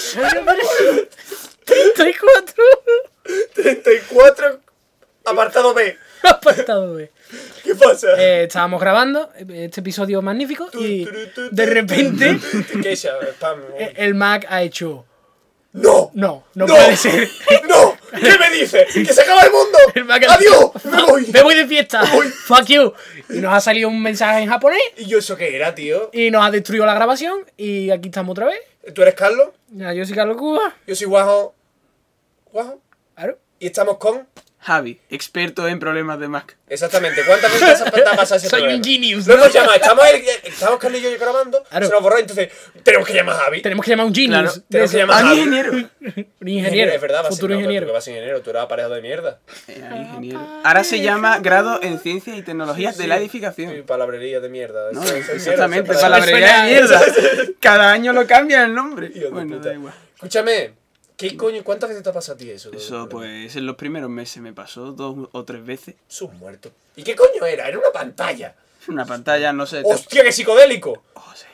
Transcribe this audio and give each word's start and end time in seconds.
Episodio 0.00 0.34
número 0.34 0.62
34. 1.94 2.64
34, 3.54 4.60
apartado 5.26 5.74
B. 5.74 5.98
Apartado 6.22 6.94
B. 6.94 7.10
¿Qué 7.62 7.74
pasa? 7.74 8.08
Eh, 8.18 8.44
estábamos 8.44 8.80
grabando 8.80 9.30
este 9.36 9.80
episodio 9.80 10.22
magnífico 10.22 10.70
y 10.72 11.06
de 11.50 11.66
repente 11.66 12.40
eh, 13.78 13.94
el 13.96 14.14
Mac 14.14 14.46
ha 14.48 14.62
hecho. 14.62 15.04
¡No! 15.74 16.10
No, 16.14 16.44
no 16.54 16.66
puede 16.66 16.96
ser. 16.96 17.28
¡No! 17.68 17.89
¿Qué 18.20 18.38
me 18.38 18.50
dice? 18.58 18.86
¡Que 18.92 19.04
se 19.12 19.20
acaba 19.22 19.42
el 19.42 19.50
mundo! 19.52 19.78
¡Adiós! 20.28 20.84
¡Me 20.84 21.02
voy! 21.06 21.26
Me 21.32 21.42
voy 21.42 21.54
de 21.54 21.66
fiesta. 21.66 22.04
Fuck 22.04 22.66
you. 22.66 22.92
Y 23.28 23.38
nos 23.38 23.52
ha 23.54 23.60
salido 23.60 23.88
un 23.88 24.02
mensaje 24.02 24.40
en 24.42 24.48
japonés 24.48 24.80
¿Y 24.96 25.06
yo 25.06 25.18
eso 25.18 25.36
qué 25.36 25.54
era, 25.54 25.74
tío? 25.74 26.10
y 26.12 26.30
nos 26.30 26.44
ha 26.44 26.50
destruido 26.50 26.86
la 26.86 26.94
grabación. 26.94 27.44
Y 27.56 27.90
aquí 27.90 28.08
estamos 28.08 28.32
otra 28.32 28.46
vez. 28.46 28.60
¿Tú 28.94 29.02
eres 29.02 29.14
Carlos? 29.14 29.50
Ya, 29.68 29.92
yo 29.92 30.04
soy 30.04 30.14
Carlos 30.16 30.36
Cuba. 30.36 30.74
Yo 30.86 30.94
soy 30.96 31.06
Guajo. 31.06 31.54
¿Guajo? 32.52 32.80
Claro. 33.14 33.38
Y 33.58 33.66
estamos 33.66 33.98
con. 33.98 34.26
Javi, 34.62 35.00
experto 35.08 35.66
en 35.66 35.78
problemas 35.78 36.20
de 36.20 36.28
Mac. 36.28 36.56
Exactamente. 36.68 37.22
¿Cuántas 37.24 37.50
veces 37.52 37.82
te 37.92 38.00
ha 38.02 38.12
pasado 38.14 38.36
ese 38.36 38.48
Soy 38.50 38.60
problema? 38.60 38.76
un 38.78 38.84
genius, 38.84 39.26
¿no? 39.26 39.34
hemos 39.34 39.52
llamado. 39.52 39.74
Estamos, 39.74 40.04
el- 40.12 40.24
estamos 40.50 40.78
Carlos 40.78 41.00
y 41.00 41.02
yo 41.02 41.10
grabando. 41.18 41.64
Claro. 41.64 41.86
Se 41.86 41.92
nos 41.92 42.02
borró. 42.02 42.18
Entonces, 42.18 42.50
tenemos 42.82 43.08
que 43.08 43.14
llamar 43.14 43.36
a 43.36 43.38
Javi. 43.44 43.62
Tenemos 43.62 43.84
que 43.84 43.90
llamar 43.90 44.04
a 44.04 44.06
un 44.08 44.14
genius. 44.14 44.52
Claro, 44.52 44.64
tenemos 44.68 44.90
que 44.92 45.02
¡Ah, 45.02 45.06
Javi. 45.06 45.38
ingeniero! 45.40 45.72
Un 46.40 46.48
ingeniero. 46.48 46.92
Es 46.92 47.00
verdad, 47.00 47.24
futuro 47.28 47.54
no, 47.54 47.60
ingeniero. 47.60 47.84
porque 47.86 47.92
va 47.92 47.98
a 47.98 48.02
ser 48.02 48.12
ingeniero. 48.14 48.42
Tú 48.42 48.50
eres 48.50 48.62
aparejado 48.62 48.94
de 48.94 49.02
mierda. 49.02 49.38
Eh, 49.68 49.82
ingeniero. 50.10 50.40
Ahora 50.64 50.84
se 50.84 51.00
llama 51.00 51.38
grado 51.40 51.80
en 51.82 51.98
ciencias 51.98 52.36
y 52.36 52.42
tecnologías 52.42 52.96
de 52.98 53.06
la 53.06 53.16
Sí, 53.16 53.22
edificación. 53.22 53.82
palabrería 53.86 54.40
de 54.40 54.48
mierda. 54.50 54.92
No, 54.92 55.02
exactamente, 55.04 55.94
palabrería 55.94 56.62
de 56.64 56.70
mierda. 56.70 57.00
Cada 57.60 57.92
año 57.92 58.12
lo 58.12 58.26
cambian 58.26 58.64
el 58.64 58.74
nombre. 58.74 59.10
Bueno, 59.30 59.58
da 59.58 59.72
igual. 59.72 59.94
Escúchame, 60.14 60.72
¿qué 61.20 61.36
coño, 61.36 61.62
cuántas 61.62 61.88
veces 61.90 62.02
te 62.02 62.08
ha 62.10 62.12
pasado 62.12 62.34
a 62.34 62.38
ti 62.38 62.50
eso? 62.50 62.70
Eso, 62.72 63.08
pues, 63.08 63.54
en 63.56 63.66
los 63.66 63.76
primeros 63.76 64.10
meses 64.10 64.42
me 64.42 64.52
pasó 64.52 64.92
dos 64.92 65.28
o 65.32 65.44
tres 65.44 65.64
veces. 65.64 65.94
Sus 66.08 66.32
muertos. 66.32 66.72
¿Y 66.96 67.02
qué 67.02 67.14
coño 67.14 67.44
era? 67.46 67.68
Era 67.68 67.78
una 67.78 67.90
pantalla. 67.92 68.54
Una 68.88 69.04
pantalla, 69.04 69.52
no 69.52 69.66
sé. 69.66 69.82
te- 69.82 69.88
¡Hostia, 69.88 70.22
qué 70.24 70.32
psicodélico! 70.32 71.02
Oh, 71.14 71.32
sí. 71.34 71.44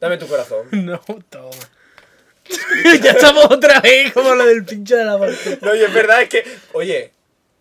Dame 0.00 0.16
tu 0.16 0.26
corazón. 0.26 0.66
No, 0.72 0.98
toma. 1.28 1.50
ya 3.02 3.10
estamos 3.12 3.44
otra 3.50 3.80
vez 3.80 4.12
como 4.12 4.34
lo 4.34 4.44
del 4.46 4.64
pincho 4.64 4.96
de 4.96 5.04
la 5.04 5.18
parte. 5.18 5.58
No, 5.60 5.74
y 5.74 5.82
es 5.82 5.92
verdad, 5.92 6.22
es 6.22 6.28
que. 6.28 6.44
Oye, 6.72 7.12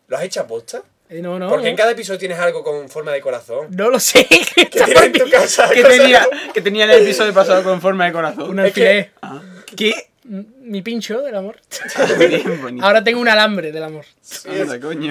¿lo 0.07 0.17
has 0.17 0.23
hecho 0.23 0.41
a 0.41 0.47
posta? 0.47 0.81
Eh, 1.09 1.21
no, 1.21 1.37
no. 1.37 1.49
Porque 1.49 1.67
en 1.69 1.75
cada 1.75 1.91
episodio 1.91 2.17
tienes 2.19 2.39
algo 2.39 2.63
con 2.63 2.87
forma 2.89 3.11
de 3.11 3.19
corazón. 3.21 3.67
No 3.71 3.89
lo 3.89 3.99
sé. 3.99 4.25
¿Qué 4.55 4.65
tienes 4.65 5.03
en 5.03 5.11
tu 5.13 5.29
casa? 5.29 5.69
Que 5.69 5.83
tenía, 5.83 6.23
como- 6.25 6.53
que 6.53 6.61
tenía 6.61 6.85
el 6.85 7.03
episodio 7.03 7.33
pasado 7.33 7.63
con 7.63 7.81
forma 7.81 8.05
de 8.05 8.11
corazón. 8.13 8.49
Un 8.49 8.59
Es 8.59 8.73
que- 8.73 8.81
alfiler. 8.87 9.11
Ah, 9.21 9.41
¿Qué? 9.75 10.08
Mi 10.23 10.81
pincho 10.81 11.21
del 11.21 11.35
amor. 11.35 11.59
Ahora 12.81 13.03
tengo 13.03 13.21
un 13.21 13.29
alambre 13.29 13.71
del 13.71 13.83
amor. 13.83 14.05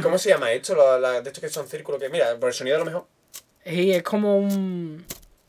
¿Cómo 0.02 0.18
se 0.18 0.28
llama 0.30 0.52
esto? 0.52 0.74
La- 1.00 1.20
de 1.22 1.28
estos 1.28 1.40
que 1.42 1.48
son 1.48 1.66
círculos 1.66 2.00
que. 2.00 2.08
Mira, 2.08 2.36
por 2.38 2.48
el 2.48 2.54
sonido 2.54 2.76
a 2.76 2.80
lo 2.80 2.84
mejor. 2.84 3.06
Y 3.64 3.92
es 3.92 4.02
como 4.02 4.38
un. 4.38 5.04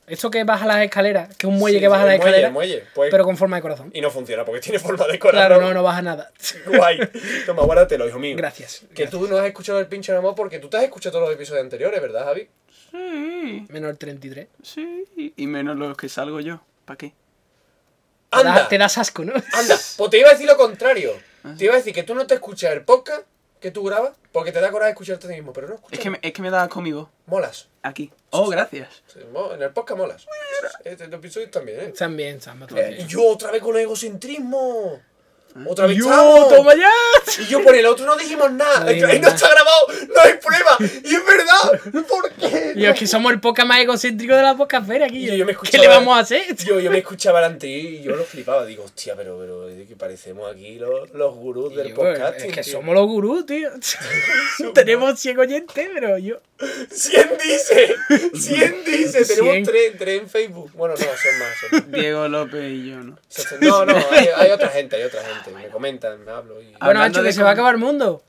Esto 0.07 0.31
que 0.31 0.44
baja 0.44 0.66
las 0.66 0.81
escaleras, 0.84 1.35
que 1.38 1.45
es 1.45 1.53
un 1.53 1.59
muelle 1.59 1.78
Sí, 1.78 1.81
que 1.81 1.88
baja 1.88 2.03
las 2.06 2.17
muelle, 2.17 2.29
escaleras, 2.29 2.47
el 2.47 2.53
muelle. 2.53 2.84
Pues, 2.95 3.11
pero 3.11 3.23
con 3.23 3.38
forma 3.38 3.57
de 3.57 3.61
corazón. 3.61 3.91
Y 3.94 4.01
no 4.01 4.09
funciona 4.09 4.44
porque 4.44 4.59
tiene 4.59 4.79
forma 4.79 5.06
de 5.06 5.19
corazón. 5.19 5.47
Claro, 5.47 5.61
no, 5.61 5.72
no 5.72 5.84
baja 5.84 6.01
nada. 6.01 6.31
Guay. 6.66 7.00
Toma, 7.45 7.61
guárdatelo, 7.63 8.07
hijo 8.07 8.17
mío. 8.17 8.35
Gracias. 8.35 8.85
Que 8.95 9.05
tú 9.05 9.28
no 9.28 9.38
has 9.38 9.45
escuchado 9.45 9.79
el 9.79 9.85
pinche 9.85 10.11
de 10.11 10.17
amor 10.17 10.34
porque 10.35 10.57
tú 10.57 10.67
te 10.67 10.78
has 10.78 10.84
escuchado 10.84 11.13
todos 11.13 11.28
los 11.28 11.35
episodios 11.35 11.63
anteriores, 11.63 12.01
¿verdad, 12.01 12.25
Javi? 12.25 12.47
Sí, 12.89 13.67
Menos 13.69 13.91
el 13.91 13.97
33. 14.00 14.47
sí. 14.63 15.05
Y 15.38 15.45
menos 15.45 15.78
los 15.78 15.95
que 15.95 16.09
salgo 16.09 16.39
yo. 16.39 16.61
¿Para 16.85 16.97
qué? 16.97 17.13
Te 18.29 18.44
da- 18.44 18.50
¡Anda! 18.56 18.67
Te 18.67 18.78
das 18.78 18.97
asco, 18.97 19.23
¿no? 19.25 19.34
Anda, 19.34 19.78
pues 19.97 20.09
te 20.12 20.17
iba 20.19 20.29
a 20.29 20.31
decir 20.34 20.47
lo 20.47 20.57
contrario. 20.57 21.13
Te 21.57 21.66
iba 21.66 21.73
a 21.73 21.78
decir 21.78 21.94
que 21.94 22.03
tú 22.03 22.13
no 22.16 22.28
te 22.28 22.34
escuchas 22.35 22.72
el 22.73 22.84
podcast 22.84 23.23
que 23.59 23.72
tú 23.72 23.84
grabas 23.84 24.12
porque 24.31 24.51
te 24.51 24.62
da 24.62 24.72
coraje 24.72 24.91
escucharte 24.91 25.28
a 25.28 25.29
ti 25.29 25.35
mismo, 25.35 25.51
pero 25.53 25.67
no 25.67 25.75
escuchas. 25.75 25.97
Es 26.00 26.03
que 26.03 26.09
me, 26.09 26.19
es 26.22 26.31
que 26.34 26.41
me 26.41 26.50
da 26.50 26.67
conmigo. 26.69 27.09
Molas. 27.25 27.67
Aquí. 27.81 28.12
Oh, 28.29 28.47
gracias. 28.50 29.03
En 29.16 29.62
el 29.62 29.72
podcast 29.72 29.97
molas. 29.97 30.25
Este 30.84 31.06
el 31.06 31.13
episodio 31.13 31.50
también, 31.50 31.79
¿eh? 31.79 31.94
También, 31.97 32.41
Sam, 32.41 32.62
otro 32.62 32.78
Eh. 32.78 32.97
Y 33.01 33.06
yo 33.07 33.25
otra 33.25 33.51
vez 33.51 33.62
con 33.62 33.75
el 33.75 33.81
egocentrismo. 33.84 35.01
Otra 35.65 35.87
vez. 35.87 35.97
¡Toma 35.99 36.75
ya! 36.75 36.89
Y 37.41 37.45
yo 37.47 37.63
por 37.63 37.75
el 37.75 37.85
otro 37.85 38.05
no 38.05 38.15
dijimos 38.15 38.51
nada. 38.51 38.79
No 38.81 38.85
no 38.85 39.27
está 39.27 39.49
grabado, 39.49 39.87
no 40.13 40.21
hay 40.21 40.33
prueba. 40.37 40.77
Y 41.03 41.15
es 41.15 41.25
verdad. 41.25 42.03
¿Por 42.07 42.31
qué? 42.33 42.73
Y 42.75 42.85
es 42.85 42.97
que 42.97 43.07
somos 43.07 43.31
el 43.33 43.39
podcast 43.39 43.67
más 43.67 43.81
egocéntrico 43.81 44.35
de 44.35 44.41
la 44.43 44.55
podcastfera 44.55 45.05
aquí. 45.07 45.25
Yo- 45.25 45.33
yo 45.35 45.45
me 45.45 45.55
¿Qué 45.55 45.77
le 45.77 45.87
vamos 45.87 46.15
a 46.17 46.21
hacer? 46.21 46.55
Yo, 46.57 46.79
yo 46.79 46.91
me 46.91 46.99
escuchaba 46.99 47.41
delante 47.41 47.67
y 47.67 48.01
yo 48.03 48.15
lo 48.15 48.23
flipaba. 48.23 48.65
Digo, 48.65 48.83
hostia, 48.83 49.15
pero, 49.15 49.37
pero 49.39 49.67
es 49.69 49.87
que 49.87 49.95
parecemos 49.95 50.51
aquí 50.51 50.75
los, 50.75 51.09
los 51.13 51.35
gurús 51.35 51.75
del 51.75 51.89
Yo, 51.89 51.95
podcast. 51.95 52.39
es 52.39 52.53
que 52.53 52.63
somos 52.63 52.93
los 52.95 53.05
gurús, 53.07 53.45
tío. 53.45 53.69
Tenemos 54.73 55.19
100 55.19 55.39
oyentes, 55.39 55.89
pero 55.93 56.17
yo. 56.17 56.37
100 56.91 57.29
dice, 57.41 57.95
100 58.33 58.83
dice, 58.85 59.25
tenemos 59.25 59.67
100. 59.69 59.97
3, 59.97 60.21
en 60.21 60.29
Facebook. 60.29 60.71
Bueno, 60.73 60.95
no, 60.95 61.01
son 61.01 61.39
más. 61.39 61.49
son 61.69 61.91
más. 61.91 61.91
Diego 61.91 62.27
López 62.27 62.63
y 62.71 62.89
yo, 62.89 62.97
¿no? 62.97 63.17
No, 63.61 63.85
no, 63.85 63.95
hay, 64.11 64.27
hay 64.35 64.51
otra 64.51 64.67
gente, 64.69 64.95
hay 64.97 65.03
otra 65.03 65.21
gente. 65.23 65.38
Me 65.53 65.69
comentan, 65.69 66.23
me 66.23 66.31
hablo. 66.31 66.61
Y... 66.61 66.73
Bueno, 66.81 67.01
Ancho, 67.01 67.23
que 67.23 67.31
se 67.33 67.44
va 67.44 67.50
a 67.50 67.53
acabar 67.53 67.75
el 67.75 67.79
mundo. 67.79 68.23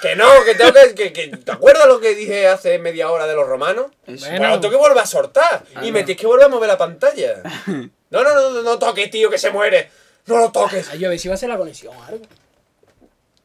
Que 0.00 0.16
no, 0.16 0.26
que 0.46 0.54
tengo 0.54 0.72
que, 0.72 0.94
que, 0.94 1.12
que- 1.12 1.36
¿Te 1.36 1.52
acuerdas 1.52 1.86
lo 1.86 2.00
que 2.00 2.14
dije 2.14 2.48
hace 2.48 2.78
media 2.78 3.10
hora 3.10 3.26
de 3.26 3.34
los 3.34 3.46
romanos? 3.46 3.86
Eso. 4.06 4.24
Bueno. 4.24 4.38
Bueno, 4.38 4.60
tengo 4.60 4.72
que 4.72 4.78
volver 4.78 4.98
a 5.02 5.06
soltar. 5.06 5.62
y 5.82 5.92
me 5.92 6.04
tienes 6.04 6.20
que 6.20 6.26
volver 6.26 6.46
a 6.46 6.48
mover 6.48 6.68
la 6.68 6.78
pantalla. 6.78 7.42
No, 8.10 8.22
no, 8.22 8.32
no, 8.32 8.50
no, 8.50 8.62
no 8.62 8.78
toques, 8.78 9.10
tío, 9.10 9.28
que 9.28 9.38
se 9.38 9.50
muere. 9.50 9.90
No 10.26 10.38
lo 10.38 10.52
toques. 10.52 10.88
Ay, 10.88 11.00
yo 11.00 11.08
a 11.08 11.10
ver 11.10 11.18
si 11.18 11.26
va 11.26 11.34
a 11.34 11.36
ser 11.36 11.48
la 11.48 11.58
conexión 11.58 11.96
o 11.96 12.04
algo. 12.04 12.24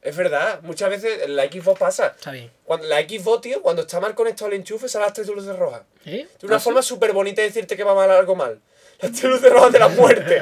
Es 0.02 0.16
verdad, 0.16 0.62
muchas 0.62 0.90
veces 0.92 1.28
la 1.28 1.46
Xbox 1.46 1.80
pasa. 1.80 2.14
Está 2.16 2.32
bien. 2.32 2.52
Cuando, 2.66 2.86
la 2.88 3.00
Xbox, 3.02 3.42
tío, 3.42 3.62
cuando 3.64 3.82
está 3.82 4.00
mal 4.00 4.14
conectado 4.14 4.46
al 4.46 4.54
enchufe, 4.54 4.88
sale 4.88 5.06
las 5.06 5.14
tres 5.14 5.28
luces 5.28 5.56
rojas. 5.58 5.82
¿Eh? 6.06 6.28
Es 6.38 6.44
una 6.44 6.58
¿Ah, 6.58 6.60
forma 6.60 6.84
súper 6.84 7.14
bonita 7.14 7.42
de 7.42 7.48
decirte 7.48 7.76
que 7.76 7.84
va 7.84 7.96
mal 7.96 8.12
algo 8.12 8.36
mal. 8.36 8.62
Luces 9.02 9.52
rojas 9.52 9.72
de 9.72 9.80
la 9.80 9.88
muerte. 9.88 10.42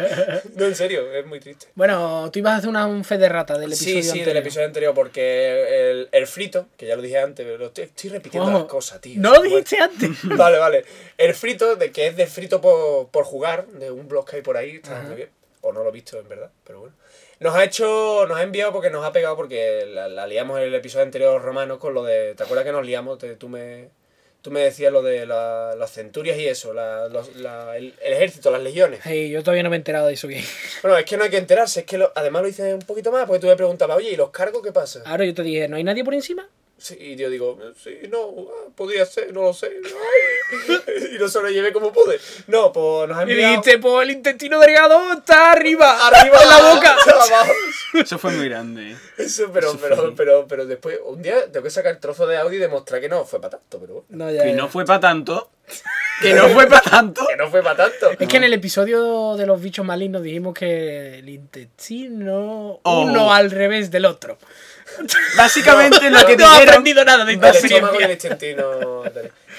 No, 0.55 0.65
en 0.65 0.75
serio, 0.75 1.11
es 1.13 1.25
muy 1.25 1.39
triste. 1.39 1.67
Bueno, 1.75 2.29
tú 2.31 2.39
ibas 2.39 2.53
a 2.53 2.55
hacer 2.57 2.69
una, 2.69 2.85
un 2.87 3.03
fe 3.03 3.17
de 3.17 3.29
rata 3.29 3.57
del 3.57 3.71
episodio 3.73 3.93
Sí, 3.95 4.01
sí, 4.03 4.09
anterior. 4.09 4.27
del 4.27 4.37
episodio 4.37 4.65
anterior, 4.67 4.93
porque 4.95 5.91
el, 5.91 6.09
el 6.11 6.27
frito, 6.27 6.67
que 6.77 6.87
ya 6.87 6.95
lo 6.95 7.01
dije 7.01 7.19
antes, 7.19 7.45
pero 7.45 7.67
estoy, 7.67 7.83
estoy 7.85 8.09
repitiendo 8.09 8.51
las 8.51 8.63
cosas, 8.63 8.99
tío. 9.01 9.21
No 9.21 9.33
lo 9.33 9.41
dijiste 9.41 9.77
antes. 9.79 10.09
Vale, 10.23 10.57
vale. 10.57 10.85
El 11.17 11.33
frito, 11.35 11.75
de 11.75 11.91
que 11.91 12.07
es 12.07 12.15
de 12.17 12.25
frito 12.27 12.59
por, 12.61 13.09
por 13.09 13.23
jugar, 13.25 13.67
de 13.67 13.91
un 13.91 14.07
blog 14.07 14.27
que 14.29 14.37
hay 14.37 14.41
por 14.41 14.57
ahí, 14.57 14.77
está 14.77 15.01
muy 15.01 15.15
bien. 15.15 15.29
O 15.61 15.71
no 15.73 15.83
lo 15.83 15.89
he 15.89 15.93
visto, 15.93 16.19
en 16.19 16.27
verdad, 16.27 16.49
pero 16.65 16.79
bueno. 16.79 16.95
Nos 17.39 17.53
ha 17.55 17.63
hecho, 17.63 18.25
nos 18.27 18.37
ha 18.37 18.41
enviado 18.43 18.71
porque 18.73 18.89
nos 18.89 19.05
ha 19.05 19.11
pegado 19.11 19.35
porque 19.35 19.85
la, 19.87 20.07
la 20.07 20.25
liamos 20.25 20.57
en 20.59 20.65
el 20.65 20.73
episodio 20.75 21.03
anterior 21.05 21.39
romano 21.41 21.77
con 21.77 21.93
lo 21.93 22.03
de, 22.03 22.33
¿te 22.33 22.43
acuerdas 22.43 22.65
que 22.65 22.71
nos 22.71 22.83
liamos? 22.85 23.19
Te- 23.19 23.35
tú 23.35 23.47
me, 23.49 23.89
tú 24.41 24.51
me 24.51 24.61
decías 24.61 24.91
lo 24.93 25.01
de 25.01 25.25
la- 25.25 25.75
las 25.77 25.91
centurias 25.91 26.37
y 26.37 26.47
eso, 26.47 26.73
la- 26.73 27.07
los- 27.09 27.35
la- 27.35 27.75
el, 27.77 27.93
el 28.01 28.13
ejército, 28.13 28.49
las 28.51 28.61
legiones. 28.61 29.01
Hey, 29.03 29.29
yo 29.29 29.41
todavía 29.43 29.63
no 29.63 29.69
me 29.69 29.75
he 29.75 29.79
enterado 29.79 30.07
de 30.07 30.13
eso 30.13 30.27
bien. 30.27 30.43
Bueno, 30.81 30.97
es 30.97 31.05
que 31.05 31.17
no 31.17 31.23
hay 31.23 31.29
que 31.29 31.37
enterarse, 31.37 31.81
es 31.81 31.85
que 31.85 31.97
lo- 31.97 32.11
además 32.15 32.41
lo 32.43 32.47
hice 32.47 32.73
un 32.73 32.81
poquito 32.81 33.11
más, 33.11 33.25
porque 33.25 33.39
tú 33.41 33.47
me 33.47 33.55
preguntabas, 33.55 33.97
oye, 33.97 34.11
¿y 34.11 34.15
los 34.15 34.29
cargos 34.31 34.61
qué 34.63 34.71
pasa? 34.71 35.01
Ahora 35.05 35.25
yo 35.25 35.33
te 35.33 35.43
dije, 35.43 35.67
¿no 35.67 35.75
hay 35.77 35.83
nadie 35.83 36.03
por 36.03 36.13
encima? 36.13 36.47
Sí, 36.79 36.95
y 36.99 37.15
yo 37.15 37.29
digo, 37.31 37.57
sí, 37.83 37.97
no, 38.09 38.19
ah, 38.49 38.69
podría 38.75 39.03
ser, 39.05 39.33
no 39.33 39.41
lo 39.41 39.53
sé. 39.53 39.71
Ay. 39.83 40.77
y 41.13 41.17
lo 41.17 41.27
sobrellevé 41.27 41.73
como 41.73 41.91
pude. 41.91 42.19
No, 42.45 42.71
pues 42.71 43.09
nos 43.09 43.17
ha 43.17 43.21
Y 43.21 43.31
enviado... 43.31 43.49
dijiste, 43.61 43.79
pues 43.79 44.03
el 44.03 44.11
intestino 44.11 44.59
delgado 44.59 45.13
está 45.13 45.51
arriba, 45.53 46.05
arriba 46.07 46.37
en 46.43 46.49
la 46.49 46.73
boca. 46.73 46.95
Eso 47.95 48.19
fue 48.19 48.31
muy 48.31 48.47
grande. 48.47 48.91
¿eh? 48.91 48.97
Eso, 49.17 49.49
pero, 49.51 49.69
Eso 49.69 49.79
pero, 49.81 50.15
pero, 50.15 50.47
pero 50.47 50.65
después, 50.67 50.99
un 51.05 51.21
día 51.23 51.51
tengo 51.51 51.63
que 51.63 51.71
sacar 51.71 51.93
el 51.93 51.99
trozo 51.99 52.27
de 52.27 52.37
audio 52.37 52.57
y 52.57 52.61
demostrar 52.61 53.01
que 53.01 53.09
no 53.09 53.25
fue 53.25 53.41
para 53.41 53.57
tanto, 53.57 53.79
pero 53.79 53.93
bueno. 53.93 54.07
No, 54.09 54.31
ya, 54.31 54.43
Que 54.43 54.53
no 54.53 54.69
fue 54.69 54.85
para 54.85 54.99
tanto. 54.99 55.49
Que 56.21 56.33
no 56.33 56.47
fue 56.49 56.67
para 56.67 56.81
tanto. 56.81 57.25
Que 57.27 57.35
no 57.37 57.49
fue 57.49 57.61
para 57.63 57.89
tanto. 57.89 58.11
Es 58.19 58.27
que 58.27 58.37
en 58.37 58.43
el 58.43 58.53
episodio 58.53 59.35
de 59.35 59.45
los 59.47 59.59
bichos 59.61 59.85
malignos 59.85 60.21
dijimos 60.21 60.53
que 60.53 61.19
el 61.19 61.29
intestino 61.29 62.79
Oh. 62.83 63.01
uno 63.01 63.33
al 63.33 63.51
revés 63.51 63.91
del 63.91 64.05
otro. 64.05 64.37
Básicamente 65.35 66.09
lo 66.09 66.25
que 66.25 66.35
no 66.37 66.45
he 66.45 66.49
dijeron. 66.51 66.69
aprendido 66.69 67.05
nada 67.05 67.25
de 67.25 67.33
intestino. 67.33 67.91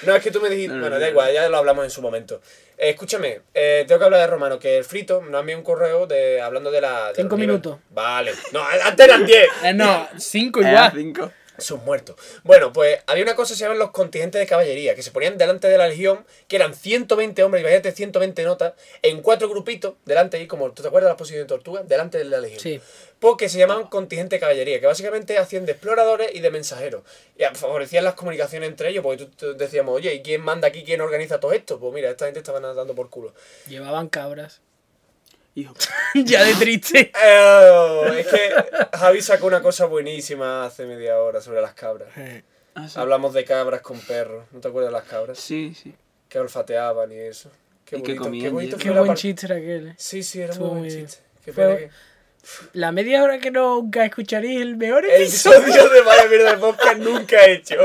No, 0.07 0.15
es 0.15 0.23
que 0.23 0.31
tú 0.31 0.41
me 0.41 0.49
dijiste. 0.49 0.75
No, 0.75 0.77
no, 0.77 0.81
bueno, 0.83 0.97
no, 0.97 1.01
da 1.01 1.07
no. 1.07 1.11
igual, 1.11 1.33
ya 1.33 1.49
lo 1.49 1.57
hablamos 1.59 1.85
en 1.85 1.91
su 1.91 2.01
momento. 2.01 2.41
Eh, 2.77 2.91
escúchame, 2.91 3.41
eh, 3.53 3.85
tengo 3.89 3.99
que 3.99 4.05
hablar 4.05 4.21
de 4.21 4.27
Romano, 4.29 4.59
que 4.59 4.79
el 4.79 4.85
frito 4.85 5.21
nos 5.23 5.35
ha 5.35 5.41
enviado 5.41 5.59
un 5.59 5.65
correo 5.65 6.07
de, 6.07 6.41
hablando 6.41 6.71
de 6.71 6.81
la. 6.81 7.09
de 7.09 7.17
Cinco 7.17 7.37
minutos. 7.37 7.79
Vale. 7.91 8.33
No, 8.53 8.63
antes 8.85 9.07
eran 9.07 9.27
10. 9.27 9.49
Eh, 9.65 9.75
no, 9.75 10.09
cinco 10.17 10.61
Eh, 10.63 10.69
igual. 10.69 11.33
Cinco. 11.59 11.79
Son 11.79 11.85
muertos. 11.85 12.17
Bueno, 12.45 12.73
pues 12.73 13.01
había 13.07 13.23
una 13.23 13.35
cosa 13.35 13.55
que 13.55 13.59
se 13.59 13.65
llaman 13.65 13.79
los 13.79 13.91
contingentes 13.91 14.41
de 14.41 14.47
caballería, 14.47 14.95
que 14.95 15.03
se 15.03 15.11
ponían 15.11 15.39
delante 15.39 15.69
de 15.69 15.79
la 15.79 15.89
legión, 15.89 16.25
que 16.47 16.57
eran 16.57 16.75
120 16.75 17.43
hombres, 17.43 17.63
imagínate 17.63 17.93
120 17.93 18.45
notas, 18.45 18.75
en 19.03 19.23
cuatro 19.23 19.49
grupitos, 19.49 19.95
delante 20.05 20.37
ahí, 20.37 20.47
como 20.47 20.71
tú 20.73 20.83
te 20.83 20.89
acuerdas 20.89 21.09
de 21.09 21.11
las 21.11 21.19
posiciones 21.19 21.45
de 21.45 21.49
tortuga, 21.49 21.83
delante 21.83 22.19
de 22.19 22.25
la 22.25 22.41
legión. 22.41 22.61
Sí. 22.61 22.81
Porque 23.19 23.49
se 23.49 23.59
llamaban 23.59 23.87
contingente 23.87 24.37
de 24.37 24.41
caballería, 24.41 24.81
que 24.81 24.87
básicamente 24.87 25.39
hacían 25.39 25.67
de 25.67 25.73
exploradores 25.73 26.35
y 26.35 26.41
de 26.41 26.51
mensajeros. 26.51 27.03
Y 27.37 27.43
favorecían 27.57 28.05
las 28.05 28.15
comunicaciones 28.15 28.69
entre 28.69 28.91
ellos, 28.91 29.03
porque 29.03 29.25
tú, 29.25 29.31
tú 29.37 29.55
decíamos, 29.57 29.97
oye, 29.97 30.15
¿y 30.15 30.23
quién 30.23 30.41
manda 30.41 30.69
aquí, 30.69 30.85
quién 30.85 31.01
organiza 31.01 31.41
todo 31.41 31.53
esto? 31.53 31.81
Pues 31.81 31.93
mira, 31.93 32.11
esta 32.11 32.27
gente 32.27 32.39
estaba 32.39 32.61
dando 32.61 32.95
por 32.95 33.11
culo. 33.11 33.33
Llevaban 33.67 34.09
cabras. 34.09 34.61
Hijo. 35.61 35.75
ya 36.15 36.45
de 36.45 36.55
triste. 36.55 37.11
Eh, 37.25 38.21
es 38.21 38.27
que 38.27 38.97
Javi 38.97 39.21
sacó 39.23 39.47
una 39.47 39.61
cosa 39.63 39.87
buenísima 39.87 40.65
hace 40.67 40.87
media 40.87 41.19
hora 41.19 41.41
sobre 41.41 41.61
las 41.61 41.75
cabras. 41.75 42.09
Eh, 42.17 42.43
Ah, 42.75 42.89
sí. 42.89 42.97
Hablamos 43.01 43.35
de 43.35 43.45
cabras 43.45 43.81
con 43.81 43.99
perros. 43.99 44.45
¿No 44.53 44.61
te 44.61 44.69
acuerdas 44.69 44.93
de 44.93 44.99
las 45.01 45.09
cabras? 45.09 45.37
Sí, 45.39 45.75
sí. 45.75 45.93
Que 46.29 46.39
olfateaban 46.39 47.11
y 47.11 47.17
eso. 47.17 47.51
Qué 47.85 47.97
Y 47.97 48.03
que 48.03 48.13
bonito, 48.13 48.23
comían 48.23 48.45
qué 48.45 48.51
bonito 48.53 48.77
buen 48.95 49.07
par- 49.09 49.17
chiste 49.17 49.47
era 49.47 49.57
aquel. 49.57 49.89
eh. 49.89 49.95
Sí, 49.99 50.23
sí, 50.23 50.41
era 50.41 50.53
Estuvo 50.53 50.75
muy 50.75 50.89
buen 50.89 50.91
chiste. 51.05 51.23
Qué 51.45 51.53
Fue- 51.53 51.65
pena 51.67 51.77
que... 51.79 51.91
La 52.73 52.93
media 52.93 53.23
hora 53.23 53.39
que 53.39 53.51
nunca 53.51 54.05
escucharéis 54.05 54.61
el 54.63 54.77
mejor 54.77 55.05
El 55.05 55.23
episodio. 55.23 55.59
episodio 55.59 55.91
de 55.91 56.01
Vaya 56.03 56.29
Mierda 56.29 56.53
de 56.53 56.59
Podcast 56.59 56.97
nunca 56.99 57.45
he 57.45 57.53
hecho. 57.55 57.77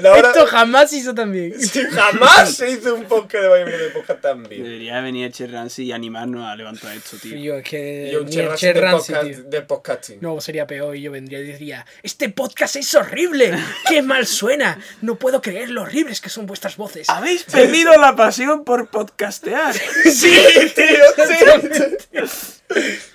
La 0.00 0.12
hora... 0.12 0.28
Esto 0.28 0.46
jamás 0.46 0.92
hizo 0.92 1.14
también. 1.14 1.54
Sí, 1.60 1.82
jamás 1.90 2.54
se 2.54 2.70
hizo 2.70 2.94
un 2.94 3.04
podcast 3.04 3.42
de 3.42 3.48
Vaya 3.48 3.64
Mierda 3.64 3.84
de 3.84 3.90
Podcast 3.90 4.20
tan 4.20 4.42
bien. 4.44 4.62
Debería 4.62 5.00
venir 5.00 5.32
Che 5.32 5.46
Ramsey 5.46 5.86
y 5.86 5.92
animarnos 5.92 6.44
a 6.46 6.54
levantar 6.54 6.94
esto, 6.96 7.16
tío. 7.16 7.36
Yo, 7.36 7.56
es 7.56 7.64
que. 7.64 8.10
Y 8.12 8.16
un 8.16 8.28
el 8.32 8.46
Ramsey, 8.46 9.14
podcast, 9.14 9.24
tío. 9.24 9.42
del 9.44 9.66
podcasting. 9.66 10.18
No, 10.20 10.40
sería 10.40 10.66
peor 10.66 10.96
y 10.96 11.02
yo 11.02 11.10
vendría 11.10 11.40
y 11.40 11.44
diría, 11.44 11.84
este 12.02 12.28
podcast 12.28 12.76
es 12.76 12.94
horrible, 12.94 13.52
qué 13.88 14.02
mal 14.02 14.26
suena, 14.26 14.78
no 15.02 15.16
puedo 15.16 15.42
creer 15.42 15.70
lo 15.70 15.82
horribles 15.82 16.20
que 16.20 16.28
son 16.28 16.46
vuestras 16.46 16.76
voces. 16.76 17.08
Habéis 17.10 17.44
perdido 17.44 17.96
la 17.96 18.14
pasión 18.14 18.64
por 18.64 18.88
podcastear. 18.88 19.74
Sí, 20.04 20.32
tío, 20.74 22.24
sí. 22.24 22.24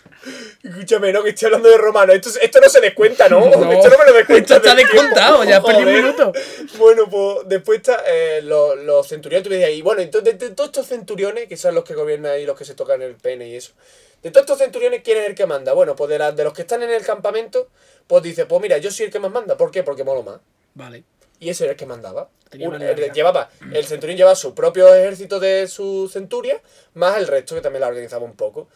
Escúchame, 0.64 1.12
no, 1.14 1.24
que 1.24 1.30
estoy 1.30 1.48
hablando 1.48 1.70
de 1.70 1.78
romano. 1.78 2.14
Esto, 2.14 2.30
esto 2.42 2.60
no 2.60 2.70
se 2.70 2.82
descuenta, 2.82 3.30
¿no? 3.30 3.40
No, 3.46 3.72
esto 3.72 3.90
no 3.90 3.98
me 3.98 4.06
lo 4.06 4.14
descuenta. 4.14 4.56
esto 4.58 4.68
está 4.70 4.76
descontado, 4.76 5.44
ya 5.44 5.62
perdí 5.62 5.84
un 5.84 5.94
minuto. 5.94 6.34
Bueno, 6.78 7.10
pues 7.10 7.38
después 7.48 7.78
está 7.78 8.04
eh, 8.08 8.42
los, 8.44 8.78
los 8.80 9.08
centuriones. 9.08 9.44
Tú 9.44 9.50
me 9.50 9.72
y 9.72 9.82
bueno, 9.82 10.02
entonces 10.02 10.38
de, 10.38 10.50
de 10.50 10.56
todos 10.56 10.70
estos 10.70 10.88
centuriones, 10.88 11.48
que 11.48 11.58
son 11.58 11.76
los 11.76 11.84
que 11.84 11.94
gobiernan 11.94 12.40
y 12.40 12.46
los 12.46 12.58
que 12.58 12.66
se 12.66 12.76
tocan 12.76 13.02
el 13.02 13.16
pene 13.16 13.48
y 13.50 13.56
eso. 13.56 13.74
De 14.22 14.32
todos 14.32 14.44
estos 14.46 14.58
centuriones, 14.60 15.02
¿quién 15.04 15.18
es 15.18 15.28
el 15.30 15.36
que 15.36 15.46
manda? 15.46 15.72
Bueno, 15.74 15.96
pues 15.96 16.10
de, 16.10 16.20
la- 16.20 16.32
de 16.34 16.44
los 16.44 16.54
que 16.54 16.64
están 16.64 16.84
en 16.84 16.90
el 16.92 17.04
campamento, 17.06 17.70
pues 18.08 18.22
dice, 18.24 18.46
pues 18.46 18.62
mira, 18.62 18.78
yo 18.78 18.92
soy 18.92 19.06
el 19.06 19.12
que 19.12 19.20
más 19.20 19.32
manda. 19.32 19.56
¿Por 19.56 19.72
qué? 19.72 19.84
Porque 19.84 20.04
molo 20.04 20.24
más. 20.24 20.40
Vale. 20.74 21.04
Y 21.40 21.50
ese 21.50 21.64
era 21.64 21.72
el 21.72 21.78
que 21.78 21.86
mandaba. 21.86 22.30
El, 22.52 23.14
llevaba, 23.14 23.50
el 23.74 23.86
centurión 23.86 24.18
llevaba 24.18 24.36
su 24.36 24.54
propio 24.54 24.94
ejército 24.94 25.40
de 25.40 25.68
su 25.70 26.10
centuria, 26.12 26.62
más 26.96 27.18
el 27.18 27.28
resto 27.28 27.56
que 27.56 27.62
también 27.62 27.80
la 27.82 27.88
organizaba 27.88 28.26
un 28.26 28.36
poco. 28.36 28.68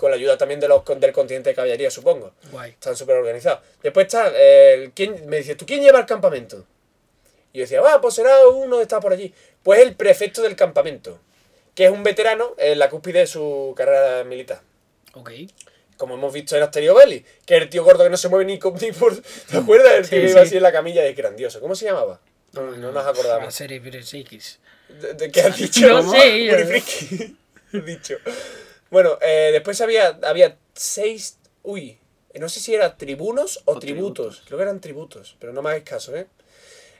Con 0.00 0.10
la 0.10 0.16
ayuda 0.16 0.38
también 0.38 0.60
de 0.60 0.66
los, 0.66 0.82
del 0.98 1.12
continente 1.12 1.50
de 1.50 1.54
caballería, 1.54 1.90
supongo. 1.90 2.32
Guay. 2.50 2.70
Están 2.70 2.96
súper 2.96 3.16
organizados. 3.16 3.60
Después 3.82 4.06
está 4.06 4.28
el. 4.34 4.92
¿quién, 4.92 5.28
me 5.28 5.36
dice, 5.36 5.56
¿tú 5.56 5.66
quién 5.66 5.82
lleva 5.82 5.98
el 5.98 6.06
campamento? 6.06 6.64
Y 7.52 7.58
yo 7.58 7.64
decía, 7.64 7.82
va, 7.82 8.00
pues 8.00 8.14
será 8.14 8.48
uno 8.48 8.78
que 8.78 8.82
está 8.84 8.98
por 8.98 9.12
allí. 9.12 9.34
Pues 9.62 9.80
el 9.80 9.94
prefecto 9.96 10.40
del 10.40 10.56
campamento, 10.56 11.18
que 11.74 11.84
es 11.84 11.90
un 11.90 12.02
veterano 12.02 12.54
en 12.56 12.78
la 12.78 12.88
cúspide 12.88 13.18
de 13.18 13.26
su 13.26 13.74
carrera 13.76 14.24
militar. 14.24 14.62
Ok. 15.12 15.32
Como 15.98 16.14
hemos 16.14 16.32
visto 16.32 16.56
en 16.56 16.62
Asterio 16.62 16.94
Belli, 16.94 17.22
que 17.44 17.56
es 17.56 17.62
el 17.62 17.68
tío 17.68 17.84
gordo 17.84 18.02
que 18.04 18.08
no 18.08 18.16
se 18.16 18.30
mueve 18.30 18.46
ni, 18.46 18.58
con- 18.58 18.76
ni 18.80 18.92
por. 18.92 19.14
¿Te 19.50 19.58
acuerdas? 19.58 19.92
El 19.92 20.08
tío 20.08 20.18
Sí, 20.18 20.24
que 20.24 20.30
iba 20.30 20.40
sí. 20.40 20.46
así 20.46 20.56
en 20.56 20.62
la 20.62 20.72
camilla 20.72 21.04
es 21.04 21.14
grandioso. 21.14 21.60
¿Cómo 21.60 21.74
se 21.74 21.84
llamaba? 21.84 22.20
No, 22.52 22.62
no 22.62 22.90
nos 22.90 23.04
La 23.04 23.10
acordamos. 23.10 23.54
serie 23.54 23.82
Pires 23.82 24.14
X. 24.14 24.60
¿De, 24.88 25.12
de 25.12 25.30
qué 25.30 25.42
has 25.42 25.56
dicho? 25.58 25.86
No 25.88 26.10
sé, 26.10 27.34
dicho. 27.84 28.16
Bueno, 28.90 29.18
eh, 29.22 29.50
después 29.52 29.80
había, 29.80 30.18
había 30.22 30.56
seis. 30.74 31.38
Uy, 31.62 31.98
no 32.34 32.48
sé 32.48 32.60
si 32.60 32.74
eran 32.74 32.96
tribunos 32.98 33.62
o, 33.64 33.72
O 33.74 33.78
tributos. 33.78 34.14
tributos. 34.36 34.42
Creo 34.46 34.58
que 34.58 34.62
eran 34.62 34.80
tributos, 34.80 35.36
pero 35.38 35.52
no 35.52 35.62
me 35.62 35.70
hagáis 35.70 35.84
caso, 35.84 36.14
¿eh? 36.16 36.26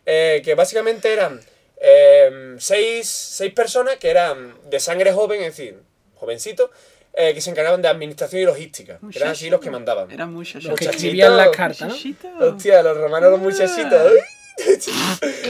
Eh, 0.06 0.40
que 0.44 0.54
básicamente 0.54 1.12
eran 1.12 1.40
eh, 1.80 2.56
seis, 2.58 3.08
seis 3.08 3.52
personas 3.52 3.96
que 3.96 4.10
eran 4.10 4.54
de 4.70 4.80
sangre 4.80 5.12
joven, 5.12 5.40
es 5.42 5.56
decir, 5.56 5.78
jovencitos, 6.16 6.70
eh, 7.12 7.34
que 7.34 7.40
se 7.40 7.50
encargaban 7.50 7.82
de 7.82 7.88
administración 7.88 8.42
y 8.42 8.44
logística. 8.44 8.98
que 9.10 9.18
Eran 9.18 9.30
así 9.32 9.50
los 9.50 9.60
que 9.60 9.70
mandaban. 9.70 10.10
Eran 10.10 10.32
muchachos. 10.32 10.64
Los 10.64 10.78
que 10.78 10.84
Muchachito. 10.86 10.96
escribían 11.06 11.36
las 11.36 11.50
cartas, 11.50 11.80
¿no? 11.80 11.88
Muchachito. 11.88 12.28
Hostia, 12.40 12.82
los 12.82 12.96
romanos, 12.96 13.30
los 13.32 13.40
muchachitos. 13.40 14.12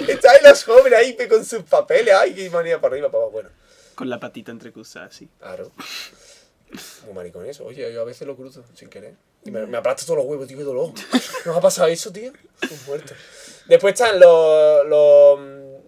Está 0.09 0.31
ahí 0.33 0.39
los 0.45 0.65
jóvenes 0.65 0.99
ahí 0.99 1.17
con 1.29 1.45
sus 1.45 1.63
papeles. 1.65 2.15
Ay, 2.15 2.33
qué 2.35 2.49
manía 2.51 2.81
para 2.81 2.95
arriba, 2.95 3.11
para 3.11 3.23
abajo. 3.25 3.33
Bueno. 3.33 3.49
Con 3.95 4.09
la 4.09 4.19
patita 4.21 4.51
entrecruzada, 4.53 5.07
así. 5.07 5.29
Claro. 5.39 5.71
Muy 7.05 7.15
maricón 7.15 7.47
eso. 7.47 7.65
Oye, 7.65 7.93
yo 7.93 8.01
a 8.03 8.05
veces 8.05 8.27
lo 8.27 8.37
cruzo 8.37 8.65
sin 8.75 8.89
querer. 8.89 9.15
Y 9.45 9.51
me, 9.51 9.67
me 9.67 9.79
aplasta 9.79 10.05
todos 10.05 10.19
los 10.19 10.27
huevos, 10.27 10.47
tío, 10.47 10.57
qué 10.59 10.65
dolor. 10.65 10.93
¿No 11.45 11.53
os 11.53 11.57
ha 11.59 11.61
pasado 11.61 11.89
eso, 11.89 12.13
tío? 12.13 12.33
Estoy 12.63 12.79
muerto. 12.87 13.15
Después 13.67 13.95
están 13.95 14.21
los, 14.21 14.87
los 14.87 15.41
mm, 15.41 15.81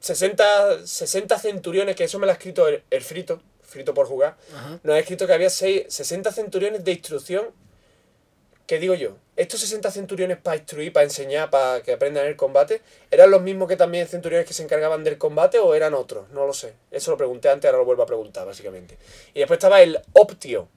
60, 0.00 0.86
60 0.86 1.38
centuriones, 1.38 1.96
que 1.96 2.04
eso 2.04 2.18
me 2.18 2.26
lo 2.26 2.32
ha 2.32 2.34
escrito 2.34 2.66
el, 2.68 2.82
el 2.90 3.02
frito, 3.02 3.40
frito 3.62 3.94
por 3.94 4.06
jugar. 4.06 4.36
Ajá. 4.54 4.80
Nos 4.82 4.94
ha 4.94 4.98
escrito 4.98 5.26
que 5.26 5.32
había 5.32 5.50
seis- 5.50 5.84
60 5.88 6.32
centuriones 6.32 6.84
de 6.84 6.92
instrucción. 6.92 7.46
¿Qué 8.66 8.78
digo 8.78 8.94
yo? 8.94 9.16
Estos 9.36 9.60
60 9.60 9.90
centuriones 9.90 10.38
para 10.38 10.56
instruir, 10.56 10.92
para 10.92 11.04
enseñar, 11.04 11.50
para 11.50 11.82
que 11.82 11.92
aprendan 11.92 12.26
el 12.26 12.36
combate, 12.36 12.80
¿eran 13.10 13.30
los 13.30 13.42
mismos 13.42 13.68
que 13.68 13.76
también 13.76 14.06
centuriones 14.06 14.46
que 14.46 14.54
se 14.54 14.62
encargaban 14.62 15.04
del 15.04 15.18
combate 15.18 15.58
o 15.58 15.74
eran 15.74 15.92
otros? 15.92 16.30
No 16.30 16.46
lo 16.46 16.54
sé. 16.54 16.72
Eso 16.90 17.10
lo 17.10 17.16
pregunté 17.18 17.50
antes, 17.50 17.68
ahora 17.68 17.78
lo 17.78 17.84
vuelvo 17.84 18.04
a 18.04 18.06
preguntar, 18.06 18.46
básicamente. 18.46 18.96
Y 19.34 19.40
después 19.40 19.58
estaba 19.58 19.82
el 19.82 20.00
Optio, 20.14 20.68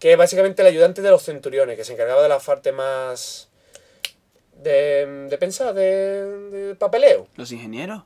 que 0.00 0.12
es 0.12 0.18
básicamente 0.18 0.62
el 0.62 0.68
ayudante 0.68 1.02
de 1.02 1.10
los 1.10 1.22
centuriones, 1.22 1.76
que 1.76 1.84
se 1.84 1.92
encargaba 1.92 2.22
de 2.22 2.28
la 2.28 2.40
parte 2.40 2.72
más. 2.72 3.48
de, 4.56 5.26
de 5.28 5.38
pensar, 5.38 5.74
de, 5.74 6.26
de 6.50 6.74
papeleo. 6.74 7.28
Los 7.36 7.52
ingenieros. 7.52 8.02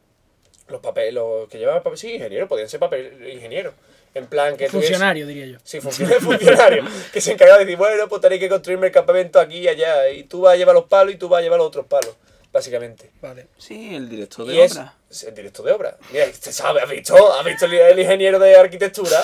Los 0.68 0.80
papeles, 0.80 1.14
los 1.14 1.48
que 1.48 1.58
llevaban 1.58 1.82
papel, 1.82 1.98
sí, 1.98 2.14
ingenieros, 2.14 2.48
podían 2.48 2.68
ser 2.68 2.80
papel, 2.80 3.26
ingenieros. 3.32 3.74
En 4.14 4.26
plan 4.26 4.56
que 4.56 4.68
Funcionario, 4.70 5.26
diría 5.26 5.46
yo. 5.46 5.58
Sí, 5.62 5.80
funcionario, 5.80 6.20
funcionario. 6.22 6.84
que 7.12 7.20
se 7.20 7.32
encargaba 7.32 7.58
de 7.58 7.66
decir, 7.66 7.76
bueno, 7.78 8.08
pues 8.08 8.22
tenéis 8.22 8.40
que 8.40 8.48
construirme 8.48 8.86
el 8.86 8.92
campamento 8.92 9.38
aquí 9.38 9.58
y 9.58 9.68
allá. 9.68 10.08
Y 10.08 10.24
tú 10.24 10.40
vas 10.42 10.54
a 10.54 10.56
llevar 10.56 10.74
los 10.74 10.84
palos 10.84 11.12
y 11.14 11.18
tú 11.18 11.28
vas 11.28 11.40
a 11.40 11.42
llevar 11.42 11.58
los 11.58 11.68
otros 11.68 11.84
palos, 11.86 12.14
básicamente. 12.52 13.10
Vale. 13.20 13.48
Sí, 13.58 13.94
el 13.94 14.08
director 14.08 14.46
de 14.46 14.54
obra. 14.62 14.94
es 15.10 15.22
el 15.24 15.34
director 15.34 15.66
de 15.66 15.72
obra. 15.72 15.98
Mira, 16.12 16.26
¿se 16.32 16.52
sabe? 16.52 16.80
¿Has 16.80 16.88
visto? 16.90 17.32
¿Has 17.34 17.44
visto 17.44 17.66
el, 17.66 17.74
el 17.74 17.98
ingeniero 17.98 18.38
de 18.38 18.56
arquitectura? 18.56 19.22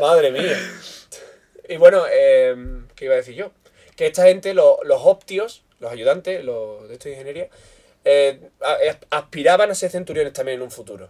Madre 0.00 0.30
mía. 0.30 0.58
Y 1.68 1.76
bueno, 1.78 2.04
eh, 2.10 2.54
¿qué 2.94 3.06
iba 3.06 3.14
a 3.14 3.18
decir 3.18 3.34
yo? 3.34 3.52
Que 3.96 4.06
esta 4.06 4.24
gente, 4.24 4.52
lo- 4.54 4.78
los 4.84 5.00
optios, 5.04 5.62
los 5.80 5.90
ayudantes 5.90 6.44
los 6.44 6.86
de 6.88 6.94
esta 6.94 7.08
ingeniería, 7.08 7.48
eh, 8.04 8.38
a- 8.60 9.16
aspiraban 9.16 9.70
a 9.70 9.74
ser 9.74 9.90
centuriones 9.90 10.32
también 10.34 10.56
en 10.58 10.62
un 10.62 10.70
futuro. 10.70 11.08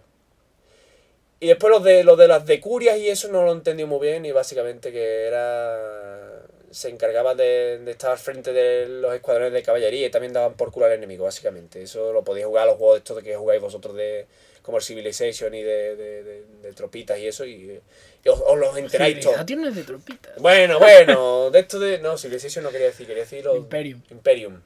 Y 1.39 1.49
después 1.49 1.71
los 1.71 1.85
de, 1.85 2.03
los 2.03 2.17
de 2.17 2.29
las 2.29 2.47
decurias 2.47 2.97
y 2.99 3.09
eso 3.09 3.29
no 3.29 3.45
lo 3.45 3.53
entendí 3.53 3.85
muy 3.85 4.01
bien 4.07 4.25
y 4.25 4.33
básicamente 4.33 4.91
que 4.93 5.25
era... 5.27 6.43
Se 6.71 6.89
encargaba 6.89 7.35
de, 7.35 7.79
de 7.79 7.91
estar 7.91 8.11
al 8.11 8.19
frente 8.19 8.53
de 8.53 8.87
los 8.89 9.15
escuadrones 9.15 9.53
de 9.53 9.63
caballería 9.63 10.07
y 10.07 10.11
también 10.11 10.33
daban 10.33 10.55
por 10.55 10.73
culo 10.73 10.87
al 10.87 10.93
enemigo, 10.93 11.25
básicamente. 11.25 11.81
Eso 11.83 12.13
lo 12.13 12.23
podéis 12.25 12.47
jugar 12.47 12.65
a 12.65 12.67
los 12.67 12.77
juegos 12.77 12.99
estos 12.99 13.17
de 13.17 13.23
que 13.23 13.37
jugáis 13.37 13.61
vosotros 13.63 13.95
de 13.97 14.27
como 14.63 14.79
el 14.79 14.83
Civilization 14.83 15.55
y 15.55 15.63
de, 15.63 15.95
de, 15.97 16.23
de- 16.25 16.73
tropitas 16.73 17.19
y 17.19 17.29
eso 17.29 17.45
y, 17.47 17.81
y 18.25 18.29
os, 18.29 18.41
os 18.45 18.59
los 18.59 18.77
enteráis 18.77 19.21
todos. 19.21 19.47
De 19.47 19.85
tropitas. 19.85 20.37
Bueno, 20.39 20.79
bueno, 20.81 21.51
de 21.51 21.61
esto 21.61 21.79
de... 21.79 21.99
No, 21.99 22.19
Civilization 22.19 22.65
no 22.65 22.71
quería 22.71 22.89
decir, 22.89 23.07
quería 23.07 23.23
decir 23.23 23.45
los- 23.45 23.57
Imperium. 23.57 24.03
Imperium. 24.11 24.61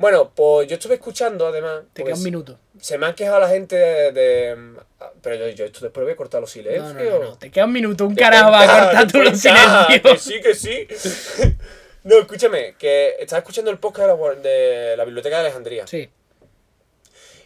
Bueno, 0.00 0.32
pues 0.34 0.66
yo 0.66 0.76
estuve 0.76 0.94
escuchando 0.94 1.46
además... 1.46 1.82
Te 1.92 2.02
queda 2.02 2.14
un 2.14 2.22
minuto. 2.22 2.58
Se 2.80 2.96
me 2.96 3.04
han 3.04 3.14
quejado 3.14 3.38
la 3.38 3.48
gente 3.50 3.76
de... 3.76 4.12
de- 4.12 4.56
pero 5.20 5.36
yo, 5.36 5.48
yo 5.50 5.66
esto 5.66 5.80
después 5.80 6.04
voy 6.04 6.14
a 6.14 6.16
cortar 6.16 6.40
los 6.40 6.50
silencios. 6.50 6.94
no, 6.94 7.04
no, 7.04 7.18
no. 7.18 7.36
Te 7.38 7.50
queda 7.50 7.66
un 7.66 7.72
minuto. 7.72 8.06
Un 8.06 8.14
carajo 8.14 8.50
va 8.50 8.62
a 8.62 8.84
cortar 8.84 9.12
tú 9.12 9.18
los 9.22 9.38
silencios. 9.38 10.00
Que 10.02 10.18
sí, 10.18 10.40
que 10.40 10.54
sí. 10.54 10.88
no, 12.04 12.16
escúchame, 12.18 12.76
que 12.78 13.16
estaba 13.18 13.40
escuchando 13.40 13.70
el 13.70 13.76
podcast 13.78 14.08
de 14.08 14.16
la, 14.16 14.34
de 14.40 14.96
la 14.96 15.04
Biblioteca 15.04 15.36
de 15.36 15.42
Alejandría. 15.42 15.86
Sí. 15.86 16.08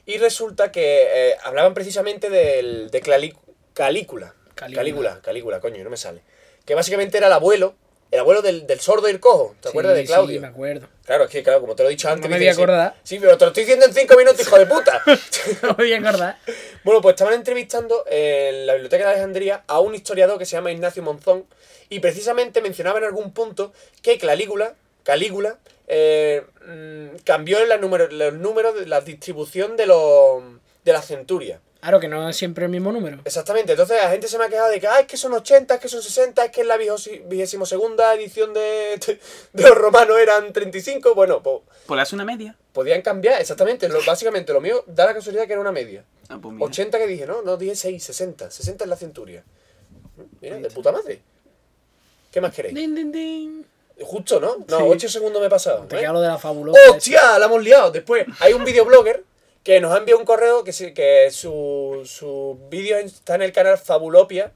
Y 0.06 0.18
resulta 0.18 0.70
que 0.70 1.06
eh, 1.10 1.36
hablaban 1.42 1.74
precisamente 1.74 2.30
del, 2.30 2.88
de 2.92 3.00
Calícula. 3.00 3.42
Calígula. 3.74 4.34
Calígula, 4.54 5.20
Calígula, 5.22 5.58
coño, 5.60 5.82
no 5.82 5.90
me 5.90 5.96
sale. 5.96 6.22
Que 6.64 6.76
básicamente 6.76 7.18
era 7.18 7.26
el 7.26 7.32
abuelo, 7.32 7.74
el 8.14 8.20
abuelo 8.20 8.42
del, 8.42 8.64
del 8.66 8.78
sordo 8.78 9.08
y 9.08 9.10
el 9.10 9.18
cojo. 9.18 9.56
¿Te 9.60 9.70
acuerdas 9.70 9.94
Sí, 9.94 10.00
de 10.02 10.06
Claudio? 10.06 10.34
Sí, 10.36 10.38
me 10.40 10.46
acuerdo. 10.46 10.86
Claro, 11.04 11.24
es 11.24 11.30
que 11.30 11.42
claro, 11.42 11.60
como 11.60 11.74
te 11.74 11.82
lo 11.82 11.88
he 11.88 11.92
dicho 11.92 12.08
antes. 12.08 12.30
No 12.30 12.36
me 12.36 12.38
voy 12.38 12.46
a 12.46 12.52
acordar. 12.52 12.94
Sí, 13.02 13.18
pero 13.20 13.36
te 13.36 13.44
lo 13.44 13.48
estoy 13.48 13.64
diciendo 13.64 13.86
en 13.86 13.92
cinco 13.92 14.16
minutos, 14.16 14.40
hijo 14.40 14.56
de 14.56 14.66
puta. 14.66 15.02
No 15.62 15.68
me 15.70 15.74
voy 15.74 15.92
a 15.92 15.98
acordar. 15.98 16.38
Bueno, 16.84 17.00
pues 17.02 17.14
estaban 17.14 17.34
entrevistando 17.34 18.04
en 18.08 18.66
la 18.66 18.74
Biblioteca 18.74 19.04
de 19.06 19.10
Alejandría 19.14 19.64
a 19.66 19.80
un 19.80 19.96
historiador 19.96 20.38
que 20.38 20.46
se 20.46 20.52
llama 20.52 20.70
Ignacio 20.70 21.02
Monzón 21.02 21.44
y 21.88 21.98
precisamente 21.98 22.62
mencionaba 22.62 22.98
en 22.98 23.04
algún 23.06 23.32
punto 23.32 23.72
que 24.00 24.16
Calígula, 24.16 24.74
Calígula 25.02 25.58
eh, 25.88 26.44
mm, 26.66 27.16
cambió 27.24 27.66
la 27.66 27.78
número, 27.78 28.08
los 28.10 28.32
números 28.34 28.76
de 28.78 28.86
la 28.86 29.00
distribución 29.00 29.76
de, 29.76 29.86
los, 29.86 30.40
de 30.84 30.92
las 30.92 31.06
centurias. 31.06 31.60
Claro 31.84 32.00
que 32.00 32.08
no 32.08 32.26
es 32.26 32.34
siempre 32.34 32.64
el 32.64 32.70
mismo 32.70 32.92
número. 32.92 33.18
Exactamente, 33.26 33.72
entonces 33.72 33.98
la 34.02 34.08
gente 34.08 34.26
se 34.26 34.38
me 34.38 34.44
ha 34.44 34.48
quejado 34.48 34.70
de 34.70 34.80
que, 34.80 34.86
ah, 34.86 35.00
es 35.00 35.06
que 35.06 35.18
son 35.18 35.34
80, 35.34 35.74
es 35.74 35.80
que 35.82 35.88
son 35.90 36.00
60, 36.00 36.46
es 36.46 36.50
que 36.50 36.62
en 36.62 36.68
la 36.68 36.78
vigésimo 36.78 37.66
segunda 37.66 38.14
edición 38.14 38.54
de, 38.54 38.98
de 39.52 39.62
los 39.62 39.74
romanos 39.76 40.16
eran 40.18 40.50
35. 40.50 41.14
Bueno, 41.14 41.42
pues 41.42 41.58
Pues 41.84 41.96
le 41.96 42.00
hace 42.02 42.14
una 42.14 42.24
media. 42.24 42.56
podían 42.72 43.02
cambiar, 43.02 43.38
exactamente. 43.38 43.86
Lo, 43.90 44.02
básicamente 44.02 44.54
lo 44.54 44.62
mío 44.62 44.82
da 44.86 45.04
la 45.04 45.12
casualidad 45.12 45.46
que 45.46 45.52
era 45.52 45.60
una 45.60 45.72
media. 45.72 46.04
Ah, 46.30 46.38
pues 46.40 46.54
mira. 46.54 46.64
80 46.64 46.96
que 46.96 47.06
dije, 47.06 47.26
no, 47.26 47.42
no, 47.42 47.58
dije 47.58 47.76
6, 47.76 48.02
60. 48.02 48.50
60 48.50 48.84
es 48.84 48.88
la 48.88 48.96
centuria. 48.96 49.44
Mira, 50.40 50.56
de 50.56 50.70
puta 50.70 50.90
madre. 50.90 51.20
¿Qué 52.32 52.40
más 52.40 52.54
queréis? 52.54 52.74
Din, 52.74 52.94
din, 52.94 53.12
din. 53.12 53.66
Justo, 54.00 54.40
¿no? 54.40 54.56
No, 54.68 54.78
Sí. 54.78 54.84
8 54.88 55.08
segundos 55.10 55.38
me 55.42 55.48
he 55.48 55.50
pasado. 55.50 55.84
Te 55.86 55.96
¿eh? 55.96 56.00
queda 56.00 56.12
lo 56.14 56.22
de 56.22 56.28
la 56.28 56.38
fabulosa. 56.38 56.80
¡Hostia! 56.90 57.38
La 57.38 57.44
hemos 57.44 57.62
liado. 57.62 57.90
Después, 57.90 58.24
hay 58.40 58.54
un 58.54 58.64
videoblogger 58.64 59.22
que 59.64 59.80
nos 59.80 59.92
ha 59.92 59.98
enviado 59.98 60.20
un 60.20 60.26
correo 60.26 60.62
que, 60.62 60.72
sí- 60.72 60.94
que 60.94 61.28
su, 61.32 62.02
su 62.04 62.58
vídeo 62.70 62.96
está 62.98 63.34
en 63.34 63.42
el 63.42 63.52
canal 63.52 63.78
Fabulopia. 63.78 64.52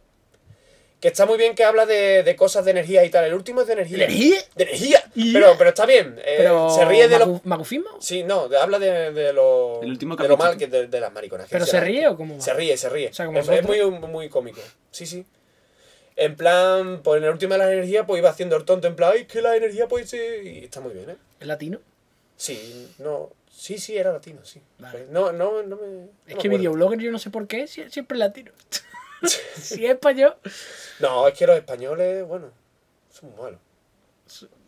Que 1.00 1.06
está 1.08 1.26
muy 1.26 1.38
bien, 1.38 1.54
que 1.54 1.62
habla 1.62 1.86
de, 1.86 2.24
de 2.24 2.34
cosas 2.34 2.64
de 2.64 2.72
energía 2.72 3.04
y 3.04 3.10
tal. 3.10 3.24
El 3.24 3.32
último 3.34 3.60
es 3.60 3.68
de 3.68 3.74
energía. 3.74 3.98
¿Energía? 4.04 4.40
¡De 4.56 4.64
energía! 4.64 5.04
Pero, 5.32 5.54
pero 5.56 5.70
está 5.70 5.86
bien. 5.86 6.16
eh, 6.24 6.34
Pero, 6.38 6.70
se 6.70 6.84
ríe 6.84 7.06
de 7.06 7.20
lo. 7.20 7.26
¿magu- 7.26 7.40
¿Magufismo? 7.44 8.00
Sí, 8.00 8.24
no, 8.24 8.48
de- 8.48 8.56
habla 8.58 8.80
de, 8.80 9.12
de 9.12 9.32
lo. 9.32 9.80
El 9.80 9.90
último 9.90 10.16
de 10.16 10.26
lo 10.26 10.36
mal 10.36 10.56
que 10.56 10.66
de, 10.66 10.88
de 10.88 11.00
las 11.00 11.12
mariconas. 11.12 11.46
¿Pero 11.48 11.66
se 11.66 11.78
ríe 11.80 12.08
o 12.08 12.16
cómo 12.16 12.34
va? 12.36 12.40
Se 12.42 12.52
ríe, 12.52 12.76
se 12.76 12.88
ríe. 12.88 13.10
O 13.10 13.14
sea, 13.14 13.26
como 13.26 13.38
es, 13.38 13.62
muy, 13.62 13.80
muy 13.90 14.28
cómico. 14.28 14.60
Sí, 14.90 15.06
sí. 15.06 15.24
En 16.16 16.34
plan, 16.34 17.00
pues 17.04 17.18
en 17.18 17.24
el 17.26 17.30
último 17.30 17.52
de 17.52 17.58
la 17.58 17.72
energía, 17.72 18.04
pues 18.04 18.18
iba 18.18 18.30
haciendo 18.30 18.56
el 18.56 18.64
tonto. 18.64 18.88
En 18.88 18.96
plan, 18.96 19.12
ay, 19.14 19.26
que 19.26 19.40
la 19.40 19.54
energía, 19.56 19.86
pues. 19.86 20.10
sí", 20.10 20.16
Y 20.16 20.64
está 20.64 20.80
muy 20.80 20.92
bien, 20.94 21.10
¿eh? 21.10 21.16
¿Es 21.38 21.46
latino? 21.46 21.78
Sí, 22.36 22.88
no. 22.98 23.30
Sí, 23.58 23.76
sí, 23.78 23.96
era 23.98 24.12
latino, 24.12 24.44
sí. 24.44 24.62
Vale. 24.78 25.06
No, 25.10 25.32
no, 25.32 25.64
no 25.64 25.74
me. 25.76 25.86
no 25.88 26.08
Es 26.28 26.36
me 26.36 26.40
que 26.42 26.48
videoblogger 26.48 27.00
yo 27.00 27.10
no 27.10 27.18
sé 27.18 27.28
por 27.30 27.48
qué, 27.48 27.64
sie- 27.64 27.90
siempre 27.90 28.14
es 28.16 28.20
latino. 28.20 28.52
si 29.56 29.84
es 29.84 29.90
español. 29.90 30.36
No, 31.00 31.26
es 31.26 31.34
que 31.36 31.44
los 31.44 31.56
españoles, 31.56 32.24
bueno, 32.24 32.52
son 33.10 33.30
muy 33.30 33.42
malos. 33.42 33.60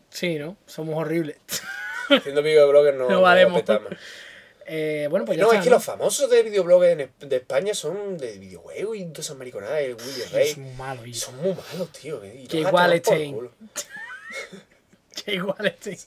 Sí, 0.08 0.38
¿no? 0.40 0.56
Somos 0.66 0.96
horribles. 0.96 1.36
Haciendo 2.10 2.42
videobloggers 2.42 2.98
no, 2.98 3.08
No 3.08 3.20
valemos. 3.22 3.62
Eh, 4.66 5.06
bueno, 5.08 5.24
pues 5.24 5.38
ya 5.38 5.44
No, 5.44 5.50
está, 5.50 5.58
es 5.60 5.64
que 5.64 5.70
los 5.70 5.84
famosos 5.84 6.28
de 6.28 6.42
videobloggers 6.42 7.10
de 7.20 7.36
España 7.36 7.74
son 7.74 8.18
de 8.18 8.38
videojuegos 8.38 8.96
y 8.96 9.04
todas 9.06 9.26
esas 9.26 9.36
mariconadas, 9.36 9.80
el 9.82 9.94
Willy 9.94 10.22
Rey. 10.32 10.56
muy. 10.56 11.14
Son 11.14 11.36
muy 11.36 11.54
malos, 11.54 11.90
tío. 11.92 12.24
y 12.24 12.48
Que 12.48 12.58
igual 12.58 12.92
estén. 12.92 13.50
Que 15.24 15.34
igual 15.34 15.66
este. 15.66 15.98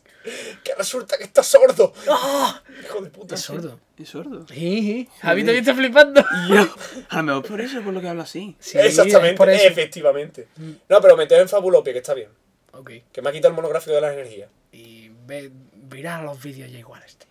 Que 0.63 0.75
resulta 0.75 1.17
que 1.17 1.25
está 1.25 1.43
sordo. 1.43 1.93
¡Ah! 2.09 2.61
Hijo 2.83 3.01
de 3.01 3.09
puta. 3.09 3.35
Es 3.35 3.41
sordo. 3.41 3.79
Es 3.97 4.09
sordo. 4.09 4.45
Sí, 4.47 4.55
sí. 4.55 5.09
Javi 5.21 5.41
también 5.41 5.59
está 5.59 5.75
flipando. 5.75 6.21
A 7.09 7.17
lo 7.17 7.23
mejor 7.23 7.45
por 7.45 7.61
eso 7.61 7.79
es 7.79 7.83
por 7.83 7.93
lo 7.93 8.01
que 8.01 8.07
habla 8.07 8.23
así. 8.23 8.55
Sí, 8.59 8.77
Exactamente, 8.77 9.35
por 9.37 9.49
eso. 9.49 9.63
Mm. 9.65 9.71
efectivamente. 9.71 10.47
No, 10.89 11.01
pero 11.01 11.17
meter 11.17 11.41
en 11.41 11.49
Fabulopia, 11.49 11.91
que 11.93 11.99
está 11.99 12.13
bien. 12.13 12.29
Ok. 12.71 12.91
Que 13.11 13.21
me 13.21 13.29
ha 13.29 13.31
quitado 13.33 13.49
el 13.49 13.55
monográfico 13.55 13.93
de 13.93 14.01
la 14.01 14.13
energía. 14.13 14.47
Y 14.71 15.09
ve, 15.27 15.51
verás 15.73 16.23
los 16.23 16.41
vídeos 16.41 16.71
ya 16.71 16.79
igual 16.79 17.03
este. 17.05 17.27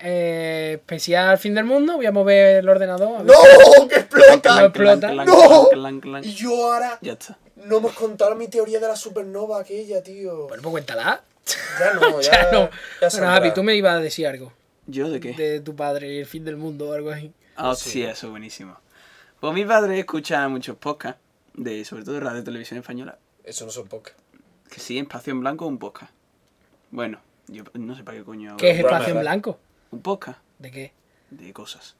Eh, 0.00 0.72
especial 0.80 1.38
fin 1.38 1.54
del 1.54 1.64
mundo. 1.64 1.96
Voy 1.96 2.06
a 2.06 2.12
mover 2.12 2.56
el 2.56 2.68
ordenador. 2.68 3.20
a 3.20 3.22
ver 3.22 3.26
¡No! 3.26 3.88
¡Que 3.88 3.94
No 3.96 4.60
explota! 4.66 5.10
Clank, 5.10 5.28
¡No! 5.28 5.68
clank, 5.70 6.02
clank. 6.02 6.24
Y 6.24 6.34
yo 6.34 6.72
ahora 6.72 6.98
Ya 7.02 7.12
está. 7.12 7.38
No 7.56 7.78
hemos 7.78 7.92
contado 7.94 8.34
mi 8.36 8.48
teoría 8.48 8.80
de 8.80 8.88
la 8.88 8.96
supernova 8.96 9.60
aquella, 9.60 10.02
tío. 10.02 10.46
Bueno, 10.48 10.62
pues 10.62 10.70
cuéntala. 10.72 11.22
Ya 11.78 11.94
no, 11.94 12.20
ya. 12.20 12.30
Ya 12.30 12.52
no. 12.52 12.70
ya 13.00 13.08
Bueno. 13.10 13.26
Javi, 13.26 13.54
tú 13.54 13.62
me 13.62 13.74
ibas 13.74 13.94
a 13.94 14.00
decir 14.00 14.26
algo. 14.26 14.52
¿Yo 14.86 15.10
de 15.10 15.20
qué? 15.20 15.32
De 15.32 15.60
tu 15.60 15.74
padre 15.74 16.12
y 16.14 16.18
el 16.20 16.26
fin 16.26 16.44
del 16.44 16.56
mundo 16.56 16.90
o 16.90 16.92
algo 16.92 17.10
así. 17.10 17.32
Ah, 17.56 17.74
Sí. 17.74 17.90
sí, 17.90 18.02
eso, 18.04 18.30
buenísimo. 18.30 18.76
Pues 19.40 19.52
mi 19.54 19.64
padre 19.64 19.98
escucha 19.98 20.46
muchos 20.48 20.76
podcasts, 20.76 21.20
de, 21.54 21.84
sobre 21.84 22.04
todo 22.04 22.14
de 22.14 22.20
radio 22.20 22.40
y 22.40 22.44
televisión 22.44 22.78
española, 22.78 23.18
Eso 23.44 23.64
no 23.66 23.70
son 23.72 23.86
pocas. 23.88 24.14
que 24.70 24.80
sí, 24.80 24.98
Espacio 24.98 25.32
en 25.32 25.40
Blanco 25.40 25.66
un 25.66 25.78
podcast. 25.78 26.12
Bueno, 26.90 27.20
yo 27.48 27.64
no 27.74 27.96
sé 27.96 28.02
para 28.04 28.18
qué 28.18 28.24
coño. 28.24 28.56
¿Qué 28.56 28.70
es 28.70 28.78
espacio 28.78 29.14
en 29.14 29.20
blanco? 29.20 29.58
Un 29.90 30.02
podcast 30.02 30.38
¿De 30.58 30.70
qué? 30.70 30.92
de 31.30 31.52
cosas. 31.52 31.96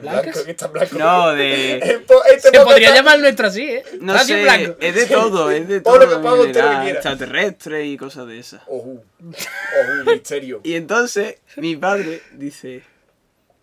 Blanco, 0.00 0.44
que 0.44 0.50
está 0.50 0.66
blanco. 0.68 0.98
No, 0.98 1.32
de- 1.32 1.76
este 2.32 2.50
Se 2.50 2.60
podría 2.60 2.88
está- 2.88 2.98
llamar 3.00 3.18
nuestro 3.20 3.46
así, 3.48 3.62
¿eh? 3.62 3.84
No 4.00 4.18
sé, 4.18 4.42
blanco. 4.42 4.76
es 4.80 4.94
de 4.94 5.06
todo, 5.06 5.50
es 5.50 5.68
de 5.68 5.80
todo. 5.80 5.98
lo 6.06 6.44
que 6.46 6.52
quiera. 6.52 6.88
extraterrestre 6.90 7.86
y 7.86 7.96
cosas 7.96 8.26
de 8.26 8.38
esas. 8.38 8.62
Ojú. 8.66 9.02
Ojú, 9.22 10.10
misterio. 10.10 10.60
Y 10.64 10.74
entonces 10.74 11.36
mi 11.56 11.76
padre 11.76 12.22
dice, 12.32 12.82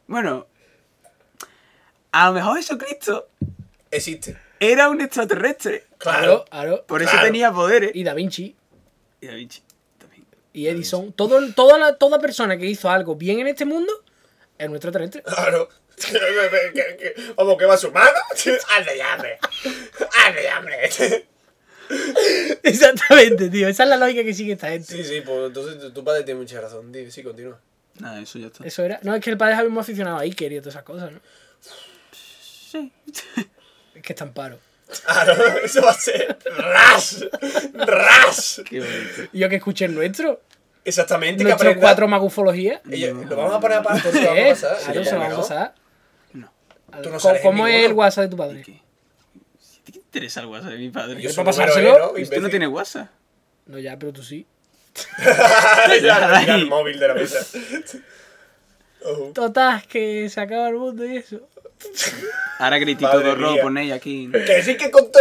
bueno, 0.08 0.48
a 2.12 2.27
lo 2.27 2.34
mejor 2.34 2.58
Jesucristo 2.58 3.27
Existe. 3.92 4.38
era 4.60 4.89
un 4.89 5.01
extraterrestre, 5.01 5.86
Claro, 5.98 6.46
claro. 6.50 6.84
por 6.88 7.01
eso 7.01 7.12
Claro. 7.12 7.25
tenía 7.27 7.51
poderes. 7.51 7.92
Y 7.94 8.03
Da 8.03 8.13
Vinci 8.13 8.56
Y 9.22 9.27
Da 9.27 9.34
Vinci 9.34 9.62
también. 9.98 10.25
y 10.53 10.68
Edison. 10.68 11.12
Todo, 11.13 11.39
toda, 11.53 11.77
la, 11.77 11.96
toda 11.96 12.20
persona 12.20 12.58
que 12.58 12.65
hizo 12.68 12.89
algo 12.89 13.15
bien 13.15 13.39
en 13.39 13.48
este 13.48 13.65
mundo 13.65 13.92
es 14.57 14.69
nuestro 14.69 14.91
terrestre. 14.91 15.24
Claro. 15.24 15.69
Que- 15.95 16.72
que- 16.74 16.98
que- 16.98 17.33
Vamos, 17.36 17.57
que 17.57 17.65
va 17.65 17.77
su 17.77 17.91
mano. 17.91 18.12
Hazle 18.31 18.98
ya, 18.98 19.13
hombre. 19.15 19.38
Hazle 20.17 20.43
ya, 20.43 20.60
hombre. 20.60 20.89
Exactamente, 22.63 23.50
tío. 23.50 23.67
Esa 23.67 23.83
es 23.83 23.89
la 23.89 23.98
lógica 23.98 24.24
que 24.24 24.33
sigue 24.33 24.53
esta 24.53 24.69
gente. 24.69 24.91
Sí, 24.91 25.03
sí, 25.03 25.22
pues 25.22 25.48
entonces 25.48 25.93
tu- 25.93 26.03
padre 26.03 26.24
tiene 26.24 26.39
mucha 26.39 26.60
razón. 26.62 26.91
Di, 26.91 27.12
Sí, 27.12 27.24
continúa. 27.24 27.60
Nada, 28.00 28.19
eso 28.22 28.39
ya 28.39 28.48
está. 28.48 28.65
Eso 28.65 28.83
era. 28.83 29.00
No, 29.03 29.13
es 29.15 29.22
que 29.24 29.29
el 29.29 29.38
padre 29.38 29.55
es 29.63 29.69
muy 29.69 29.81
aficionado 29.81 30.17
a 30.17 30.22
Iker 30.22 30.51
y 30.51 30.57
a 30.57 30.62
todas 30.62 30.74
esas 30.75 30.83
cosas, 30.83 31.12
¿no? 31.12 31.19
Sí. 32.72 32.91
Es 33.93 34.01
que 34.01 34.13
está 34.13 34.24
en 34.25 34.33
paro. 34.33 34.57
Claro, 35.05 35.57
eso 35.63 35.81
va 35.81 35.91
a 35.91 35.93
ser 35.93 36.38
ras. 36.57 37.24
Ras. 37.74 38.62
Qué 38.67 38.79
bonito. 38.79 39.29
Yo 39.31 39.50
que 39.50 39.55
escuché 39.57 39.86
el 39.86 39.93
nuestro. 39.93 40.41
Exactamente, 40.86 41.46
que 41.46 41.52
aprenda. 41.52 41.80
cuatro 41.80 42.08
magufologías. 42.08 42.82
Ella- 42.90 43.13
lo 43.13 43.36
vamos 43.36 43.54
a 43.56 43.60
poner 43.60 43.78
aparte, 43.78 44.12
lo 44.12 44.28
vamos 44.30 44.63
a 44.63 44.70
pasar. 44.72 44.78
Claro, 44.94 45.04
Sí, 45.04 45.10
se 45.10 45.16
lo 45.16 45.22
¿cómo 45.22 45.30
vamos 45.30 45.52
a 45.52 45.54
no? 45.56 45.62
pasar. 45.62 45.75
No. 46.34 46.54
Tú 47.02 47.10
no 47.10 47.20
¿Cómo, 47.20 47.36
cómo 47.42 47.68
es 47.68 47.86
el. 47.86 47.94
WhatsApp 47.94 48.24
de 48.25 48.30
tu 48.30 48.36
¿Y 48.36 48.40
padre? 48.40 48.62
qué? 48.63 48.82
¿Te 49.92 49.98
interesa 50.00 50.40
el 50.42 50.48
WhatsApp 50.48 50.72
de 50.72 50.78
mi 50.78 50.90
padre? 50.90 51.22
Yo 51.22 51.30
¿Para 51.30 51.34
soy 51.34 51.46
pasárselo? 51.46 51.90
¿eh, 51.90 52.00
no? 52.00 52.08
¿Tú 52.10 52.18
Imbécil. 52.18 52.42
no 52.44 52.50
tienes 52.50 52.70
WhatsApp? 52.70 53.08
No, 53.66 53.80
ya, 53.80 53.98
pero 53.98 54.12
tú 54.13 54.24
sí. 54.24 54.46
ya, 56.04 56.28
no, 56.28 56.40
tira 56.40 56.56
el 56.56 56.68
móvil 56.68 57.00
de 57.00 57.08
la 57.08 57.13
mesa. 57.16 57.40
Total, 59.34 59.84
que 59.88 60.30
se 60.30 60.40
acaba 60.40 60.70
el 60.70 60.75
mundo 60.75 61.06
y 61.06 61.18
eso. 61.18 61.42
Ahora 62.60 62.78
gritito 62.78 63.20
de 63.20 63.36
rojo 63.36 63.54
mía. 63.54 63.62
ponéis 63.63 63.92
aquí. 63.94 64.30
Que 64.32 64.63
sí 64.63 64.78
que 64.78 64.90
con 64.92 65.12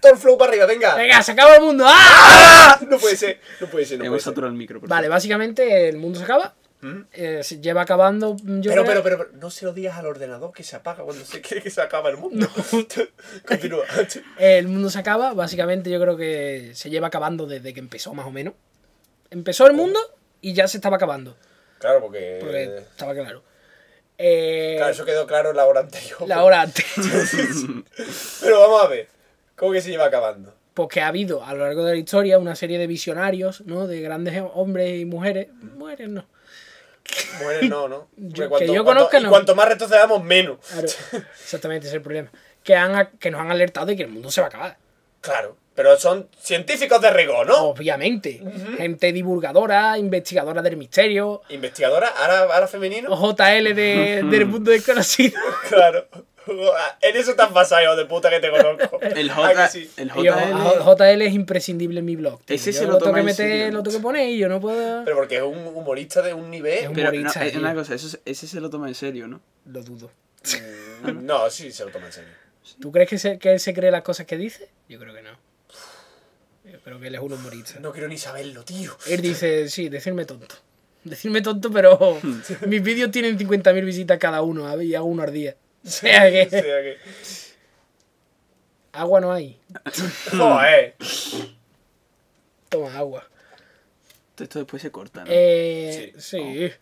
todo 0.00 0.12
el, 0.12 0.18
flow 0.18 0.38
para 0.38 0.50
arriba, 0.52 0.66
venga. 0.66 0.94
Venga, 0.94 1.22
se 1.22 1.32
acaba 1.32 1.56
el 1.56 1.62
mundo. 1.62 1.84
¡Ah! 1.86 2.78
No 2.88 2.98
puede 2.98 3.16
ser, 3.16 3.40
no 3.60 3.66
puede 3.68 3.84
ser, 3.86 3.98
no 3.98 4.04
Hemos 4.04 4.22
saturado 4.22 4.50
el 4.52 4.58
micro. 4.58 4.80
por 4.80 4.88
Vale, 4.88 5.06
favor. 5.08 5.16
básicamente 5.16 5.88
el 5.88 5.96
mundo 5.98 6.18
se 6.18 6.24
acaba. 6.24 6.54
¿Mm? 6.80 7.00
Eh, 7.12 7.40
se 7.42 7.60
lleva 7.60 7.82
acabando. 7.82 8.36
Yo 8.36 8.70
Pero, 8.70 8.84
creo- 8.84 8.84
pero, 8.84 9.02
pero, 9.02 9.18
pero, 9.18 9.30
no 9.40 9.50
se 9.50 9.64
lo 9.64 9.72
digas 9.72 9.98
al 9.98 10.06
ordenador 10.06 10.52
que 10.52 10.62
se 10.62 10.76
apaga 10.76 11.02
cuando 11.02 11.24
se 11.24 11.42
cree 11.42 11.60
que 11.60 11.70
se 11.70 11.80
acaba 11.82 12.08
el 12.08 12.16
mundo. 12.18 12.48
Continúa. 13.46 13.84
El 14.38 14.68
mundo 14.68 14.88
se 14.88 14.98
acaba, 15.00 15.32
básicamente 15.34 15.90
yo 15.90 16.00
creo 16.00 16.16
que 16.16 16.70
se 16.74 16.88
lleva 16.88 17.08
acabando 17.08 17.46
desde 17.46 17.74
que 17.74 17.80
empezó 17.80 18.14
más 18.14 18.26
o 18.26 18.30
menos. 18.30 18.54
Empezó 19.30 19.66
el 19.66 19.72
mundo 19.74 19.98
y 20.40 20.52
ya 20.54 20.68
se 20.68 20.76
estaba 20.78 20.96
acabando, 20.96 21.36
Claro, 21.80 22.00
porque. 22.00 22.38
porque 22.40 22.78
estaba 22.78 23.12
claro. 23.12 23.42
Eh, 24.16 24.74
Claro, 24.78 24.92
eso 24.92 25.04
quedó 25.04 25.26
claro 25.26 25.52
la 25.52 25.64
hora 25.66 25.80
anterior. 25.80 26.28
la 26.28 26.44
hora 26.44 26.60
antes. 26.62 26.84
Pero 28.40 28.60
vamos 28.60 28.84
a 28.84 28.88
ver. 28.88 29.08
¿Cómo 29.58 29.72
que 29.72 29.80
se 29.82 29.90
lleva 29.90 30.06
acabando? 30.06 30.54
Porque 30.72 31.00
ha 31.00 31.08
habido 31.08 31.44
a 31.44 31.52
lo 31.54 31.64
largo 31.64 31.84
de 31.84 31.92
la 31.94 31.98
historia 31.98 32.38
una 32.38 32.54
serie 32.54 32.78
de 32.78 32.86
visionarios, 32.86 33.62
¿no? 33.62 33.86
De 33.86 34.00
grandes 34.00 34.40
hombres 34.54 35.00
y 35.00 35.04
mujeres. 35.04 35.48
Mujeres 35.76 36.08
no. 36.08 36.24
Mujeres 37.40 37.68
no, 37.68 37.88
¿no? 37.88 38.08
Yo- 38.16 38.48
Porque 38.48 38.66
que 38.66 38.74
yo 38.74 38.84
cuanto- 38.84 39.00
conozca, 39.00 39.18
y 39.18 39.22
no. 39.24 39.30
cuanto 39.30 39.54
más 39.54 39.68
retrocedamos, 39.68 40.22
menos. 40.22 40.58
Claro, 40.68 40.86
exactamente 41.42 41.86
ese 41.86 41.88
es 41.88 41.94
el 41.96 42.02
problema. 42.02 42.30
Que, 42.62 42.76
han, 42.76 43.10
que 43.18 43.30
nos 43.30 43.40
han 43.40 43.50
alertado 43.50 43.86
de 43.86 43.96
que 43.96 44.02
el 44.04 44.08
mundo 44.08 44.30
se 44.30 44.40
va 44.40 44.46
a 44.46 44.50
acabar. 44.50 44.76
Claro. 45.20 45.56
Pero 45.74 45.96
son 45.96 46.28
científicos 46.40 47.00
de 47.00 47.10
rigor, 47.10 47.46
¿no? 47.46 47.56
Obviamente. 47.68 48.42
Gente 48.76 49.12
divulgadora, 49.12 49.96
investigadora 49.96 50.60
del 50.60 50.76
misterio. 50.76 51.42
Investigadora, 51.50 52.08
ahora, 52.08 52.52
ahora 52.54 52.66
femenino. 52.66 53.08
JL 53.16 53.74
de- 53.74 54.24
del 54.28 54.46
mundo 54.46 54.70
desconocido. 54.72 55.40
Claro. 55.68 56.06
En 57.00 57.16
eso 57.16 57.30
estás 57.32 57.52
basado, 57.52 57.82
hijo 57.82 57.96
de 57.96 58.04
puta 58.06 58.30
que 58.30 58.40
te 58.40 58.50
conozco. 58.50 59.00
El 59.02 59.30
¿A 59.30 59.34
J, 59.34 59.68
sí? 59.68 59.90
el 59.96 60.10
Y 60.16 60.24
yo, 60.24 60.34
JL. 60.34 60.96
JL 60.96 61.22
es 61.22 61.34
imprescindible 61.34 62.00
en 62.00 62.04
mi 62.04 62.16
blog. 62.16 62.40
tío. 62.42 62.56
Ese 62.56 62.72
Yo 62.72 62.78
se 62.80 62.86
lo 62.86 62.92
lo 62.92 62.98
tengo 62.98 63.14
que 63.14 63.22
meter, 63.22 63.36
serio, 63.48 63.66
lo 63.66 63.72
¿no? 63.78 63.82
tengo 63.82 63.96
que 63.98 64.02
poner 64.02 64.28
y 64.28 64.38
yo 64.38 64.48
no 64.48 64.60
puedo. 64.60 65.04
Pero 65.04 65.16
porque 65.16 65.36
es 65.36 65.42
un 65.42 65.58
humorista 65.74 66.22
de 66.22 66.34
un 66.34 66.50
nivel. 66.50 66.78
Es 66.84 66.88
un- 66.88 66.94
Pero 66.94 67.10
no, 67.12 67.16
humorista, 67.18 67.46
es 67.46 67.56
una 67.56 67.74
cosa, 67.74 67.94
eso, 67.94 68.18
ese 68.24 68.46
se 68.46 68.60
lo 68.60 68.70
toma 68.70 68.88
en 68.88 68.94
serio, 68.94 69.28
¿no? 69.28 69.40
Lo 69.66 69.82
dudo. 69.82 70.10
Mm, 71.02 71.24
No, 71.26 71.48
sí, 71.50 71.72
se 71.72 71.84
lo 71.84 71.90
toma 71.90 72.06
en 72.06 72.12
serio. 72.12 72.30
¿Tú 72.80 72.92
crees 72.92 73.08
que, 73.08 73.18
se- 73.18 73.38
que 73.38 73.52
él 73.52 73.60
se 73.60 73.72
cree 73.74 73.90
las 73.90 74.02
cosas 74.02 74.26
que 74.26 74.36
dice? 74.36 74.68
Yo 74.88 74.98
creo 74.98 75.14
que 75.14 75.22
no. 75.22 75.30
Yo 76.70 76.78
creo 76.80 77.00
que 77.00 77.06
él 77.08 77.14
es 77.14 77.20
un 77.20 77.32
humorista. 77.32 77.80
No 77.80 77.92
quiero 77.92 78.08
ni 78.08 78.18
saberlo, 78.18 78.62
tío. 78.64 78.96
Él 79.06 79.22
dice, 79.22 79.68
sí, 79.68 79.88
decirme 79.88 80.24
tonto. 80.26 80.54
Decirme 81.04 81.40
tonto, 81.40 81.70
pero 81.70 82.18
mis 82.66 82.82
vídeos 82.82 83.10
tienen 83.10 83.38
50.000 83.38 83.84
visitas 83.84 84.18
cada 84.18 84.42
uno 84.42 84.68
¿sabes? 84.68 84.86
y 84.88 84.94
hago 84.94 85.06
uno 85.06 85.22
al 85.22 85.32
día. 85.32 85.56
O 85.90 85.90
sea 85.90 86.26
O 86.26 86.30
que 86.30 86.50
sea 86.50 86.62
que. 86.82 86.96
agua 88.92 89.20
no 89.20 89.32
hay. 89.32 89.58
Joder. 90.30 90.94
Toma 92.68 92.98
agua. 92.98 93.24
Esto 94.38 94.58
después 94.60 94.82
se 94.82 94.90
corta, 94.90 95.24
¿no? 95.24 95.30
Eh, 95.30 96.12
sí. 96.18 96.70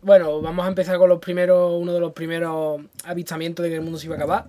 Bueno, 0.00 0.40
vamos 0.40 0.64
a 0.64 0.68
empezar 0.68 0.96
con 0.96 1.08
los 1.08 1.18
primeros, 1.18 1.72
uno 1.74 1.92
de 1.92 1.98
los 2.00 2.12
primeros 2.12 2.80
avistamientos 3.04 3.64
de 3.64 3.70
que 3.70 3.74
el 3.76 3.82
mundo 3.82 3.98
se 3.98 4.06
iba 4.06 4.14
a 4.14 4.18
acabar. 4.18 4.48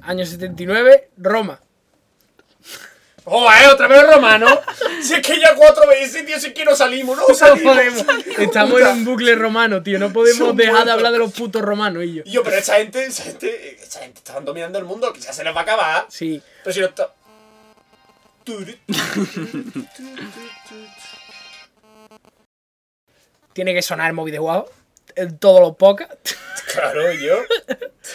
Año 0.00 0.24
79, 0.24 1.10
Roma. 1.18 1.60
¡Joder, 3.30 3.68
otra 3.68 3.86
vez 3.86 4.02
los 4.02 4.12
romanos! 4.14 4.58
si 5.02 5.14
es 5.14 5.20
que 5.20 5.38
ya 5.38 5.54
cuatro 5.54 5.86
veces, 5.86 6.26
tío, 6.26 6.40
si 6.40 6.48
es 6.48 6.52
que 6.52 6.64
no 6.64 6.74
salimos, 6.74 7.16
no 7.16 7.28
No 7.28 7.34
salimos. 7.34 7.74
podemos. 7.76 8.04
Estamos 8.38 8.80
en 8.80 8.86
un 8.88 9.04
bucle 9.04 9.34
romano, 9.36 9.82
tío. 9.82 9.98
No 10.00 10.12
podemos 10.12 10.48
Son 10.48 10.56
dejar 10.56 10.84
de 10.84 10.90
hablar 10.90 11.12
de 11.12 11.18
los 11.18 11.32
putos 11.32 11.62
romanos 11.62 12.02
y 12.04 12.14
yo. 12.14 12.22
Y 12.26 12.32
yo, 12.32 12.42
pero 12.42 12.56
esa 12.56 12.74
gente, 12.76 13.04
esa 13.06 13.22
gente, 13.22 13.76
esa 13.80 14.00
gente 14.00 14.18
está 14.18 14.40
dominando 14.40 14.78
el 14.80 14.84
mundo, 14.84 15.12
que 15.12 15.20
ya 15.20 15.32
se 15.32 15.44
les 15.44 15.54
va 15.54 15.60
a 15.60 15.62
acabar. 15.62 16.06
Sí. 16.08 16.42
Pero 16.64 16.74
si 16.74 16.80
no 16.80 16.86
está. 16.86 17.12
Tiene 23.52 23.74
que 23.74 23.82
sonar 23.82 24.08
el 24.08 24.12
móvil 24.14 24.32
de 24.32 24.38
Guau 24.38 24.66
en 25.16 25.38
todos 25.38 25.60
los 25.60 25.76
podcasts. 25.76 26.36
Claro, 26.72 27.12
yo. 27.12 27.36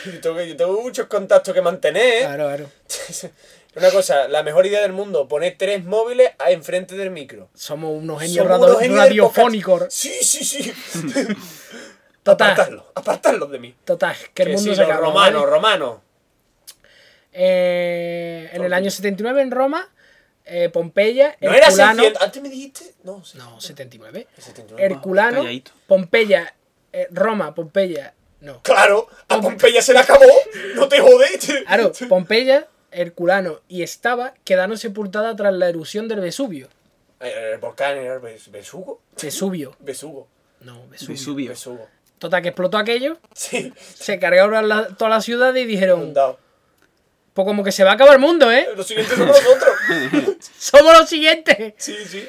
Yo 0.06 0.22
tengo, 0.22 0.36
que- 0.38 0.48
yo 0.50 0.56
tengo 0.56 0.82
muchos 0.82 1.08
contactos 1.08 1.54
que 1.54 1.62
mantener. 1.62 2.22
Claro, 2.26 2.48
claro. 2.48 2.70
Una 3.76 3.92
cosa, 3.92 4.28
la 4.30 4.42
mejor 4.44 4.66
idea 4.66 4.82
del 4.82 4.94
mundo, 4.94 5.28
poner 5.28 5.56
tres 5.58 5.84
móviles 5.84 6.32
enfrente 6.48 6.96
del 6.96 7.12
micro. 7.12 7.50
Somos 7.54 7.92
unos 7.98 8.22
genios 8.22 8.38
Somos 8.46 8.52
radio- 8.52 8.66
unos 8.68 8.80
genios 8.82 9.00
radiofónicos. 9.00 9.86
Sí, 9.90 10.14
sí, 10.22 10.44
sí. 10.46 10.74
Total. 12.24 12.52
Apartarlos, 12.52 12.84
apartarlos 12.96 13.52
de 13.52 13.60
mí. 13.60 13.76
Total, 13.86 14.16
que 14.34 14.44
el 14.44 14.50
Que 14.50 14.56
mundo 14.56 14.72
sí, 14.72 14.76
se 14.76 14.82
acaba. 14.82 15.00
romanos, 15.08 15.42
¿vale? 15.42 15.52
romanos. 15.54 15.98
Eh, 17.34 18.50
en 18.54 18.64
el 18.64 18.74
año 18.74 18.84
bien. 18.84 18.92
79 18.92 19.42
en 19.42 19.52
Roma, 19.52 19.90
eh, 20.46 20.70
Pompeya, 20.70 21.36
¿No 21.42 21.52
era 21.54 21.66
Herculano. 21.68 21.94
600? 22.04 22.22
Antes 22.24 22.42
me 22.42 22.50
dijiste. 22.50 22.94
No, 23.04 23.24
sí. 23.26 23.38
No, 23.38 23.60
79. 23.60 24.28
79. 24.38 24.84
Herculano, 24.86 25.38
calladito. 25.40 25.72
Pompeya, 25.88 26.56
eh, 26.94 27.08
Roma, 27.12 27.54
Pompeya. 27.54 28.14
No. 28.42 28.62
Claro, 28.62 29.08
a 29.28 29.42
Pompeya 29.42 29.82
se 29.82 29.94
le 29.94 30.00
acabó. 30.00 30.26
No 30.76 30.88
te 30.88 31.00
jodes. 31.00 31.52
Claro, 31.68 31.92
Pompeya, 32.08 32.68
Herculano 32.96 33.60
y 33.68 33.84
Estaba 33.84 34.34
quedaron 34.44 34.78
sepultadas 34.78 35.36
tras 35.36 35.54
la 35.54 35.68
erupción 35.70 36.08
del 36.08 36.20
Vesubio. 36.22 36.68
Eh, 37.20 37.52
El 37.54 37.60
volcán 37.60 37.98
era 37.98 38.18
Ves- 38.20 38.50
Vesugo. 38.52 39.02
Vesubio. 39.22 39.76
Vesugo. 39.80 40.28
No, 40.62 40.88
Vesubio. 40.88 41.14
Vesubio. 41.16 41.50
Vesugo. 41.50 41.88
Total, 42.18 42.42
que 42.42 42.48
explotó 42.50 42.78
aquello, 42.78 43.18
Sí. 43.34 43.72
se 43.78 44.18
cargaron 44.20 44.68
la- 44.68 44.88
toda 44.88 45.10
la 45.12 45.22
ciudad 45.22 45.54
y 45.54 45.66
dijeron, 45.66 46.00
Inundado. 46.02 46.40
pues 47.34 47.46
como 47.46 47.64
que 47.64 47.72
se 47.72 47.84
va 47.84 47.92
a 47.92 47.94
acabar 47.96 48.14
el 48.16 48.20
mundo, 48.22 48.52
¿eh? 48.52 48.68
Los 48.76 48.88
siguientes 48.88 49.16
somos 49.18 49.36
nosotros. 49.44 49.76
Somos 50.58 50.98
los 50.98 51.10
siguientes. 51.10 51.74
Sí, 51.78 51.94
sí. 52.08 52.28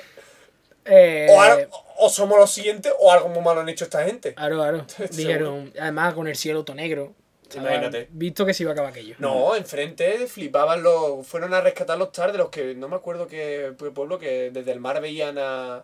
Eh, 0.85 1.28
O, 1.30 2.06
o 2.06 2.11
somos 2.11 2.38
los 2.38 2.50
siguientes 2.52 2.92
o 2.99 3.11
algo 3.11 3.28
muy 3.28 3.42
malo 3.42 3.61
han 3.61 3.68
hecho 3.68 3.85
esta 3.85 4.04
gente. 4.04 4.35
Claro, 4.35 4.56
claro. 4.56 4.87
Dijeron, 5.12 5.73
además 5.80 6.14
con 6.14 6.28
el 6.28 6.37
cielo 6.37 6.64
todo 6.64 6.76
negro. 6.76 7.14
Imagínate. 7.54 8.08
Visto 8.10 8.44
que 8.44 8.54
se 8.54 8.62
iba 8.64 8.70
a 8.70 8.74
acabar 8.74 8.90
aquello. 8.90 9.14
No, 9.18 9.54
enfrente 9.56 10.26
flipaban 10.26 10.82
los. 10.82 11.26
Fueron 11.26 11.54
a 11.54 11.60
rescatar 11.60 11.96
los 11.98 12.12
TAR 12.12 12.32
de 12.32 12.38
los 12.38 12.48
que 12.50 12.74
no 12.74 12.88
me 12.88 12.96
acuerdo 12.96 13.26
qué 13.26 13.72
pueblo 13.94 14.18
que 14.18 14.50
desde 14.50 14.72
el 14.72 14.80
mar 14.80 15.00
veían 15.00 15.38
a. 15.38 15.76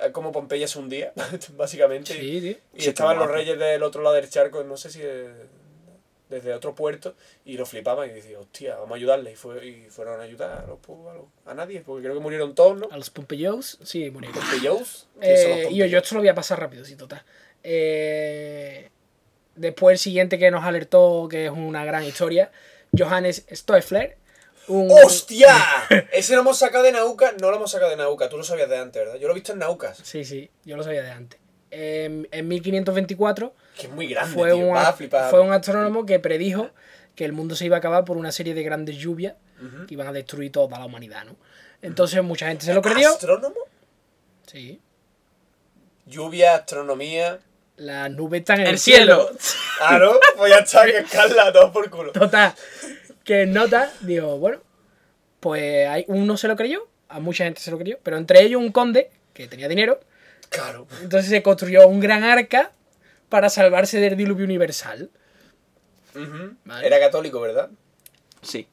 a 0.00 0.12
cómo 0.12 0.32
Pompeya 0.32 0.68
se 0.68 0.78
hundía, 0.78 1.12
básicamente. 1.56 2.12
Sí, 2.14 2.40
tío. 2.40 2.56
Y 2.74 2.82
Sí, 2.82 2.88
estaban 2.90 3.18
los 3.18 3.30
reyes 3.30 3.58
del 3.58 3.82
otro 3.82 4.02
lado 4.02 4.14
del 4.16 4.28
charco, 4.28 4.62
no 4.64 4.76
sé 4.76 4.90
si 4.90 5.00
de- 5.00 5.62
desde 6.28 6.54
otro 6.54 6.74
puerto, 6.74 7.14
y 7.44 7.58
lo 7.58 7.66
flipaban 7.66 8.08
y 8.08 8.12
decían, 8.14 8.40
hostia, 8.40 8.76
vamos 8.76 8.92
a 8.92 8.94
ayudarle. 8.96 9.32
Y, 9.32 9.36
fue, 9.36 9.66
y 9.66 9.86
fueron 9.90 10.18
a 10.18 10.22
ayudar 10.22 10.50
a, 10.50 10.66
los, 10.66 10.78
a, 10.88 11.12
los- 11.14 11.26
a 11.44 11.52
nadie, 11.52 11.82
porque 11.84 12.04
creo 12.04 12.14
que 12.14 12.20
murieron 12.22 12.54
todos, 12.54 12.78
¿no? 12.78 12.88
A 12.90 12.96
los 12.96 13.10
Pompeyos, 13.10 13.78
sí, 13.82 14.10
murieron. 14.10 14.40
Pompeyos. 14.40 15.08
¿Quiénes 15.20 15.42
son 15.42 15.50
los 15.50 15.58
Eh, 15.60 15.68
y 15.72 15.76
yo, 15.76 15.84
yo 15.84 15.98
esto 15.98 16.14
lo 16.14 16.22
voy 16.22 16.28
a 16.28 16.34
pasar 16.34 16.58
rápido, 16.58 16.86
sí, 16.86 16.96
total. 16.96 17.22
Eh, 17.62 18.88
después 19.56 19.94
el 19.94 19.98
siguiente 19.98 20.38
que 20.38 20.50
nos 20.50 20.64
alertó, 20.64 21.28
que 21.30 21.46
es 21.46 21.50
una 21.52 21.84
gran 21.84 22.04
historia, 22.04 22.50
Johannes 22.96 23.44
Stoeffler. 23.52 24.16
Un, 24.68 24.88
¡Hostia! 25.04 25.54
Ese 26.12 26.34
lo 26.34 26.40
hemos 26.42 26.58
sacado 26.58 26.84
de 26.84 26.92
Nauca, 26.92 27.32
no 27.40 27.50
lo 27.50 27.56
hemos 27.56 27.70
sacado 27.70 27.90
de 27.90 27.96
Nauca, 27.96 28.28
tú 28.28 28.36
lo 28.38 28.44
sabías 28.44 28.68
de 28.68 28.78
antes, 28.78 29.02
¿verdad? 29.04 29.18
Yo 29.18 29.26
lo 29.26 29.32
he 29.32 29.36
visto 29.36 29.52
en 29.52 29.58
Naucas, 29.58 29.98
Sí, 30.02 30.24
sí, 30.24 30.50
yo 30.64 30.76
lo 30.76 30.82
sabía 30.84 31.02
de 31.02 31.10
antes. 31.10 31.40
En, 31.70 32.28
en 32.30 32.48
1524 32.48 33.54
que 33.76 33.86
es 33.86 33.92
muy 33.92 34.06
grande, 34.06 34.34
fue 34.34 34.52
tío, 34.52 34.66
un, 34.66 34.74
vas 34.74 34.86
a 34.86 34.88
a- 34.90 34.92
flipar. 34.92 35.30
fue 35.30 35.40
un 35.40 35.52
astrónomo 35.52 36.04
que 36.06 36.18
predijo 36.20 36.70
que 37.16 37.24
el 37.24 37.32
mundo 37.32 37.56
se 37.56 37.64
iba 37.64 37.76
a 37.76 37.78
acabar 37.78 38.04
por 38.04 38.16
una 38.18 38.30
serie 38.30 38.52
de 38.54 38.62
grandes 38.62 38.96
lluvias 38.96 39.34
que 39.88 39.94
iban 39.94 40.06
a 40.06 40.12
destruir 40.12 40.50
toda 40.52 40.78
la 40.78 40.84
humanidad, 40.84 41.24
¿no? 41.24 41.36
Entonces 41.82 42.22
mucha 42.22 42.48
gente 42.48 42.64
se 42.66 42.74
lo 42.74 42.82
creyó. 42.82 43.10
¿Astrónomo? 43.10 43.56
Sí. 44.46 44.80
Lluvia, 46.06 46.54
astronomía... 46.56 47.38
Las 47.82 48.10
nubes 48.10 48.40
están 48.40 48.60
en 48.60 48.66
El 48.66 48.72
el, 48.74 48.78
cielo. 48.78 49.30
Claro, 49.78 50.18
pues 50.36 50.52
ya 50.52 50.58
está, 50.60 50.84
que 50.84 50.98
escala 50.98 51.52
todo 51.52 51.72
por 51.72 51.90
culo. 51.90 52.12
Total. 52.12 52.54
Que 53.24 53.42
en 53.42 53.52
nota, 53.52 53.92
digo, 54.00 54.38
bueno, 54.38 54.58
pues 55.40 55.88
hay, 55.88 56.04
uno 56.08 56.36
se 56.36 56.48
lo 56.48 56.56
creyó, 56.56 56.88
a 57.08 57.18
mucha 57.20 57.44
gente 57.44 57.60
se 57.60 57.70
lo 57.70 57.78
creyó, 57.78 57.98
pero 58.02 58.16
entre 58.18 58.42
ellos 58.42 58.60
un 58.60 58.70
conde 58.72 59.10
que 59.34 59.48
tenía 59.48 59.68
dinero, 59.68 60.00
Claro. 60.48 60.86
entonces 61.02 61.30
se 61.30 61.42
construyó 61.42 61.86
un 61.88 61.98
gran 62.00 62.22
arca 62.24 62.72
para 63.28 63.48
salvarse 63.48 63.98
del 63.98 64.16
diluvio 64.16 64.44
universal. 64.44 65.10
Vale. 66.64 66.86
Era 66.86 67.00
católico, 67.00 67.40
¿verdad? 67.40 67.70
Sí. 68.42 68.68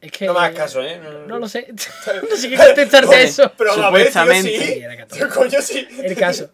Es 0.00 0.12
que, 0.12 0.26
No 0.26 0.32
me 0.34 0.40
hagas 0.40 0.54
caso, 0.56 0.82
¿eh? 0.82 0.98
No, 0.98 1.26
No 1.26 1.38
lo 1.38 1.48
sé. 1.48 1.66
no 2.30 2.36
sé 2.36 2.48
qué 2.48 2.56
contestarte 2.56 3.06
Joder, 3.06 3.20
eso. 3.20 3.52
Pero 3.58 3.72
a 3.72 3.90
ver, 3.90 4.04
tío, 4.04 4.12
Supuestamente. 4.12 4.50
sí. 4.58 4.64
Sí, 4.64 4.80
era 4.80 4.96
católico. 4.96 5.26
Tío, 5.28 5.34
coño, 5.36 5.60
sí. 5.62 5.88
El 6.02 6.16
caso. 6.16 6.50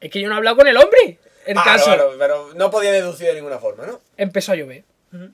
Es 0.00 0.10
que 0.10 0.20
yo 0.20 0.28
no 0.28 0.34
he 0.34 0.38
hablado 0.38 0.56
con 0.56 0.66
el 0.68 0.76
hombre. 0.76 1.18
El 1.46 1.58
Ah, 1.58 1.62
caso. 1.64 1.84
claro, 1.86 2.12
pero 2.18 2.50
no 2.54 2.70
podía 2.70 2.92
deducir 2.92 3.26
de 3.28 3.34
ninguna 3.34 3.58
forma, 3.58 3.86
¿no? 3.86 4.00
Empezó 4.16 4.52
a 4.52 4.56
llover. 4.56 4.84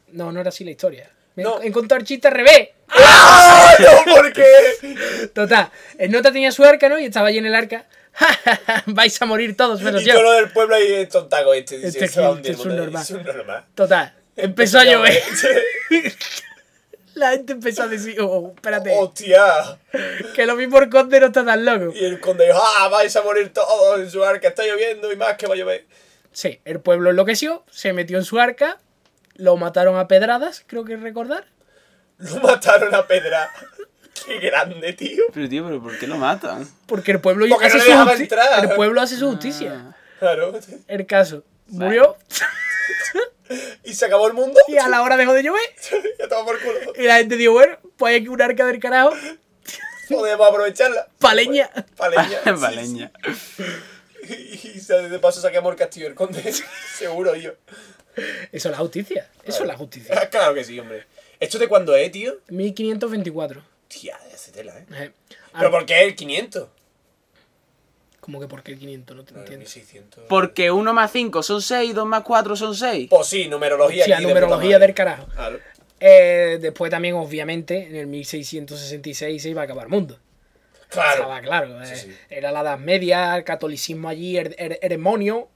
No, 0.08 0.30
no 0.32 0.40
era 0.40 0.48
así 0.50 0.64
la 0.64 0.70
historia. 0.72 1.10
Me 1.36 1.42
No. 1.44 1.62
he 1.62 1.66
encontrado 1.68 2.00
el 2.00 2.06
chiste 2.06 2.28
al 2.28 2.34
revés. 2.34 2.70
¡Ah! 2.88 3.74
No, 3.78 4.14
¿por 4.14 4.32
qué? 4.32 4.44
Total, 5.32 5.70
el 5.98 6.10
nota 6.10 6.32
tenía 6.32 6.50
su 6.52 6.64
arca, 6.64 6.88
¿no? 6.88 6.98
Y 6.98 7.04
estaba 7.06 7.28
allí 7.28 7.38
en 7.38 7.46
el 7.46 7.54
arca. 7.54 7.86
Vais 8.86 9.22
a 9.22 9.26
morir 9.26 9.56
todos, 9.56 9.80
menos 9.80 10.02
Y 10.02 10.06
yo. 10.06 10.20
lo 10.20 10.32
del 10.32 10.50
pueblo 10.50 10.74
ahí 10.74 10.92
es 10.94 11.08
tontaco 11.08 11.54
este. 11.54 11.76
Dice, 11.76 11.88
Este 11.88 12.04
este 12.06 12.50
es 12.50 12.58
un 12.58 12.76
normal. 12.76 13.02
Es 13.02 13.10
un 13.12 13.22
normal. 13.22 13.64
Total, 13.74 14.12
empezó 14.36 14.80
a 14.80 14.84
llover. 14.84 15.22
La 17.20 17.30
gente 17.32 17.52
empezó 17.52 17.82
a 17.82 17.86
decir, 17.88 18.16
oh, 18.20 18.52
espérate, 18.54 18.94
¡Hostia! 18.96 19.78
que 20.34 20.46
lo 20.46 20.56
mismo 20.56 20.78
el 20.78 20.88
conde 20.88 21.20
no 21.20 21.26
está 21.26 21.44
tan 21.44 21.64
loco. 21.64 21.92
Y 21.94 22.04
el 22.04 22.18
conde 22.18 22.46
dijo, 22.46 22.58
¡ah! 22.62 22.88
Vais 22.88 23.14
a 23.14 23.22
morir 23.22 23.52
todos 23.52 24.00
en 24.00 24.10
su 24.10 24.24
arca, 24.24 24.48
está 24.48 24.62
lloviendo 24.64 25.12
y 25.12 25.16
más 25.16 25.36
que 25.36 25.46
va 25.46 25.54
a 25.54 25.58
llover. 25.58 25.86
Sí, 26.32 26.60
el 26.64 26.80
pueblo 26.80 27.10
enloqueció, 27.10 27.64
se 27.70 27.92
metió 27.92 28.16
en 28.16 28.24
su 28.24 28.40
arca, 28.40 28.78
lo 29.34 29.56
mataron 29.58 29.98
a 29.98 30.08
pedradas, 30.08 30.64
creo 30.66 30.84
que 30.84 30.96
recordar. 30.96 31.44
Lo 32.18 32.36
mataron 32.40 32.94
a 32.94 33.06
pedra. 33.06 33.50
¡Qué 34.26 34.38
grande, 34.38 34.92
tío! 34.92 35.24
Pero 35.34 35.48
tío, 35.48 35.64
¿pero 35.66 35.82
por 35.82 35.98
qué 35.98 36.06
lo 36.06 36.16
matan? 36.16 36.66
Porque 36.86 37.12
el 37.12 37.20
pueblo 37.20 37.46
Porque 37.48 37.66
hace 37.66 37.76
no 37.78 37.82
su 37.82 37.88
le 37.88 37.92
dejaba 37.94 38.12
justi- 38.14 38.22
entrar. 38.22 38.64
El 38.64 38.70
pueblo 38.76 39.00
hace 39.00 39.16
su 39.16 39.28
justicia. 39.30 39.72
Ah, 39.90 39.96
Claro. 40.18 40.52
El 40.88 41.06
caso, 41.06 41.44
murió 41.68 42.16
Y 43.84 43.94
se 43.94 44.06
acabó 44.06 44.26
el 44.28 44.34
mundo. 44.34 44.60
y 44.68 44.76
a 44.76 44.88
la 44.88 45.02
hora 45.02 45.16
dejó 45.16 45.32
de 45.32 45.42
llover. 45.42 45.62
ya 46.18 46.24
estaba 46.24 46.44
por 46.44 46.60
culo. 46.60 46.92
Y 46.96 47.02
la 47.02 47.16
gente 47.16 47.36
dijo, 47.36 47.52
bueno, 47.52 47.78
pues 47.96 48.14
hay 48.14 48.22
que 48.22 48.30
un 48.30 48.40
arca 48.40 48.66
del 48.66 48.80
carajo, 48.80 49.12
Podemos 50.08 50.48
aprovecharla. 50.48 51.06
paleña. 51.18 51.70
Paleña. 51.96 53.12
sí. 53.56 53.64
Y, 54.28 54.68
y 54.78 55.08
de 55.08 55.18
paso 55.20 55.40
saquemos 55.40 55.70
el 55.72 55.78
castillo 55.78 56.06
del 56.06 56.14
conde. 56.16 56.52
Seguro 56.98 57.36
yo. 57.36 57.52
Eso 58.52 58.68
es 58.68 58.72
la 58.72 58.78
justicia. 58.78 59.28
Eso 59.44 59.62
es 59.62 59.68
la 59.68 59.76
justicia. 59.76 60.28
Claro 60.28 60.54
que 60.54 60.64
sí, 60.64 60.78
hombre. 60.80 61.06
¿Esto 61.38 61.58
de 61.58 61.68
cuándo 61.68 61.94
es, 61.94 62.10
tío? 62.10 62.38
1524. 62.48 63.62
Tía, 63.88 64.18
de 64.18 64.52
tela, 64.52 64.78
¿eh? 64.78 64.86
Eh, 64.92 65.12
¿Pero 65.52 65.68
ah, 65.68 65.70
por 65.70 65.86
qué 65.86 66.02
el 66.04 66.14
500? 66.14 66.68
¿Cómo 68.20 68.38
que 68.40 68.46
por 68.48 68.62
qué 68.62 68.72
el 68.72 68.78
500? 68.78 69.16
No 69.16 69.24
te 69.24 69.32
No, 69.32 69.38
entiendo. 69.40 69.60
1600. 69.60 70.24
Porque 70.28 70.70
1 70.70 70.92
más 70.92 71.10
5 71.10 71.42
son 71.42 71.62
6, 71.62 71.94
2 71.94 72.06
más 72.06 72.22
4 72.22 72.54
son 72.56 72.74
6. 72.74 73.08
Pues 73.10 73.26
sí, 73.26 73.48
numerología. 73.48 74.04
Sí, 74.04 74.12
aquí 74.12 74.22
de 74.22 74.28
numerología 74.28 74.76
puta 74.76 74.86
del 74.86 74.94
carajo. 74.94 75.26
Claro. 75.34 75.58
Eh, 76.00 76.58
después 76.60 76.90
también, 76.90 77.14
obviamente, 77.14 77.86
en 77.88 77.96
el 77.96 78.06
1666 78.06 79.42
se 79.42 79.48
iba 79.50 79.62
a 79.62 79.64
acabar 79.64 79.84
el 79.84 79.90
mundo. 79.90 80.18
Claro. 80.88 81.22
Estaba 81.22 81.40
claro. 81.40 81.84
Sí, 81.86 81.92
eh, 81.92 81.96
sí. 81.96 82.16
Era 82.30 82.52
la 82.52 82.60
Edad 82.62 82.78
Media, 82.78 83.36
el 83.36 83.44
catolicismo 83.44 84.08
allí, 84.08 84.36
el, 84.36 84.54
el- 84.58 84.78
el 84.82 84.88
demonio. 84.88 85.48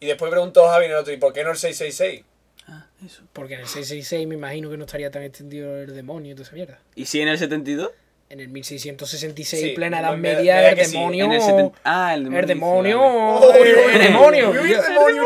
Y 0.00 0.06
después 0.06 0.30
preguntó 0.30 0.66
Javi 0.68 0.84
en 0.86 0.90
el 0.92 0.96
otro, 0.98 1.12
¿y 1.12 1.16
por 1.16 1.32
qué 1.32 1.42
no 1.44 1.50
el 1.50 1.56
666? 1.56 2.24
Ah, 2.68 2.86
eso. 3.04 3.22
Porque 3.32 3.54
en 3.54 3.60
el 3.60 3.66
666 3.66 4.26
me 4.26 4.34
imagino 4.34 4.70
que 4.70 4.76
no 4.76 4.84
estaría 4.84 5.10
tan 5.10 5.22
extendido 5.22 5.76
el 5.78 5.94
demonio 5.94 6.32
y 6.32 6.34
toda 6.34 6.46
esa 6.46 6.54
mierda. 6.54 6.78
¿Y 6.94 7.06
si 7.06 7.20
en 7.20 7.28
el 7.28 7.38
72? 7.38 7.90
En 8.28 8.40
el 8.40 8.48
1666, 8.48 9.62
Sí, 9.62 9.68
plena 9.70 10.00
Edad 10.00 10.10
me- 10.16 10.34
Media, 10.34 10.56
me 10.56 10.68
el 10.70 10.74
que 10.74 10.84
sí, 10.86 10.92
demonio. 10.92 11.24
En 11.26 11.32
el 11.32 11.40
70... 11.40 11.78
Ah, 11.84 12.14
el 12.14 12.24
demonio. 12.24 12.40
El 12.40 12.46
demonio. 12.48 13.00
Oh, 13.02 13.52
el, 13.54 13.64
demonio. 14.02 14.52
El 14.52 14.68
demonio. 14.82 15.24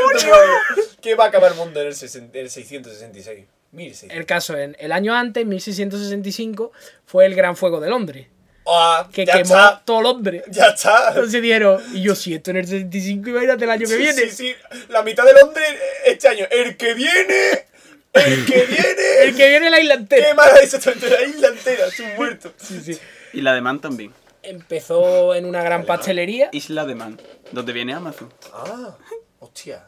¿Qué 1.00 1.14
va 1.14 1.24
a 1.24 1.28
acabar 1.28 1.52
el 1.52 1.56
mundo 1.56 1.80
en 1.80 1.86
el, 1.88 1.94
60 1.94 2.38
el 2.38 2.50
666? 2.50 3.46
1600. 3.72 4.18
El 4.18 4.26
caso, 4.26 4.56
en 4.58 4.76
el 4.78 4.92
año 4.92 5.14
antes, 5.14 5.46
1665, 5.46 6.72
fue 7.06 7.24
el 7.26 7.34
Gran 7.34 7.56
Fuego 7.56 7.80
de 7.80 7.88
Londres. 7.88 8.26
Ah, 8.66 9.08
Que 9.10 9.24
quemó 9.24 9.40
está. 9.40 9.82
todo 9.84 10.02
Londres. 10.02 10.42
Ya 10.50 10.66
está. 10.66 11.08
Entonces 11.08 11.40
dijeron, 11.40 11.82
y 11.94 12.02
yo 12.02 12.14
si 12.14 12.34
esto 12.34 12.50
en 12.50 12.58
el 12.58 12.66
65, 12.66 13.30
imagínate 13.30 13.64
el 13.64 13.70
año 13.70 13.88
que 13.88 13.96
viene. 13.96 14.12
Sí, 14.12 14.30
sí, 14.30 14.54
la 14.90 15.02
mitad 15.02 15.24
de 15.24 15.32
Londres 15.32 15.66
este 16.04 16.28
año. 16.28 16.44
El 16.50 16.76
que 16.76 16.92
viene, 16.94 17.66
¡El 18.12 18.44
que 18.46 18.66
viene! 18.66 19.02
El 19.22 19.36
que 19.36 19.48
viene 19.48 19.70
la 19.70 19.80
isla 19.80 20.04
¡Qué 20.08 20.34
mala 20.34 20.58
exactamente! 20.62 21.08
La 21.10 21.22
isla 21.22 21.48
entera, 21.48 21.86
es 21.86 22.00
un 22.00 22.16
muerto. 22.16 22.52
Sí, 22.56 22.80
sí. 22.82 22.98
Y 23.32 23.40
la 23.42 23.54
de 23.54 23.60
Man 23.60 23.80
también. 23.80 24.12
Empezó 24.42 25.34
en 25.34 25.44
una 25.44 25.62
gran 25.62 25.84
pastelería. 25.84 26.48
Isla 26.52 26.84
de 26.86 26.94
Man, 26.94 27.20
donde 27.52 27.72
viene 27.72 27.94
Amazon. 27.94 28.32
Ah, 28.52 28.96
hostia. 29.38 29.86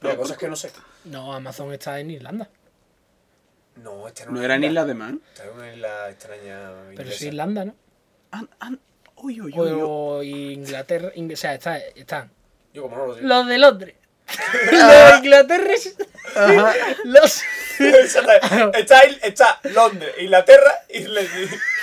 Mira, 0.00 0.16
cosas 0.16 0.36
que 0.38 0.48
no 0.48 0.56
sé. 0.56 0.70
No, 1.04 1.32
Amazon 1.34 1.72
está 1.72 2.00
en 2.00 2.10
Irlanda. 2.10 2.48
No, 3.76 4.08
esta 4.08 4.26
¿No 4.26 4.42
era 4.42 4.56
en 4.56 4.64
Isla 4.64 4.84
de 4.84 4.94
Man? 4.94 5.20
Esta 5.32 5.44
era 5.44 5.52
una 5.52 5.72
isla 5.72 6.10
extraña 6.10 6.70
Pero 6.96 7.08
es 7.08 7.22
Irlanda, 7.22 7.64
¿no? 7.66 7.74
Ah, 8.32 8.42
ah, 8.60 8.70
uy, 9.16 9.40
uy, 9.40 9.52
uy. 9.54 9.80
O 9.82 10.22
Inglaterra. 10.22 11.12
Ing- 11.14 11.32
o 11.32 11.36
sea, 11.36 11.54
está- 11.54 11.78
están 11.78 12.30
Yo 12.74 12.82
como 12.82 12.96
no 12.96 13.06
lo 13.06 13.14
sé. 13.14 13.22
los 13.22 13.46
de 13.46 13.58
Londres. 13.58 13.94
los 14.72 14.88
de 14.88 15.16
Inglaterra. 15.18 15.72
es- 15.72 15.96
los. 17.04 17.42
Está, 17.80 19.00
está 19.22 19.60
Londres, 19.64 20.10
Inglaterra 20.20 20.72
y 20.88 21.00
le- 21.00 21.28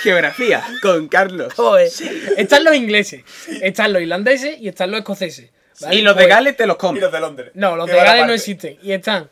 Geografía, 0.02 0.64
con 0.82 1.08
Carlos. 1.08 1.54
Joder. 1.54 1.90
Están 2.38 2.64
los 2.64 2.76
ingleses. 2.76 3.24
Están 3.62 3.94
los 3.94 4.02
irlandeses 4.02 4.60
y 4.60 4.68
están 4.68 4.92
los 4.92 5.00
escoceses. 5.00 5.50
¿vale? 5.82 5.96
Y 5.96 6.02
los 6.02 6.16
de 6.16 6.24
Pues- 6.24 6.36
Gales 6.36 6.58
te 6.58 6.66
los 6.68 6.76
y 6.76 6.80
comes. 6.80 7.02
los 7.02 7.12
de 7.12 7.20
Londres. 7.20 7.52
No, 7.56 7.76
los 7.76 7.88
de 7.88 7.96
Gales 7.96 8.28
no 8.28 8.34
existen. 8.34 8.78
Y 8.82 8.92
están. 8.92 9.30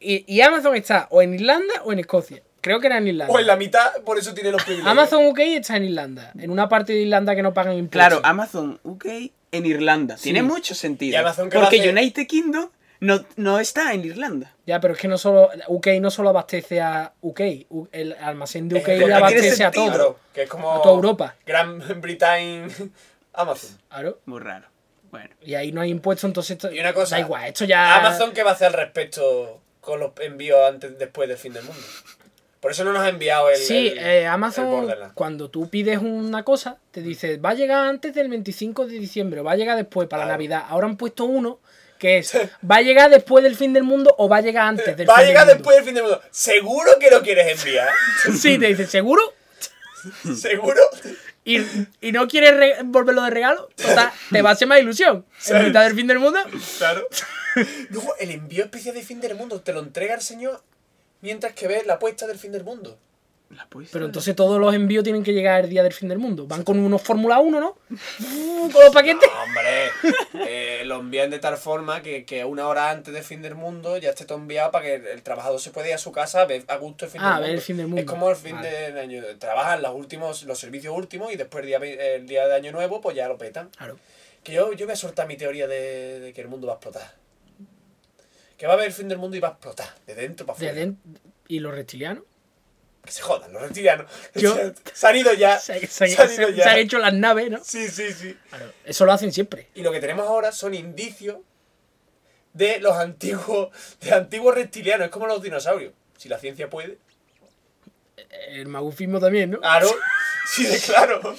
Y, 0.00 0.24
y 0.32 0.40
Amazon 0.42 0.76
está 0.76 1.08
o 1.10 1.22
en 1.22 1.34
Irlanda 1.34 1.82
o 1.84 1.92
en 1.92 1.98
Escocia. 2.00 2.42
Creo 2.60 2.80
que 2.80 2.88
era 2.88 2.98
en 2.98 3.06
Irlanda. 3.08 3.32
O 3.32 3.38
en 3.38 3.46
la 3.46 3.56
mitad, 3.56 4.02
por 4.04 4.18
eso 4.18 4.34
tiene 4.34 4.50
los 4.50 4.62
privilegios. 4.62 4.90
Amazon 4.90 5.26
UK 5.26 5.38
está 5.40 5.76
en 5.76 5.84
Irlanda. 5.84 6.32
En 6.38 6.50
una 6.50 6.68
parte 6.68 6.92
de 6.92 7.00
Irlanda 7.00 7.34
que 7.36 7.42
no 7.42 7.54
pagan 7.54 7.74
impuestos. 7.76 7.92
Claro, 7.92 8.20
Amazon 8.24 8.80
UK 8.82 9.06
en 9.52 9.66
Irlanda. 9.66 10.16
Tiene 10.16 10.42
mucho 10.42 10.74
sentido. 10.74 11.18
¿Y 11.20 11.48
porque? 11.50 11.88
United 11.88 12.26
Kingdom 12.26 12.68
no, 13.06 13.24
no 13.36 13.58
está 13.58 13.94
en 13.94 14.04
Irlanda. 14.04 14.54
Ya, 14.66 14.80
pero 14.80 14.94
es 14.94 15.00
que 15.00 15.08
no 15.08 15.16
solo. 15.18 15.48
UK 15.68 15.86
no 16.00 16.10
solo 16.10 16.28
abastece 16.30 16.80
a 16.80 17.12
UK. 17.22 17.40
El 17.92 18.14
almacén 18.20 18.68
de 18.68 18.78
Es 18.78 18.82
UK 18.82 18.86
tiene 18.98 19.14
abastece 19.14 19.64
a 19.64 19.70
todo. 19.70 20.18
Que 20.34 20.42
es 20.42 20.48
como. 20.50 20.70
A 20.72 20.82
toda 20.82 20.94
Europa. 20.94 21.34
Gran 21.46 21.78
Britain. 22.00 22.68
Amazon. 23.32 23.78
Claro. 23.88 24.18
Muy 24.26 24.40
raro. 24.40 24.66
Bueno. 25.10 25.30
Y 25.42 25.54
ahí 25.54 25.72
no 25.72 25.80
hay 25.80 25.90
impuestos, 25.90 26.28
entonces 26.28 26.52
esto. 26.52 26.72
Y 26.72 26.80
una 26.80 26.92
cosa. 26.92 27.16
Da 27.16 27.20
igual, 27.20 27.44
esto 27.46 27.64
ya. 27.64 27.96
Amazon, 27.96 28.32
¿qué 28.32 28.42
va 28.42 28.50
a 28.50 28.54
hacer 28.54 28.68
al 28.68 28.72
respecto 28.74 29.60
con 29.80 30.00
los 30.00 30.12
envíos 30.20 30.58
antes 30.68 30.98
después 30.98 31.28
del 31.28 31.38
fin 31.38 31.52
del 31.52 31.64
mundo? 31.64 31.80
Por 32.60 32.72
eso 32.72 32.82
no 32.84 32.92
nos 32.92 33.02
ha 33.02 33.08
enviado 33.10 33.48
el. 33.50 33.56
Sí, 33.56 33.88
el- 33.88 33.98
eh, 33.98 34.26
Amazon, 34.26 34.88
cuando 35.14 35.48
tú 35.50 35.68
pides 35.68 35.98
una 35.98 36.42
cosa, 36.42 36.78
te 36.90 37.00
dice, 37.02 37.36
va 37.36 37.50
a 37.50 37.54
llegar 37.54 37.86
antes 37.86 38.12
del 38.14 38.28
25 38.28 38.86
de 38.86 38.98
diciembre, 38.98 39.42
va 39.42 39.52
a 39.52 39.56
llegar 39.56 39.76
después 39.76 40.08
para 40.08 40.22
la 40.22 40.26
Claro. 40.28 40.38
Navidad. 40.38 40.64
Ahora 40.68 40.86
han 40.88 40.96
puesto 40.96 41.24
uno 41.26 41.60
que 41.98 42.18
es, 42.18 42.32
va 42.68 42.76
a 42.76 42.82
llegar 42.82 43.10
después 43.10 43.42
del 43.44 43.56
fin 43.56 43.72
del 43.72 43.82
mundo 43.82 44.14
o 44.18 44.28
va 44.28 44.38
a 44.38 44.40
llegar 44.40 44.66
antes 44.66 44.96
del 44.96 45.08
Va 45.08 45.18
a 45.18 45.22
llegar 45.24 45.46
del 45.46 45.56
después 45.56 45.76
del 45.76 45.84
fin 45.84 45.94
del 45.94 46.04
mundo. 46.04 46.22
¿Seguro 46.30 46.90
que 47.00 47.10
lo 47.10 47.22
quieres 47.22 47.58
enviar? 47.58 47.88
Sí, 48.38 48.58
te 48.58 48.66
dice, 48.66 48.86
¿seguro? 48.86 49.22
¿Seguro? 50.36 50.80
¿Y, 51.44 51.58
y 52.00 52.12
no 52.12 52.26
quieres 52.28 52.56
re- 52.56 52.76
volverlo 52.84 53.22
de 53.22 53.30
regalo? 53.30 53.68
Total, 53.76 54.10
te 54.30 54.42
va 54.42 54.50
a 54.50 54.52
hacer 54.54 54.66
más 54.68 54.80
ilusión. 54.80 55.24
En 55.48 55.64
mitad 55.66 55.84
del 55.84 55.94
fin 55.94 56.06
del 56.06 56.18
mundo. 56.18 56.40
Claro. 56.78 57.06
Luego, 57.90 58.14
el 58.18 58.30
envío 58.32 58.64
especial 58.64 58.94
de 58.94 59.02
fin 59.02 59.20
del 59.20 59.34
mundo 59.34 59.60
te 59.60 59.72
lo 59.72 59.80
entrega 59.80 60.14
el 60.14 60.20
señor 60.22 60.62
mientras 61.22 61.54
que 61.54 61.68
ves 61.68 61.86
la 61.86 61.98
puesta 61.98 62.26
del 62.26 62.38
fin 62.38 62.52
del 62.52 62.64
mundo. 62.64 62.98
La 63.50 63.68
Pero 63.92 64.06
entonces 64.06 64.34
todos 64.34 64.58
los 64.60 64.74
envíos 64.74 65.04
tienen 65.04 65.22
que 65.22 65.32
llegar 65.32 65.62
el 65.64 65.70
día 65.70 65.84
del 65.84 65.92
fin 65.92 66.08
del 66.08 66.18
mundo. 66.18 66.46
Van 66.48 66.64
con 66.64 66.80
unos 66.80 67.00
Fórmula 67.00 67.38
1, 67.38 67.60
¿no? 67.60 67.78
Con 68.72 68.84
los 68.84 68.92
paquetes. 68.92 69.30
No, 69.32 69.42
hombre, 69.44 69.90
eh, 70.80 70.82
lo 70.84 70.96
envían 70.98 71.30
de 71.30 71.38
tal 71.38 71.56
forma 71.56 72.02
que, 72.02 72.24
que 72.24 72.44
una 72.44 72.66
hora 72.66 72.90
antes 72.90 73.14
del 73.14 73.22
fin 73.22 73.42
del 73.42 73.54
mundo 73.54 73.98
ya 73.98 74.10
esté 74.10 74.24
todo 74.24 74.38
enviado 74.38 74.72
para 74.72 74.84
que 74.86 74.94
el 75.12 75.22
trabajador 75.22 75.60
se 75.60 75.70
pueda 75.70 75.86
ir 75.88 75.94
a 75.94 75.98
su 75.98 76.10
casa 76.10 76.40
a 76.40 76.44
ver 76.46 76.64
a 76.66 76.76
gusto 76.76 77.04
el 77.04 77.10
fin 77.12 77.20
Ah, 77.22 77.34
del 77.40 77.42
ver 77.42 77.48
mundo. 77.50 77.54
el 77.54 77.62
fin 77.62 77.76
del 77.76 77.86
mundo. 77.86 78.00
Es 78.00 78.06
como 78.06 78.30
el 78.30 78.36
fin 78.36 78.56
Vale. 78.56 78.68
del 78.68 78.98
año. 78.98 79.22
Trabajan 79.38 79.80
los 79.80 79.94
últimos, 79.94 80.42
los 80.42 80.58
servicios 80.58 80.92
últimos 80.96 81.32
y 81.32 81.36
después 81.36 81.62
el 81.62 81.68
día, 81.68 81.76
el 81.78 82.26
día 82.26 82.48
de 82.48 82.54
año 82.56 82.72
nuevo, 82.72 83.00
pues 83.00 83.14
ya 83.14 83.28
lo 83.28 83.38
petan. 83.38 83.68
Claro. 83.76 83.96
Que 84.42 84.52
yo, 84.54 84.72
yo 84.72 84.86
voy 84.86 84.94
a 84.94 84.96
soltar 84.96 85.28
mi 85.28 85.36
teoría 85.36 85.68
de, 85.68 86.18
de 86.18 86.32
que 86.32 86.40
el 86.40 86.48
mundo 86.48 86.66
va 86.66 86.72
a 86.72 86.76
explotar. 86.76 87.14
Que 88.58 88.66
va 88.66 88.72
a 88.72 88.74
haber 88.76 88.88
el 88.88 88.92
fin 88.92 89.06
del 89.08 89.18
mundo 89.18 89.36
y 89.36 89.40
va 89.40 89.48
a 89.48 89.52
explotar. 89.52 89.86
De 90.04 90.16
dentro 90.16 90.44
para 90.46 90.56
afuera. 90.56 90.92
¿Y 91.46 91.60
los 91.60 91.72
reptilianos? 91.72 92.24
Que 93.06 93.12
se 93.12 93.22
jodan, 93.22 93.50
los 93.52 93.62
reptilianos. 93.68 94.10
Yo- 94.34 94.54
se 94.92 95.06
han 95.06 95.16
ido 95.16 95.32
ya. 95.32 95.58
Se, 95.58 95.86
se- 95.86 96.08
Se 96.08 96.22
han 96.22 96.28
se 96.28 96.80
hecho 96.80 96.98
las 96.98 97.14
naves, 97.14 97.50
¿no? 97.50 97.64
Sí, 97.64 97.88
sí, 97.88 98.12
sí. 98.12 98.36
Claro, 98.50 98.70
eso 98.84 99.06
lo 99.06 99.12
hacen 99.12 99.32
siempre. 99.32 99.68
Y 99.74 99.82
lo 99.82 99.92
que 99.92 100.00
tenemos 100.00 100.26
ahora 100.26 100.52
son 100.52 100.74
indicios 100.74 101.36
de 102.52 102.80
los 102.80 102.96
antiguos, 102.96 103.68
de 104.00 104.12
antiguos 104.12 104.54
reptilianos. 104.54 105.06
Es 105.06 105.10
como 105.12 105.26
los 105.26 105.42
dinosaurios. 105.42 105.92
Si 106.18 106.28
la 106.28 106.38
ciencia 106.38 106.68
puede. 106.68 106.98
El 108.48 108.66
magufismo 108.66 109.20
también, 109.20 109.52
¿no? 109.52 109.60
Claro. 109.60 109.88
Sí, 110.48 110.62
de 110.64 110.78
claro. 110.78 111.34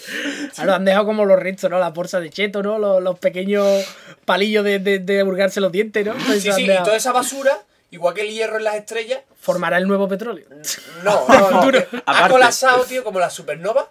Claro, 0.54 0.74
han 0.74 0.84
dejado 0.84 1.06
como 1.06 1.24
los 1.24 1.40
restos, 1.40 1.72
¿no? 1.72 1.80
La 1.80 1.92
bolsa 1.92 2.20
de 2.20 2.30
cheto, 2.30 2.62
¿no? 2.62 2.78
Los, 2.78 3.02
los 3.02 3.18
pequeños 3.18 3.86
palillos 4.26 4.66
de, 4.66 4.80
de, 4.80 5.00
de 5.00 5.24
hurgarse 5.24 5.62
los 5.62 5.72
dientes, 5.72 6.06
¿no? 6.06 6.12
Entonces 6.12 6.44
Sí, 6.44 6.52
sí, 6.52 6.64
y 6.70 6.84
toda 6.84 6.98
esa 6.98 7.14
basura, 7.14 7.58
igual 7.90 8.14
que 8.16 8.22
el 8.24 8.32
hierro 8.32 8.58
en 8.58 8.66
las 8.66 8.76
estrellas, 8.76 9.22
Formará 9.48 9.78
el 9.78 9.88
nuevo 9.88 10.08
petróleo. 10.10 10.46
no, 11.04 11.26
no, 11.28 11.62
no. 11.64 11.72
Que 11.72 11.88
Ha 12.06 12.28
colapsado, 12.30 12.84
tío, 12.84 13.04
como 13.04 13.20
las 13.20 13.34
supernovas. 13.34 13.86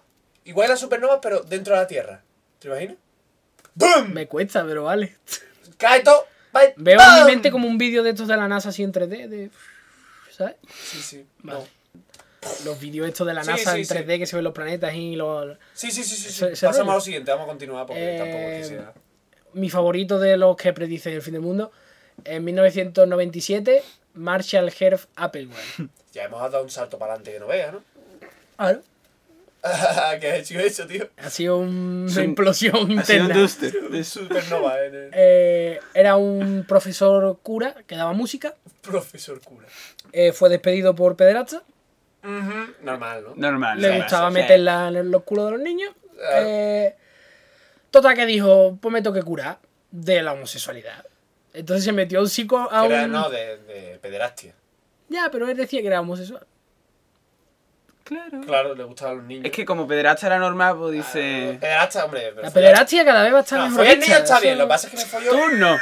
Igual 0.45 0.67
que 0.67 0.71
las 0.73 0.79
supernovas, 0.79 1.19
pero 1.21 1.41
dentro 1.41 1.73
de 1.73 1.81
la 1.81 1.87
Tierra. 1.87 2.21
¿Te 2.59 2.67
imaginas? 2.67 2.95
¡Bum! 3.73 4.13
Me 4.13 4.27
cuesta, 4.27 4.63
pero 4.65 4.83
vale. 4.83 5.17
Cae 5.77 6.01
todo. 6.01 6.25
va- 6.55 6.61
Veo 6.77 6.99
en 7.01 7.15
mi 7.25 7.31
mente 7.31 7.51
como 7.51 7.67
un 7.67 7.77
vídeo 7.77 8.03
de 8.03 8.11
estos 8.11 8.27
de 8.27 8.37
la 8.37 8.47
NASA 8.47 8.69
así 8.69 8.83
en 8.83 8.91
3D, 8.93 9.27
de... 9.27 9.49
¿sabes? 10.31 10.55
Sí, 10.83 11.01
sí. 11.01 11.25
Vale. 11.39 11.59
no. 11.59 11.77
Los 12.65 12.79
vídeos 12.79 13.07
estos 13.07 13.25
de 13.27 13.33
la 13.33 13.43
NASA 13.43 13.73
sí, 13.73 13.79
en 13.79 13.85
sí. 13.85 13.93
3D 13.93 14.19
que 14.19 14.25
se 14.27 14.35
ven 14.37 14.43
los 14.45 14.53
planetas 14.53 14.93
y 14.93 15.15
los... 15.15 15.57
Sí, 15.73 15.91
sí, 15.91 16.03
sí, 16.03 16.15
sí. 16.15 16.45
Pasamos 16.45 16.77
rollo. 16.77 16.91
a 16.91 16.95
lo 16.95 17.01
siguiente, 17.01 17.31
vamos 17.31 17.45
a 17.45 17.47
continuar 17.49 17.85
porque 17.87 18.15
Eh, 18.15 18.17
tampoco 18.19 18.39
es 18.43 18.61
que 18.69 18.75
sea. 18.75 18.93
Mi 19.53 19.69
favorito 19.69 20.17
de 20.19 20.37
los 20.37 20.55
que 20.55 20.71
predicen 20.71 21.13
el 21.13 21.21
fin 21.23 21.33
del 21.33 21.41
mundo. 21.41 21.71
En 22.23 22.43
1997, 22.45 23.83
Marshall 24.17 24.71
Herf 24.79 25.05
Applewhite. 25.15 25.89
Ya 26.13 26.23
hemos 26.23 26.41
dado 26.51 26.63
un 26.63 26.69
salto 26.71 26.97
para 26.97 27.13
adelante 27.13 27.33
que 27.33 27.39
no 27.39 27.47
veas, 27.47 27.73
¿no? 27.73 27.83
Claro. 28.57 28.81
¿Qué 30.19 30.31
has 30.31 30.39
hecho 30.39 30.59
eso, 30.59 30.87
tío? 30.87 31.09
Ha 31.17 31.29
sido 31.29 31.57
una 31.57 32.23
implosión 32.23 32.75
Ha 32.97 33.03
sido 33.03 33.25
un 33.25 33.31
interna. 33.31 33.89
de 33.91 34.03
su- 34.03 34.21
Supernova, 34.21 34.83
en 34.83 34.95
el 34.95 35.09
Eh, 35.13 35.79
era 35.93 36.15
un 36.15 36.65
profesor 36.67 37.37
cura 37.43 37.75
que 37.85 37.95
daba 37.95 38.13
música. 38.13 38.55
profesor 38.81 39.39
cura. 39.41 39.67
eh, 40.13 40.31
fue 40.31 40.49
despedido 40.49 40.95
por 40.95 41.15
pederasta. 41.15 41.61
Normal, 42.81 43.23
¿no? 43.23 43.33
Normal. 43.35 43.79
Le 43.81 43.91
sí, 43.91 43.97
gustaba 43.97 44.29
sí. 44.29 44.33
meterla 44.33 44.87
en 44.87 45.11
los 45.11 45.23
culos 45.23 45.45
de 45.45 45.51
los 45.51 45.61
niños. 45.61 45.93
Ah. 46.19 46.39
Eh, 46.41 46.95
total 47.91 48.15
que 48.15 48.25
dijo, 48.25 48.77
pues 48.81 48.91
me 48.91 49.01
tengo 49.01 49.13
que 49.13 49.23
curar 49.23 49.59
de 49.91 50.21
la 50.23 50.33
homosexualidad. 50.33 51.05
Entonces 51.57 51.83
se 51.85 51.91
metió 51.91 52.19
a 52.19 52.21
un 52.21 52.29
psico 52.29 52.67
a 52.71 52.85
Era, 52.85 53.03
un... 53.05 53.11
no, 53.11 53.29
de, 53.29 53.57
de 53.57 53.99
pederastia. 54.01 54.53
Ya, 55.09 55.29
pero 55.31 55.47
él 55.49 55.57
decía 55.57 55.81
que 55.81 55.87
era 55.87 56.01
homosexual. 56.01 56.45
Claro. 58.03 58.39
Claro, 58.45 58.73
le 58.75 58.83
gustaban 58.85 59.17
los 59.17 59.25
niños. 59.25 59.45
Es 59.45 59.51
que 59.51 59.65
como 59.65 59.85
pederasta 59.85 60.27
era 60.27 60.39
normal, 60.39 60.77
pues 60.77 60.91
Ah, 60.91 60.95
dice... 60.95 61.57
Pederasta, 61.59 62.05
hombre. 62.05 62.21
pero 62.29 62.41
La 62.43 62.51
pederastia 62.51 63.03
cada 63.03 63.23
vez 63.23 63.33
va 63.33 63.39
a 63.39 63.41
estar 63.41 63.59
No, 63.59 63.65
mejor 63.69 63.79
follar 63.85 63.97
niño 63.99 64.15
está 64.17 64.33
eso- 64.35 64.41
bien, 64.43 64.57
lo 64.57 64.63
que 64.63 64.69
pasa 64.69 64.87
es 64.87 64.91
que 64.93 64.97
me 64.99 65.05
folló. 65.05 65.31
Tú 65.31 65.55
no. 65.57 65.77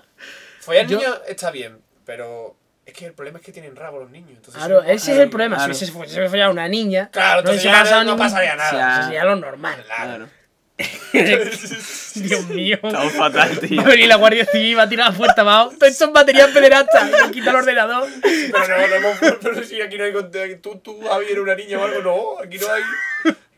Follar 0.60 0.86
Yo- 0.86 0.98
niño 0.98 1.14
está 1.28 1.50
bien, 1.52 1.80
pero 2.04 2.56
es 2.84 2.92
que 2.92 3.06
el 3.06 3.12
problema 3.12 3.38
es 3.38 3.44
que 3.44 3.52
tienen 3.52 3.76
rabo 3.76 4.00
los 4.00 4.10
niños. 4.10 4.30
Entonces, 4.30 4.54
Claro, 4.56 4.82
ese 4.82 5.12
es 5.12 5.18
el 5.18 5.30
problema. 5.30 5.56
Claro. 5.56 5.74
Si 5.74 5.86
se 5.86 5.92
fuese 5.92 6.28
follar 6.28 6.50
una 6.50 6.66
niña, 6.66 7.08
Claro, 7.12 7.34
no 7.34 7.38
entonces 7.50 7.64
hubiese 7.64 7.84
ya 7.84 7.90
no, 7.90 7.96
no 8.04 8.04
ningún- 8.12 8.18
pasaría 8.18 8.56
nada. 8.56 9.02
Sería 9.04 9.24
lo 9.24 9.36
normal. 9.36 9.84
Claro. 9.86 10.28
Dios 12.14 12.48
mío. 12.48 12.78
Estamos 12.82 13.12
fatal, 13.12 13.60
tío. 13.60 13.76
Va 13.76 13.88
a 13.88 13.90
venir 13.90 14.08
la 14.08 14.16
Guardia 14.16 14.44
Civil, 14.46 14.78
va 14.78 14.82
a 14.82 14.88
tirar 14.88 15.12
la 15.12 15.16
puerta 15.16 15.40
abajo. 15.42 15.70
Todo 15.70 15.88
esto 15.88 16.04
es 16.06 16.10
material 16.12 16.52
pederasta. 16.52 17.04
Nos 17.06 17.30
quita 17.30 17.50
el 17.50 17.56
ordenador. 17.56 18.08
Pero 18.22 18.68
no, 18.68 18.88
no 18.88 18.94
hemos. 18.94 19.18
Pero 19.40 19.64
si 19.64 19.80
aquí 19.80 19.98
no 19.98 20.04
hay. 20.04 20.12
Tú, 20.56 20.76
tú, 20.78 21.00
Javier, 21.02 21.40
una 21.40 21.54
niña 21.54 21.78
o 21.78 21.84
algo, 21.84 22.02
no. 22.02 22.44
Aquí 22.44 22.58
no 22.58 22.72
hay. 22.72 22.82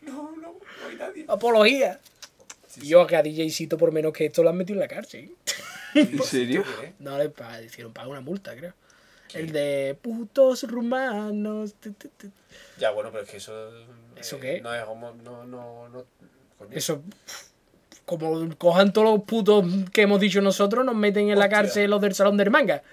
No, 0.01 0.35
no, 0.35 0.41
no 0.41 0.89
hay 0.89 0.95
nadie. 0.95 1.25
Apología. 1.27 1.99
Y 2.81 2.87
yo 2.87 3.05
que 3.05 3.15
a 3.15 3.23
DJcito 3.23 3.77
por 3.77 3.91
menos 3.91 4.13
que 4.13 4.25
esto 4.25 4.43
lo 4.43 4.49
han 4.49 4.57
metido 4.57 4.75
en 4.75 4.81
la 4.81 4.87
cárcel. 4.87 5.35
¿En 5.93 6.23
serio? 6.23 6.63
No 6.99 7.17
le 7.17 7.31
hicieron 7.65 7.93
pagar 7.93 8.09
una 8.09 8.21
multa, 8.21 8.55
creo. 8.55 8.73
El 9.33 9.51
de 9.51 9.97
putos 9.99 10.63
rumanos. 10.63 11.75
Ya, 12.77 12.91
bueno, 12.91 13.11
pero 13.11 13.23
es 13.23 13.29
que 13.29 13.37
eso. 13.37 13.71
¿Eso 14.15 14.37
eh, 14.37 14.39
qué? 14.39 14.61
No 14.61 14.73
es 14.73 14.83
homo. 14.87 15.13
No, 15.23 15.43
no, 15.45 15.89
no. 15.89 16.05
Eso. 16.71 17.01
Como 18.05 18.49
cojan 18.57 18.91
todos 18.91 19.11
los 19.15 19.23
putos 19.25 19.65
que 19.93 20.01
hemos 20.01 20.19
dicho 20.19 20.41
nosotros, 20.41 20.83
nos 20.85 20.95
meten 20.95 21.29
en 21.29 21.39
la 21.39 21.47
cárcel 21.49 21.89
los 21.89 22.01
del 22.01 22.13
salón 22.13 22.35
del 22.37 22.51
manga. 22.51 22.83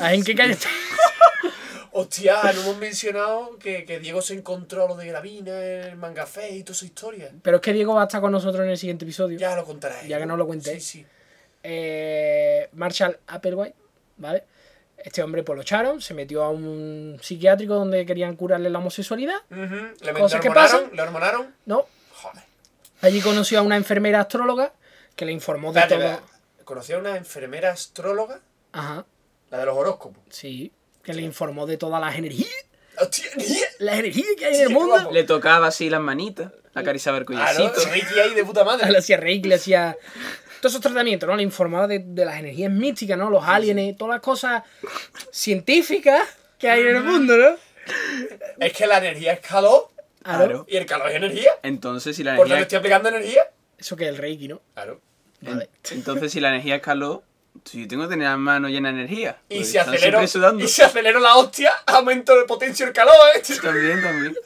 ¿A 0.00 0.12
en 0.14 0.24
qué 0.24 0.34
calle 0.34 0.52
está? 0.54 0.68
Hostia, 1.92 2.40
no 2.54 2.60
hemos 2.62 2.76
mencionado 2.78 3.58
que, 3.58 3.84
que 3.86 3.98
Diego 4.00 4.20
se 4.20 4.34
encontró 4.34 4.86
lo 4.86 4.96
de 4.96 5.06
Gravina, 5.06 5.58
el 5.58 5.96
manga 5.96 6.26
fe 6.26 6.50
y 6.54 6.62
toda 6.62 6.74
esa 6.74 6.84
historia. 6.84 7.30
Pero 7.42 7.56
es 7.56 7.62
que 7.62 7.72
Diego 7.72 7.94
va 7.94 8.02
a 8.02 8.04
estar 8.04 8.20
con 8.20 8.32
nosotros 8.32 8.64
en 8.64 8.70
el 8.70 8.76
siguiente 8.76 9.04
episodio. 9.06 9.38
Ya 9.38 9.56
lo 9.56 9.64
contarás. 9.64 10.06
Ya 10.06 10.18
que 10.18 10.26
no 10.26 10.36
lo 10.36 10.46
cuenté. 10.46 10.78
Sí, 10.80 10.98
sí. 10.98 11.06
eh, 11.62 12.68
Marshall 12.72 13.18
Applewhite, 13.28 13.74
¿vale? 14.18 14.44
Este 14.98 15.22
hombre 15.22 15.42
pues 15.42 15.56
lo 15.56 15.62
echaron, 15.62 16.00
se 16.02 16.12
metió 16.12 16.42
a 16.42 16.50
un 16.50 17.18
psiquiátrico 17.22 17.74
donde 17.74 18.04
querían 18.04 18.34
curarle 18.36 18.68
la 18.68 18.78
homosexualidad. 18.78 19.36
Le, 19.50 20.12
le 20.12 20.12
Cosas 20.20 20.40
que 20.40 20.50
pasan. 20.50 20.90
le 20.92 21.00
hormonaron. 21.00 21.54
No. 21.64 21.86
Allí 23.02 23.20
conoció 23.20 23.58
a 23.58 23.62
una 23.62 23.76
enfermera 23.76 24.20
astróloga 24.20 24.72
que 25.14 25.24
le 25.24 25.32
informó 25.32 25.72
de 25.72 25.80
Espérate, 25.80 26.16
todo. 26.22 26.64
Conocí 26.64 26.92
a 26.92 26.98
una 26.98 27.16
enfermera 27.16 27.70
astróloga, 27.70 28.40
Ajá, 28.72 29.04
la 29.50 29.58
de 29.58 29.66
los 29.66 29.76
horóscopos. 29.76 30.22
sí, 30.30 30.72
que 31.02 31.14
le 31.14 31.22
informó 31.22 31.66
de 31.66 31.76
todas 31.76 32.00
las 32.00 32.16
energías, 32.16 32.50
Hostia, 32.98 33.26
las 33.78 33.98
energías 33.98 34.26
que 34.38 34.46
hay 34.46 34.56
en 34.56 34.62
el 34.62 34.70
mundo. 34.70 34.94
guapo. 34.94 35.12
Le 35.12 35.22
tocaba 35.24 35.66
así 35.68 35.88
las 35.90 36.00
manitas, 36.00 36.50
la 36.74 36.80
acariciaba 36.80 37.18
el 37.18 37.24
Claro, 37.26 37.56
cuellecito. 37.56 37.92
Ricky 37.92 38.18
ahí 38.20 38.34
de 38.34 38.44
puta 38.44 38.64
madre. 38.64 38.90
Le 38.90 38.98
hacía 38.98 39.16
reiki, 39.18 39.48
le 39.48 39.54
hacía 39.56 39.96
todos 40.60 40.72
esos 40.72 40.80
tratamientos, 40.80 41.28
¿no? 41.28 41.36
Le 41.36 41.42
informaba 41.42 41.86
de, 41.86 41.98
de 42.00 42.24
las 42.24 42.38
energías 42.38 42.72
místicas, 42.72 43.16
¿no? 43.18 43.28
Los 43.30 43.44
aliens, 43.44 43.96
todas 43.96 44.14
las 44.14 44.22
cosas 44.22 44.62
científicas 45.30 46.26
que 46.58 46.68
hay 46.70 46.82
en 46.82 46.96
el 46.96 47.04
mundo, 47.04 47.36
¿no? 47.36 47.56
Es 48.58 48.72
que 48.72 48.86
la 48.86 48.98
energía 48.98 49.32
es 49.34 49.40
calor 49.40 49.90
Claro. 50.26 50.66
y 50.68 50.76
el 50.76 50.86
calor 50.86 51.08
es 51.10 51.16
energía. 51.16 51.52
Entonces 51.62 52.16
si 52.16 52.24
la 52.24 52.32
Por 52.36 52.44
tanto, 52.44 52.54
energía, 52.54 52.62
estoy 52.62 52.78
aplicando 52.78 53.08
energía. 53.08 53.42
Eso 53.78 53.96
que 53.96 54.04
es 54.04 54.10
el 54.10 54.16
reiki, 54.18 54.48
¿no? 54.48 54.60
Claro. 54.74 55.00
Vale. 55.40 55.68
entonces 55.90 56.32
si 56.32 56.40
la 56.40 56.48
energía 56.48 56.76
es 56.76 56.82
calor, 56.82 57.22
si 57.64 57.82
yo 57.82 57.88
tengo 57.88 58.04
que 58.04 58.10
tener 58.10 58.28
las 58.28 58.38
manos 58.38 58.70
llenas 58.70 58.94
de 58.94 59.00
energía. 59.00 59.38
Y 59.48 59.56
pues 59.56 59.70
si 59.70 59.78
acelero, 59.78 60.22
y 60.22 60.68
si 60.68 60.82
acelero 60.82 61.20
la 61.20 61.36
hostia, 61.36 61.72
aumento 61.86 62.36
de 62.36 62.44
potencia 62.44 62.86
el 62.86 62.92
calor, 62.92 63.14
¿eh? 63.34 63.42
También, 63.62 64.02
también. 64.02 64.36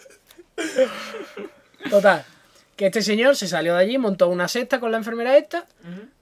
Total, 1.88 2.24
que 2.76 2.86
este 2.86 3.02
señor 3.02 3.36
se 3.36 3.48
salió 3.48 3.74
de 3.74 3.80
allí, 3.80 3.98
montó 3.98 4.28
una 4.28 4.48
secta 4.48 4.80
con 4.80 4.90
la 4.90 4.98
enfermera 4.98 5.36
esta 5.36 5.66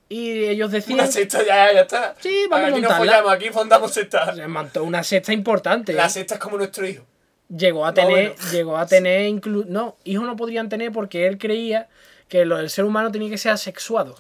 y 0.09 0.45
ellos 0.45 0.71
decían... 0.71 1.01
Una 1.01 1.09
sexta, 1.09 1.45
ya, 1.45 1.73
ya 1.73 1.81
está. 1.83 2.15
Sí, 2.21 2.47
vamos 2.49 2.65
a 2.65 2.69
Aquí 2.71 2.81
no 2.81 2.89
montarla. 2.89 3.13
follamos, 3.13 3.33
aquí 3.33 3.51
fondamos 3.51 3.93
sexta. 3.93 4.35
Se 4.35 4.47
montó 4.47 4.85
una 4.85 5.03
secta 5.03 5.33
importante. 5.33 5.93
La 5.93 6.07
¿eh? 6.07 6.11
sexta 6.11 6.35
es 6.35 6.41
como 6.41 6.57
nuestro 6.57 6.87
hijo. 6.87 7.05
Llegó 7.49 7.87
a 7.87 7.95
tener, 7.95 8.31
menos. 8.31 8.53
llegó 8.53 8.77
a 8.77 8.87
tener 8.87 9.27
inclu 9.27 9.65
no, 9.67 9.97
hijos 10.05 10.27
no 10.27 10.37
podrían 10.37 10.69
tener 10.69 10.93
porque 10.93 11.27
él 11.27 11.39
creía 11.39 11.89
que 12.29 12.45
lo 12.45 12.59
del 12.59 12.69
ser 12.69 12.85
humano 12.85 13.11
tenía 13.11 13.31
que 13.31 13.39
ser 13.39 13.53
asexuado. 13.53 14.17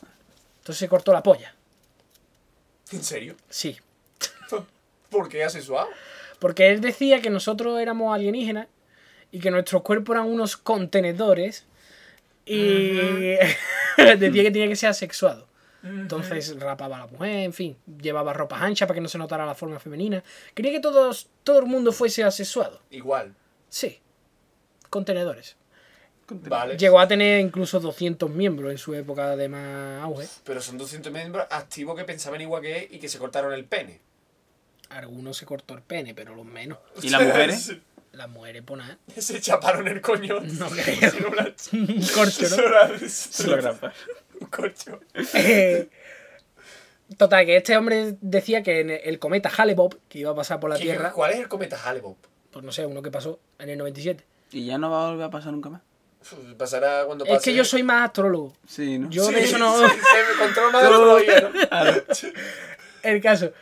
Entonces 0.61 0.79
se 0.79 0.89
cortó 0.89 1.13
la 1.13 1.23
polla. 1.23 1.55
¿En 2.93 3.03
serio? 3.03 3.37
Sí. 3.51 3.77
¿Por 5.11 5.29
qué 5.29 5.45
asexuado? 5.45 5.89
Porque 6.39 6.71
él 6.71 6.81
decía 6.81 7.21
que 7.21 7.31
nosotros 7.31 7.81
éramos 7.81 8.15
alienígenas 8.15 8.69
y 9.31 9.41
que 9.41 9.51
nuestros 9.51 9.83
cuerpos 9.83 10.15
eran 10.15 10.27
unos 10.27 10.57
contenedores 10.57 11.65
y 12.47 12.93
decía 13.97 14.43
que 14.43 14.51
tenía 14.51 14.69
que 14.69 14.77
ser 14.77 14.91
asexuado. 14.91 15.48
Entonces 15.89 16.59
rapaba 16.61 16.97
a 16.97 17.01
la 17.01 17.07
mujer, 17.07 17.31
en 17.45 17.53
fin, 17.53 17.77
llevaba 18.01 18.33
ropas 18.33 18.63
anchas 18.63 18.87
para 18.87 18.97
que 18.97 19.01
no 19.01 19.09
se 19.09 19.19
notara 19.19 19.47
la 19.47 19.55
forma 19.55 19.79
femenina. 19.79 20.23
Quería 20.55 20.73
que 20.73 20.81
todos, 20.81 21.29
todo 21.45 21.59
el 21.61 21.67
mundo 21.67 21.93
fuese 21.93 22.23
asexuado. 22.25 22.81
Igual. 22.91 23.35
Sí. 23.69 24.01
Contenedores. 24.91 25.57
Vale. 26.31 26.77
Llegó 26.77 27.01
a 27.01 27.09
tener 27.09 27.41
incluso 27.41 27.81
200 27.81 28.29
miembros 28.31 28.71
en 28.71 28.77
su 28.79 28.93
época 28.95 29.35
de 29.37 29.49
más 29.49 30.03
auge. 30.03 30.27
Pero 30.45 30.61
son 30.61 30.77
200 30.77 31.11
miembros 31.13 31.47
activos 31.51 31.97
que 31.97 32.05
pensaban 32.05 32.41
igual 32.41 32.61
que 32.63 32.79
él 32.81 32.89
y 32.91 32.99
que 32.99 33.09
se 33.09 33.19
cortaron 33.19 33.53
el 33.55 33.65
pene. 33.65 34.01
Algunos 34.91 35.37
se 35.37 35.47
cortó 35.47 35.75
el 35.75 35.83
pene, 35.83 36.15
pero 36.15 36.35
los 36.35 36.45
menos. 36.47 36.79
¿Y 37.03 37.09
las 37.11 37.23
mujeres? 37.23 37.73
Las 38.13 38.29
mujeres, 38.31 38.63
por 38.63 38.79
nada. 38.79 38.99
Se 39.19 39.39
chaparon 39.41 39.87
el 39.87 40.01
coño. 40.01 40.41
No 40.41 40.67
creo. 40.71 41.11
Sí, 41.11 41.19
una- 41.31 41.55
Un 41.95 42.07
corcho, 42.09 42.49
¿no? 42.49 42.57
Una- 42.67 43.71
Un 43.71 43.79
corcho. 44.47 45.01
Eh, 45.35 45.89
Total, 47.17 47.47
que 47.47 47.57
este 47.57 47.77
hombre 47.77 48.17
decía 48.21 48.63
que 48.63 48.81
en 48.81 48.91
el 48.91 49.19
cometa 49.19 49.51
Hale-Bopp, 49.57 49.95
que 50.09 50.19
iba 50.19 50.31
a 50.31 50.35
pasar 50.35 50.61
por 50.61 50.69
la 50.71 50.77
¿Qué- 50.77 50.83
Tierra, 50.83 51.11
¿Cuál 51.13 51.33
es 51.33 51.39
el 51.39 51.49
cometa 51.49 51.79
Hale-Bopp? 51.83 52.19
pues 52.51 52.65
no 52.65 52.73
sé, 52.73 52.85
uno 52.87 53.01
que 53.03 53.11
pasó 53.11 53.41
en 53.59 53.71
el 53.71 53.79
97. 53.79 54.25
Y 54.53 54.67
ya 54.67 54.79
no 54.79 54.91
va 54.91 55.07
a 55.07 55.11
volver 55.11 55.27
a 55.27 55.31
pasar 55.31 55.53
nunca 55.53 55.69
más. 55.71 55.83
Uf, 56.21 56.55
Pasará 56.59 57.05
cuando 57.07 57.25
pase. 57.25 57.37
Es 57.37 57.43
que 57.43 57.55
yo 57.55 57.65
soy 57.65 57.83
más 57.83 58.07
astrólogo. 58.07 58.53
Sí, 58.67 58.99
¿no? 58.99 59.09
Yo 59.11 59.25
Sí, 59.25 59.35
de 59.35 59.45
eso 59.45 59.57
no... 59.59 59.75
sí, 59.79 59.85
se 59.95 60.33
me 60.33 60.39
controla 60.47 60.71
más 60.73 60.83
de 60.83 60.89
astrología, 60.89 61.41
¿no? 61.41 62.33
El 63.03 63.21
caso. 63.23 63.53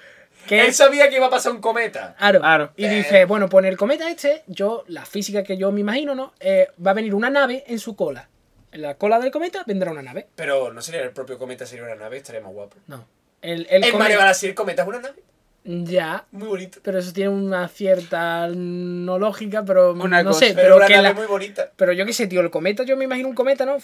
Que 0.49 0.65
Él 0.67 0.73
sabía 0.75 1.09
que 1.11 1.17
iba 1.17 1.27
a 1.27 1.31
pasar 1.31 1.53
un 1.53 1.61
cometa. 1.61 2.15
Aro. 2.19 2.41
Aro. 2.45 2.73
Y 2.77 2.85
Eh. 2.87 2.89
dice, 2.91 3.25
bueno, 3.27 3.49
pues 3.49 3.65
en 3.65 3.69
el 3.71 3.77
cometa 3.77 4.09
este, 4.11 4.43
yo, 4.47 4.85
la 4.87 5.05
física 5.05 5.43
que 5.43 5.57
yo 5.57 5.71
me 5.73 5.81
imagino, 5.81 6.15
¿no? 6.15 6.33
Eh, 6.41 6.69
va 6.85 6.93
a 6.93 6.95
venir 6.95 7.15
una 7.15 7.31
nave 7.31 7.65
en 7.67 7.79
su 7.81 7.95
cola. 7.97 8.29
En 8.77 8.83
la 8.83 8.95
cola 8.97 9.19
del 9.19 9.31
cometa 9.31 9.65
vendrá 9.67 9.91
una 9.91 10.03
nave. 10.03 10.27
Pero 10.37 10.71
no 10.71 10.83
sería 10.83 11.01
el 11.01 11.11
propio 11.11 11.39
cometa, 11.39 11.65
sería 11.65 11.85
una 11.87 11.95
nave, 11.95 12.19
estaría 12.19 12.43
más 12.43 12.53
guapo. 12.53 12.77
No. 12.87 13.07
El, 13.41 13.67
el 13.71 13.85
En 13.85 13.91
cometa- 13.91 13.99
Mario 13.99 14.19
Galaxy 14.19 14.47
el 14.49 14.55
cometa 14.55 14.83
es 14.83 14.89
una 14.89 15.01
nave. 15.01 15.23
Ya, 15.65 16.27
Muy 16.31 16.47
bonito. 16.47 16.79
pero 16.83 16.99
eso 16.99 17.11
tiene 17.15 17.31
una 17.31 17.67
cierta 17.69 18.49
no 18.55 19.19
lógica, 19.19 19.65
pero 19.65 19.93
Una 19.95 20.23
no 20.23 20.31
cosa. 20.31 20.41
sé, 20.41 20.47
Pero, 20.55 20.63
pero, 20.63 20.77
una 20.77 20.87
que 20.89 20.93
nave 20.93 21.09
la- 21.09 21.15
muy 21.15 21.27
bonita. 21.27 21.73
pero 21.75 21.93
yo 21.95 22.05
qué 22.05 22.13
sé, 22.13 22.27
tío, 22.27 22.43
el 22.43 22.51
cometa, 22.51 22.83
yo 22.85 22.97
me 22.99 23.05
imagino 23.05 23.29
un 23.31 23.35
cometa, 23.35 23.65
¿no? 23.65 23.79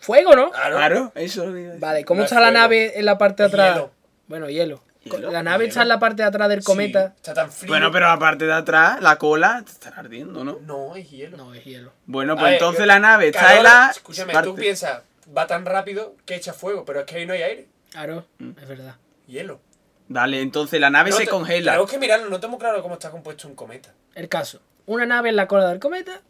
Fuego, 0.00 0.34
¿no? 0.34 0.50
Claro. 0.50 0.76
Claro, 0.76 1.12
eso. 1.14 1.46
Vale, 1.78 2.04
¿cómo 2.06 2.20
No 2.20 2.24
está 2.24 2.36
es 2.36 2.40
la 2.42 2.50
nave 2.50 2.98
en 2.98 3.04
la 3.04 3.18
parte 3.18 3.42
de 3.42 3.48
atrás? 3.48 3.74
hielo. 3.74 3.90
Bueno, 4.28 4.48
hielo. 4.48 4.82
La 5.04 5.42
nave 5.42 5.66
está 5.66 5.82
en 5.82 5.88
la 5.88 5.98
parte 5.98 6.22
de 6.22 6.28
atrás 6.28 6.48
del 6.48 6.64
cometa. 6.64 7.08
Sí, 7.08 7.14
está 7.16 7.34
tan 7.34 7.52
frío. 7.52 7.68
Bueno, 7.70 7.90
pero 7.92 8.08
aparte 8.08 8.46
de 8.46 8.52
atrás, 8.52 9.00
la 9.02 9.16
cola 9.16 9.62
estará 9.66 9.98
ardiendo, 9.98 10.44
¿no? 10.44 10.58
No, 10.62 10.96
es 10.96 11.10
hielo. 11.10 11.36
No, 11.36 11.52
es 11.54 11.64
hielo. 11.64 11.92
Bueno, 12.06 12.34
pues 12.34 12.44
ver, 12.44 12.52
entonces 12.54 12.86
la 12.86 12.98
nave 12.98 13.28
está 13.28 13.56
en 13.56 13.62
la. 13.64 13.88
Escúchame, 13.90 14.32
parte. 14.32 14.48
tú 14.48 14.54
piensas, 14.56 15.02
va 15.36 15.46
tan 15.46 15.64
rápido 15.66 16.14
que 16.24 16.34
echa 16.36 16.52
fuego, 16.52 16.84
pero 16.84 17.00
es 17.00 17.06
que 17.06 17.16
ahí 17.16 17.26
no 17.26 17.32
hay 17.34 17.42
aire. 17.42 17.68
Claro, 17.90 18.26
Mm. 18.38 18.50
es 18.60 18.68
verdad. 18.68 18.96
Hielo. 19.26 19.60
Dale, 20.08 20.40
entonces 20.42 20.80
la 20.80 20.90
nave 20.90 21.10
No 21.10 21.16
se 21.16 21.24
te- 21.24 21.30
congela. 21.30 21.72
Tenemos 21.72 21.90
que 21.90 21.98
mirarlo, 21.98 22.28
no 22.28 22.40
tengo 22.40 22.58
claro 22.58 22.82
cómo 22.82 22.94
está 22.94 23.10
compuesto 23.10 23.46
un 23.48 23.54
cometa. 23.54 23.90
El 24.14 24.28
caso. 24.28 24.60
Una 24.86 25.06
nave 25.06 25.30
en 25.30 25.36
la 25.36 25.46
cola 25.48 25.68
del 25.68 25.78
cometa. 25.80 26.20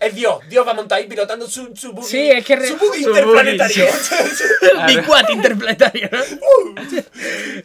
Es 0.00 0.14
Dios, 0.14 0.38
Dios 0.48 0.66
va 0.66 0.72
a 0.72 0.74
montar 0.74 0.98
ahí 0.98 1.06
pilotando 1.06 1.48
su, 1.48 1.74
su 1.74 1.92
buggy, 1.92 2.06
Sí, 2.08 2.30
es 2.30 2.44
que 2.44 2.56
re- 2.56 2.68
su 2.68 2.76
buggy 2.76 3.02
su 3.02 3.08
interplanetario. 3.10 3.86
Big 4.86 5.08
What 5.08 5.28
interplanetario, 5.30 6.08
¿no? 6.12 6.18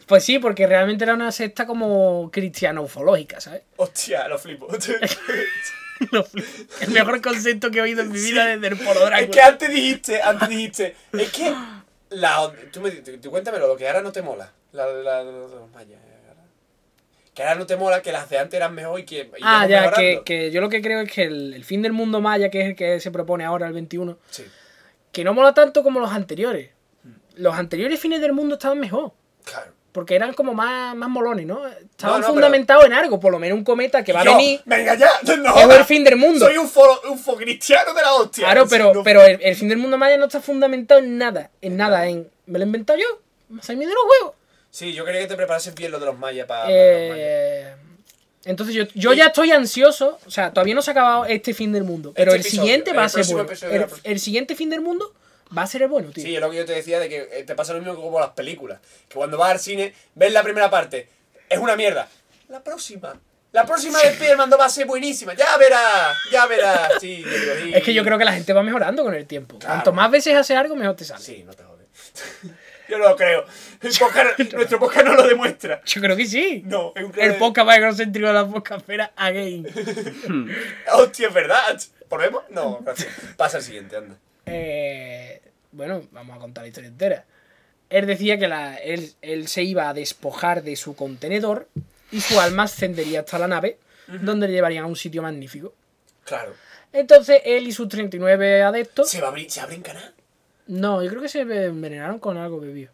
pues 0.06 0.24
sí, 0.24 0.38
porque 0.38 0.66
realmente 0.66 1.04
era 1.04 1.14
una 1.14 1.30
secta 1.32 1.66
como 1.66 2.30
cristiana 2.32 2.80
ufológica, 2.80 3.40
¿sabes? 3.40 3.62
Hostia, 3.76 4.26
lo 4.28 4.38
flipo. 4.38 4.68
Lo 6.10 6.24
flipo. 6.24 6.48
El 6.80 6.90
mejor 6.90 7.20
concepto 7.22 7.70
que 7.70 7.78
he 7.78 7.82
oído 7.82 8.02
en 8.02 8.10
mi 8.10 8.20
vida 8.20 8.46
desde 8.46 8.66
el 8.66 8.76
Polo 8.76 9.00
Drácula. 9.00 9.18
Es 9.20 9.28
que 9.30 9.40
antes 9.40 9.68
dijiste, 9.70 10.22
antes 10.22 10.48
dijiste, 10.48 10.96
es 11.12 11.30
que 11.30 11.54
la 12.10 12.52
tú 12.72 12.80
me 12.80 12.90
tú- 12.90 13.18
tú 13.18 13.30
cuéntamelo, 13.30 13.68
lo 13.68 13.76
que 13.76 13.86
ahora 13.86 14.02
no 14.02 14.10
te 14.12 14.22
mola, 14.22 14.50
la, 14.72 14.86
la, 14.86 15.02
la- 15.02 15.20
eh, 15.22 15.24
ahora. 15.24 16.13
Que 17.34 17.42
ahora 17.42 17.56
no 17.56 17.66
te 17.66 17.76
mola, 17.76 18.00
que 18.00 18.12
las 18.12 18.28
de 18.30 18.38
antes 18.38 18.54
eran 18.56 18.74
mejor 18.74 19.00
y 19.00 19.04
que 19.04 19.22
y 19.36 19.42
Ah, 19.42 19.66
ya, 19.68 19.90
que, 19.92 20.22
que 20.24 20.50
yo 20.50 20.60
lo 20.60 20.68
que 20.68 20.80
creo 20.80 21.00
es 21.00 21.10
que 21.12 21.24
el, 21.24 21.52
el 21.54 21.64
fin 21.64 21.82
del 21.82 21.92
mundo 21.92 22.20
maya, 22.20 22.48
que 22.50 22.60
es 22.62 22.66
el 22.68 22.76
que 22.76 23.00
se 23.00 23.10
propone 23.10 23.44
ahora 23.44 23.66
el 23.66 23.72
21, 23.72 24.16
Sí, 24.30 24.44
que 25.12 25.24
no 25.24 25.34
mola 25.34 25.52
tanto 25.54 25.82
como 25.82 26.00
los 26.00 26.12
anteriores. 26.12 26.70
Los 27.34 27.54
anteriores 27.56 27.98
fines 27.98 28.20
del 28.20 28.32
mundo 28.32 28.54
estaban 28.54 28.78
mejor. 28.80 29.12
claro. 29.44 29.72
Porque 29.90 30.16
eran 30.16 30.32
como 30.34 30.54
más, 30.54 30.96
más 30.96 31.08
molones, 31.08 31.46
¿no? 31.46 31.64
Estaban 31.68 32.20
No, 32.20 32.26
no, 32.26 32.32
fundamentados 32.32 32.84
en 32.84 32.92
algo, 32.94 33.20
por 33.20 33.30
lo 33.30 33.38
menos 33.38 33.56
un 33.56 33.62
cometa 33.62 34.02
que 34.02 34.12
va 34.12 34.22
a 34.22 34.24
venir. 34.24 34.60
Venga 34.64 34.96
ya, 34.96 35.08
no, 35.36 35.56
Es 35.56 35.78
el 35.78 35.84
fin 35.84 36.02
del 36.02 36.16
mundo. 36.16 36.44
Soy 36.46 36.58
un 36.58 36.66
fo, 36.68 36.82
un 37.08 37.16
fo 37.16 37.36
cristiano 37.36 37.94
de 37.94 38.02
la 38.02 38.12
hostia. 38.14 38.44
Claro, 38.44 38.66
pero, 38.68 38.92
No- 38.92 39.04
pero 39.04 39.22
el, 39.22 39.38
el 39.40 39.54
fin 39.54 39.68
del 39.68 39.78
mundo 39.78 39.96
maya 39.96 40.16
no 40.16 40.24
está 40.24 40.40
fundamentado 40.40 40.98
en 40.98 41.16
nada. 41.16 41.50
En 41.62 41.76
nada, 41.76 42.08
en. 42.08 42.28
¿Me 42.46 42.58
lo 42.58 42.64
he 42.64 42.66
inventado 42.66 42.98
yo? 42.98 43.06
¿Me 43.48 43.62
salido 43.62 43.88
de 43.88 43.94
los 43.94 44.04
huevos? 44.20 44.34
Sí, 44.74 44.92
yo 44.92 45.04
quería 45.04 45.20
que 45.20 45.28
te 45.28 45.36
preparases 45.36 45.72
bien 45.72 45.92
lo 45.92 46.00
de 46.00 46.06
los 46.06 46.18
mayas 46.18 46.48
para, 46.48 46.62
los 46.64 46.70
mayas. 46.70 47.16
Eh, 47.16 47.74
entonces 48.44 48.74
yo, 48.74 48.82
yo 48.94 49.12
ya 49.12 49.26
estoy 49.26 49.52
ansioso. 49.52 50.18
O 50.26 50.30
sea, 50.32 50.52
todavía 50.52 50.74
no 50.74 50.82
se 50.82 50.90
ha 50.90 50.94
acabado 50.94 51.26
este 51.26 51.54
fin 51.54 51.70
del 51.72 51.84
mundo. 51.84 52.12
Pero 52.12 52.32
Este 52.32 52.40
el 52.40 52.40
episodio, 52.40 52.62
siguiente 52.62 52.90
el 52.90 52.98
va 52.98 53.04
a 53.04 53.08
ser 53.08 53.24
bueno. 53.26 53.48
El, 53.70 53.86
el 54.02 54.18
siguiente 54.18 54.56
fin 54.56 54.70
del 54.70 54.80
mundo 54.80 55.14
va 55.56 55.62
a 55.62 55.68
ser 55.68 55.82
el 55.82 55.88
bueno, 55.88 56.10
tío. 56.10 56.24
Sí, 56.24 56.34
es 56.34 56.40
lo 56.40 56.50
que 56.50 56.56
yo 56.56 56.64
te 56.64 56.72
decía 56.72 56.98
de 56.98 57.08
que 57.08 57.28
eh, 57.30 57.44
te 57.44 57.54
pasa 57.54 57.72
lo 57.72 57.78
mismo 57.78 57.94
que 57.94 58.02
como 58.02 58.18
las 58.18 58.30
películas. 58.30 58.80
Que 59.08 59.14
cuando 59.14 59.38
vas 59.38 59.52
al 59.52 59.60
cine, 59.60 59.94
ves 60.16 60.32
la 60.32 60.42
primera 60.42 60.68
parte, 60.68 61.08
es 61.48 61.58
una 61.60 61.76
mierda. 61.76 62.08
La 62.48 62.60
próxima. 62.60 63.16
La 63.52 63.64
próxima 63.64 64.00
de 64.00 64.14
Spiderman 64.14 64.50
va 64.50 64.64
a 64.64 64.68
ser 64.68 64.88
buenísima. 64.88 65.34
Ya 65.34 65.56
verás, 65.56 66.16
ya 66.32 66.46
verás. 66.46 66.94
Sí, 67.00 67.22
sí. 67.22 67.72
Es 67.72 67.84
que 67.84 67.94
yo 67.94 68.02
creo 68.02 68.18
que 68.18 68.24
la 68.24 68.32
gente 68.32 68.52
va 68.52 68.64
mejorando 68.64 69.04
con 69.04 69.14
el 69.14 69.24
tiempo. 69.24 69.56
Claro. 69.56 69.74
Cuanto 69.74 69.92
más 69.92 70.10
veces 70.10 70.34
hace 70.34 70.56
algo, 70.56 70.74
mejor 70.74 70.96
te 70.96 71.04
sale. 71.04 71.22
Sí, 71.22 71.44
no 71.44 71.52
te 71.52 71.62
jodes. 71.62 71.86
yo 72.88 72.98
no 72.98 73.08
lo 73.08 73.16
creo. 73.16 73.44
El 73.80 73.92
podcast- 73.92 74.52
nuestro 74.54 74.78
podcast 74.78 75.06
no 75.06 75.14
lo 75.14 75.26
demuestra. 75.26 75.82
Yo 75.84 76.00
creo 76.00 76.16
que 76.16 76.26
sí. 76.26 76.62
No, 76.66 76.92
es 76.94 77.04
un 77.04 77.12
El 77.18 77.36
podcast 77.36 77.66
más 77.66 77.78
egocéntrico 77.78 78.26
de 78.28 78.32
la 78.34 78.46
podcastfera 78.46 79.12
again. 79.16 79.66
Hostia, 80.92 81.28
es 81.28 81.34
verdad. 81.34 81.80
¿Podemos? 82.08 82.44
No, 82.50 82.80
gracias. 82.82 83.12
Pasa 83.36 83.58
al 83.58 83.62
siguiente, 83.62 83.96
anda. 83.96 84.16
Eh, 84.46 85.40
bueno, 85.72 86.02
vamos 86.12 86.36
a 86.36 86.40
contar 86.40 86.64
la 86.64 86.68
historia 86.68 86.88
entera. 86.88 87.24
Él 87.90 88.06
decía 88.06 88.38
que 88.38 88.48
la, 88.48 88.76
él, 88.76 89.12
él 89.22 89.48
se 89.48 89.62
iba 89.62 89.88
a 89.88 89.94
despojar 89.94 90.62
de 90.62 90.76
su 90.76 90.96
contenedor 90.96 91.68
y 92.10 92.20
su 92.20 92.40
alma 92.40 92.64
ascendería 92.64 93.20
hasta 93.20 93.38
la 93.38 93.48
nave, 93.48 93.78
donde 94.06 94.46
le 94.48 94.54
llevarían 94.54 94.84
a 94.84 94.86
un 94.86 94.96
sitio 94.96 95.22
magnífico. 95.22 95.74
Claro. 96.24 96.54
Entonces 96.92 97.40
él 97.44 97.66
y 97.66 97.72
sus 97.72 97.88
39 97.88 98.62
adeptos... 98.62 99.10
¿Se, 99.10 99.20
va 99.20 99.28
a 99.28 99.30
abrir, 99.30 99.50
¿Se 99.50 99.60
abre 99.60 99.74
en 99.74 99.82
canal? 99.82 100.14
No, 100.66 101.02
yo 101.02 101.10
creo 101.10 101.22
que 101.22 101.28
se 101.28 101.40
envenenaron 101.40 102.18
con 102.18 102.36
algo 102.38 102.60
bebido. 102.60 102.90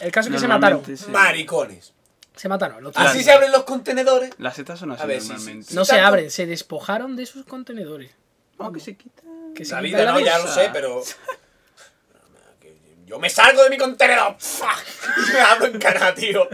El 0.00 0.10
caso 0.10 0.28
es 0.28 0.34
que 0.34 0.40
se 0.40 0.48
mataron. 0.48 0.82
Sí. 0.84 1.06
Maricones. 1.10 1.92
Se 2.36 2.48
mataron. 2.48 2.90
Así 2.96 3.22
se 3.22 3.30
abren 3.32 3.52
los 3.52 3.62
contenedores. 3.64 4.30
Las 4.38 4.56
setas 4.56 4.78
son 4.80 4.90
así 4.92 5.02
A 5.02 5.06
ver, 5.06 5.20
sí, 5.20 5.28
normalmente. 5.28 5.68
sí. 5.68 5.74
No 5.76 5.84
se 5.84 5.92
tanto- 5.92 6.06
abren, 6.06 6.30
se 6.30 6.46
despojaron 6.46 7.14
de 7.16 7.26
sus 7.26 7.44
contenedores. 7.46 8.10
Oh, 8.58 8.72
que 8.72 8.80
se 8.80 8.96
quita. 8.96 9.22
Que 9.54 9.64
se 9.64 9.74
La 9.74 9.82
quitan 9.82 10.00
vida 10.00 10.12
no, 10.12 10.20
ya 10.20 10.38
lo 10.38 10.46
sé, 10.52 10.70
pero. 10.72 11.02
Yo 13.06 13.18
me 13.18 13.28
salgo 13.30 13.62
de 13.62 13.70
mi 13.70 13.76
contenedor. 13.78 14.36
Y 15.28 15.32
me 15.32 15.40
abro 15.40 15.66
en 15.66 15.78
cara, 15.78 16.14
tío. 16.14 16.48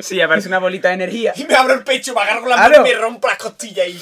Sí, 0.00 0.20
aparece 0.20 0.46
una 0.48 0.58
bolita 0.58 0.88
de 0.88 0.94
energía. 0.94 1.32
Y 1.34 1.44
me 1.44 1.54
abro 1.54 1.74
el 1.74 1.82
pecho, 1.82 2.14
me 2.14 2.20
agarro 2.20 2.46
la 2.46 2.56
Claro. 2.56 2.70
mano 2.76 2.86
y 2.86 2.92
me 2.92 2.98
rompo 3.00 3.26
las 3.26 3.38
costillas 3.38 3.88
y. 3.88 4.00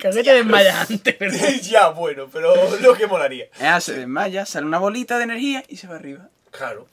Creo 0.00 0.12
que 0.12 0.24
te 0.24 0.34
desmayas 0.34 0.90
antes, 0.90 1.18
¿verdad? 1.18 1.48
ya, 1.62 1.88
bueno, 1.90 2.28
pero 2.32 2.54
lo 2.80 2.94
que 2.94 3.06
molaría. 3.06 3.48
Ella 3.58 3.80
se 3.80 3.94
desmaya, 3.94 4.46
sale 4.46 4.66
una 4.66 4.78
bolita 4.78 5.18
de 5.18 5.24
energía 5.24 5.64
y 5.68 5.76
se 5.76 5.86
va 5.86 5.96
arriba. 5.96 6.28
Claro. 6.50 6.88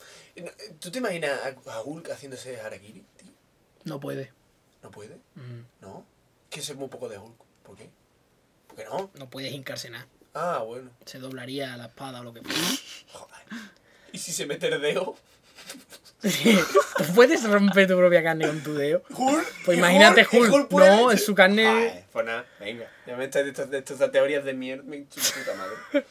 ¿Tú 0.79 0.91
te 0.91 0.99
imaginas 0.99 1.31
a 1.65 1.71
a 1.73 1.81
Hulk 1.81 2.09
haciéndose 2.11 2.59
Harakiri, 2.61 3.03
tío? 3.17 3.31
No 3.85 3.99
puede. 3.99 4.31
¿No 4.83 4.91
puede? 4.91 5.15
Mm, 5.35 5.61
¿No? 5.81 6.05
Que 6.49 6.61
sé 6.61 6.75
muy 6.75 6.87
poco 6.89 7.09
de 7.09 7.17
Hulk. 7.17 7.35
¿Por 7.63 7.75
qué? 7.75 7.89
¿Por 8.67 8.77
qué 8.77 8.85
no? 8.85 9.09
No 9.15 9.29
puedes 9.29 9.51
hincarse 9.51 9.89
nada. 9.89 10.07
Ah, 10.33 10.61
bueno. 10.65 10.91
Se 11.05 11.17
doblaría 11.17 11.75
la 11.77 11.85
espada 11.87 12.21
o 12.21 12.23
lo 12.23 12.33
que 12.33 12.41
fuera. 12.43 12.59
Joder. 13.13 13.71
¿Y 14.11 14.19
si 14.19 14.31
se 14.31 14.45
mete 14.45 14.67
el 14.67 14.79
dedo? 14.81 15.15
Tú 16.21 17.03
puedes 17.13 17.43
romper 17.43 17.87
tu 17.87 17.95
propia 17.95 18.23
carne 18.23 18.47
con 18.47 18.61
tu 18.61 18.73
dedo. 18.73 19.03
¿Hulk? 19.15 19.45
Pues 19.65 19.77
¿Y 19.77 19.79
imagínate 19.79 20.27
¿Y 20.31 20.37
Hulk. 20.37 20.67
puede? 20.67 20.89
No, 20.89 21.11
es 21.11 21.23
su 21.23 21.35
carne. 21.35 21.65
Joder, 21.67 22.03
pues 22.11 22.25
nada, 22.25 22.45
venga. 22.59 22.87
Ya 23.05 23.15
me 23.15 23.25
estás 23.25 23.43
de, 23.43 23.49
estos- 23.51 23.69
de 23.69 23.77
estas 23.77 24.11
teorías 24.11 24.43
de 24.43 24.53
mierda. 24.53 24.83
Me 24.83 24.97
puta 24.99 25.53
madre. 25.57 26.05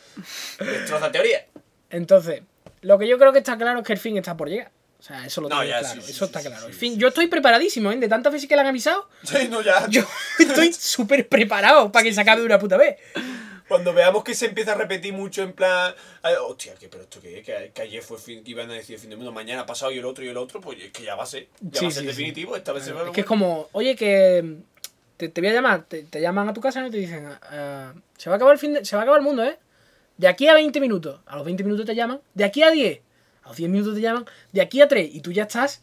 Destroza 0.78 1.10
teoría. 1.10 1.46
Entonces, 1.90 2.42
lo 2.82 2.98
que 2.98 3.08
yo 3.08 3.18
creo 3.18 3.32
que 3.32 3.38
está 3.38 3.56
claro 3.58 3.80
es 3.80 3.86
que 3.86 3.92
el 3.94 3.98
fin 3.98 4.16
está 4.16 4.36
por 4.36 4.48
llegar. 4.48 4.70
O 4.98 5.02
sea, 5.02 5.26
eso 5.26 5.40
lo 5.40 5.48
No, 5.48 5.56
tengo 5.60 5.70
ya, 5.70 5.80
claro. 5.80 6.00
sí, 6.00 6.10
eso 6.10 6.18
sí, 6.18 6.24
está 6.24 6.40
sí, 6.40 6.48
claro. 6.48 6.66
el 6.66 6.72
fin, 6.72 6.98
yo 6.98 7.08
estoy 7.08 7.26
preparadísimo, 7.26 7.92
¿eh? 7.92 7.96
De 7.96 8.08
tantas 8.08 8.32
veces 8.32 8.48
que 8.48 8.54
le 8.54 8.62
han 8.62 8.66
avisado, 8.68 9.08
Sí, 9.24 9.46
no, 9.50 9.60
ya. 9.60 9.86
yo 9.88 10.02
estoy 10.38 10.72
súper 10.78 11.28
preparado 11.28 11.92
para 11.92 12.02
que 12.04 12.14
se 12.14 12.20
acabe 12.20 12.40
de 12.40 12.46
una 12.46 12.58
puta 12.58 12.76
vez. 12.76 12.96
Cuando 13.68 13.92
veamos 13.92 14.22
que 14.24 14.34
se 14.34 14.46
empieza 14.46 14.72
a 14.72 14.74
repetir 14.76 15.12
mucho 15.12 15.42
en 15.42 15.52
plan. 15.52 15.94
Hostia, 16.46 16.74
que, 16.76 16.88
pero 16.88 17.02
esto 17.04 17.20
que, 17.20 17.42
que, 17.42 17.72
que 17.74 17.82
ayer 17.82 18.02
fue 18.02 18.18
fin, 18.18 18.44
que 18.44 18.50
iban 18.52 18.70
a 18.70 18.74
decir 18.74 18.94
el 18.94 19.00
fin 19.00 19.10
del 19.10 19.18
mundo, 19.18 19.32
mañana 19.32 19.62
ha 19.62 19.66
pasado 19.66 19.90
y 19.92 19.98
el 19.98 20.04
otro 20.04 20.24
y 20.24 20.28
el 20.28 20.36
otro, 20.36 20.60
pues 20.60 20.78
es 20.82 20.92
que 20.92 21.02
ya 21.02 21.14
va 21.16 21.24
a 21.24 21.26
ser. 21.26 21.48
Ya 21.60 21.80
Sí, 21.80 21.84
va 21.86 21.88
a 21.90 21.92
ser 21.92 21.92
sí, 21.92 22.00
sí. 22.00 22.06
definitivo. 22.06 22.56
Esta 22.56 22.72
vez 22.72 22.84
se 22.84 22.92
va 22.92 23.02
a 23.02 23.04
Es 23.06 23.10
que 23.10 23.20
es 23.22 23.26
como, 23.26 23.68
oye, 23.72 23.96
que 23.96 24.56
te, 25.16 25.28
te 25.28 25.40
voy 25.40 25.50
a 25.50 25.54
llamar, 25.54 25.84
te, 25.84 26.02
te 26.04 26.20
llaman 26.20 26.48
a 26.48 26.54
tu 26.54 26.60
casa 26.60 26.80
¿no? 26.80 26.86
y 26.86 26.90
te 26.90 26.98
dicen, 26.98 27.26
ah, 27.26 27.92
se 28.16 28.28
va 28.30 28.34
a 28.34 28.36
acabar 28.36 28.52
el 28.54 28.58
fin 28.60 28.74
de- 28.74 28.84
se 28.84 28.94
va 28.96 29.02
a 29.02 29.04
acabar 29.04 29.20
el 29.20 29.24
mundo, 29.26 29.44
¿eh? 29.44 29.58
De 30.16 30.28
aquí 30.28 30.46
a 30.48 30.54
20 30.54 30.80
minutos. 30.80 31.20
A 31.26 31.36
los 31.36 31.44
20 31.44 31.62
minutos 31.64 31.84
te 31.86 31.94
llaman. 31.94 32.20
De 32.34 32.44
aquí 32.44 32.62
a 32.62 32.70
10. 32.70 33.00
A 33.44 33.48
los 33.48 33.56
10 33.56 33.68
minutos 33.70 33.94
te 33.94 34.00
llaman. 34.00 34.24
De 34.52 34.60
aquí 34.62 34.80
a 34.80 34.88
3. 34.88 35.14
Y 35.14 35.20
tú 35.20 35.30
ya 35.32 35.42
estás. 35.42 35.82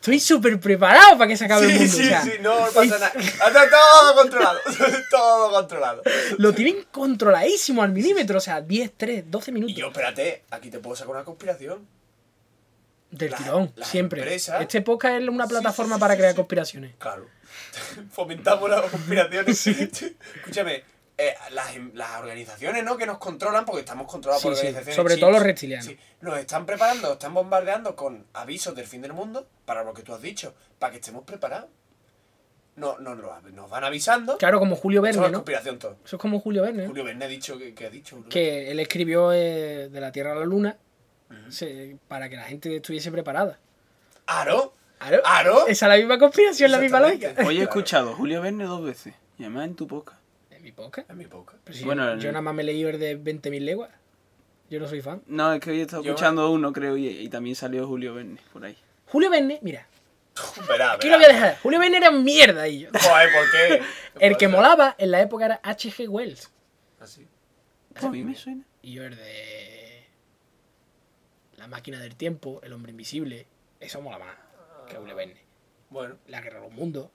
Estoy 0.00 0.18
súper 0.18 0.58
preparado 0.58 1.18
para 1.18 1.28
que 1.28 1.36
se 1.36 1.44
acabe 1.44 1.66
el 1.66 1.78
mundo. 1.78 1.92
sí, 1.92 2.00
o 2.00 2.04
sea, 2.06 2.22
sí, 2.22 2.30
no 2.40 2.54
pasa 2.74 2.98
nada. 2.98 3.12
Está 3.18 3.68
todo 3.70 4.14
controlado. 4.16 4.58
todo 5.10 5.50
controlado. 5.50 6.02
Lo 6.38 6.54
tienen 6.54 6.86
controladísimo 6.90 7.82
al 7.82 7.92
milímetro. 7.92 8.38
O 8.38 8.40
sea, 8.40 8.62
10, 8.62 8.92
3, 8.96 9.24
12 9.30 9.50
Y 9.50 9.54
minutos. 9.54 9.76
yo, 9.76 9.88
espérate, 9.88 10.44
aquí 10.50 10.70
te 10.70 10.78
puedo 10.78 10.96
sacar 10.96 11.14
una 11.16 11.24
conspiración. 11.24 11.86
Del 13.10 13.30
la- 13.32 13.36
tirón, 13.36 13.74
siempre. 13.82 14.22
empresas- 14.22 14.62
Este 14.62 14.80
podcast 14.80 15.20
es 15.20 15.28
una 15.28 15.46
plataforma 15.46 15.96
sí, 15.96 15.98
sí, 15.98 16.00
para 16.00 16.16
crear 16.16 16.34
conspiraciones. 16.34 16.94
Claro. 16.98 17.26
Fomentamos 18.12 18.70
las 18.70 18.82
conspiraciones. 18.90 19.66
Escúchame, 20.36 20.82
eh, 21.20 21.34
las, 21.50 21.74
em- 21.76 21.90
las 21.94 22.18
organizaciones, 22.20 22.82
¿no? 22.84 22.96
Que 22.96 23.06
nos 23.06 23.18
controlan, 23.18 23.64
porque 23.64 23.80
estamos 23.80 24.06
controlados 24.10 24.40
Sí, 24.42 24.48
por 24.48 24.54
sí, 24.56 24.60
organizaciones. 24.60 24.96
sobre 24.96 25.14
chips. 25.14 25.20
todo 25.20 25.30
los 25.32 25.42
reptilianos. 25.42 25.86
Sí, 25.86 25.98
nos 26.20 26.38
están 26.38 26.64
preparando, 26.66 27.12
están 27.12 27.34
bombardeando 27.34 27.94
con 27.96 28.26
avisos 28.32 28.74
del 28.74 28.86
fin 28.86 29.02
del 29.02 29.12
mundo, 29.12 29.46
para 29.64 29.84
lo 29.84 29.92
que 29.94 30.02
tú 30.02 30.14
has 30.14 30.22
dicho, 30.22 30.54
para 30.78 30.92
que 30.92 30.98
estemos 30.98 31.24
preparados. 31.24 31.68
No, 32.76 32.98
no, 32.98 33.14
no, 33.14 33.40
nos 33.52 33.68
van 33.68 33.84
avisando. 33.84 34.38
Claro, 34.38 34.58
como 34.58 34.74
Julio 34.76 35.00
Eso 35.04 35.18
Verne, 35.20 35.26
es 35.26 35.32
¿no? 35.32 35.38
conspiración 35.38 35.78
todo. 35.78 35.96
Eso 36.04 36.16
es 36.16 36.22
como 36.22 36.40
Julio 36.40 36.62
Verne, 36.62 36.84
¿no? 36.84 36.88
Julio 36.88 37.04
Verne 37.04 37.24
ha 37.26 37.28
dicho 37.28 37.58
que, 37.58 37.74
que 37.74 37.86
ha 37.86 37.90
dicho. 37.90 38.24
que 38.30 38.70
él 38.70 38.80
escribió 38.80 39.32
eh, 39.32 39.88
de 39.90 40.00
la 40.00 40.12
Tierra 40.12 40.32
a 40.32 40.36
la 40.36 40.44
Luna 40.46 40.78
se- 41.50 41.96
para 42.08 42.28
que 42.30 42.36
la 42.36 42.44
gente 42.44 42.74
estuviese 42.76 43.10
preparada. 43.12 43.58
¿Aro? 44.26 44.72
Claro. 44.98 45.22
¿Aro? 45.26 45.66
Esa 45.66 45.86
es 45.86 45.90
la 45.90 45.96
misma 45.96 46.18
conspiración, 46.18 46.70
la 46.70 46.78
misma 46.78 47.00
lógica. 47.00 47.34
Hoy 47.44 47.58
he 47.58 47.62
escuchado 47.62 48.14
Julio 48.14 48.40
Verne 48.40 48.64
dos 48.64 48.82
veces. 48.82 49.14
Y 49.38 49.42
además 49.44 49.66
en 49.66 49.74
tu 49.74 49.86
podcast. 49.86 50.19
En 50.70 50.72
mi 50.72 50.72
podcast. 50.72 51.10
Es 51.10 51.16
mi. 51.16 51.24
Pero 51.64 51.78
si 51.78 51.84
Bueno, 51.84 52.04
yo, 52.06 52.12
el- 52.12 52.20
yo 52.20 52.32
nada 52.32 52.42
más 52.42 52.54
me 52.54 52.62
leí 52.64 52.82
el 52.82 52.98
de 52.98 53.16
20.000 53.16 53.60
leguas. 53.64 53.90
Yo 54.70 54.78
no 54.78 54.86
soy 54.86 55.00
fan. 55.02 55.22
No, 55.26 55.52
es 55.52 55.60
que 55.60 55.70
hoy 55.70 55.80
he 55.80 55.82
estado 55.82 56.02
Yo- 56.02 56.12
escuchando 56.12 56.50
uno, 56.50 56.72
creo, 56.72 56.96
y, 56.96 57.08
y 57.08 57.28
también 57.28 57.56
salió 57.56 57.86
Julio 57.86 58.14
Verne 58.14 58.40
por 58.52 58.64
ahí. 58.64 58.76
Julio 59.06 59.28
Verne, 59.30 59.58
mira, 59.62 59.86
Verá, 60.68 60.92
aquí 60.92 61.08
verá. 61.08 61.18
lo 61.18 61.24
voy 61.24 61.24
a 61.24 61.34
dejar. 61.34 61.58
Julio 61.62 61.80
Verne 61.80 61.96
era 61.96 62.10
mierda 62.12 62.68
y 62.68 62.80
yo. 62.80 62.90
Joder, 62.92 63.28
¿por 63.32 63.50
qué? 63.50 63.82
El 64.26 64.36
que 64.36 64.46
molaba 64.48 64.94
en 64.98 65.10
la 65.10 65.20
época 65.20 65.46
era 65.46 65.60
H.G. 65.62 66.08
Wells. 66.08 66.50
Así. 67.00 67.26
A 67.96 68.08
mí 68.08 68.22
me 68.22 68.34
suena. 68.36 68.64
Y 68.82 68.92
yo 68.92 69.04
el 69.04 69.16
de. 69.16 70.06
La 71.56 71.66
máquina 71.66 71.98
del 72.00 72.14
tiempo, 72.16 72.60
el 72.62 72.72
hombre 72.72 72.92
invisible. 72.92 73.46
Eso 73.80 74.00
mola 74.00 74.18
más 74.18 74.34
que 74.88 74.96
Julio 74.96 75.14
Verne. 75.16 75.40
Bueno, 75.90 76.16
La 76.28 76.40
guerra 76.40 76.60
de 76.60 76.66
los 76.66 76.72
mundos. 76.74 77.08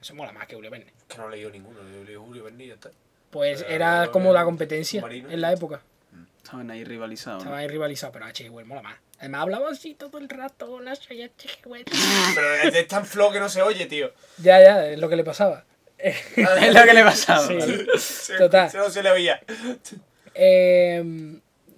Eso 0.00 0.14
mola 0.14 0.32
más 0.32 0.46
que 0.46 0.54
Julio 0.54 0.70
Verne. 0.70 0.92
que 1.08 1.18
no 1.18 1.28
he 1.28 1.30
leído 1.32 1.50
ninguno. 1.50 1.80
Yo 1.82 2.02
he 2.02 2.04
leído 2.04 2.22
Julio 2.22 2.44
Verne 2.44 2.64
y 2.64 2.68
ya 2.68 2.74
está. 2.74 2.90
Pues 3.30 3.62
Pero 3.62 3.74
era 3.74 4.08
como 4.10 4.32
la 4.32 4.44
competencia 4.44 5.02
en 5.08 5.40
la 5.40 5.52
época. 5.52 5.82
Estaban 6.38 6.70
ahí 6.70 6.82
rivalizados. 6.84 7.38
¿no? 7.38 7.50
Estaba 7.50 7.58
ahí 7.58 7.68
rivalizado, 7.68 8.10
pero 8.12 8.24
H.G. 8.24 8.48
Wells 8.50 8.66
mola 8.68 8.80
más. 8.82 8.96
Además 9.18 9.42
hablaba 9.42 9.70
así 9.70 9.94
todo 9.94 10.16
el 10.18 10.28
rato. 10.30 10.70
Hola, 10.72 10.94
soy 10.96 11.22
H.G. 11.22 11.66
Wells. 11.66 11.90
Pero 12.34 12.54
es, 12.54 12.74
es 12.74 12.86
tan 12.88 13.04
flow 13.04 13.32
que 13.32 13.40
no 13.40 13.48
se 13.48 13.60
oye, 13.60 13.84
tío. 13.86 14.12
ya, 14.38 14.62
ya, 14.62 14.86
es 14.86 14.98
lo 15.00 15.08
que 15.08 15.16
le 15.16 15.24
pasaba. 15.24 15.64
Es 15.98 16.72
lo 16.74 16.84
que 16.84 16.94
le 16.94 17.02
pasaba. 17.04 17.44
Sí. 17.46 17.54
¿vale? 17.56 17.86
Se- 17.98 18.36
Total. 18.38 18.70
se 18.70 18.78
no 18.78 18.88
se 18.88 19.02
le 19.02 19.10
oía. 19.10 19.40
Eh, 20.34 21.02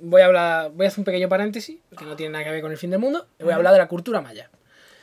voy 0.01 0.21
a 0.23 0.27
hablar, 0.27 0.71
voy 0.73 0.85
a 0.85 0.89
hacer 0.89 1.01
un 1.01 1.05
pequeño 1.05 1.29
paréntesis, 1.29 1.79
que 1.99 2.05
no 2.05 2.17
tiene 2.17 2.33
nada 2.33 2.45
que 2.45 2.51
ver 2.51 2.61
con 2.63 2.71
el 2.71 2.79
fin 2.79 2.91
del 2.91 3.01
mundo. 3.01 3.27
y 3.39 3.45
Voy 3.45 3.53
a 3.53 3.57
hablar 3.57 3.73
de 3.73 3.79
la 3.79 3.89
cultura 3.89 4.21
maya. 4.21 4.51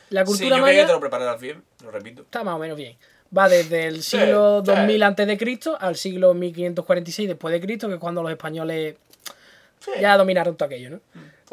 La 0.10 0.22
Sí, 0.26 0.28
cultura 0.32 0.58
yo 0.58 0.63
creía 0.63 0.82
que 0.82 0.88
te 0.93 0.93
maya 1.10 1.32
lo 1.34 1.38
bien, 1.38 1.63
lo 1.84 1.91
repito. 1.91 2.22
está 2.24 2.43
más 2.43 2.56
o 2.56 2.60
menos 2.60 2.78
bien. 2.78 2.96
Va 3.38 3.50
desde 3.50 3.88
el 3.88 4.04
siglo 4.04 4.62
sí. 4.65 4.72
2000 4.72 5.04
antes 5.04 5.28
de 5.28 5.38
Cristo 5.38 5.78
al 5.80 5.96
siglo 5.98 6.34
1546 6.34 7.28
después 7.28 7.52
de 7.52 7.60
Cristo, 7.60 7.88
que 7.89 7.96
es 7.96 8.00
cuando 8.00 8.24
los 8.24 8.32
españoles 8.32 8.96
ya 10.00 10.17
dominaron 10.17 10.56
todo 10.56 10.65
aquello, 10.67 10.89
¿no? 10.91 11.00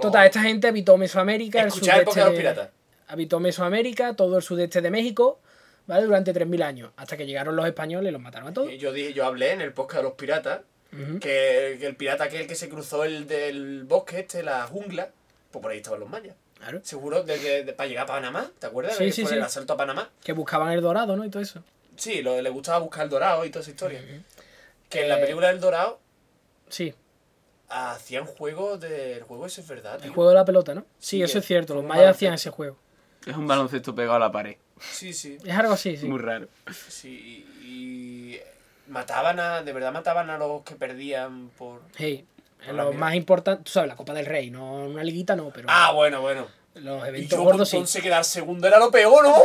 Total, 0.00 0.26
esta 0.26 0.42
gente 0.42 0.66
habitó 0.68 0.96
Mesoamérica, 0.96 1.62
el 1.62 1.70
sudeste 1.70 2.20
de 2.20 2.26
los 2.26 2.34
piratas. 2.34 2.68
habitó 3.08 3.38
Mesoamérica, 3.40 4.14
todo 4.14 4.36
el 4.36 4.42
sudeste 4.42 4.80
de 4.80 4.90
México, 4.90 5.38
¿vale? 5.86 6.04
Durante 6.04 6.32
3.000 6.32 6.62
años, 6.62 6.90
hasta 6.96 7.16
que 7.16 7.26
llegaron 7.26 7.54
los 7.56 7.66
españoles 7.66 8.08
y 8.08 8.12
los 8.12 8.20
mataron 8.22 8.48
a 8.48 8.52
todos. 8.54 8.70
Y 8.72 8.78
Yo 8.78 8.92
dije, 8.92 9.12
yo 9.12 9.24
hablé 9.24 9.52
en 9.52 9.60
el 9.60 9.72
podcast 9.72 9.98
de 9.98 10.02
los 10.04 10.12
piratas 10.14 10.60
Ujú. 10.92 11.18
que, 11.18 11.76
que 11.80 11.86
el 11.86 11.96
pirata 11.96 12.24
aquel 12.24 12.46
que 12.46 12.54
se 12.54 12.68
cruzó 12.68 13.04
el 13.04 13.26
del 13.26 13.82
bosque 13.84 14.20
este, 14.20 14.42
la 14.44 14.62
jungla, 14.66 15.10
pues 15.50 15.60
por 15.62 15.70
ahí 15.72 15.78
estaban 15.78 15.98
los 16.00 16.08
mayas. 16.08 16.34
Claro. 16.64 16.80
Seguro 16.82 17.22
desde 17.22 17.62
de- 17.64 17.72
para 17.74 17.88
llegar 17.88 18.04
a 18.04 18.06
Panamá, 18.06 18.50
¿te 18.58 18.66
acuerdas? 18.66 18.96
Sí, 18.96 19.04
de 19.04 19.12
sí, 19.12 19.22
por 19.22 19.30
sí. 19.30 19.36
el 19.36 19.42
asalto 19.42 19.74
a 19.74 19.76
Panamá. 19.76 20.10
Que 20.22 20.32
buscaban 20.32 20.72
el 20.72 20.80
dorado, 20.80 21.14
¿no? 21.16 21.24
Y 21.24 21.30
todo 21.30 21.42
eso. 21.42 21.62
Sí, 21.96 22.22
lo, 22.22 22.40
le 22.40 22.50
gustaba 22.50 22.78
buscar 22.78 23.04
el 23.04 23.10
dorado 23.10 23.44
y 23.44 23.50
toda 23.50 23.60
esa 23.62 23.70
historia. 23.70 24.02
Que 24.88 25.02
en 25.02 25.08
la 25.08 25.18
Eh, 25.18 25.20
película 25.22 25.48
del 25.48 25.60
dorado 25.60 26.00
Sí, 26.68 26.94
hacían 27.68 28.24
juegos 28.26 28.80
del 28.80 29.22
juego, 29.22 29.46
eso 29.46 29.60
es 29.60 29.68
verdad. 29.68 30.00
el 30.02 30.10
juego 30.10 30.30
de 30.30 30.34
la 30.36 30.44
pelota, 30.44 30.74
¿no? 30.74 30.82
Sí, 30.98 31.16
Sí, 31.18 31.22
eso 31.22 31.38
es 31.38 31.44
cierto, 31.44 31.74
los 31.74 31.84
mayas 31.84 32.16
hacían 32.16 32.34
ese 32.34 32.50
juego. 32.50 32.76
Es 33.26 33.36
un 33.36 33.46
baloncesto 33.46 33.94
pegado 33.94 34.16
a 34.16 34.18
la 34.18 34.32
pared. 34.32 34.56
Sí, 34.80 35.12
sí. 35.12 35.38
Es 35.44 35.54
algo 35.56 35.72
así, 35.74 35.96
sí. 35.96 36.06
Muy 36.06 36.18
raro. 36.18 36.48
Sí, 36.88 37.46
y, 37.62 37.66
y 37.66 38.40
mataban 38.88 39.38
a. 39.40 39.62
De 39.62 39.72
verdad 39.72 39.92
mataban 39.92 40.28
a 40.30 40.36
los 40.38 40.62
que 40.62 40.74
perdían 40.74 41.48
por. 41.56 41.80
Hey, 41.96 42.26
lo 42.72 42.86
mira. 42.86 42.98
más 42.98 43.14
importante, 43.14 43.62
tú 43.64 43.70
sabes, 43.72 43.88
la 43.88 43.96
Copa 43.96 44.14
del 44.14 44.26
Rey, 44.26 44.50
no 44.50 44.84
una 44.86 45.04
liguita, 45.04 45.36
no, 45.36 45.50
pero 45.50 45.66
Ah, 45.70 45.92
bueno, 45.92 46.20
bueno. 46.20 46.46
los 46.74 47.04
Y 47.04 47.08
eventos 47.08 47.38
yo, 47.38 47.44
gordos 47.44 47.68
sí. 47.68 47.76
entonces 47.76 48.02
quedar 48.02 48.24
segundo 48.24 48.66
era 48.66 48.78
lo 48.78 48.90
peor, 48.90 49.22
¿no? 49.24 49.36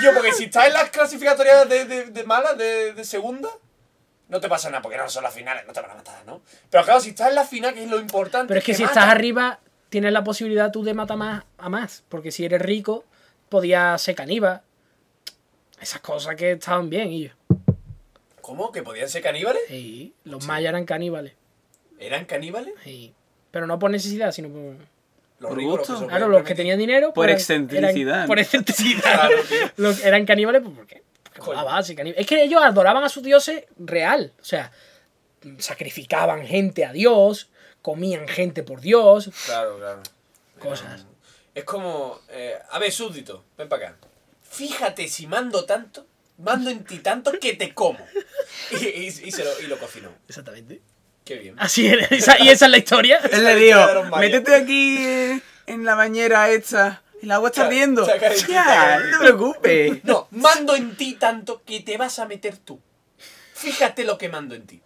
Y 0.00 0.04
yo, 0.04 0.12
porque 0.12 0.32
si 0.32 0.44
estás 0.44 0.66
en 0.66 0.72
las 0.74 0.90
clasificatorias 0.90 1.68
de, 1.68 1.84
de, 1.86 2.04
de 2.06 2.24
malas, 2.24 2.58
de, 2.58 2.92
de 2.92 3.04
segunda, 3.04 3.48
no 4.28 4.40
te 4.40 4.48
pasa 4.48 4.68
nada, 4.68 4.82
porque 4.82 4.98
no 4.98 5.08
son 5.08 5.22
las 5.22 5.32
finales, 5.32 5.64
no 5.66 5.72
te 5.72 5.80
van 5.80 5.90
a 5.92 5.94
matar, 5.94 6.22
¿no? 6.26 6.42
Pero 6.70 6.84
claro, 6.84 7.00
si 7.00 7.10
estás 7.10 7.28
en 7.28 7.34
la 7.36 7.44
final, 7.44 7.72
que 7.72 7.84
es 7.84 7.90
lo 7.90 7.98
importante. 7.98 8.48
Pero 8.48 8.58
es 8.58 8.64
que 8.66 8.74
si 8.74 8.82
estás 8.84 9.06
arriba, 9.06 9.60
tienes 9.88 10.12
la 10.12 10.22
posibilidad 10.24 10.70
tú 10.70 10.84
de 10.84 10.92
matar 10.92 11.16
más 11.16 11.44
a 11.56 11.68
más. 11.70 12.04
Porque 12.10 12.30
si 12.30 12.44
eres 12.44 12.60
rico, 12.60 13.04
podías 13.48 14.02
ser 14.02 14.14
caníbal. 14.14 14.60
Esas 15.80 16.00
cosas 16.02 16.36
que 16.36 16.52
estaban 16.52 16.90
bien, 16.90 17.10
y 17.10 17.30
¿Cómo? 18.42 18.72
¿Que 18.72 18.82
podían 18.82 19.08
ser 19.08 19.22
caníbales? 19.22 19.62
Sí, 19.68 20.14
los 20.24 20.44
mayas 20.46 20.70
eran 20.70 20.84
caníbales. 20.84 21.32
¿Eran 21.98 22.24
caníbales? 22.24 22.74
sí. 22.84 23.14
Pero 23.50 23.66
no 23.66 23.78
por 23.78 23.90
necesidad, 23.90 24.30
sino 24.32 24.50
por. 24.50 24.74
Los 25.38 25.48
Por 25.50 25.56
ricos, 25.58 25.78
los 25.78 25.78
gusto. 25.78 25.92
que 25.94 25.98
se 25.98 26.02
lo 26.04 26.08
Claro, 26.08 26.28
los 26.28 26.42
que 26.42 26.54
tenían 26.54 26.78
dinero. 26.78 27.14
Por 27.14 27.26
pues, 27.26 27.36
excentricidad, 27.38 28.26
por 28.26 28.38
excentricidad. 28.38 29.00
Claro. 29.28 29.36
Los- 29.76 30.04
eran 30.04 30.26
caníbales, 30.26 30.62
pues 30.62 30.74
¿por 30.76 30.86
qué? 30.86 31.02
Es 32.16 32.26
que 32.26 32.42
ellos 32.42 32.60
adoraban 32.62 33.04
a 33.04 33.08
sus 33.08 33.22
dioses 33.22 33.64
real. 33.78 34.32
O 34.40 34.44
sea, 34.44 34.70
sacrificaban 35.58 36.46
gente 36.46 36.84
a 36.84 36.92
Dios, 36.92 37.50
comían 37.82 38.28
gente 38.28 38.62
por 38.62 38.80
Dios. 38.80 39.30
Claro, 39.46 39.78
claro. 39.78 40.02
Cosas. 40.58 41.06
Es 41.54 41.64
como, 41.64 42.20
eh, 42.30 42.54
a 42.70 42.78
ver, 42.78 42.92
súbdito, 42.92 43.44
ven 43.56 43.68
para 43.68 43.88
acá. 43.88 43.96
Fíjate 44.42 45.08
si 45.08 45.26
mando 45.26 45.64
tanto, 45.64 46.06
mando 46.38 46.70
en 46.70 46.84
ti 46.84 46.98
tanto 46.98 47.32
que 47.40 47.54
te 47.54 47.74
como. 47.74 47.98
Y, 48.72 48.84
y- 48.86 49.06
y 49.06 49.30
se 49.32 49.44
lo, 49.44 49.60
y 49.60 49.66
lo 49.68 49.78
cocinó. 49.78 50.10
Exactamente. 50.28 50.80
Qué 51.28 51.34
bien. 51.36 51.54
Así 51.58 51.86
es, 51.86 52.10
esa- 52.10 52.38
y 52.42 52.48
esa 52.48 52.64
es 52.64 52.70
la 52.70 52.78
historia. 52.78 53.18
Él 53.32 53.44
le 53.44 53.54
dijo, 53.56 53.78
métete 54.18 54.54
aquí 54.54 54.96
en 55.66 55.84
la 55.84 55.94
bañera 55.94 56.48
esta. 56.48 57.02
El 57.20 57.30
agua 57.32 57.50
está 57.50 57.66
ardiendo. 57.66 58.08
Ya, 58.48 58.98
no 59.00 59.10
te 59.10 59.24
preocupes. 59.24 60.04
No, 60.04 60.26
mando 60.30 60.74
en 60.74 60.96
ti 60.96 61.14
tanto 61.16 61.62
que 61.66 61.80
te 61.80 61.98
vas 61.98 62.18
a 62.18 62.24
meter 62.26 62.56
tú. 62.56 62.80
Fíjate 63.52 64.04
lo 64.04 64.16
que 64.16 64.30
mando 64.30 64.54
en 64.54 64.66
ti. 64.66 64.80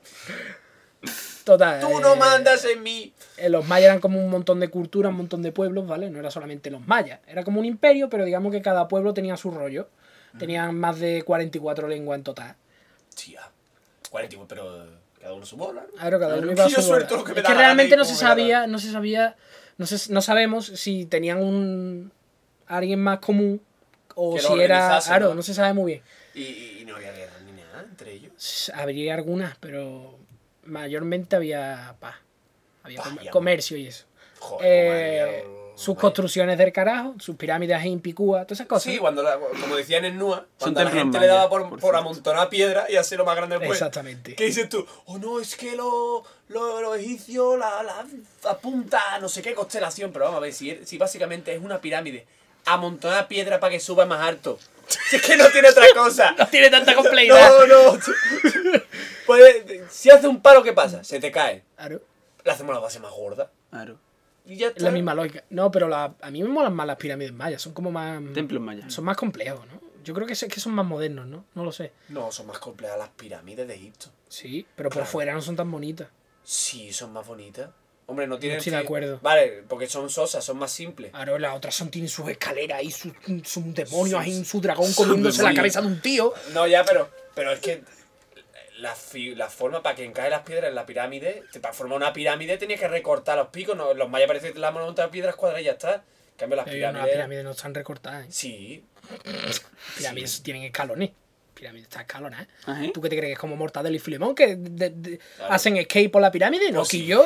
Total. 1.44 1.80
Tú 1.80 2.00
no 2.00 2.14
eh, 2.14 2.18
mandas 2.18 2.64
en 2.64 2.82
mí. 2.82 3.12
eh, 3.36 3.48
Los 3.48 3.66
mayas 3.66 3.86
eran 3.90 4.00
como 4.00 4.18
un 4.18 4.30
montón 4.30 4.60
de 4.60 4.68
culturas, 4.68 5.10
un 5.10 5.16
montón 5.18 5.42
de 5.42 5.52
pueblos, 5.52 5.86
¿vale? 5.86 6.08
No 6.10 6.18
era 6.18 6.30
solamente 6.30 6.70
los 6.70 6.86
mayas. 6.86 7.20
Era 7.26 7.44
como 7.44 7.60
un 7.60 7.66
imperio, 7.66 8.08
pero 8.08 8.24
digamos 8.24 8.50
que 8.52 8.62
cada 8.62 8.88
pueblo 8.88 9.12
tenía 9.14 9.36
su 9.36 9.50
rollo. 9.50 9.88
Tenían 10.38 10.74
más 10.78 10.98
de 10.98 11.22
44 11.22 11.86
lenguas 11.88 12.16
en 12.18 12.24
total. 12.24 12.56
Tía. 13.14 13.42
41, 14.10 14.46
pero 14.48 15.01
cada 15.22 15.34
uno 15.34 15.46
su 15.46 15.56
bola. 15.56 15.82
¿no? 15.82 15.92
Claro, 15.98 16.18
cada 16.20 16.36
uno 16.36 16.52
iba 16.52 16.64
a 16.64 16.68
su 16.68 16.82
suelto 16.82 17.14
bola. 17.16 17.18
lo 17.20 17.24
que 17.34 17.40
me 17.42 17.48
Es 17.48 17.56
realmente 17.56 17.96
no 17.96 18.04
se 18.04 18.14
sabía, 18.16 18.66
no 18.66 18.78
se 18.78 18.90
sabía, 18.92 19.36
no, 19.78 19.86
se, 19.86 20.12
no 20.12 20.20
sabemos 20.20 20.66
si 20.66 21.06
tenían 21.06 21.40
un 21.42 22.12
alguien 22.66 23.00
más 23.02 23.20
común 23.20 23.60
o 24.14 24.34
Que 24.34 24.40
si 24.40 24.60
era, 24.60 25.00
claro, 25.04 25.28
¿no? 25.30 25.36
no 25.36 25.42
se 25.42 25.54
sabe 25.54 25.72
muy 25.72 25.92
bien. 25.92 26.02
Y, 26.34 26.42
y- 26.80 26.84
no 26.86 26.96
había 26.96 27.12
guerra 27.12 27.32
ni 27.46 27.52
nada 27.52 27.82
entre 27.88 28.12
ellos. 28.12 28.70
Habría 28.74 29.14
algunas, 29.14 29.56
pero 29.58 30.18
mayormente 30.64 31.36
había 31.36 31.94
paz. 32.00 32.16
Había 32.82 33.00
comercio 33.30 33.76
y 33.76 33.86
eso. 33.86 34.04
Joder, 34.40 34.66
Eh, 34.66 35.44
sus 35.82 35.98
construcciones 35.98 36.56
del 36.58 36.72
carajo, 36.72 37.14
sus 37.18 37.36
pirámides 37.36 37.84
en 37.84 38.00
Picúa, 38.00 38.42
todas 38.44 38.52
esas 38.58 38.66
cosas. 38.66 38.92
Sí, 38.92 38.98
cuando 38.98 39.22
la- 39.22 39.38
como 39.38 39.76
decían 39.76 40.04
en 40.04 40.18
Nua, 40.18 40.36
Son 40.38 40.46
cuando 40.74 40.84
la 40.84 40.90
gente 40.90 41.18
le 41.20 41.26
daba 41.26 41.48
por, 41.48 41.78
por 41.78 41.96
amontonar 41.96 42.48
piedra 42.48 42.86
y 42.88 42.96
hacerlo 42.96 43.24
más 43.24 43.36
grande 43.36 43.58
después. 43.58 43.78
Exactamente. 43.78 44.34
¿Qué 44.34 44.44
dices 44.44 44.68
tú? 44.68 44.86
Oh 45.06 45.18
no, 45.18 45.40
es 45.40 45.56
que 45.56 45.76
los 45.76 46.22
lo, 46.48 46.80
los 46.82 46.96
egipcios 46.98 47.58
la, 47.58 47.82
la, 47.82 48.06
apunta 48.50 49.14
a 49.14 49.18
no 49.18 49.28
sé 49.28 49.42
qué 49.42 49.54
constelación. 49.54 50.12
Pero 50.12 50.26
vamos 50.26 50.38
a 50.38 50.40
ver, 50.42 50.52
si, 50.52 50.78
si 50.84 50.98
básicamente 50.98 51.54
es 51.54 51.62
una 51.62 51.80
pirámide, 51.80 52.26
amontonar 52.66 53.26
piedra 53.28 53.58
para 53.60 53.70
que 53.72 53.80
suba 53.80 54.06
más 54.06 54.20
alto. 54.26 54.58
Si 55.08 55.16
es 55.16 55.22
que 55.22 55.36
no 55.36 55.48
tiene 55.48 55.68
otra 55.70 55.86
cosa. 55.94 56.32
No 56.38 56.46
tiene 56.48 56.68
tanta 56.68 56.94
complejidad. 56.96 57.50
No, 57.66 57.92
no. 57.94 57.98
Pues, 59.26 59.64
si 59.90 60.10
hace 60.10 60.26
un 60.28 60.42
palo, 60.42 60.62
¿qué 60.62 60.72
pasa? 60.72 61.02
Se 61.04 61.20
te 61.20 61.30
cae. 61.30 61.64
Claro, 61.76 62.02
Le 62.44 62.50
hacemos 62.52 62.74
la 62.74 62.80
base 62.80 62.98
más 63.00 63.12
gorda. 63.12 63.50
Claro. 63.70 63.96
Y 64.44 64.56
ya 64.56 64.66
es 64.68 64.72
está. 64.72 64.86
la 64.86 64.90
misma 64.90 65.14
lógica. 65.14 65.44
No, 65.50 65.70
pero 65.70 65.88
la- 65.88 66.14
a 66.20 66.30
mí 66.30 66.42
me 66.42 66.48
molan 66.48 66.74
más 66.74 66.86
las 66.86 66.96
pirámides 66.96 67.32
mayas, 67.32 67.62
son 67.62 67.72
como 67.72 67.90
más... 67.92 68.20
Templos 68.34 68.60
mayas. 68.62 68.92
Son 68.92 69.04
más 69.04 69.16
complejos, 69.16 69.64
¿no? 69.66 69.80
Yo 70.04 70.14
creo 70.14 70.26
que, 70.26 70.32
es 70.32 70.44
que 70.44 70.58
son 70.60 70.72
más 70.74 70.84
modernos, 70.84 71.26
¿no? 71.26 71.44
No 71.54 71.64
lo 71.64 71.70
sé. 71.70 71.92
No, 72.08 72.32
son 72.32 72.46
más 72.48 72.58
complejas 72.58 72.98
las 72.98 73.10
pirámides 73.10 73.68
de 73.68 73.74
Egipto. 73.74 74.06
Sí, 74.28 74.66
pero 74.74 74.88
por 74.88 74.94
Claro. 74.98 75.08
fuera 75.10 75.32
no 75.34 75.40
son 75.40 75.54
tan 75.54 75.70
bonitas. 75.70 76.08
Sí, 76.42 76.92
son 76.92 77.12
más 77.12 77.24
bonitas. 77.26 77.70
Hombre, 78.06 78.26
no 78.26 78.36
tienen. 78.38 78.58
estoy 78.58 78.72
de 78.72 78.78
acuerdo. 78.78 79.20
Vale, 79.22 79.62
porque 79.68 79.86
son 79.86 80.10
sosas, 80.10 80.44
son 80.44 80.58
más 80.58 80.72
simples. 80.72 81.12
Claro, 81.12 81.38
las 81.38 81.54
otras 81.56 81.74
son, 81.76 81.88
tienen 81.88 82.08
sus 82.08 82.28
escaleras 82.28 82.82
y 82.82 82.90
sus 82.90 83.12
su 83.44 83.72
demonio 83.72 84.20
Sí, 84.20 84.30
ahí, 84.30 84.44
su 84.44 84.60
dragón 84.60 84.92
comiéndose 84.92 85.42
la 85.44 85.54
cabeza 85.54 85.80
de 85.80 85.86
un 85.86 86.00
tío. 86.00 86.34
No, 86.52 86.66
ya, 86.66 86.84
pero. 86.84 87.08
Pero 87.36 87.52
es 87.52 87.60
que. 87.60 87.84
La, 88.82 88.94
fi- 88.96 89.34
la 89.34 89.48
forma 89.48 89.82
para 89.82 89.94
que 89.94 90.04
encaje 90.04 90.28
las 90.28 90.42
piedras 90.42 90.68
en 90.68 90.74
la 90.74 90.84
pirámide. 90.86 91.44
te- 91.52 91.60
Para 91.60 91.72
formar 91.72 91.96
una 91.98 92.12
pirámide 92.12 92.58
tenías 92.58 92.80
que 92.80 92.88
recortar 92.88 93.38
los 93.38 93.48
picos. 93.48 93.76
No, 93.76 93.94
los 93.94 94.08
mayas 94.10 94.26
parece 94.26 94.52
que 94.52 94.58
la 94.58 94.70
monta 94.72 95.02
de 95.02 95.08
piedras 95.08 95.36
cuadradas 95.36 95.62
y 95.62 95.66
ya 95.66 95.72
está. 95.72 95.94
En 95.94 96.36
cambio, 96.36 96.56
las 96.56 96.64
Pero 96.64 96.76
no, 96.76 96.82
las 96.82 96.90
pirámides. 96.92 97.14
pirámides 97.16 97.44
no 97.44 97.50
están 97.52 97.74
recortadas, 97.74 98.24
¿eh? 98.26 98.28
Sí. 98.30 98.84
Pirámides 99.96 100.42
tienen 100.42 100.62
escalones. 100.64 101.10
Pirámides 101.54 101.84
están 101.84 102.02
escalonadas. 102.02 102.48
Ajá. 102.66 102.82
¿Tú 102.92 103.00
qué 103.00 103.08
te 103.08 103.16
crees 103.16 103.28
que 103.28 103.32
es 103.34 103.38
como 103.38 103.56
Mortadelo 103.56 103.94
y 103.94 103.98
Filemón 104.00 104.34
que 104.34 104.56
de- 104.56 104.90
de- 104.90 105.18
Claro. 105.36 105.52
hacen 105.54 105.76
escape 105.76 106.08
por 106.08 106.22
la 106.22 106.32
pirámide? 106.32 106.70
No, 106.72 106.80
Pues 106.80 106.88
que 106.88 106.96
sí. 106.98 107.06
yo. 107.06 107.24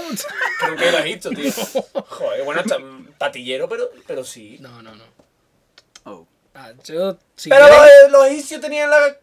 Creo 0.61 0.77
que 0.77 0.91
lo 0.93 0.99
has 0.99 1.05
visto, 1.05 1.31
tío. 1.31 1.51
Joder, 2.09 2.45
bueno, 2.45 2.61
está 2.61 2.79
mm, 2.79 3.13
patillero, 3.19 3.69
pero, 3.69 3.91
pero 4.07 4.25
sí. 4.25 4.59
No, 4.61 4.83
no, 4.83 4.95
no. 4.95 5.05
Ah, 6.59 6.73
yo, 6.85 7.19
si 7.37 7.51
pero 7.51 7.67
quieres- 7.67 7.91
los, 8.05 8.13
los 8.13 8.27
egipcios 8.29 8.61
tenían 8.63 8.89
la 8.89 9.15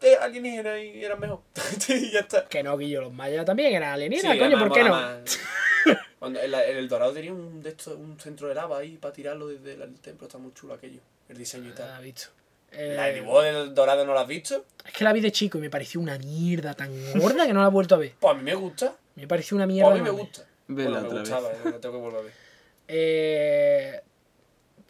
de 0.00 0.16
alienígena 0.16 0.78
y 0.80 1.04
eran 1.04 1.20
mejor. 1.20 1.40
Sí, 1.78 2.10
ya 2.10 2.20
está. 2.20 2.46
Que 2.48 2.62
no, 2.64 2.76
Guillo, 2.76 3.02
los 3.02 3.12
mayas 3.12 3.44
también 3.44 3.72
eran 3.74 3.90
alienígenas, 3.92 4.32
Sí, 4.34 4.38
coño, 4.40 4.58
¿por 4.58 4.72
qué 4.72 4.82
no? 4.84 4.98
Cuando 6.18 6.40
la- 6.48 6.66
en 6.66 6.76
el 6.76 6.88
Dorado 6.88 7.12
tenía 7.12 7.32
un, 7.32 7.62
de 7.62 7.70
estos, 7.70 7.94
un 7.94 8.18
centro 8.18 8.48
de 8.48 8.54
lava 8.56 8.78
ahí 8.78 8.96
para 8.98 9.12
tirarlo 9.14 9.46
desde 9.48 9.74
el, 9.82 9.94
templo, 10.00 10.26
está 10.26 10.38
muy 10.38 10.52
chulo 10.52 10.74
aquello, 10.74 11.00
el 11.28 11.38
diseño 11.38 11.68
y 11.68 11.72
Ah, 11.72 11.74
tal. 11.76 12.02
visto. 12.02 12.28
¿La 12.72 13.08
Eh, 13.08 13.12
de 13.14 13.20
dibujo 13.20 13.42
del 13.42 13.74
Dorado 13.74 14.04
no 14.04 14.12
lo 14.12 14.18
has 14.20 14.26
visto? 14.28 14.64
es 14.84 14.92
que 14.92 15.02
la 15.04 15.12
vi 15.12 15.20
de 15.20 15.32
chico 15.32 15.58
y 15.58 15.60
me 15.60 15.70
pareció 15.70 16.00
una 16.00 16.18
mierda 16.18 16.74
tan 16.74 16.90
gorda 17.18 17.46
que 17.46 17.52
no 17.52 17.60
la 17.62 17.68
he 17.68 17.70
vuelto 17.70 17.94
a 17.94 17.98
ver. 17.98 18.12
Pues 18.20 18.32
a 18.32 18.36
mí 18.36 18.42
me 18.42 18.54
gusta. 18.54 18.94
Me 19.16 19.26
pareció 19.26 19.56
una 19.56 19.64
Pues 19.64 19.74
mierda. 19.74 19.90
a 19.92 19.94
mí 19.94 20.00
me 20.02 20.10
gusta. 20.10 20.44
Vela 20.68 20.90
Bueno, 20.90 21.02
me 21.02 21.08
otra 21.08 21.20
gustaba, 21.20 21.48
vez. 21.48 21.58
eh, 21.66 21.78
tengo 21.80 21.94
que 21.94 22.00
volver 22.00 22.20
a 22.20 22.22
ver. 22.24 22.32
Eh, 22.88 24.00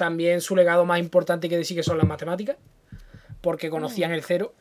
también 0.01 0.41
su 0.41 0.57
legado 0.57 0.87
más 0.87 0.99
importante 0.99 1.51
que 1.51 1.59
decir 1.59 1.77
que 1.77 1.83
son 1.83 1.99
las 1.99 2.07
matemáticas, 2.07 2.57
porque 3.43 3.69
conocían 3.69 4.13
el 4.13 4.23
cero, 4.25 4.55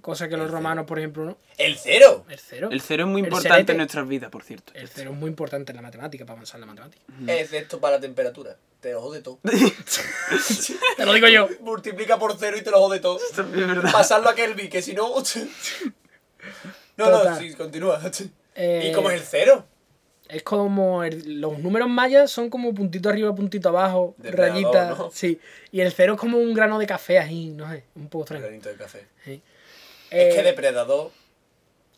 cosa 0.00 0.28
que 0.28 0.36
los 0.36 0.50
romanos, 0.50 0.84
por 0.84 0.98
ejemplo, 0.98 1.24
no. 1.24 1.38
¡El 1.58 1.76
cero! 1.76 2.24
El 2.28 2.38
cero. 2.40 2.68
El 2.72 2.80
cero 2.80 3.04
es 3.04 3.08
muy 3.08 3.20
El 3.20 3.28
importante 3.28 3.54
serete. 3.54 3.72
en 3.72 3.78
nuestras 3.78 4.08
vidas, 4.08 4.30
por 4.30 4.42
cierto. 4.42 4.72
El 4.74 4.88
cero 4.88 5.12
es 5.12 5.16
muy 5.16 5.28
importante 5.30 5.70
en 5.70 5.76
la 5.76 5.82
matemática, 5.82 6.24
para 6.26 6.34
avanzar 6.38 6.56
en 6.56 6.62
la 6.62 6.66
matemática. 6.66 7.04
Esto 7.28 7.78
para 7.78 7.96
la 7.96 8.00
temperatura. 8.00 8.56
Te 8.80 8.92
lo 8.92 9.00
jode 9.00 9.22
todo. 9.22 9.38
Te 10.96 11.06
lo 11.06 11.12
digo 11.12 11.28
yo. 11.28 11.48
Multiplica 11.60 12.18
por 12.18 12.36
cero 12.36 12.56
y 12.58 12.62
te 12.62 12.70
lo 12.72 12.78
jode 12.78 12.98
todo. 12.98 13.18
Esto 13.30 13.42
es 13.42 13.52
verdad. 13.52 13.92
Pasarlo 13.92 14.28
a 14.28 14.34
Kelvin, 14.34 14.68
que 14.68 14.82
si 14.82 14.92
no. 14.94 15.14
No, 16.96 17.04
Total. 17.10 17.34
no, 17.34 17.38
sí, 17.38 17.54
continúa. 17.54 18.00
Eh, 18.56 18.88
¿Y 18.90 18.92
cómo 18.92 19.08
es 19.10 19.20
el 19.20 19.24
cero? 19.24 19.64
Es 20.28 20.42
como 20.42 21.02
el- 21.04 21.40
los 21.40 21.58
números 21.58 21.88
mayas 21.88 22.30
son 22.30 22.50
como 22.50 22.74
puntito 22.74 23.08
arriba, 23.08 23.34
puntito 23.34 23.70
abajo, 23.70 24.14
rayitas. 24.22 24.98
¿no? 24.98 25.10
Sí. 25.12 25.40
Y 25.72 25.80
el 25.80 25.90
cero 25.92 26.14
es 26.14 26.20
como 26.20 26.38
un 26.38 26.52
grano 26.52 26.78
de 26.78 26.86
café 26.86 27.18
ahí, 27.18 27.46
no 27.50 27.70
sé, 27.70 27.84
un 27.94 28.08
poco 28.08 28.24
extraño. 28.24 28.42
Granito 28.44 28.68
de 28.68 28.74
café. 28.76 29.06
Sí. 29.24 29.40
Es 30.10 30.34
que 30.34 30.40
Eh, 30.40 30.42
depredador 30.42 31.10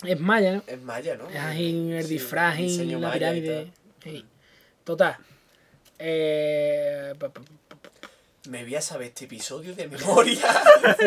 es 0.05 0.19
maya, 0.21 0.53
¿no? 0.55 0.63
es 0.67 0.81
maya, 0.81 1.17
¿no? 1.17 1.29
Es 1.29 1.37
el 1.59 2.03
Sí, 2.05 2.15
disfraz, 2.15 2.57
diseño 2.57 2.99
la 3.01 3.13
pirámide. 3.13 3.73
Sí. 4.03 4.25
Total. 4.85 5.17
Eh, 5.99 7.13
Me 8.49 8.63
voy 8.65 8.75
a 8.75 8.81
saber 8.81 9.09
este 9.09 9.27
episodio 9.27 9.75
de 9.75 9.87
memoria. 9.87 10.41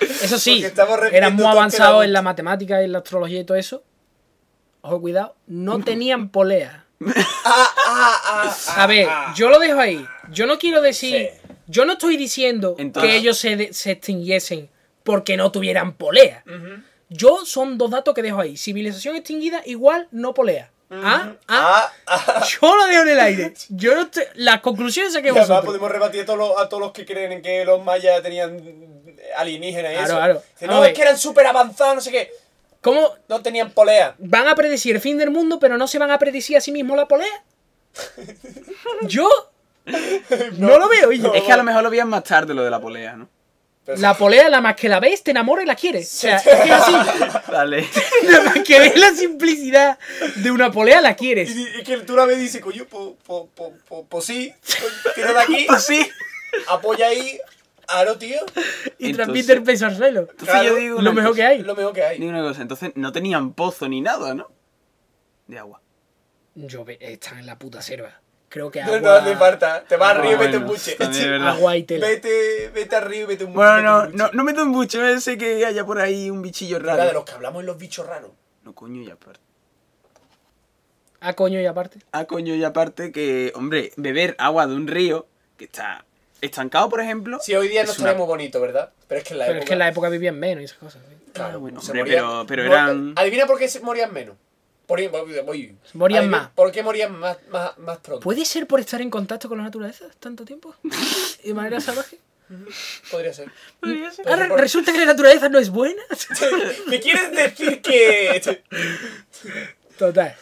Eso 0.00 0.38
sí, 0.38 0.64
eran 1.12 1.34
muy 1.34 1.44
que 1.44 1.76
era 1.76 2.04
en 2.04 2.12
la 2.12 2.22
matemática 2.22 2.80
y 2.80 2.84
en 2.84 2.92
la 2.92 2.98
astrología 2.98 3.40
y 3.40 3.44
todo 3.44 3.56
eso. 3.58 3.82
Ojo, 4.82 5.00
cuidado, 5.00 5.34
no 5.46 5.80
tenían 5.82 6.28
polea. 6.28 6.84
ah, 7.44 7.68
ah, 7.86 8.20
ah, 8.24 8.74
A 8.82 8.86
ver, 8.86 9.08
yo 9.34 9.48
lo 9.48 9.58
dejo 9.58 9.78
ahí. 9.80 10.06
Yo 10.30 10.46
no 10.46 10.58
quiero 10.58 10.80
decir. 10.82 11.30
Sí. 11.32 11.38
Yo 11.68 11.84
no 11.84 11.92
estoy 11.94 12.16
diciendo 12.16 12.74
Entonces- 12.78 13.10
que 13.10 13.16
ellos 13.16 13.38
se, 13.38 13.56
de- 13.56 13.72
se 13.72 13.92
extinguiesen 13.92 14.68
porque 15.04 15.36
no 15.36 15.50
tuvieran 15.52 15.92
polea. 15.94 16.42
Ujú. 16.46 16.82
Yo 17.08 17.44
son 17.44 17.78
dos 17.78 17.90
datos 17.90 18.14
que 18.14 18.22
dejo 18.22 18.40
ahí. 18.40 18.56
Civilización 18.56 19.16
extinguida 19.16 19.62
igual 19.64 20.08
no 20.10 20.34
polea. 20.34 20.70
¿Ah? 20.90 21.32
¿Ah? 21.48 21.90
Ah, 22.06 22.24
ah. 22.36 22.44
Yo 22.60 22.76
lo 22.76 22.86
dejo 22.86 23.02
en 23.02 23.08
el 23.08 23.20
aire. 23.20 23.54
Yo 23.70 23.94
no 23.94 24.02
estoy... 24.02 24.24
Las 24.34 24.60
conclusiones 24.60 25.12
saqué 25.14 25.28
Y 25.28 25.30
además 25.30 25.48
vosotros. 25.48 25.66
podemos 25.66 25.90
rebatir 25.90 26.22
a 26.22 26.26
todos, 26.26 26.38
los, 26.38 26.58
a 26.60 26.68
todos 26.68 26.82
los 26.82 26.92
que 26.92 27.06
creen 27.06 27.32
en 27.32 27.42
que 27.42 27.64
los 27.64 27.82
mayas 27.82 28.22
tenían 28.22 28.60
alienígenas 29.36 29.92
y 29.92 29.94
Claro, 29.94 30.06
eso. 30.06 30.16
claro. 30.16 30.42
Dicen, 30.54 30.70
A 30.70 30.74
no, 30.74 30.80
ver. 30.80 30.90
es 30.90 30.96
que 30.96 31.02
eran 31.02 31.16
súper 31.18 31.46
avanzados, 31.46 31.94
no 31.94 32.00
sé 32.02 32.10
qué. 32.10 32.30
¿Cómo 32.82 33.08
No 33.28 33.40
tenían 33.40 33.70
polea. 33.70 34.14
van 34.18 34.46
a 34.48 34.54
predecir 34.54 34.96
el 34.96 35.00
fin 35.00 35.16
del 35.16 35.30
mundo, 35.30 35.58
pero 35.58 35.78
no 35.78 35.86
se 35.88 35.98
van 35.98 36.10
a 36.10 36.18
predecir 36.18 36.56
a 36.58 36.60
sí 36.60 36.70
mismos 36.72 36.96
la 36.98 37.08
polea? 37.08 37.44
Yo 39.02 39.28
no, 40.58 40.78
lo 40.78 40.88
veo. 40.88 41.08
oye. 41.08 41.30
Es 41.34 41.42
que 41.44 41.52
a 41.52 41.56
lo 41.56 41.64
mejor 41.64 41.82
lo 41.82 41.90
veían 41.90 42.08
más 42.08 42.24
tarde 42.24 42.54
lo 42.54 42.62
de 42.62 42.70
la 42.70 42.80
polea, 42.80 43.14
¿no? 43.16 43.28
Pero 43.84 43.98
La 43.98 44.14
polea, 44.16 44.48
la 44.48 44.60
más 44.60 44.76
que 44.76 44.88
la 44.88 45.00
ves, 45.00 45.24
te 45.24 45.32
enamora 45.32 45.62
y 45.64 45.66
la 45.66 45.74
quieres. 45.74 46.06
O 46.14 46.16
sea, 46.18 46.36
es 46.36 46.42
que 46.44 46.50
es 46.52 46.70
así. 46.70 46.92
Dale. 47.50 47.84
Nada 48.24 48.44
más 48.44 48.58
que 48.60 48.78
ves 48.78 48.96
la 48.96 49.10
simplicidad 49.12 49.98
de 50.36 50.50
una 50.52 50.70
polea, 50.70 51.00
la 51.00 51.16
quieres. 51.16 51.50
Y, 51.50 51.66
y 51.80 51.82
que 51.82 51.96
tú 51.98 52.14
la 52.14 52.24
ves 52.24 52.38
y 52.38 52.42
dices, 52.42 52.60
coño, 52.60 52.84
pues 52.88 53.14
po, 53.24 53.48
po, 53.48 53.72
po, 53.88 54.04
po 54.06 54.20
sí, 54.20 54.54
tira 55.16 55.32
de 55.32 55.40
aquí, 55.40 55.64
Pues 55.66 55.84
sí. 55.84 56.08
apoya 56.68 57.08
ahí, 57.08 57.40
aro, 57.98 58.16
tío. 58.18 58.36
Y 58.98 59.10
Entonces- 59.10 59.16
transmite 59.16 59.52
el 59.52 59.62
peso 59.62 59.86
al 59.86 59.96
suelo. 59.96 60.20
Entonces 60.22 60.48
Claro, 60.48 60.68
yo 60.68 60.74
digo 60.76 61.00
Lo 61.02 61.12
mejor 61.12 61.30
cosa. 61.32 61.40
que 61.42 61.46
hay. 61.46 61.62
Lo 61.62 61.74
mejor 61.74 61.92
que 61.92 62.02
hay. 62.04 62.18
Digo 62.18 62.30
una 62.30 62.42
cosa, 62.42 62.62
entonces 62.62 62.92
no 62.94 63.12
tenían 63.12 63.52
pozo 63.54 63.88
ni 63.88 64.00
nada, 64.00 64.34
¿no? 64.34 64.50
De 65.46 65.58
agua. 65.58 65.80
Yo 66.54 66.84
están 67.00 67.38
en 67.38 67.46
la 67.46 67.58
puta 67.58 67.80
selva. 67.82 68.20
Creo 68.48 68.70
que 68.70 68.80
No, 68.82 68.88
agua, 68.94 69.00
no 69.00 69.10
hace 69.12 69.36
falta. 69.36 69.82
Te 69.84 69.96
vas 69.96 70.14
Ah, 70.14 70.18
arriba 70.18 70.34
y 70.34 70.36
vete 70.46 70.58
un 70.58 70.66
bueno, 70.66 70.78
buche. 70.78 70.96
agua 71.40 71.76
y 71.76 71.84
tela. 71.84 72.06
Vete, 72.06 72.70
vete 72.74 72.96
arriba 72.96 73.22
y 73.22 73.26
vete 73.26 73.44
un 73.44 73.54
Bueno, 73.54 73.72
vete 73.72 73.82
no, 73.84 73.96
un 73.98 74.04
buche. 74.12 74.16
no, 74.18 74.30
no 74.32 74.44
meto 74.44 74.66
mucho, 74.66 75.06
eh, 75.06 75.20
sé 75.20 75.38
que 75.38 75.64
haya 75.64 75.86
por 75.86 75.98
ahí 75.98 76.28
un 76.30 76.42
bichillo 76.42 76.76
Habla 76.76 76.92
de 76.96 76.98
raro. 77.04 77.12
los 77.14 77.24
que 77.24 77.32
hablamos 77.32 77.60
en 77.60 77.66
los 77.66 77.78
bichos 77.78 78.06
raros. 78.06 78.30
No, 78.62 78.74
coño, 78.74 79.02
ya, 79.02 79.16
pero... 79.16 79.40
A 81.20 81.34
coño 81.34 81.60
y 81.60 81.66
aparte. 81.66 82.00
Ah, 82.12 82.24
coño, 82.24 82.54
y 82.54 82.64
aparte 82.64 83.12
que, 83.12 83.52
hombre, 83.54 83.92
beber 83.96 84.34
agua 84.38 84.66
de 84.66 84.74
un 84.74 84.86
río 84.88 85.26
que 85.56 85.64
está 85.66 86.04
estancado, 86.42 86.88
por 86.90 87.00
ejemplo. 87.00 87.38
Sí, 87.40 87.54
hoy 87.54 87.68
día 87.68 87.82
no 87.82 87.86
es 87.86 87.96
estaría 87.96 88.12
una- 88.12 88.18
muy 88.18 88.26
bonito, 88.26 88.60
¿verdad? 88.60 88.90
Pero 89.08 89.18
es 89.20 89.24
que 89.26 89.32
en 89.32 89.38
la 89.38 89.44
Pero 89.46 89.56
época... 89.58 89.64
es 89.64 89.68
que 89.68 89.72
en 89.72 89.78
la 89.78 89.88
época 89.88 90.08
vivían 90.10 90.38
menos 90.38 90.62
y 90.62 90.64
esas 90.66 90.78
cosas. 90.78 91.02
sí. 91.08 91.16
Claro, 91.32 91.54
Ah, 91.54 91.56
bueno, 91.56 91.80
se 91.80 91.92
hombre, 91.92 92.02
morían- 92.02 92.24
pero- 92.24 92.46
pero 92.46 92.64
eran- 92.66 93.14
Adivina 93.16 93.46
por 93.46 93.58
qué 93.58 93.66
se 93.68 93.80
morían 93.80 94.12
menos. 94.12 94.36
Por, 94.86 94.98
voy- 95.10 95.74
Morían 95.94 96.18
adivina 96.24 96.38
más. 96.42 96.50
¿Por 96.50 96.70
qué 96.70 96.82
morían 96.82 97.12
más, 97.18 97.38
más, 97.50 97.78
más 97.78 97.98
pronto? 97.98 98.20
¿Puede 98.22 98.44
ser 98.44 98.66
por 98.66 98.80
estar 98.80 99.00
en 99.00 99.08
contacto 99.08 99.48
con 99.48 99.56
la 99.56 99.64
naturaleza 99.64 100.04
tanto 100.20 100.44
tiempo? 100.44 100.74
¿Y 101.44 101.48
de 101.48 101.54
manera 101.54 101.80
salvaje? 101.80 102.18
Podría 103.10 103.32
ser. 103.32 103.48
Podría 103.80 104.10
ser. 104.10 104.28
Ahora 104.28 104.48
por- 104.48 104.60
resulta 104.60 104.92
que 104.92 104.98
la 104.98 105.06
naturaleza 105.06 105.48
no 105.48 105.58
es 105.58 105.70
buena. 105.70 106.02
¿Me 106.88 107.00
quieres 107.00 107.30
decir 107.32 107.80
que...? 107.80 108.58
Total. 109.96 110.34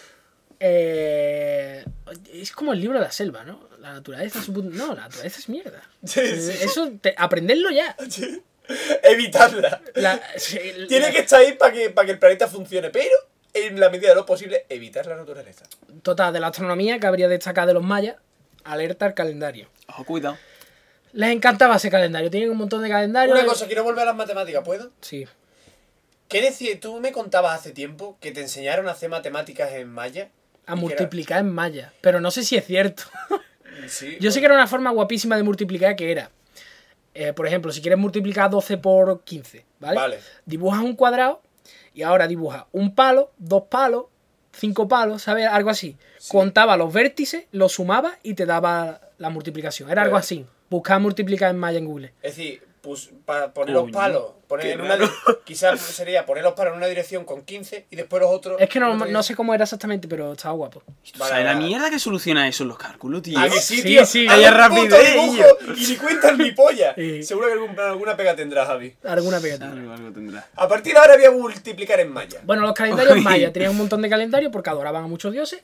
Eh, 0.58 1.84
es 2.32 2.50
como 2.52 2.72
el 2.72 2.80
libro 2.80 2.98
de 2.98 3.04
la 3.04 3.12
selva, 3.12 3.44
¿no? 3.44 3.60
La 3.80 3.92
naturaleza 3.94 4.38
es 4.38 4.48
un 4.48 4.76
No, 4.76 4.94
la 4.94 5.02
naturaleza 5.02 5.38
es 5.40 5.48
mierda. 5.48 5.82
Sí, 6.04 6.20
sí. 6.40 6.58
Eso, 6.62 6.92
te- 7.00 7.14
aprenderlo 7.16 7.70
ya. 7.70 7.96
Evitarla. 9.02 9.80
La- 9.94 10.20
sí, 10.36 10.58
Tiene 10.88 11.06
la- 11.06 11.12
que 11.12 11.18
estar 11.20 11.40
ahí 11.40 11.52
para 11.54 11.72
que, 11.72 11.90
para 11.90 12.06
que 12.06 12.12
el 12.12 12.18
planeta 12.18 12.46
funcione, 12.48 12.90
pero 12.90 13.14
en 13.54 13.80
la 13.80 13.90
medida 13.90 14.10
de 14.10 14.14
lo 14.14 14.26
posible, 14.26 14.64
evitar 14.68 15.06
la 15.06 15.16
naturaleza. 15.16 15.64
Total, 16.02 16.32
de 16.32 16.40
la 16.40 16.48
astronomía 16.48 16.98
que 17.00 17.06
habría 17.06 17.28
destacado 17.28 17.68
de 17.68 17.74
los 17.74 17.82
mayas, 17.82 18.16
alerta 18.64 19.06
al 19.06 19.14
calendario. 19.14 19.68
Ojo, 19.88 20.04
cuidado. 20.04 20.38
Les 21.12 21.30
encantaba 21.30 21.76
ese 21.76 21.90
calendario, 21.90 22.30
tienen 22.30 22.50
un 22.50 22.58
montón 22.58 22.82
de 22.82 22.88
calendarios. 22.88 23.36
Una 23.36 23.48
cosa, 23.48 23.66
quiero 23.66 23.82
volver 23.82 24.02
a 24.02 24.06
las 24.06 24.14
matemáticas, 24.16 24.62
¿puedo? 24.64 24.92
Sí. 25.00 25.26
¿Qué 26.28 26.40
decir? 26.42 26.78
Tú 26.78 27.00
me 27.00 27.10
contabas 27.10 27.58
hace 27.58 27.72
tiempo 27.72 28.16
que 28.20 28.30
te 28.30 28.40
enseñaron 28.40 28.86
a 28.86 28.92
hacer 28.92 29.08
matemáticas 29.10 29.72
en 29.72 29.88
maya. 29.88 30.28
A 30.66 30.76
multiplicar 30.76 31.40
en 31.40 31.50
maya. 31.50 31.92
Pero 32.00 32.20
no 32.20 32.30
sé 32.30 32.44
si 32.44 32.56
es 32.56 32.64
cierto. 32.64 33.02
Sí, 33.90 34.16
Yo 34.20 34.30
sé 34.30 34.40
que 34.40 34.46
era 34.46 34.54
una 34.54 34.66
forma 34.66 34.90
guapísima 34.90 35.36
de 35.36 35.42
multiplicar 35.42 35.96
que 35.96 36.10
era. 36.10 36.30
eh, 37.14 37.32
por 37.32 37.46
ejemplo, 37.46 37.72
si 37.72 37.80
quieres 37.82 37.98
multiplicar 37.98 38.48
12 38.50 38.78
por 38.78 39.22
15, 39.24 39.64
¿vale? 39.80 39.96
Vale. 39.96 40.18
Dibujas 40.46 40.80
un 40.82 40.94
cuadrado 40.94 41.42
y 41.92 42.02
ahora 42.02 42.26
dibujas 42.28 42.64
un 42.72 42.94
palo, 42.94 43.32
dos 43.36 43.64
palos, 43.68 44.04
cinco 44.52 44.86
palos, 44.88 45.22
¿sabes? 45.22 45.46
Algo 45.46 45.70
así. 45.70 45.96
Contaba 46.28 46.76
los 46.76 46.92
vértices, 46.92 47.46
los 47.52 47.72
sumaba 47.72 48.18
y 48.22 48.34
te 48.34 48.46
daba 48.46 49.00
la 49.18 49.28
multiplicación. 49.30 49.90
Era 49.90 50.02
algo 50.02 50.16
así. 50.16 50.46
Buscar 50.70 51.00
multiplicar 51.00 51.50
en 51.50 51.58
maya 51.58 51.78
en 51.78 51.86
Google. 51.86 52.12
Es 52.22 52.36
decir, 52.36 52.62
pues, 52.80 53.10
para 53.24 53.52
poner 53.52 53.74
los 53.74 53.90
palos, 53.90 54.32
poner 54.48 54.66
en 54.68 54.80
una, 54.80 54.98
quizás 55.44 55.80
sería 55.80 56.24
poner 56.26 56.42
los 56.44 56.54
palos 56.54 56.72
en 56.72 56.78
una 56.78 56.86
dirección 56.86 57.24
con 57.24 57.42
15 57.42 57.86
y 57.90 57.96
después 57.96 58.20
los 58.22 58.30
otros. 58.30 58.60
Es 58.60 58.68
que 58.68 58.80
no, 58.80 59.04
en 59.04 59.12
no 59.12 59.22
sé 59.22 59.34
cómo 59.34 59.54
era 59.54 59.64
exactamente, 59.64 60.08
pero 60.08 60.32
estaba 60.32 60.54
guapo. 60.54 60.80
¿Tú 60.86 61.18
Vale, 61.18 61.30
sabes 61.30 61.44
la 61.46 61.52
vale. 61.54 61.66
mierda 61.66 61.90
que 61.90 61.98
soluciona 61.98 62.48
eso 62.48 62.62
en 62.64 62.68
los 62.70 62.78
cálculos, 62.78 63.22
tío? 63.22 63.38
¿A 63.38 63.44
que 63.48 63.60
sí, 63.60 63.76
Sí, 63.76 63.82
tío? 63.82 64.06
sí, 64.06 64.26
rapidez, 64.26 65.14
dibujo 65.14 65.44
Y 65.76 65.86
ni 65.88 65.96
cuentas 65.96 66.38
ni 66.38 66.52
polla. 66.52 66.94
Sí. 67.00 67.22
Seguro 67.22 67.46
que 67.48 67.52
algún- 67.54 67.78
alguna 67.80 68.16
pega 68.16 68.34
tendrás, 68.36 68.66
Javi. 68.66 68.96
Alguna 69.04 69.40
pegatina. 69.40 69.72
Algo, 69.72 69.92
algo 69.92 70.12
tendrá. 70.12 70.46
A 70.56 70.68
partir 70.68 70.92
de 70.94 70.98
ahora 70.98 71.16
voy 71.16 71.24
a 71.24 71.30
multiplicar 71.30 72.00
en 72.00 72.12
maya. 72.12 72.40
Bueno, 72.44 72.62
los 72.62 72.72
calendarios 72.74 73.14
Uy. 73.16 73.22
mayas 73.22 73.52
tenían 73.52 73.72
un 73.72 73.78
montón 73.78 74.02
de 74.02 74.08
calendarios 74.08 74.50
porque 74.52 74.70
adoraban 74.70 75.04
a 75.04 75.06
muchos 75.06 75.32
dioses. 75.32 75.62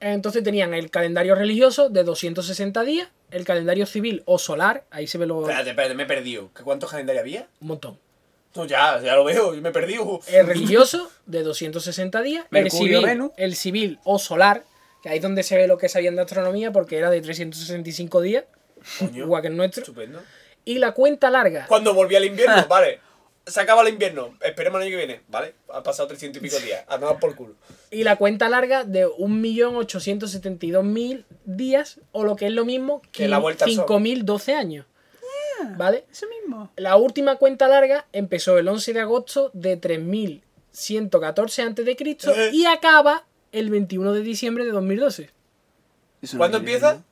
Entonces 0.00 0.42
tenían 0.42 0.74
el 0.74 0.90
calendario 0.90 1.34
religioso 1.36 1.88
de 1.88 2.02
260 2.02 2.82
días, 2.82 3.08
el 3.32 3.44
calendario 3.44 3.86
civil 3.86 4.22
o 4.26 4.38
solar, 4.38 4.84
ahí 4.90 5.06
se 5.06 5.18
ve 5.18 5.26
lo, 5.26 5.40
Espérate, 5.42 5.70
espérate, 5.70 5.94
me 5.94 6.04
he 6.04 6.06
perdido. 6.06 6.50
¿Qué 6.54 6.62
¿Cuántos 6.62 6.90
calendarios 6.90 7.22
había? 7.22 7.48
un 7.60 7.68
montón. 7.68 7.98
No, 8.54 8.66
ya, 8.66 9.00
ya 9.00 9.16
lo 9.16 9.24
veo, 9.24 9.54
yo 9.54 9.62
me 9.62 9.70
he 9.70 9.72
perdido. 9.72 10.20
El 10.28 10.46
religioso 10.46 11.10
de 11.26 11.42
260 11.42 12.20
días, 12.22 12.44
el 12.50 12.70
civil, 12.70 13.02
Venus. 13.04 13.32
el 13.38 13.56
civil 13.56 13.98
o 14.04 14.18
solar, 14.18 14.62
que 15.02 15.08
ahí 15.08 15.16
es 15.16 15.22
donde 15.22 15.42
se 15.42 15.56
ve 15.56 15.66
lo 15.66 15.78
que 15.78 15.88
sabían 15.88 16.16
de 16.16 16.22
astronomía 16.22 16.70
porque 16.70 16.98
era 16.98 17.08
de 17.10 17.20
365 17.22 18.20
días, 18.20 18.44
Coño. 18.98 19.24
igual 19.24 19.40
que 19.42 19.48
el 19.48 19.56
nuestro. 19.56 19.80
Estupendo. 19.82 20.22
Y 20.64 20.78
la 20.78 20.92
cuenta 20.92 21.30
larga, 21.30 21.66
Cuando 21.66 21.94
volví 21.94 22.14
al 22.14 22.24
invierno, 22.26 22.66
vale. 22.68 23.00
Se 23.46 23.60
acaba 23.60 23.82
el 23.82 23.88
invierno, 23.88 24.34
esperemos 24.40 24.80
el 24.80 24.86
año 24.86 24.92
que 24.92 25.04
viene, 25.04 25.20
¿vale? 25.28 25.54
Han 25.72 25.82
pasado 25.82 26.06
300 26.08 26.40
y 26.40 26.44
pico 26.48 26.58
días, 26.60 26.84
a 26.86 26.96
tomar 26.98 27.18
por 27.18 27.34
culo. 27.34 27.56
y 27.90 28.04
la 28.04 28.14
cuenta 28.16 28.48
larga 28.48 28.84
de 28.84 29.06
1.872.000 29.06 31.24
días, 31.44 31.98
o 32.12 32.22
lo 32.24 32.36
que 32.36 32.46
es 32.46 32.52
lo 32.52 32.64
mismo 32.64 33.02
Que 33.10 33.26
la 33.26 33.38
vuelta 33.38 33.64
al 33.64 33.72
sol. 33.72 33.86
5.012 33.88 34.54
años. 34.54 34.86
¿Vale? 35.76 36.04
Eso 36.10 36.26
mismo. 36.28 36.70
La 36.76 36.96
última 36.96 37.36
cuenta 37.36 37.68
larga 37.68 38.06
empezó 38.12 38.58
el 38.58 38.66
11 38.68 38.94
de 38.94 39.00
agosto 39.00 39.50
de 39.52 39.76
3114 39.76 41.62
a.C. 41.62 41.96
Eh. 41.98 42.50
y 42.52 42.66
acaba 42.66 43.24
el 43.52 43.70
21 43.70 44.12
de 44.12 44.22
diciembre 44.22 44.64
de 44.64 44.72
2012. 44.72 45.30
Eso 46.20 46.36
no 46.36 46.38
¿Cuándo 46.38 46.58
empieza? 46.58 47.04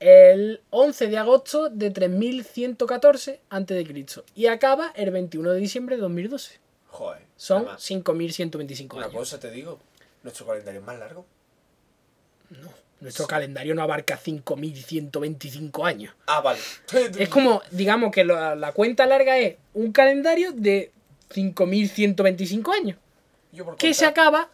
El 0.00 0.60
11 0.70 1.08
de 1.08 1.18
agosto 1.18 1.70
de 1.70 1.90
3114 1.90 3.40
a.C. 3.50 4.06
y 4.36 4.46
acaba 4.46 4.92
el 4.94 5.10
21 5.10 5.50
de 5.52 5.60
diciembre 5.60 5.96
de 5.96 6.02
2012. 6.02 6.58
Joder. 6.88 7.22
Son 7.36 7.62
nada 7.62 7.74
más. 7.74 7.90
5.125 7.90 8.94
Una 8.94 9.06
años. 9.06 9.14
cosa 9.14 9.40
te 9.40 9.50
digo, 9.50 9.78
nuestro 10.22 10.46
calendario 10.46 10.80
es 10.80 10.86
más 10.86 10.98
largo. 10.98 11.26
Nuestro 13.00 13.26
calendario 13.26 13.74
no 13.74 13.82
abarca 13.82 14.18
5.125 14.18 15.86
años. 15.86 16.14
Ah, 16.26 16.40
vale. 16.40 16.58
Es 17.18 17.28
como, 17.28 17.62
digamos 17.70 18.10
que 18.12 18.24
la, 18.24 18.54
la 18.56 18.72
cuenta 18.72 19.06
larga 19.06 19.38
es 19.38 19.56
un 19.74 19.92
calendario 19.92 20.52
de 20.52 20.90
5.125 21.30 22.74
años. 22.74 22.98
Yo 23.52 23.64
por 23.64 23.76
Que 23.76 23.94
se 23.94 24.04
acaba 24.06 24.48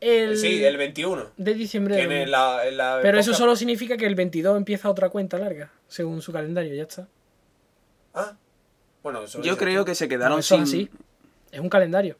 el, 0.00 0.36
Sí, 0.38 0.64
el 0.64 0.76
21. 0.76 1.30
de 1.36 1.54
diciembre 1.54 1.96
de 2.06 2.26
la, 2.26 2.66
en 2.66 2.76
la 2.76 2.98
Pero 3.02 3.18
eso 3.18 3.34
solo 3.34 3.56
significa 3.56 3.96
que 3.96 4.06
el 4.06 4.14
22 4.14 4.56
empieza 4.56 4.88
otra 4.90 5.08
cuenta 5.10 5.38
larga, 5.38 5.72
según 5.88 6.22
su 6.22 6.32
calendario, 6.32 6.74
ya 6.74 6.82
está. 6.84 7.08
Ah. 8.14 8.36
Bueno, 9.02 9.22
eso 9.22 9.40
Yo 9.42 9.56
creo 9.56 9.84
que 9.84 9.94
se 9.94 10.08
quedaron 10.08 10.42
sin. 10.42 10.62
es 10.62 10.68
así. 10.68 10.90
Es 11.50 11.60
un 11.60 11.68
calendario. 11.68 12.16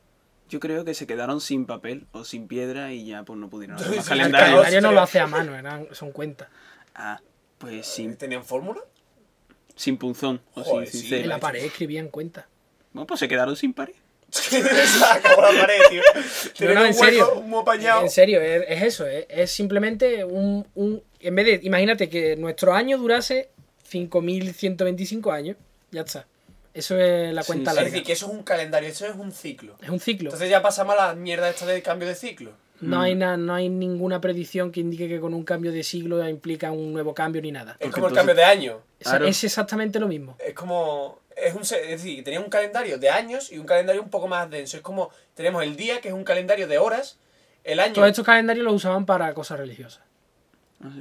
Yo 0.49 0.61
creo 0.61 0.85
que 0.85 0.95
se 0.95 1.07
quedaron 1.07 1.41
sin 1.41 1.67
papel 1.67 2.07
o 2.13 2.25
sin 2.25 2.49
piedra 2.49 2.93
y 2.93 3.05
ya 3.07 3.23
pues 3.25 3.39
no 3.39 3.49
pudieron 3.51 3.77
hacer 3.81 3.89
más 3.97 4.05
Sí, 4.07 4.13
El 4.13 4.19
calendario. 4.19 4.47
calendario 4.57 4.81
no 4.81 4.93
lo 4.93 5.01
hace 5.01 5.21
a 5.21 5.27
mano, 5.27 5.55
eran, 5.55 5.89
son 5.93 6.11
cuentas. 6.13 6.49
Ah, 6.95 7.21
pues 7.59 7.87
sin, 7.87 8.17
¿Tenían 8.17 8.45
fórmula? 8.45 8.81
sin 9.75 9.97
punzón 9.97 10.41
o 10.55 10.65
sin 10.65 10.87
sí. 10.87 10.99
cincel. 11.01 11.21
En 11.23 11.29
la 11.29 11.39
pared 11.39 11.63
escribían 11.65 12.09
cuentas. 12.09 12.47
Bueno, 12.93 13.07
pues 13.07 13.21
se 13.21 13.29
quedaron 13.29 13.55
sin 13.55 13.73
pared. 13.75 13.95
Se 14.31 14.59
acabó 15.05 15.43
la 15.43 15.61
pared, 15.61 15.79
tío. 15.91 16.03
Tienen 16.57 16.75
no, 16.77 16.81
un 16.83 16.87
en 16.89 16.95
serio. 16.95 17.43
hueco. 17.47 17.73
En 18.03 18.11
serio, 18.11 18.41
es, 18.41 18.65
es 18.69 18.83
eso, 18.83 19.07
es, 19.07 19.27
es 19.29 19.51
simplemente 19.51 20.25
un, 20.25 20.67
un... 20.75 21.03
En 21.21 21.35
vez 21.35 21.47
de, 21.47 21.61
imagínate 21.67 22.09
que 22.09 22.37
nuestro 22.37 22.75
año 22.75 22.99
durase 22.99 23.49
5.125 23.91 25.33
años, 25.33 25.57
ya 25.91 26.03
está. 26.03 26.27
Eso 26.75 26.97
es 26.99 27.33
la 27.35 27.43
cuenta 27.43 27.71
sí. 27.73 27.77
Es 27.77 27.77
larga. 27.77 27.91
decir, 27.91 28.07
que 28.07 28.13
eso 28.13 28.27
es 28.27 28.33
un 28.33 28.43
calendario, 28.43 28.89
eso 28.89 29.07
es 29.07 29.17
un 29.17 29.33
ciclo. 29.33 29.75
Es 29.83 29.89
un 29.89 29.99
ciclo. 30.01 30.29
Entonces 30.29 30.49
ya 30.51 30.63
pasamos 30.63 30.95
a 30.99 31.09
la 31.09 31.15
mierda 31.15 31.49
esta 31.49 31.67
de 31.67 31.83
cambio 31.83 32.07
de 32.07 32.15
ciclo. 32.15 32.53
No 32.81 33.01
hay, 33.01 33.17
na- 33.17 33.37
no 33.37 33.55
hay 33.55 33.69
ninguna 33.69 34.21
predicción 34.21 34.71
que 34.71 34.79
indique 34.79 35.09
que 35.09 35.19
con 35.19 35.35
un 35.35 35.43
cambio 35.43 35.73
de 35.73 35.83
siglo 35.83 36.27
implica 36.29 36.71
un 36.71 36.93
nuevo 36.93 37.13
cambio 37.13 37.43
ni 37.43 37.51
nada. 37.51 37.73
Es 37.73 37.79
Porque 37.87 37.95
como 37.95 38.09
el 38.09 38.15
cambio 38.15 38.35
de 38.37 38.45
año. 38.45 38.81
Es- 39.01 39.09
Claro. 39.09 39.27
Es 39.27 39.43
exactamente 39.43 39.99
lo 39.99 40.07
mismo. 40.07 40.37
Es 40.39 40.55
como. 40.55 41.19
Es, 41.41 41.55
un, 41.55 41.63
es 41.63 41.71
decir, 41.71 42.25
tenía 42.25 42.41
un 42.41 42.51
calendario 42.51 42.99
de 42.99 43.11
años 43.11 43.53
y 43.53 43.59
un 43.59 43.67
calendario 43.67 44.03
un 44.03 44.11
poco 44.11 44.29
más 44.29 44.49
denso. 44.51 44.77
Es 44.77 44.83
como. 44.83 45.11
Tenemos 45.35 45.63
el 45.63 45.77
día, 45.77 46.01
que 46.01 46.09
es 46.09 46.15
un 46.15 46.25
calendario 46.25 46.67
de 46.67 46.79
horas. 46.79 47.19
El 47.65 47.81
año. 47.81 47.93
Todos 47.95 48.09
estos 48.09 48.25
calendarios 48.27 48.65
los 48.65 48.75
usaban 48.75 49.07
para 49.07 49.33
cosas 49.35 49.59
religiosas. 49.59 50.03
Ajá. 50.81 51.01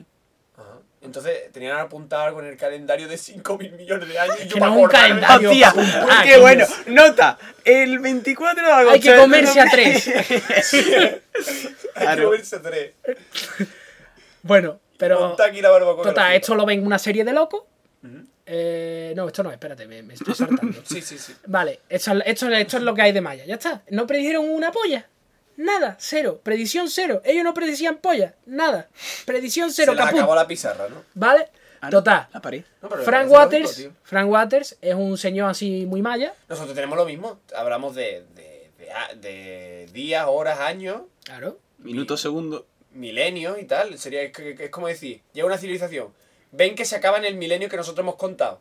Entonces 1.00 1.52
tenían 1.54 1.78
apuntado 1.78 2.24
algo 2.24 2.40
en 2.42 2.48
el 2.48 2.58
calendario 2.58 3.08
de 3.08 3.18
5 3.18 3.58
mil 3.60 3.72
millones 3.74 4.10
de 4.10 4.20
años. 4.20 4.36
y 4.44 4.48
yo 4.48 4.56
que 4.56 4.60
pa' 4.60 4.66
no 4.68 4.74
es 4.78 4.84
un 4.84 4.90
calendario. 4.90 5.52
Ah, 5.70 6.26
bueno. 6.42 6.66
Nota, 6.88 7.38
el 7.64 8.00
24 8.00 8.66
de 8.66 8.72
agosto. 8.72 8.92
Hay 8.94 9.00
que 9.00 9.16
comerse 9.16 9.60
a 9.62 9.66
2000. 9.66 9.86
Hay 9.94 10.64
que 10.72 11.22
Claro. 11.94 12.24
moverse 12.26 12.60
tres. 12.60 12.94
Bueno, 14.42 14.80
pero. 14.98 15.20
Monta 15.20 15.46
aquí 15.46 15.62
la 15.62 15.70
barbacoa. 15.70 16.04
Total, 16.04 16.34
esto 16.34 16.56
lo 16.56 16.66
ven 16.66 16.86
una 16.86 17.00
serie 17.00 17.24
de 17.24 17.34
locos. 17.34 17.64
Eh, 18.50 19.14
no, 19.16 19.28
esto 19.28 19.44
no, 19.44 19.52
espérate, 19.52 19.86
me, 19.88 20.02
me 20.04 20.14
estoy 20.14 20.34
saltando. 20.34 20.80
Sí, 20.86 21.02
sí, 21.02 21.18
sí. 21.18 21.34
Vale, 21.48 21.82
esto, 21.90 22.14
esto, 22.26 22.48
esto 22.50 22.78
es 22.78 22.84
lo 22.84 22.94
que 22.96 23.02
hay 23.02 23.12
de 23.12 23.20
Maya, 23.22 23.46
ya 23.46 23.56
está. 23.56 23.84
No 23.90 24.08
predijeron 24.08 24.50
una 24.50 24.72
polla. 24.72 25.06
Nada, 25.58 25.98
cero. 26.00 26.40
Predicción 26.44 26.88
cero. 26.90 27.22
Ellos 27.26 27.44
no 27.44 27.54
predicían 27.54 27.98
polla. 27.98 28.36
Nada. 28.46 28.88
Predicción 29.26 29.72
cero, 29.72 29.94
Se 29.96 30.02
acabó 30.02 30.34
la 30.36 30.48
pizarra, 30.48 30.88
¿no? 30.88 31.04
¿Vale? 31.16 31.50
Ah, 31.82 31.88
no, 31.90 31.98
Total. 31.98 32.28
La 32.34 32.42
pared. 32.42 32.64
No, 32.82 32.90
Frank 32.90 33.30
Waters, 33.30 33.78
lógico. 33.80 33.96
Frank 34.04 34.30
Waters 34.32 34.78
es 34.82 34.96
un 34.96 35.18
señor 35.18 35.50
así 35.50 35.86
muy 35.86 36.02
maya. 36.02 36.34
Nosotros 36.48 36.74
tenemos 36.76 36.98
lo 36.98 37.06
mismo. 37.06 37.40
Hablamos 37.56 37.96
de, 37.96 38.24
de, 38.36 38.72
de, 38.78 38.92
a- 38.92 39.14
de 39.16 39.88
días, 39.94 40.26
horas, 40.28 40.60
años, 40.60 41.02
Claro. 41.24 41.60
Minuto, 41.80 42.18
segundo. 42.18 42.66
milenios 42.94 43.60
y 43.60 43.66
tal. 43.66 43.98
Sería, 44.00 44.22
es, 44.24 44.38
es 44.40 44.70
como 44.70 44.88
decir, 44.88 45.22
llega 45.34 45.46
una 45.48 45.58
civilización. 45.58 46.14
Ven 46.52 46.76
que 46.76 46.86
se 46.86 46.96
acaba 46.96 47.18
en 47.18 47.26
el 47.26 47.36
milenio 47.36 47.70
que 47.70 47.78
nosotros 47.78 48.04
hemos 48.04 48.16
contado. 48.16 48.60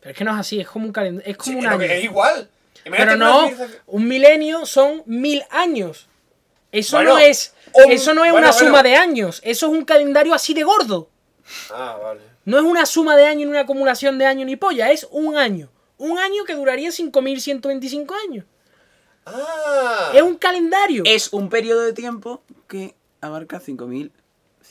Pero 0.00 0.10
es 0.12 0.16
que 0.18 0.24
no 0.24 0.32
es 0.32 0.38
así, 0.40 0.60
es 0.60 0.68
como 0.68 0.84
un 0.86 0.92
calendario. 0.92 1.30
Es 1.30 1.36
como 1.38 1.52
Sí, 1.52 1.58
un 1.58 1.66
año. 1.66 1.78
que 1.78 1.98
es 1.98 2.04
igual. 2.04 2.48
Imagínate 2.84 3.16
Pero 3.18 3.24
no, 3.24 3.50
un 3.86 4.06
milenio 4.08 4.66
son 4.66 5.02
mil 5.06 5.42
años. 5.50 6.08
Eso 6.70 6.96
Bueno, 6.96 7.12
no 7.14 7.18
es. 7.18 7.54
un- 7.72 7.92
eso 7.92 8.12
no 8.14 8.24
es 8.24 8.32
bueno, 8.32 8.48
una 8.48 8.52
bueno. 8.54 8.66
suma 8.68 8.82
de 8.82 8.96
años. 8.96 9.40
Eso 9.44 9.66
es 9.66 9.72
un 9.72 9.84
calendario 9.84 10.34
así 10.34 10.52
de 10.54 10.64
gordo. 10.64 11.08
Ah, 11.70 11.96
vale. 12.02 12.20
No 12.44 12.58
es 12.58 12.64
una 12.64 12.84
suma 12.84 13.16
de 13.16 13.24
años 13.26 13.44
ni 13.46 13.50
una 13.50 13.60
acumulación 13.60 14.18
de 14.18 14.26
años 14.26 14.44
ni 14.46 14.56
polla. 14.56 14.90
Es 14.90 15.06
un 15.10 15.36
año. 15.36 15.70
Un 15.96 16.18
año 16.18 16.44
que 16.44 16.54
duraría 16.54 16.90
5.125 16.90 18.12
años. 18.28 18.44
Ah. 19.24 20.10
Es 20.14 20.20
un 20.22 20.36
calendario. 20.36 21.04
Es 21.06 21.32
un 21.32 21.48
periodo 21.48 21.82
de 21.82 21.92
tiempo 21.94 22.42
que 22.68 22.94
abarca 23.20 23.60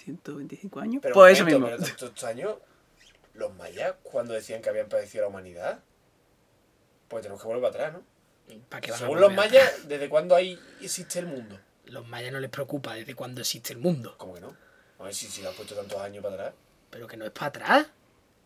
5.125 0.06 0.82
años. 0.82 1.00
Pero 1.02 1.14
pues 1.14 1.34
eso 1.34 1.46
mismo. 1.46 1.66
pero 1.66 1.78
todos 1.78 1.90
estos 1.92 2.24
años, 2.24 2.56
los 3.34 3.54
mayas, 3.56 3.96
cuando 4.04 4.34
decían 4.34 4.62
que 4.62 4.70
habían 4.70 4.88
padecido 4.90 5.24
la 5.24 5.28
humanidad, 5.30 5.80
pues 7.08 7.22
tenemos 7.22 7.42
que 7.42 7.48
volver 7.48 7.72
para 7.72 7.86
atrás, 7.86 7.94
¿no? 8.02 8.14
¿Para 8.70 8.82
qué 8.82 8.92
van 8.92 8.98
a 8.98 9.04
Según 9.04 9.22
los 9.22 9.34
mayas, 9.34 9.88
¿desde 9.88 10.10
cuándo 10.10 10.36
ahí 10.36 10.60
existe 10.82 11.20
el 11.20 11.28
mundo? 11.28 11.60
Los 11.86 12.08
mayas 12.08 12.32
no 12.32 12.40
les 12.40 12.50
preocupa 12.50 12.94
desde 12.94 13.16
cuándo 13.16 13.42
existe 13.42 13.74
el 13.74 13.80
mundo. 13.80 14.16
¿Cómo 14.18 14.34
que 14.34 14.42
no? 14.42 14.56
A 15.00 15.04
ver 15.04 15.14
si, 15.14 15.28
si 15.28 15.42
lo 15.42 15.50
han 15.50 15.56
puesto 15.56 15.76
tantos 15.76 16.00
años 16.02 16.24
para 16.24 16.36
atrás. 16.36 16.54
Pero 16.90 17.08
que 17.08 17.18
no 17.18 17.26
es 17.26 17.32
para 17.32 17.48
atrás. 17.48 17.88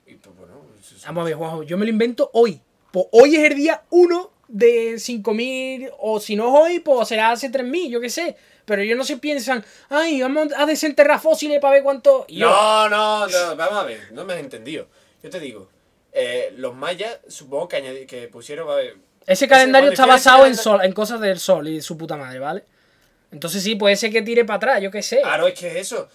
Y 0.05 0.15
pues 0.15 0.35
bueno, 0.37 0.61
eso- 0.79 0.95
eso- 0.95 1.05
Vamos 1.07 1.21
a 1.21 1.25
ver, 1.25 1.35
Juanjo, 1.35 1.63
yo 1.63 1.77
me 1.77 1.85
lo 1.85 1.91
invento 1.91 2.29
hoy. 2.33 2.61
Pues 2.91 3.05
hoy 3.11 3.35
es 3.35 3.43
el 3.51 3.55
día 3.55 3.83
1 3.89 4.31
de 4.47 4.97
5.000, 4.97 5.91
o 5.99 6.19
si 6.19 6.35
no 6.35 6.47
es 6.47 6.63
hoy, 6.71 6.79
pues 6.79 7.07
será 7.07 7.31
hace 7.31 7.49
3.000, 7.49 7.89
yo 7.89 7.99
qué 7.99 8.09
sé. 8.09 8.37
Pero 8.67 8.81
ellos 8.81 8.97
no 8.97 9.05
se 9.05 9.15
piensan, 9.15 9.63
ay, 9.87 10.21
vamos 10.21 10.49
a 10.57 10.65
desenterrar 10.65 11.21
fósiles 11.21 11.59
para 11.61 11.75
ver 11.75 11.83
cuánto... 11.83 12.27
Yo, 12.27 12.49
No, 12.49 12.89
no, 12.89 13.25
no, 13.25 13.55
vamos 13.55 13.79
a 13.79 13.83
ver, 13.85 14.11
no 14.11 14.25
me 14.25 14.33
has 14.33 14.39
entendido. 14.41 14.87
Yo 15.23 15.29
te 15.29 15.39
digo, 15.39 15.69
eh, 16.11 16.53
los 16.57 16.75
mayas, 16.75 17.17
supongo 17.29 17.69
que, 17.69 17.77
añadi- 17.81 18.05
que 18.05 18.27
pusieron, 18.27 18.69
a 18.69 18.75
ver, 18.75 18.97
Ese 19.25 19.47
calendario 19.47 19.89
está 19.91 20.05
basado 20.05 20.45
en, 20.45 20.55
sol, 20.57 20.81
en 20.83 20.91
cosas 20.91 21.21
del 21.21 21.39
sol 21.39 21.65
y 21.69 21.79
su 21.81 21.97
puta 21.97 22.17
madre, 22.17 22.39
¿vale? 22.39 22.65
Entonces 23.31 23.63
sí, 23.63 23.75
puede 23.75 23.95
ser 23.95 24.11
que 24.11 24.21
tire 24.21 24.43
para 24.43 24.57
atrás, 24.57 24.81
yo 24.81 24.91
qué 24.91 25.01
sé. 25.01 25.21
Claro, 25.21 25.47
es 25.47 25.57
que 25.57 25.67
es 25.69 25.75
eso. 25.77 26.09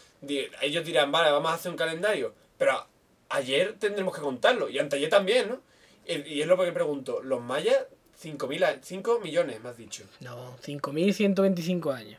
Ellos 0.60 0.84
dirán, 0.84 1.10
vale, 1.10 1.30
vamos 1.30 1.50
a 1.52 1.54
hacer 1.54 1.70
un 1.70 1.76
calendario. 1.78 2.34
Pero 2.58 2.86
ayer 3.30 3.76
tendremos 3.78 4.14
que 4.14 4.20
contarlo. 4.20 4.68
Y 4.68 4.78
anteayer 4.78 5.08
también, 5.10 5.48
¿no? 5.48 5.60
Y, 6.06 6.40
es 6.42 6.46
lo 6.46 6.56
que 6.58 6.70
pregunto. 6.72 7.22
Los 7.22 7.40
mayas, 7.42 7.76
5.000 8.22 8.64
a- 8.64 8.78
5 8.82 9.20
millones, 9.20 9.60
me 9.62 9.70
has 9.70 9.76
dicho. 9.76 10.04
No, 10.20 10.56
5.125 10.64 11.92
años. 11.94 12.18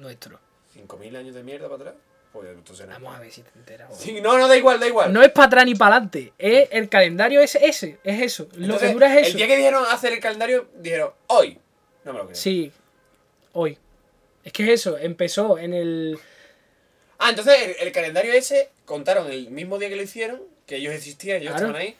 Nuestro. 0.00 0.38
¿5.000 0.74 1.16
años 1.16 1.34
de 1.34 1.42
mierda 1.42 1.68
para 1.68 1.82
atrás? 1.82 1.94
Pues 2.32 2.48
entonces 2.48 2.86
no. 2.86 2.92
Vamos 2.94 3.16
a 3.16 3.20
ver 3.20 3.30
si 3.32 3.42
te 3.42 3.50
enteras. 3.56 3.96
Sí, 3.98 4.20
no, 4.20 4.38
no, 4.38 4.46
da 4.48 4.56
igual, 4.56 4.78
da 4.80 4.86
igual. 4.86 5.12
No 5.12 5.22
es 5.22 5.30
para 5.30 5.46
atrás 5.46 5.64
ni 5.66 5.74
para 5.74 5.96
adelante. 5.96 6.32
Es, 6.38 6.68
el 6.70 6.88
calendario 6.88 7.40
es 7.40 7.56
ese, 7.56 7.98
es 8.04 8.22
eso. 8.22 8.48
lo 8.54 8.78
que 8.78 8.92
dura 8.92 9.12
es 9.12 9.22
eso. 9.22 9.30
El 9.32 9.36
día 9.38 9.46
que 9.48 9.56
dijeron 9.56 9.84
hacer 9.90 10.12
el 10.12 10.20
calendario, 10.20 10.68
dijeron, 10.76 11.12
hoy. 11.26 11.58
No 12.04 12.12
me 12.12 12.18
lo 12.20 12.24
creo. 12.26 12.36
Sí, 12.36 12.72
hoy. 13.52 13.76
Es 14.44 14.52
que 14.52 14.62
es 14.62 14.68
eso, 14.80 14.96
empezó 14.96 15.58
en 15.58 15.74
el... 15.74 16.18
Ah, 17.18 17.30
entonces 17.30 17.54
el, 17.78 17.86
el 17.88 17.92
calendario 17.92 18.32
ese 18.32 18.70
contaron 18.86 19.30
el 19.30 19.50
mismo 19.50 19.78
día 19.78 19.90
que 19.90 19.96
lo 19.96 20.02
hicieron, 20.02 20.40
que 20.66 20.76
ellos 20.76 20.94
existían, 20.94 21.38
ellos 21.42 21.50
Claro. 21.52 21.66
estaban 21.66 21.82
ahí, 21.82 21.96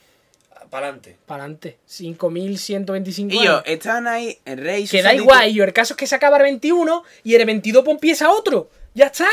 para 0.68 0.86
adelante. 0.86 1.16
Para 1.26 1.44
adelante. 1.44 1.78
5.125 1.88 3.32
Y 3.32 3.38
años. 3.38 3.62
estaban 3.66 4.06
ahí, 4.08 4.38
el 4.44 4.58
rey. 4.58 4.86
Que 4.86 5.02
da 5.02 5.14
igual, 5.14 5.48
y 5.48 5.54
yo, 5.54 5.64
el 5.64 5.72
caso 5.72 5.94
es 5.94 5.96
que 5.98 6.06
se 6.06 6.14
acaba 6.14 6.36
el 6.38 6.42
21 6.44 7.02
y 7.24 7.34
el 7.34 7.44
22 7.46 7.84
pues 7.84 7.94
empieza 7.94 8.30
otro. 8.30 8.70
Ya 8.94 9.06
está. 9.06 9.26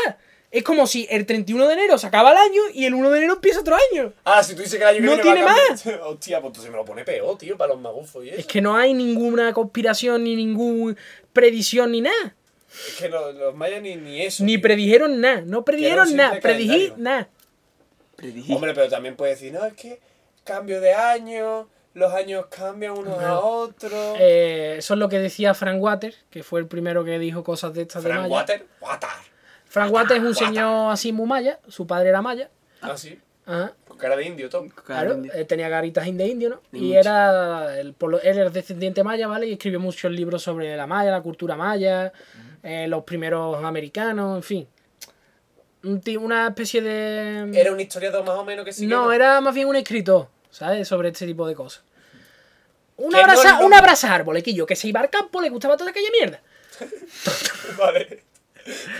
Es 0.50 0.62
como 0.62 0.86
si 0.86 1.06
el 1.10 1.26
31 1.26 1.66
de 1.68 1.74
enero 1.74 1.98
se 1.98 2.06
acaba 2.06 2.32
el 2.32 2.38
año 2.38 2.62
y 2.72 2.86
el 2.86 2.94
1 2.94 3.10
de 3.10 3.18
enero 3.18 3.34
empieza 3.34 3.60
otro 3.60 3.76
año. 3.92 4.14
Ah, 4.24 4.42
si 4.42 4.54
tú 4.54 4.62
dices 4.62 4.78
que 4.78 4.82
el 4.82 4.88
año 4.88 5.00
que 5.00 5.04
No 5.04 5.22
viene 5.22 5.42
va 5.44 5.52
a 5.52 5.54
tiene 5.54 5.98
cambiar- 5.98 6.00
Hostia, 6.08 6.40
pues 6.40 6.48
entonces 6.50 6.70
me 6.70 6.76
lo 6.78 6.84
pone 6.86 7.04
peor, 7.04 7.36
tío, 7.36 7.56
para 7.58 7.72
los 7.74 7.80
magufos 7.82 8.24
y 8.24 8.30
eso. 8.30 8.40
Es 8.40 8.46
que 8.46 8.62
no 8.62 8.74
hay 8.74 8.94
ninguna 8.94 9.52
conspiración 9.52 10.24
ni 10.24 10.34
ninguna 10.36 10.96
predicción 11.34 11.92
ni 11.92 12.00
nada. 12.00 12.34
Es 12.88 12.94
que 12.94 13.08
no- 13.10 13.30
los 13.32 13.54
mayas 13.56 13.82
ni, 13.82 13.96
ni 13.96 14.22
eso. 14.22 14.42
Ni 14.42 14.52
tío. 14.54 14.62
predijeron 14.62 15.20
nada. 15.20 15.42
No 15.42 15.64
predijeron 15.66 16.16
nada. 16.16 16.40
Predijí 16.40 16.88
calendario. 16.88 16.94
nada. 16.96 17.28
Hombre, 18.48 18.72
pero 18.74 18.88
también 18.88 19.16
puedes 19.16 19.38
decir, 19.38 19.52
no, 19.52 19.64
es 19.66 19.74
que 19.74 20.00
cambio 20.48 20.80
de 20.80 20.94
año, 20.94 21.68
los 21.94 22.12
años 22.12 22.46
cambian 22.46 22.92
unos 22.96 23.18
a 23.20 23.38
otros. 23.40 24.16
Eh, 24.18 24.76
eso 24.78 24.94
es 24.94 25.00
lo 25.00 25.08
que 25.08 25.18
decía 25.18 25.54
Frank 25.54 25.80
Water, 25.82 26.14
que 26.30 26.42
fue 26.42 26.60
el 26.60 26.66
primero 26.66 27.04
que 27.04 27.18
dijo 27.18 27.44
cosas 27.44 27.74
de 27.74 27.82
estas 27.82 28.02
de 28.02 28.08
Frank 28.10 28.22
Maya. 28.22 28.34
Water, 28.34 28.66
Water. 28.80 29.08
Frank 29.66 29.92
Water 29.92 30.16
es 30.16 30.22
un 30.22 30.28
Water. 30.30 30.46
señor 30.48 30.92
así 30.92 31.12
muy 31.12 31.26
maya. 31.26 31.58
Su 31.68 31.86
padre 31.86 32.08
era 32.08 32.22
maya. 32.22 32.48
Ah, 32.80 32.96
sí, 32.96 33.18
Ajá. 33.44 33.72
con 33.86 33.98
cara 33.98 34.16
de 34.16 34.24
indio, 34.24 34.48
Tom. 34.48 34.68
Claro, 34.70 35.14
él 35.34 35.46
tenía 35.46 35.68
garitas 35.68 36.04
de 36.06 36.26
indio, 36.26 36.48
¿no? 36.50 36.60
Y 36.72 36.78
Y 36.78 36.80
mucho. 36.88 36.98
era, 37.00 37.78
el, 37.78 37.92
por 37.94 38.10
lo- 38.10 38.20
él 38.22 38.38
era 38.38 38.48
descendiente 38.50 39.02
maya, 39.04 39.26
¿vale? 39.26 39.46
Y 39.46 39.52
escribió 39.52 39.78
muchos 39.80 40.10
libros 40.10 40.42
sobre 40.42 40.76
la 40.76 40.86
maya, 40.86 41.10
la 41.10 41.20
cultura 41.20 41.56
maya, 41.56 42.12
eh, 42.62 42.86
los 42.88 43.04
primeros 43.04 43.62
americanos, 43.64 44.36
en 44.36 44.42
fin. 44.42 44.68
Una 46.20 46.48
especie 46.48 46.80
de... 46.82 47.50
Era 47.54 47.72
un 47.72 47.78
historiador 47.80 48.24
más 48.24 48.36
o 48.36 48.44
menos 48.44 48.64
que 48.64 48.72
sí. 48.72 48.82
que 48.82 48.86
no, 48.88 49.12
era 49.12 49.40
más 49.40 49.54
bien 49.54 49.68
un 49.68 49.76
escritor, 49.76 50.28
¿sabes? 50.58 50.86
Sobre 50.88 51.08
este 51.08 51.26
tipo 51.26 51.46
de 51.46 51.54
cosas. 51.54 51.82
Un 52.96 53.10
Que 53.10 53.16
no 53.16 53.22
abraza, 53.22 53.48
es 53.54 53.58
lo- 53.60 53.66
un 53.66 53.74
abraza 53.74 54.14
arbolequillo, 54.14 54.66
que 54.66 54.74
se 54.76 54.88
iba 54.88 55.00
al 55.00 55.08
campo, 55.10 55.40
le 55.40 55.48
gustaba 55.50 55.76
toda 55.76 55.90
aquella 55.90 56.08
mierda. 56.10 56.40
Vale. 57.78 58.22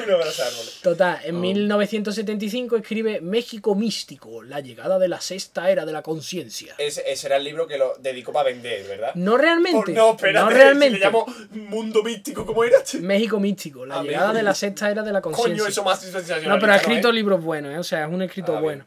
Un 0.03 0.11
abrazo 0.15 0.45
árbol. 0.45 0.65
Total, 0.83 1.21
en 1.25 1.41
1975 1.43 2.77
escribe 2.77 3.21
México 3.21 3.75
Místico, 3.75 4.43
la 4.43 4.61
llegada 4.61 4.99
de 4.99 5.09
la 5.09 5.21
sexta 5.21 5.71
era 5.71 5.85
de 5.85 5.93
la 5.93 6.01
conciencia. 6.01 6.75
Ese, 6.79 7.03
ese 7.11 7.27
era 7.27 7.37
el 7.37 7.45
libro 7.45 7.67
que 7.67 7.77
lo 7.77 7.95
dedicó 7.99 8.33
para 8.33 8.49
vender, 8.49 8.87
¿verdad? 8.89 9.11
No 9.15 9.37
realmente. 9.37 9.83
Pues 9.85 9.97
no, 9.97 10.13
espérate, 10.13 10.45
no 10.45 10.49
si 10.51 10.55
realmente. 10.57 10.99
le 10.99 11.05
llamo 11.05 11.27
Mundo 11.51 12.03
Místico, 12.03 12.47
¿cómo 12.47 12.65
era? 12.65 12.79
México 13.01 13.39
Místico, 13.41 13.85
la 13.85 13.97
Ah, 13.99 14.03
llegada 14.03 14.29
México 14.29 14.37
de 14.39 14.43
la 14.45 14.55
sexta 14.55 14.91
era 14.91 15.03
de 15.03 15.13
la 15.13 15.21
conciencia. 15.21 15.55
Coño, 15.59 15.67
eso 15.69 15.85
más 15.85 16.01
sensacional. 16.01 16.49
No, 16.49 16.59
pero 16.59 16.73
ha 16.73 16.77
¿no, 16.77 16.81
escrito 16.81 17.11
eh? 17.11 17.13
libros 17.13 17.43
buenos, 17.43 17.75
¿eh? 17.75 17.79
o 17.79 17.85
sea, 17.85 18.05
es 18.07 18.11
un 18.11 18.23
escritor 18.23 18.57
Ah, 18.57 18.61
bueno. 18.61 18.85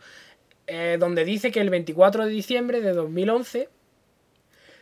Eh, 0.74 0.96
donde 0.98 1.26
dice 1.26 1.52
que 1.52 1.60
el 1.60 1.70
24 1.70 2.24
de 2.26 2.32
diciembre 2.32 2.80
de 2.80 2.94
2011 2.94 3.68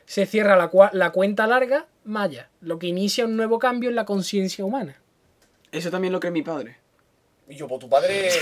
se 0.05 0.25
cierra 0.27 0.55
la, 0.55 1.09
cuenta 1.11 1.47
larga 1.47 1.87
maya, 2.03 2.49
lo 2.61 2.77
que 2.77 2.85
inicia 2.85 3.25
un 3.25 3.35
nuevo 3.35 3.57
cambio 3.57 3.89
en 3.89 3.95
la 3.95 4.05
conciencia 4.05 4.63
humana. 4.63 5.01
Eso 5.71 5.89
también 5.89 6.13
lo 6.13 6.19
cree 6.19 6.31
mi 6.31 6.43
padre. 6.43 6.77
Y 7.47 7.55
yo, 7.55 7.67
pues 7.67 7.79
tu 7.79 7.89
padre. 7.89 8.29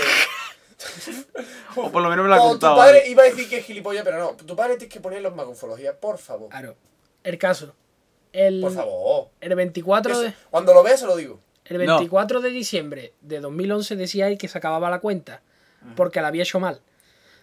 O 1.74 1.90
por 1.90 2.02
lo 2.02 2.08
menos 2.10 2.24
me 2.24 2.28
lo 2.28 2.34
ha 2.34 2.38
tu 2.38 2.48
contado. 2.50 2.76
padre 2.76 2.98
¿vale? 3.00 3.10
iba 3.10 3.22
a 3.22 3.26
decir 3.26 3.48
que 3.48 3.58
es 3.58 3.64
gilipollas, 3.64 4.04
pero 4.04 4.18
no. 4.18 4.30
Tu 4.36 4.54
padre 4.54 4.76
tienes 4.76 4.92
que 4.92 5.00
poner 5.00 5.22
los 5.22 5.34
magofología, 5.34 5.98
por 5.98 6.18
favor. 6.18 6.50
Claro. 6.50 6.76
El 7.24 7.36
caso. 7.38 7.74
El, 8.32 8.60
Por 8.60 8.72
favor. 8.72 9.28
el 9.40 9.54
24 9.54 10.12
Eso- 10.12 10.20
de, 10.22 10.34
Cuando 10.50 10.74
lo 10.74 10.82
veas, 10.84 11.00
se 11.00 11.06
lo 11.06 11.16
digo. 11.16 11.40
el 11.64 11.78
No. 11.84 11.94
24 11.96 12.40
de 12.40 12.50
diciembre 12.50 13.12
de 13.22 13.40
2011 13.40 13.96
decía 13.96 14.28
él 14.28 14.38
que 14.38 14.46
se 14.48 14.58
acababa 14.58 14.88
la 14.90 15.00
cuenta 15.00 15.40
porque 15.96 16.20
la 16.20 16.28
había 16.28 16.42
hecho 16.44 16.60
mal. 16.60 16.80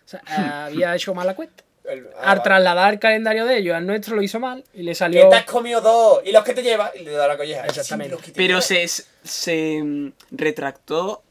O 0.06 0.08
sea, 0.08 0.66
había 0.66 0.95
hecho 0.95 1.14
mal 1.14 1.26
la 1.28 1.36
cuenta. 1.36 1.64
El- 1.86 2.08
ah, 2.18 2.32
Al 2.32 2.41
trasladar 2.43 2.93
el 2.93 2.99
calendario 2.99 3.45
de 3.45 3.58
ellos 3.58 3.76
al 3.76 3.86
nuestro 3.86 4.16
lo 4.16 4.24
hizo 4.24 4.39
mal 4.39 4.64
y 4.74 4.82
le 4.82 4.91
Que 4.91 4.95
salió... 4.95 5.30
te 5.30 5.36
has 5.36 5.45
comido 5.45 5.82
dos. 5.82 6.22
Y 6.26 6.32
los 6.32 6.43
que 6.43 6.53
te 6.56 6.64
llevas, 6.64 6.91
y 6.95 7.03
le 7.03 7.12
da 7.12 7.28
la 7.28 7.38
colleja. 7.38 7.64
Exactamente. 7.66 8.16
Sí, 8.18 8.22
que 8.24 8.32
Pero 8.32 8.60
se, 8.62 8.88
se 8.88 9.82
mm, 9.84 10.12
retractó. 10.32 11.22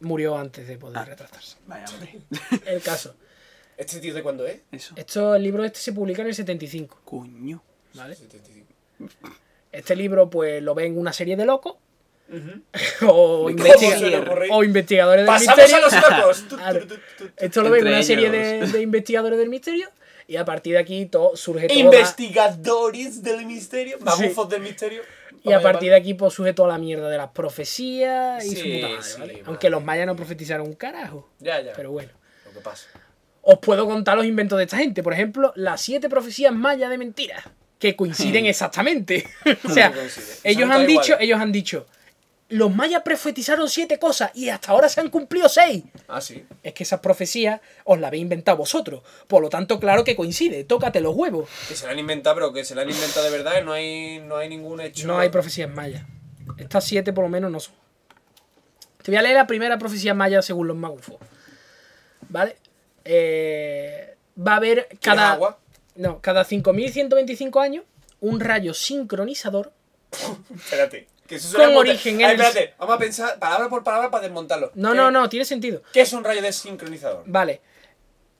Murió 0.00 0.36
antes 0.36 0.66
de 0.68 0.74
Ah. 0.74 0.78
poder 0.78 1.06
retratarse. 1.08 1.56
Vaya, 1.66 1.86
hombre. 1.94 2.18
El 2.66 2.82
caso. 2.82 3.14
¿Este 3.78 4.00
tío 4.00 4.12
de 4.14 4.22
cuándo 4.22 4.46
es? 4.46 4.60
Eso. 4.70 4.92
Esto, 4.96 5.34
el 5.34 5.42
libro 5.42 5.64
este 5.64 5.78
se 5.78 5.92
publica 5.92 6.20
en 6.22 6.28
el 6.28 6.34
75, 6.34 7.00
Coño. 7.06 7.62
¿vale? 7.94 8.14
75. 8.14 8.68
Este 9.72 9.96
libro, 9.96 10.28
pues, 10.28 10.62
lo 10.62 10.74
ven 10.74 10.98
una 10.98 11.12
serie 11.14 11.36
de 11.36 11.46
locos 11.46 11.76
O, 13.06 13.50
investigadores 13.50 15.24
del 15.24 15.26
Pasamos 15.26 15.58
misterio. 15.58 15.76
a 15.76 16.26
los 16.26 16.42
locos. 16.42 16.98
Esto 17.36 17.62
lo 17.62 17.70
ven 17.70 17.86
una 17.86 18.02
serie 18.02 18.30
de, 18.30 18.80
investigadores 18.80 19.38
del 19.38 19.48
misterio 19.48 19.88
y 20.26 20.36
a 20.36 20.44
partir 20.44 20.74
de 20.74 20.78
aquí 20.78 21.06
todo 21.06 21.36
surge 21.36 21.68
toda... 21.68 21.78
Investigadores 21.78 23.22
del 23.22 23.44
misterio. 23.46 23.98
Magufos 24.00 24.48
del 24.48 24.62
misterio. 24.62 25.02
Y 25.44 25.52
a 25.52 25.60
partir 25.60 25.90
de 25.90 25.96
aquí 25.96 26.14
pues 26.14 26.34
surge 26.34 26.52
toda 26.52 26.68
la 26.68 26.78
mierda 26.78 27.08
de 27.08 27.18
las 27.18 27.30
profecías 27.30 28.44
y 28.44 28.56
su 28.56 28.62
Sí, 28.62 28.74
puta 28.74 28.88
madre, 28.88 29.02
sí, 29.02 29.20
¿vale? 29.20 29.32
vale. 29.32 29.44
Aunque 29.46 29.70
los 29.70 29.84
mayas 29.84 30.06
no 30.06 30.16
profetizaron 30.16 30.66
un 30.66 30.74
carajo. 30.74 31.28
Ya, 31.40 31.60
ya. 31.60 31.72
Pero 31.74 31.90
bueno. 31.90 32.12
Lo 32.46 32.52
que 32.52 32.60
pasa. 32.60 32.88
Os 33.42 33.58
puedo 33.58 33.86
contar 33.86 34.16
los 34.16 34.24
inventos 34.24 34.56
de 34.56 34.64
esta 34.64 34.76
gente. 34.76 35.02
Por 35.02 35.12
ejemplo, 35.12 35.52
las 35.56 35.80
siete 35.80 36.08
profecías 36.08 36.52
mayas 36.52 36.90
de 36.90 36.98
mentiras. 36.98 37.44
Que 37.80 37.96
coinciden 37.96 38.46
exactamente. 38.46 39.26
o 39.64 39.68
sea, 39.68 39.88
No 39.90 39.96
coincide. 39.96 40.24
Son 40.24 40.36
ellos 40.44 40.70
han 40.70 40.86
dicho, 40.86 41.16
ellos 41.18 41.40
han 41.40 41.50
dicho. 41.50 41.86
Los 42.52 42.74
mayas 42.74 43.02
profetizaron 43.02 43.66
siete 43.70 43.98
cosas 43.98 44.30
y 44.34 44.50
hasta 44.50 44.72
ahora 44.72 44.88
se 44.90 45.00
han 45.00 45.08
cumplido 45.08 45.48
seis. 45.48 45.84
Ah, 46.06 46.20
sí. 46.20 46.44
Es 46.62 46.74
que 46.74 46.82
esas 46.82 47.00
profecías 47.00 47.62
os 47.84 47.98
las 47.98 48.08
habéis 48.08 48.20
inventado 48.22 48.58
vosotros. 48.58 49.02
Por 49.26 49.40
lo 49.40 49.48
tanto, 49.48 49.80
claro 49.80 50.04
que 50.04 50.14
coincide. 50.14 50.64
Tócate 50.64 51.00
los 51.00 51.14
huevos. 51.16 51.48
Que 51.66 51.74
se 51.74 51.86
la 51.86 51.92
han 51.92 51.98
inventado, 51.98 52.36
pero 52.36 52.52
que 52.52 52.66
se 52.66 52.74
la 52.74 52.82
han 52.82 52.90
inventado 52.90 53.24
de 53.24 53.30
verdad. 53.30 53.62
No 53.64 53.72
hay, 53.72 54.18
no 54.20 54.36
hay 54.36 54.50
ningún 54.50 54.82
hecho. 54.82 55.06
No 55.06 55.18
hay 55.18 55.30
profecías 55.30 55.70
mayas. 55.70 56.04
Estas 56.58 56.84
siete 56.84 57.14
por 57.14 57.24
lo 57.24 57.30
menos 57.30 57.50
no 57.50 57.58
son. 57.58 57.74
Te 59.02 59.10
voy 59.10 59.16
a 59.18 59.22
leer 59.22 59.36
la 59.36 59.46
primera 59.46 59.78
profecía 59.78 60.12
maya 60.12 60.42
según 60.42 60.68
los 60.68 60.76
magufos. 60.76 61.16
¿Vale? 62.28 62.56
Eh, 63.06 64.14
va 64.36 64.52
a 64.52 64.56
haber 64.56 64.86
¿Quieres 64.88 65.00
cada, 65.00 65.32
agua? 65.32 65.58
no, 65.96 66.20
cada 66.20 66.44
5.125 66.44 67.62
años 67.62 67.84
un 68.20 68.40
rayo 68.40 68.74
sincronizador 68.74 69.72
Espérate. 70.54 71.08
Que 71.26 71.36
eso 71.36 71.56
con 71.56 71.76
origen 71.76 72.20
en 72.20 72.26
Ay, 72.26 72.34
el- 72.34 72.40
espérate, 72.40 72.74
vamos 72.78 72.96
a 72.96 72.98
pensar 72.98 73.38
palabra 73.38 73.68
por 73.68 73.82
palabra 73.84 74.10
para 74.10 74.22
desmontarlo. 74.24 74.70
No, 74.74 74.90
¿Qué- 74.90 74.96
no, 74.96 75.10
no, 75.10 75.28
tiene 75.28 75.44
sentido. 75.44 75.82
¿Qué 75.92 76.02
es 76.02 76.12
un 76.12 76.24
rayo 76.24 76.42
desincronizador? 76.42 77.22
Vale. 77.26 77.60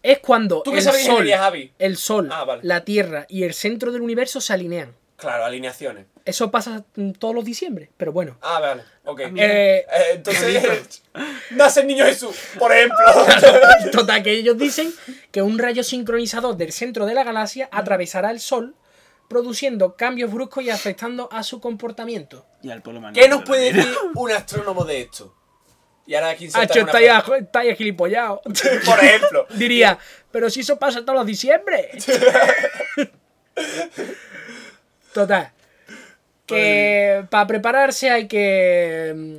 Es 0.02 0.18
cuando 0.18 0.62
¿Tú 0.62 0.72
qué 0.72 0.78
el 0.78 0.82
sabes 0.82 1.02
sol, 1.02 1.10
ingeniería, 1.12 1.38
Javi? 1.38 1.72
el 1.78 1.96
sol, 1.96 2.28
Ah, 2.32 2.44
vale. 2.44 2.62
la 2.64 2.84
Tierra 2.84 3.24
y 3.28 3.44
el 3.44 3.54
centro 3.54 3.92
del 3.92 4.02
universo 4.02 4.40
se 4.40 4.52
alinean. 4.52 4.94
Claro, 5.16 5.44
alineaciones. 5.44 6.06
Eso 6.24 6.50
pasa 6.50 6.84
todos 7.20 7.32
los 7.32 7.44
diciembre, 7.44 7.90
pero 7.96 8.10
bueno. 8.12 8.36
Ah, 8.42 8.58
vale, 8.58 8.82
ok. 9.04 9.20
Eh, 9.20 9.30
Eh, 9.36 9.86
entonces, 10.14 11.00
nace 11.50 11.80
el 11.82 11.86
niño 11.86 12.04
Jesús, 12.04 12.34
por 12.58 12.72
ejemplo. 12.72 12.96
Total, 13.92 14.22
que 14.24 14.32
ellos 14.32 14.58
dicen 14.58 14.92
que 15.30 15.40
un 15.42 15.58
rayo 15.58 15.84
sincronizador 15.84 16.56
del 16.56 16.72
centro 16.72 17.06
de 17.06 17.14
la 17.14 17.22
galaxia 17.22 17.68
atravesará 17.70 18.32
el 18.32 18.40
Sol, 18.40 18.74
produciendo 19.32 19.96
cambios 19.96 20.30
bruscos 20.30 20.62
y 20.62 20.70
afectando 20.70 21.28
a 21.32 21.42
su 21.42 21.58
comportamiento. 21.60 22.44
Y 22.62 22.70
al 22.70 22.82
polo 22.82 23.00
¿Qué 23.14 23.28
nos 23.28 23.42
puede 23.42 23.72
decir 23.72 23.96
un 24.14 24.30
astrónomo 24.30 24.84
de 24.84 25.00
esto? 25.00 25.34
Y 26.06 26.14
ahora 26.14 26.30
aquí 26.30 26.48
ya, 26.48 26.62
está 26.62 27.64
ya 27.64 27.74
gilipollado. 27.74 28.42
Por 28.84 28.98
ejemplo. 28.98 29.46
Diría, 29.54 29.98
pero 30.30 30.50
si 30.50 30.60
eso 30.60 30.78
pasa 30.78 31.00
todos 31.00 31.14
los 31.14 31.26
diciembre. 31.26 31.90
Total. 35.14 35.52
Que 36.46 37.24
para 37.30 37.46
prepararse 37.46 38.10
hay 38.10 38.28
que. 38.28 39.12
mm, 39.14 39.36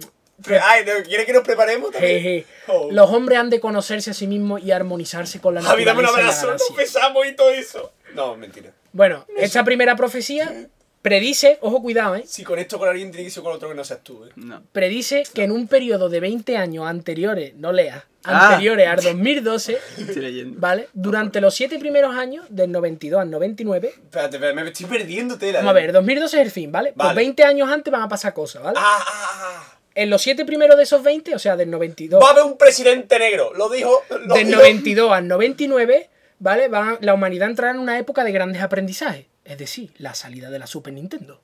Ay. 0.61 0.83
¿quiere 1.05 1.25
que 1.25 1.33
nos 1.33 1.43
preparemos 1.43 1.91
también? 1.91 2.21
jeje, 2.21 2.45
Oh. 2.67 2.89
Los 2.91 3.09
hombres 3.11 3.37
han 3.39 3.49
de 3.49 3.59
conocerse 3.59 4.11
a 4.11 4.13
sí 4.13 4.25
mismos 4.25 4.63
y 4.63 4.71
armonizarse 4.71 5.41
con 5.41 5.53
la 5.53 5.61
Javi, 5.61 5.83
dame 5.83 5.99
un 5.99 6.05
naturaleza 6.05 6.43
abrazo, 6.43 6.65
nos 6.69 6.77
besamos 6.77 7.27
y 7.27 7.35
todo 7.35 7.49
eso. 7.49 7.91
No, 8.13 8.37
mentira. 8.37 8.71
Bueno, 8.93 9.25
esta 9.37 9.63
primera 9.63 9.95
profecía 9.95 10.67
predice, 11.01 11.57
ojo 11.61 11.81
cuidado, 11.81 12.15
¿eh? 12.15 12.23
Si 12.25 12.43
con 12.45 12.59
esto 12.59 12.79
con 12.79 12.87
alguien 12.87 13.11
tiene 13.11 13.25
que 13.25 13.31
ser 13.31 13.43
con 13.43 13.51
otro 13.53 13.67
que 13.67 13.75
no 13.75 13.83
seas 13.83 13.99
tú, 14.03 14.23
¿eh? 14.25 14.29
No. 14.37 14.61
Predice 14.71 15.23
que 15.33 15.43
en 15.43 15.51
un 15.51 15.67
periodo 15.67 16.07
de 16.07 16.21
20 16.21 16.55
años 16.55 16.85
anteriores, 16.87 17.53
no 17.55 17.71
leas, 17.73 18.03
Ah. 18.25 18.51
anteriores 18.51 18.87
al 18.87 19.01
2012, 19.01 19.77
Estoy 19.97 20.21
leyendo. 20.21 20.57
¿vale? 20.57 20.87
Durante 20.93 21.41
los 21.41 21.53
7 21.55 21.77
primeros 21.77 22.15
años, 22.15 22.45
del 22.49 22.71
92 22.71 23.19
al 23.21 23.29
99, 23.29 23.89
Espérate, 23.89 24.37
espérate, 24.37 24.63
me 24.63 24.69
estoy 24.69 24.85
perdiendo 24.85 25.37
tela. 25.37 25.57
vamos 25.59 25.71
a 25.71 25.73
ver, 25.73 25.91
2012 25.91 26.37
es 26.37 26.41
el 26.45 26.51
fin, 26.51 26.71
¿vale? 26.71 26.93
Pues 26.95 27.05
Vale. 27.05 27.17
20 27.17 27.43
años 27.43 27.69
antes 27.69 27.91
van 27.91 28.03
a 28.03 28.07
pasar 28.07 28.33
cosas, 28.33 28.63
¿vale? 28.63 28.77
Ah, 28.79 28.97
ah, 29.05 29.29
ah. 29.65 29.77
En 29.95 30.09
los 30.09 30.21
7 30.21 30.45
primeros 30.45 30.77
de 30.77 30.83
esos 30.83 31.03
20, 31.03 31.35
o 31.35 31.39
sea, 31.39 31.57
del 31.57 31.69
92, 31.69 32.23
Va 32.23 32.29
a 32.29 32.31
haber 32.31 32.43
un 32.45 32.57
presidente 32.57 33.19
negro, 33.19 33.53
lo 33.53 33.67
dijo. 33.69 34.03
Lo 34.25 34.35
del 34.35 34.47
dijo. 34.47 34.59
92 34.59 35.11
al 35.11 35.27
99, 35.27 36.09
¿vale? 36.43 36.67
Va- 36.67 36.97
la 37.01 37.13
humanidad 37.13 37.49
entrará 37.49 37.71
en 37.73 37.79
una 37.79 37.97
época 37.97 38.23
de 38.23 38.31
grandes 38.33 38.61
aprendizajes, 38.61 39.25
es 39.45 39.57
decir, 39.57 39.91
la 39.97 40.13
salida 40.13 40.49
de 40.51 40.59
la 40.59 40.67
Super 40.67 40.93
Nintendo. 40.93 41.41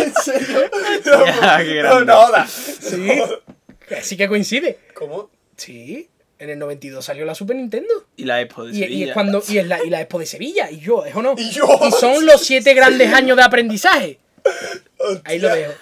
¿En 0.00 0.14
serio? 0.14 0.60
Ya, 1.04 1.58
qué 1.58 1.82
no, 1.82 2.04
no, 2.04 2.14
jodas. 2.26 2.50
Sí. 2.50 3.08
Así 3.98 4.16
que 4.16 4.28
coincide. 4.28 4.78
¿Cómo? 4.94 5.30
Sí, 5.56 6.08
en 6.38 6.50
el 6.50 6.58
92 6.58 7.04
salió 7.04 7.24
la 7.24 7.34
Super 7.34 7.56
Nintendo. 7.56 7.92
Y 8.16 8.24
la 8.24 8.40
Expo 8.40 8.64
de 8.64 8.72
Y, 8.72 8.76
y 8.76 8.80
Sevilla. 8.82 9.06
es 9.08 9.12
cuando 9.12 9.42
y 9.48 9.58
es 9.58 9.66
la, 9.66 9.84
y 9.84 9.90
la 9.90 10.00
Expo 10.00 10.18
de 10.18 10.26
Sevilla, 10.26 10.70
y 10.70 10.78
yo, 10.80 11.04
¿eso 11.04 11.20
no? 11.22 11.34
Y 11.36 11.50
yo. 11.50 11.66
son 11.98 12.24
los 12.26 12.40
siete 12.44 12.74
grandes 12.74 13.12
años 13.12 13.36
de 13.36 13.42
aprendizaje. 13.42 14.18
Ahí 15.24 15.38
lo 15.38 15.48
dejo. 15.54 15.72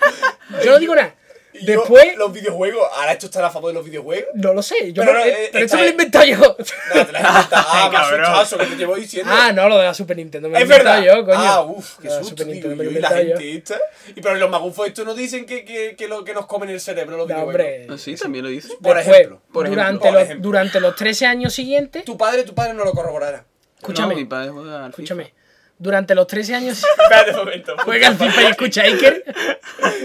Yo 0.64 0.70
no 0.72 0.78
digo 0.78 0.94
nada. 0.94 1.14
Y 1.54 1.64
yo, 1.64 1.80
Después, 1.80 2.14
los 2.16 2.32
videojuegos. 2.32 2.86
Ahora 2.94 3.12
esto 3.12 3.26
está 3.26 3.44
a 3.46 3.50
favor 3.50 3.68
de 3.70 3.74
los 3.74 3.84
videojuegos. 3.84 4.28
no 4.34 4.52
lo 4.52 4.62
sé. 4.62 4.92
Yo 4.92 5.02
Pero 5.02 5.14
no, 5.14 5.24
eh, 5.24 5.44
eh, 5.46 5.48
pero 5.50 5.64
esto 5.64 5.76
me 5.76 5.82
lo 5.82 5.86
he 5.86 5.88
es- 5.88 5.92
inventado 5.92 6.24
yo. 6.26 6.36
No, 6.38 7.06
te 7.06 7.12
la 7.12 7.18
has 7.20 7.34
inventado. 7.44 7.66
Ah, 7.70 7.90
Cabrón. 7.92 8.20
asustazo 8.20 8.58
que 8.58 8.66
te 8.66 8.76
llevo 8.76 8.94
diciendo. 8.96 9.32
Ah, 9.34 9.52
no, 9.52 9.68
lo 9.68 9.78
de 9.78 9.84
la 9.84 9.94
Super 9.94 10.16
Nintendo. 10.18 10.48
Me 10.48 10.52
lo 10.52 10.58
he 10.58 10.62
es 10.62 10.70
inventado 10.70 11.00
verdad. 11.00 11.16
yo, 11.16 11.24
coño. 11.24 11.38
Ah, 11.40 11.62
uff, 11.62 11.98
qué 11.98 12.08
Lo 12.08 12.14
susto, 12.18 12.28
Super 12.28 12.46
Nintendo 12.48 12.76
me 12.76 12.84
lo 12.84 12.90
he 12.90 12.92
yo 12.92 12.98
y 12.98 13.02
la 13.02 13.08
inventado 13.20 13.40
yo. 13.40 13.56
esta. 13.58 13.78
Y 14.14 14.20
pero 14.20 14.34
los 14.36 14.50
magufos 14.50 14.86
estos 14.86 15.04
no 15.06 15.14
dicen 15.14 15.46
que, 15.46 15.64
que, 15.64 15.96
que, 15.96 16.06
lo, 16.08 16.22
que 16.22 16.34
nos 16.34 16.46
comen 16.46 16.68
el 16.70 16.80
cerebro 16.80 17.16
los 17.16 17.28
No, 17.28 17.34
videojuegos. 17.34 17.54
hombre. 17.66 17.86
Ah, 17.90 17.98
sí, 17.98 18.14
también 18.16 18.44
lo 18.44 18.50
dice. 18.50 18.68
Por 18.82 18.96
Después, 18.96 19.16
ejemplo, 19.16 19.40
por 19.52 19.64
ejemplo. 19.66 19.82
durante, 19.82 20.04
Por 20.04 20.12
los, 20.12 20.22
ejemplo. 20.22 20.42
durante 20.48 20.80
los 20.80 20.96
13 20.96 21.26
años 21.26 21.54
siguientes, 21.54 22.04
Tu 22.04 22.16
padre, 22.16 22.44
tu 22.44 22.54
padre 22.54 22.74
no 22.74 22.84
lo 22.84 22.92
corroborará. 22.92 23.44
escúchame, 23.78 24.14
No, 24.14 24.20
mi 24.20 24.26
padre 24.26 24.50
juega 24.50 24.84
al 24.84 24.92
FIFA. 24.92 25.02
escúchame. 25.02 25.34
Durante 25.78 26.14
los 26.14 26.26
13 26.26 26.54
años 26.56 26.82
Espérate 27.02 27.30
un 27.30 27.36
momento. 27.36 27.76
juega 27.84 28.08
al 28.08 28.16
FIFA 28.16 28.42
y 28.42 28.46
escucha 28.46 28.82
Iker. 28.82 29.24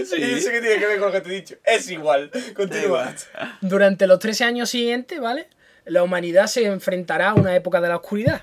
Sí. 0.06 0.16
¿Y 0.18 0.22
eso 0.38 0.50
qué 0.50 0.60
tiene 0.60 0.78
que 0.78 0.86
ver 0.86 0.98
con 0.98 1.08
lo 1.08 1.12
que 1.12 1.20
te 1.20 1.28
he 1.30 1.32
dicho? 1.32 1.56
Es 1.64 1.90
igual. 1.90 2.30
Continúa. 2.54 3.14
Durante 3.60 4.06
los 4.06 4.18
13 4.18 4.44
años 4.44 4.70
siguientes, 4.70 5.20
¿vale? 5.20 5.48
La 5.84 6.02
humanidad 6.02 6.46
se 6.46 6.64
enfrentará 6.66 7.30
a 7.30 7.34
una 7.34 7.54
época 7.56 7.80
de 7.80 7.88
la 7.88 7.96
oscuridad. 7.96 8.42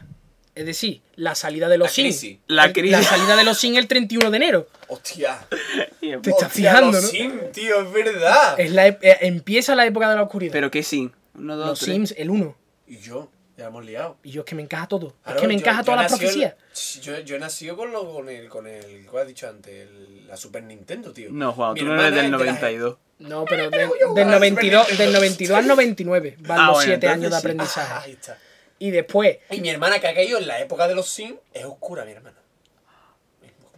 Es 0.54 0.66
decir, 0.66 1.02
la 1.16 1.34
salida 1.34 1.70
de 1.70 1.78
los 1.78 1.88
La 1.88 1.94
Sims. 1.94 2.20
crisis. 2.20 2.38
La 2.48 2.74
crisis. 2.74 2.92
La 2.92 3.04
salida 3.04 3.36
de 3.38 3.44
los 3.46 3.58
Sims 3.58 3.78
el 3.78 3.88
31 3.88 4.30
de 4.32 4.38
enero. 4.38 4.68
Hostia. 4.90 5.40
Te 6.02 6.12
estás 6.14 6.34
Hostia, 6.34 6.50
fijando, 6.50 6.92
los 6.92 7.02
¿no? 7.04 7.08
Sims, 7.10 7.52
tío, 7.54 7.82
es 7.82 7.94
verdad. 7.94 8.60
Es 8.60 8.72
la, 8.72 8.88
eh, 8.88 9.00
empieza 9.22 9.76
la 9.76 9.86
época 9.86 10.10
de 10.10 10.16
la 10.18 10.24
oscuridad. 10.24 10.52
Pero 10.52 10.70
qué 10.70 10.84
sí. 10.84 11.10
Uno, 11.36 11.56
dos, 11.56 11.68
los 11.68 11.80
tres. 11.80 11.94
Sims, 11.94 12.14
el 12.18 12.30
1. 12.30 12.56
Y 12.88 12.98
yo, 12.98 13.32
ya 13.62 13.68
hemos 13.68 13.86
liado. 13.86 14.18
Y 14.24 14.32
yo 14.32 14.41
es 14.41 14.45
que 14.45 14.55
me 14.55 14.62
encaja 14.62 14.88
todo. 14.88 15.14
Claro, 15.24 15.38
es 15.38 15.41
que 15.41 15.47
me 15.47 15.53
yo- 15.55 15.59
encaja 15.59 15.82
yo 15.82 15.86
todas 15.86 16.01
las 16.01 16.12
profecías. 16.12 16.55
Yo, 17.01 17.20
yo 17.20 17.36
he 17.36 17.39
nacido 17.39 17.78
con, 17.78 17.91
lo, 17.91 18.12
con 18.14 18.30
el, 18.30 18.49
con 18.49 18.68
el, 18.68 19.07
¿qué 19.09 19.18
has 19.20 19.28
dicho 19.28 19.47
antes? 19.47 19.74
El- 19.88 20.28
la 20.28 20.38
Super 20.38 20.64
Nintendo, 20.64 21.12
tío. 21.14 21.30
No, 21.32 21.53
Juan, 21.53 21.76
tú 21.76 21.86
no 21.86 21.93
eres 21.93 22.05
del 22.16 22.26
es 22.26 22.32
de 22.32 22.32
la- 22.32 22.38
92. 22.38 22.97
No, 23.20 23.45
pero 23.45 23.70
de- 23.70 23.78
del, 23.78 23.88
jugaba 23.88 24.22
a 24.22 24.26
la 24.26 24.32
92, 24.39 24.88
Super 24.88 24.97
del 24.97 25.07
Nintendo. 25.07 25.20
92 25.20 25.57
al 25.57 25.68
99 25.68 26.38
van 26.47 26.59
Ah, 26.59 26.66
los 26.68 26.76
bueno, 26.76 26.91
7 26.91 27.07
años 27.07 27.32
de 27.32 27.38
aprendizaje. 27.38 27.93
Ah, 27.93 28.01
ahí 28.03 28.12
está. 28.14 28.38
Y 28.80 28.89
después, 28.91 29.38
Y 29.51 29.62
mi 29.62 29.70
hermana 29.70 29.99
que 29.99 30.07
ha 30.07 30.14
caído 30.16 30.39
en 30.39 30.47
la 30.47 30.59
época 30.59 30.88
de 30.88 30.95
los 30.95 31.07
Sims 31.07 31.36
es 31.53 31.64
oscura, 31.66 32.03
mi 32.03 32.12
hermana. 32.14 32.38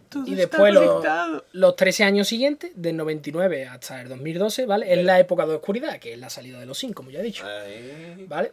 Todo 0.08 0.24
y 0.26 0.34
después 0.36 0.72
los, 0.72 1.04
los 1.52 1.76
13 1.76 2.04
años 2.04 2.28
siguientes, 2.28 2.70
del 2.76 2.96
99 2.96 3.66
hasta 3.66 4.00
el 4.00 4.08
2012, 4.08 4.64
¿vale? 4.64 4.92
Es 4.92 5.04
la 5.04 5.18
época 5.18 5.44
de 5.44 5.54
oscuridad, 5.54 5.98
que 5.98 6.12
es 6.12 6.18
la 6.18 6.30
salida 6.30 6.60
de 6.60 6.66
los 6.66 6.78
Sims, 6.78 6.94
como 6.94 7.10
ya 7.10 7.18
he 7.18 7.22
dicho. 7.24 7.44
Ay. 7.44 8.24
¿Vale? 8.28 8.52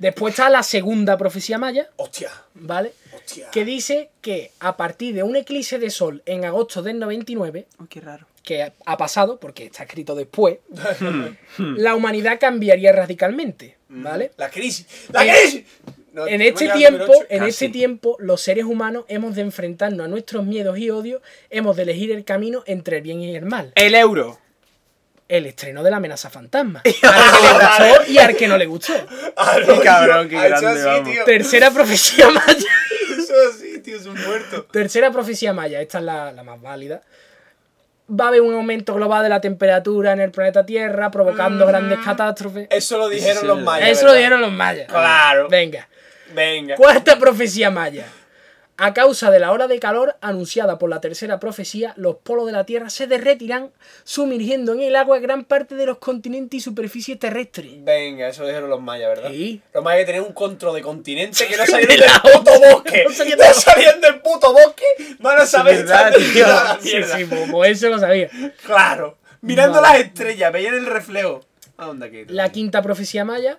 Después 0.00 0.32
está 0.32 0.50
la 0.50 0.62
segunda 0.64 1.16
profecía 1.16 1.58
maya, 1.58 1.88
Hostia, 1.96 2.30
¿vale? 2.54 2.92
hostia. 3.14 3.50
Que 3.52 3.64
dice 3.64 4.10
que 4.22 4.50
a 4.58 4.76
partir 4.76 5.14
de 5.14 5.22
un 5.22 5.36
eclipse 5.36 5.78
de 5.78 5.90
sol 5.90 6.22
en 6.26 6.44
agosto 6.44 6.82
del 6.82 6.98
99, 6.98 7.66
Oh, 7.78 7.86
qué 7.88 8.00
raro. 8.00 8.26
que 8.42 8.72
ha 8.84 8.96
pasado, 8.96 9.38
porque 9.38 9.66
está 9.66 9.82
escrito 9.84 10.14
después, 10.14 10.58
la 11.58 11.94
humanidad 11.94 12.38
cambiaría 12.40 12.92
radicalmente, 12.92 13.76
¿vale? 13.88 14.32
La 14.36 14.50
crisis. 14.50 14.86
¡La 15.12 15.24
En- 15.24 15.34
crisis! 15.34 15.64
No, 16.12 16.26
En 16.26 16.38
¿no 16.40 16.44
este 16.44 16.68
tiempo, 16.70 17.12
en 17.28 17.38
Casi. 17.38 17.50
este 17.50 17.68
tiempo, 17.68 18.16
los 18.18 18.40
seres 18.40 18.64
humanos 18.64 19.04
hemos 19.06 19.36
de 19.36 19.42
enfrentarnos 19.42 20.06
a 20.06 20.08
nuestros 20.08 20.44
miedos 20.44 20.76
y 20.76 20.90
odios, 20.90 21.22
hemos 21.50 21.76
de 21.76 21.84
elegir 21.84 22.10
el 22.10 22.24
camino 22.24 22.64
entre 22.66 22.96
el 22.96 23.02
bien 23.04 23.20
y 23.20 23.36
el 23.36 23.44
mal. 23.44 23.70
El 23.76 23.94
euro. 23.94 24.40
El 25.30 25.46
estreno 25.46 25.84
de 25.84 25.90
la 25.92 25.98
amenaza 25.98 26.28
fantasma. 26.28 26.82
Al 26.84 26.92
que 26.92 27.42
le 27.42 27.52
gustó 27.52 28.10
y 28.10 28.18
al 28.18 28.36
que 28.36 28.48
no 28.48 28.58
le 28.58 28.66
gustó. 28.66 28.92
Ah, 29.36 29.58
no, 29.64 29.74
Qué 29.74 29.80
cabrón, 29.80 30.28
qué 30.28 30.34
grande, 30.34 30.66
así, 30.66 30.82
vamos. 30.84 31.10
tío. 31.12 31.24
Tercera 31.24 31.70
profecía 31.70 32.30
maya. 32.30 32.68
Eso 33.16 33.32
así, 33.48 33.78
tío, 33.78 33.96
es 33.96 34.06
un 34.06 34.20
muerto. 34.20 34.64
Tercera 34.72 35.12
profecía 35.12 35.52
maya, 35.52 35.80
esta 35.80 35.98
es 35.98 36.04
la, 36.04 36.32
la 36.32 36.42
más 36.42 36.60
válida. 36.60 37.02
Va 38.10 38.24
a 38.24 38.28
haber 38.28 38.40
un 38.40 38.52
aumento 38.54 38.92
global 38.94 39.22
de 39.22 39.28
la 39.28 39.40
temperatura 39.40 40.12
en 40.12 40.20
el 40.20 40.32
planeta 40.32 40.66
Tierra, 40.66 41.12
provocando 41.12 41.64
grandes 41.64 42.00
catástrofes. 42.00 42.66
Eso 42.68 42.98
lo 42.98 43.08
dijeron 43.08 43.42
sí, 43.42 43.46
los 43.46 43.60
mayas. 43.60 43.88
Eso 43.88 44.06
lo 44.06 44.14
dijeron 44.14 44.40
los 44.40 44.50
mayas. 44.50 44.88
Claro. 44.88 45.48
Venga. 45.48 45.88
Venga. 46.34 46.74
Cuarta 46.74 47.20
profecía 47.20 47.70
maya. 47.70 48.04
A 48.82 48.94
causa 48.94 49.30
de 49.30 49.38
la 49.40 49.52
ola 49.52 49.68
de 49.68 49.78
calor 49.78 50.16
anunciada 50.22 50.78
por 50.78 50.88
la 50.88 51.02
tercera 51.02 51.38
profecía, 51.38 51.92
los 51.98 52.16
polos 52.16 52.46
de 52.46 52.52
la 52.52 52.64
Tierra 52.64 52.88
se 52.88 53.06
derretirán, 53.06 53.72
sumergiendo 54.04 54.72
en 54.72 54.80
el 54.80 54.96
agua 54.96 55.18
gran 55.18 55.44
parte 55.44 55.74
de 55.74 55.84
los 55.84 55.98
continentes 55.98 56.56
y 56.56 56.60
superficie 56.62 57.16
terrestre. 57.16 57.68
Venga, 57.82 58.28
eso 58.28 58.40
lo 58.40 58.48
dijeron 58.48 58.70
los 58.70 58.80
mayas, 58.80 59.08
¿verdad? 59.10 59.30
Sí. 59.32 59.60
Los 59.74 59.84
mayas 59.84 60.06
tenían 60.06 60.24
un 60.24 60.32
control 60.32 60.74
de 60.76 60.80
continente 60.80 61.46
que 61.46 61.56
no 61.58 61.66
salían 61.66 61.88
De 61.88 61.96
del 61.98 62.06
la 62.06 62.22
puto 62.22 62.52
bosque. 62.58 63.04
no 63.06 63.14
salían 63.14 63.38
No 63.38 63.44
de 63.44 63.48
la- 63.50 63.54
salían 63.54 64.00
del 64.00 64.20
puto 64.22 64.52
bosque. 64.54 64.84
Van 65.18 65.38
a 65.38 65.44
saber 65.44 65.76
verdad, 65.76 66.14
tío. 66.14 66.46
la 66.46 66.78
Sí, 66.80 67.02
sí, 67.02 67.28
pues 67.50 67.72
eso 67.72 67.90
lo 67.90 67.98
sabía. 67.98 68.30
Claro. 68.64 69.18
Mirando 69.42 69.82
las 69.82 69.98
estrellas, 69.98 70.50
veían 70.52 70.72
el 70.74 70.86
reflejo. 70.86 71.44
¿A 71.76 71.84
dónde? 71.84 72.24
La 72.28 72.50
quinta 72.50 72.80
profecía 72.80 73.26
maya 73.26 73.58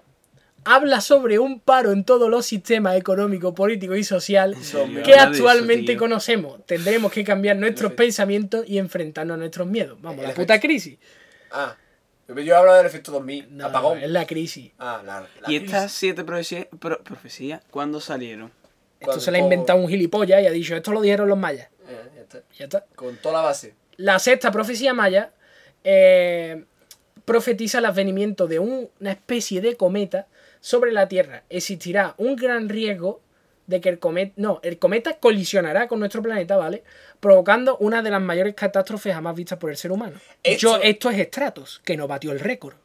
habla 0.65 1.01
sobre 1.01 1.39
un 1.39 1.59
paro 1.59 1.91
en 1.91 2.03
todos 2.03 2.29
los 2.29 2.45
sistemas 2.45 2.95
económico, 2.95 3.53
político 3.55 3.95
y 3.95 4.03
social 4.03 4.55
que 4.55 5.11
eso, 5.11 5.19
actualmente 5.21 5.97
conocemos. 5.97 6.65
Tendremos 6.65 7.11
que 7.11 7.23
cambiar 7.23 7.57
nuestros 7.57 7.93
pensamientos 7.93 8.65
y 8.67 8.77
enfrentarnos 8.77 9.35
a 9.35 9.37
nuestros 9.37 9.67
miedos. 9.67 9.97
Vamos, 10.01 10.17
El 10.19 10.23
la 10.23 10.29
efecto. 10.29 10.41
puta 10.41 10.59
crisis. 10.59 10.97
Ah. 11.51 11.75
Yo 12.45 12.57
hablo 12.57 12.73
del 12.75 12.85
efecto 12.85 13.11
2000. 13.11 13.57
No, 13.57 13.65
apagón. 13.65 13.97
es 14.01 14.09
la 14.09 14.25
crisis. 14.25 14.71
Ah, 14.79 15.01
la, 15.05 15.19
la 15.21 15.27
¿Y 15.51 15.57
crisis. 15.59 15.63
estas 15.65 15.91
siete 15.91 16.23
profecías, 16.23 16.67
pro- 16.79 17.03
profecías 17.03 17.61
cuándo 17.69 17.99
salieron? 17.99 18.51
Esto 19.01 19.19
se 19.19 19.31
lo 19.31 19.37
ha 19.37 19.39
inventado 19.41 19.79
un 19.79 19.89
gilipollas 19.89 20.41
y 20.41 20.45
ha 20.45 20.51
dicho, 20.51 20.75
esto 20.75 20.91
lo 20.93 21.01
dijeron 21.01 21.27
los 21.27 21.37
mayas. 21.37 21.67
Eh, 21.89 22.09
ya 22.15 22.21
está. 22.21 22.41
Ya 22.57 22.63
está. 22.65 22.85
Con 22.95 23.17
toda 23.17 23.35
la 23.35 23.41
base. 23.41 23.73
La 23.97 24.19
sexta 24.19 24.51
profecía 24.51 24.93
maya 24.93 25.31
eh, 25.83 26.63
profetiza 27.25 27.79
el 27.79 27.85
advenimiento 27.85 28.47
de 28.47 28.59
un- 28.59 28.89
una 28.99 29.11
especie 29.11 29.59
de 29.59 29.75
cometa 29.75 30.27
sobre 30.61 30.93
la 30.93 31.09
Tierra. 31.09 31.43
Existirá 31.49 32.15
un 32.17 32.37
gran 32.37 32.69
riesgo 32.69 33.19
de 33.67 33.79
que 33.81 33.89
el 33.89 33.99
cometa, 33.99 34.33
no, 34.37 34.59
el 34.63 34.79
cometa 34.79 35.17
colisionará 35.17 35.87
con 35.87 35.99
nuestro 35.99 36.21
planeta, 36.21 36.57
¿vale? 36.57 36.83
Provocando 37.19 37.77
una 37.77 38.01
de 38.01 38.09
las 38.09 38.21
mayores 38.21 38.53
catástrofes 38.55 39.13
jamás 39.13 39.35
vistas 39.35 39.57
por 39.59 39.69
el 39.69 39.77
ser 39.77 39.91
humano. 39.91 40.19
Esto- 40.43 40.77
Yo, 40.77 40.81
esto 40.81 41.09
es 41.09 41.27
Stratos, 41.27 41.81
que 41.85 41.95
no 41.95 42.07
batió 42.07 42.31
el 42.31 42.39
récord. 42.39 42.75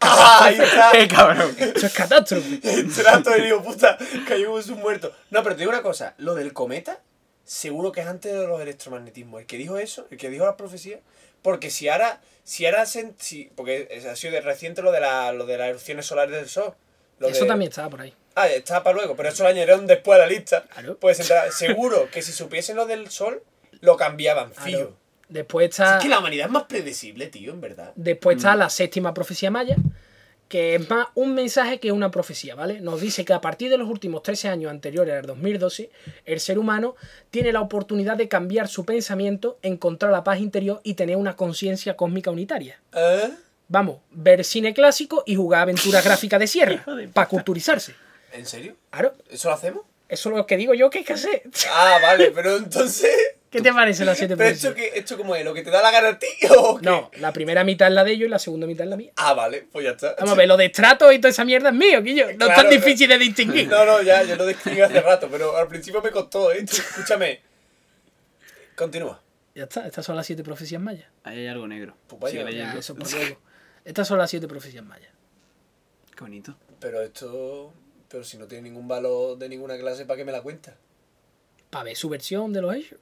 ¡Ah, 0.00 0.40
ahí 0.44 0.58
está! 0.58 0.90
¡Qué 0.92 1.08
cabrón! 1.08 1.54
Esto 1.58 1.86
es 1.86 1.92
catástrofe. 1.92 2.60
El 2.62 2.92
trato 2.92 3.30
del 3.30 3.46
hijo 3.46 3.62
puta 3.62 3.98
cayó 4.26 4.54
un 4.54 4.80
muerto. 4.80 5.12
No, 5.30 5.42
pero 5.42 5.54
te 5.54 5.60
digo 5.60 5.70
una 5.72 5.82
cosa, 5.82 6.14
lo 6.18 6.34
del 6.34 6.52
cometa, 6.52 7.00
seguro 7.44 7.92
que 7.92 8.00
es 8.00 8.06
antes 8.06 8.32
de 8.32 8.46
los 8.46 8.60
electromagnetismos. 8.60 9.40
El 9.40 9.46
que 9.46 9.58
dijo 9.58 9.76
eso, 9.78 10.06
el 10.10 10.16
que 10.18 10.30
dijo 10.30 10.46
la 10.46 10.56
profecía, 10.56 11.00
porque 11.42 11.70
si 11.70 11.88
ahora, 11.88 12.20
si 12.44 12.64
ahora 12.66 12.86
se- 12.86 13.12
si- 13.18 13.50
porque 13.54 13.88
ha 14.10 14.16
sido 14.16 14.32
de 14.32 14.40
reciente 14.40 14.80
lo 14.82 14.92
de 14.92 15.00
la, 15.00 15.32
lo 15.32 15.44
de 15.46 15.58
las 15.58 15.68
erupciones 15.68 16.06
solares 16.06 16.34
del 16.36 16.48
sol. 16.48 16.74
Lo 17.22 17.28
Eso 17.28 17.42
de- 17.44 17.48
también 17.48 17.70
estaba 17.70 17.88
por 17.90 18.00
ahí. 18.02 18.12
Ah, 18.34 18.48
está 18.48 18.82
para 18.82 18.96
luego, 18.96 19.14
pero 19.16 19.28
eso 19.28 19.42
lo 19.42 19.48
añadieron 19.50 19.86
después 19.86 20.16
a 20.16 20.22
la 20.22 20.26
lista. 20.26 20.64
Claro. 20.72 20.96
Pues 20.98 21.20
entrar- 21.20 21.50
seguro 21.52 22.08
que 22.10 22.22
si 22.22 22.32
supiesen 22.32 22.76
lo 22.76 22.86
del 22.86 23.10
sol, 23.10 23.42
lo 23.80 23.96
cambiaban. 23.96 24.50
Claro. 24.50 24.96
Después 25.28 25.70
está, 25.70 25.96
es 25.96 26.02
que 26.02 26.08
la 26.10 26.18
humanidad 26.18 26.46
es 26.46 26.52
más 26.52 26.64
predecible, 26.64 27.26
tío, 27.28 27.52
en 27.52 27.60
verdad. 27.60 27.92
después 27.96 28.36
está 28.36 28.54
la 28.54 28.68
séptima 28.68 29.14
profecía 29.14 29.50
maya, 29.50 29.76
que 30.48 30.74
es 30.74 30.90
más 30.90 31.06
un 31.14 31.34
mensaje 31.34 31.80
que 31.80 31.90
una 31.92 32.10
profecía, 32.10 32.54
¿vale? 32.54 32.82
Nos 32.82 33.00
dice 33.00 33.24
que 33.24 33.32
a 33.32 33.40
partir 33.40 33.70
de 33.70 33.78
los 33.78 33.88
últimos 33.88 34.22
13 34.22 34.48
años 34.48 34.70
anteriores 34.70 35.14
al 35.14 35.24
2012, 35.24 35.90
el 36.26 36.40
ser 36.40 36.58
humano 36.58 36.94
tiene 37.30 37.50
la 37.52 37.62
oportunidad 37.62 38.18
de 38.18 38.28
cambiar 38.28 38.68
su 38.68 38.84
pensamiento, 38.84 39.58
encontrar 39.62 40.12
la 40.12 40.22
paz 40.22 40.40
interior 40.40 40.80
y 40.84 40.92
tener 40.94 41.16
una 41.16 41.34
conciencia 41.36 41.96
cósmica 41.96 42.30
unitaria. 42.30 42.78
¿Eh? 42.94 43.30
Vamos, 43.72 44.00
ver 44.10 44.44
cine 44.44 44.74
clásico 44.74 45.22
y 45.24 45.34
jugar 45.34 45.62
aventuras 45.62 46.04
gráficas 46.04 46.38
de 46.38 46.46
sierra, 46.46 46.84
para 47.14 47.26
culturizarse. 47.26 47.94
¿En 48.34 48.44
serio? 48.44 48.76
Claro, 48.90 49.14
¿Eso 49.30 49.48
lo 49.48 49.54
hacemos? 49.54 49.82
eso 50.10 50.28
es 50.28 50.36
lo 50.36 50.46
que 50.46 50.58
digo 50.58 50.74
yo 50.74 50.90
que 50.90 50.98
hay 50.98 51.04
que 51.04 51.14
hacer. 51.14 51.42
Ah, 51.70 51.98
vale, 52.02 52.32
pero 52.32 52.58
entonces... 52.58 53.10
¿Qué 53.50 53.62
te 53.62 53.72
parece 53.72 54.04
las 54.04 54.18
siete 54.18 54.36
¿Pero 54.36 54.50
esto, 54.50 54.68
profecías? 54.68 54.92
qué, 54.92 54.98
esto 54.98 55.16
cómo 55.16 55.34
es? 55.36 55.42
¿Lo 55.44 55.54
que 55.54 55.62
te 55.62 55.70
da 55.70 55.80
la 55.82 55.90
gana 55.90 56.08
a 56.08 56.18
ti 56.18 56.26
o 56.50 56.78
qué? 56.78 56.84
No, 56.84 57.10
la 57.16 57.32
primera 57.32 57.64
mitad 57.64 57.88
es 57.88 57.94
la 57.94 58.04
de 58.04 58.12
ellos 58.12 58.26
y 58.26 58.30
la 58.30 58.38
segunda 58.38 58.66
mitad 58.66 58.84
es 58.84 58.90
la 58.90 58.96
mía. 58.96 59.12
Ah, 59.16 59.32
vale, 59.32 59.66
pues 59.72 59.84
ya 59.86 59.92
está. 59.92 60.16
Vamos 60.18 60.32
a 60.32 60.36
ver, 60.36 60.48
lo 60.48 60.56
de 60.58 60.66
estrato 60.66 61.10
y 61.10 61.18
toda 61.18 61.30
esa 61.30 61.44
mierda 61.46 61.70
es 61.70 61.74
mío, 61.74 62.02
Guillo. 62.02 62.26
No 62.36 62.48
es 62.48 62.54
tan 62.54 62.64
no. 62.66 62.70
difícil 62.70 63.08
de 63.08 63.16
distinguir. 63.18 63.68
No, 63.68 63.86
no, 63.86 64.02
ya, 64.02 64.22
yo 64.22 64.36
lo 64.36 64.44
describí 64.44 64.80
hace 64.82 65.00
rato, 65.00 65.28
pero 65.30 65.56
al 65.56 65.68
principio 65.68 66.00
me 66.02 66.10
costó, 66.10 66.52
¿eh? 66.52 66.62
Escúchame. 66.62 67.40
Continúa. 68.74 69.20
Ya 69.54 69.64
está, 69.64 69.86
estas 69.86 70.04
son 70.04 70.16
las 70.16 70.26
siete 70.26 70.42
profecías 70.42 70.80
mayas. 70.80 71.06
Ahí 71.24 71.38
hay 71.38 71.46
algo 71.46 71.66
negro. 71.66 71.94
Pues 72.06 72.20
vaya, 72.20 72.32
Sigue 72.32 72.44
ya, 72.44 72.50
leyendo. 72.50 72.74
Ya, 72.74 72.80
eso 72.80 72.94
por 72.94 73.10
luego. 73.12 73.38
Estas 73.84 74.06
son 74.08 74.18
las 74.18 74.30
siete 74.30 74.46
profecías 74.48 74.84
mayas. 74.84 75.10
Qué 76.14 76.20
bonito. 76.24 76.54
Pero 76.80 77.00
esto... 77.02 77.72
Pero 78.08 78.24
si 78.24 78.36
no 78.36 78.46
tiene 78.46 78.64
ningún 78.68 78.86
valor 78.86 79.38
de 79.38 79.48
ninguna 79.48 79.78
clase, 79.78 80.04
¿para 80.04 80.18
qué 80.18 80.24
me 80.24 80.32
la 80.32 80.42
cuentas? 80.42 80.74
Para 81.70 81.84
ver 81.84 81.96
su 81.96 82.10
versión 82.10 82.52
de 82.52 82.60
los 82.60 82.74
hechos. 82.74 82.98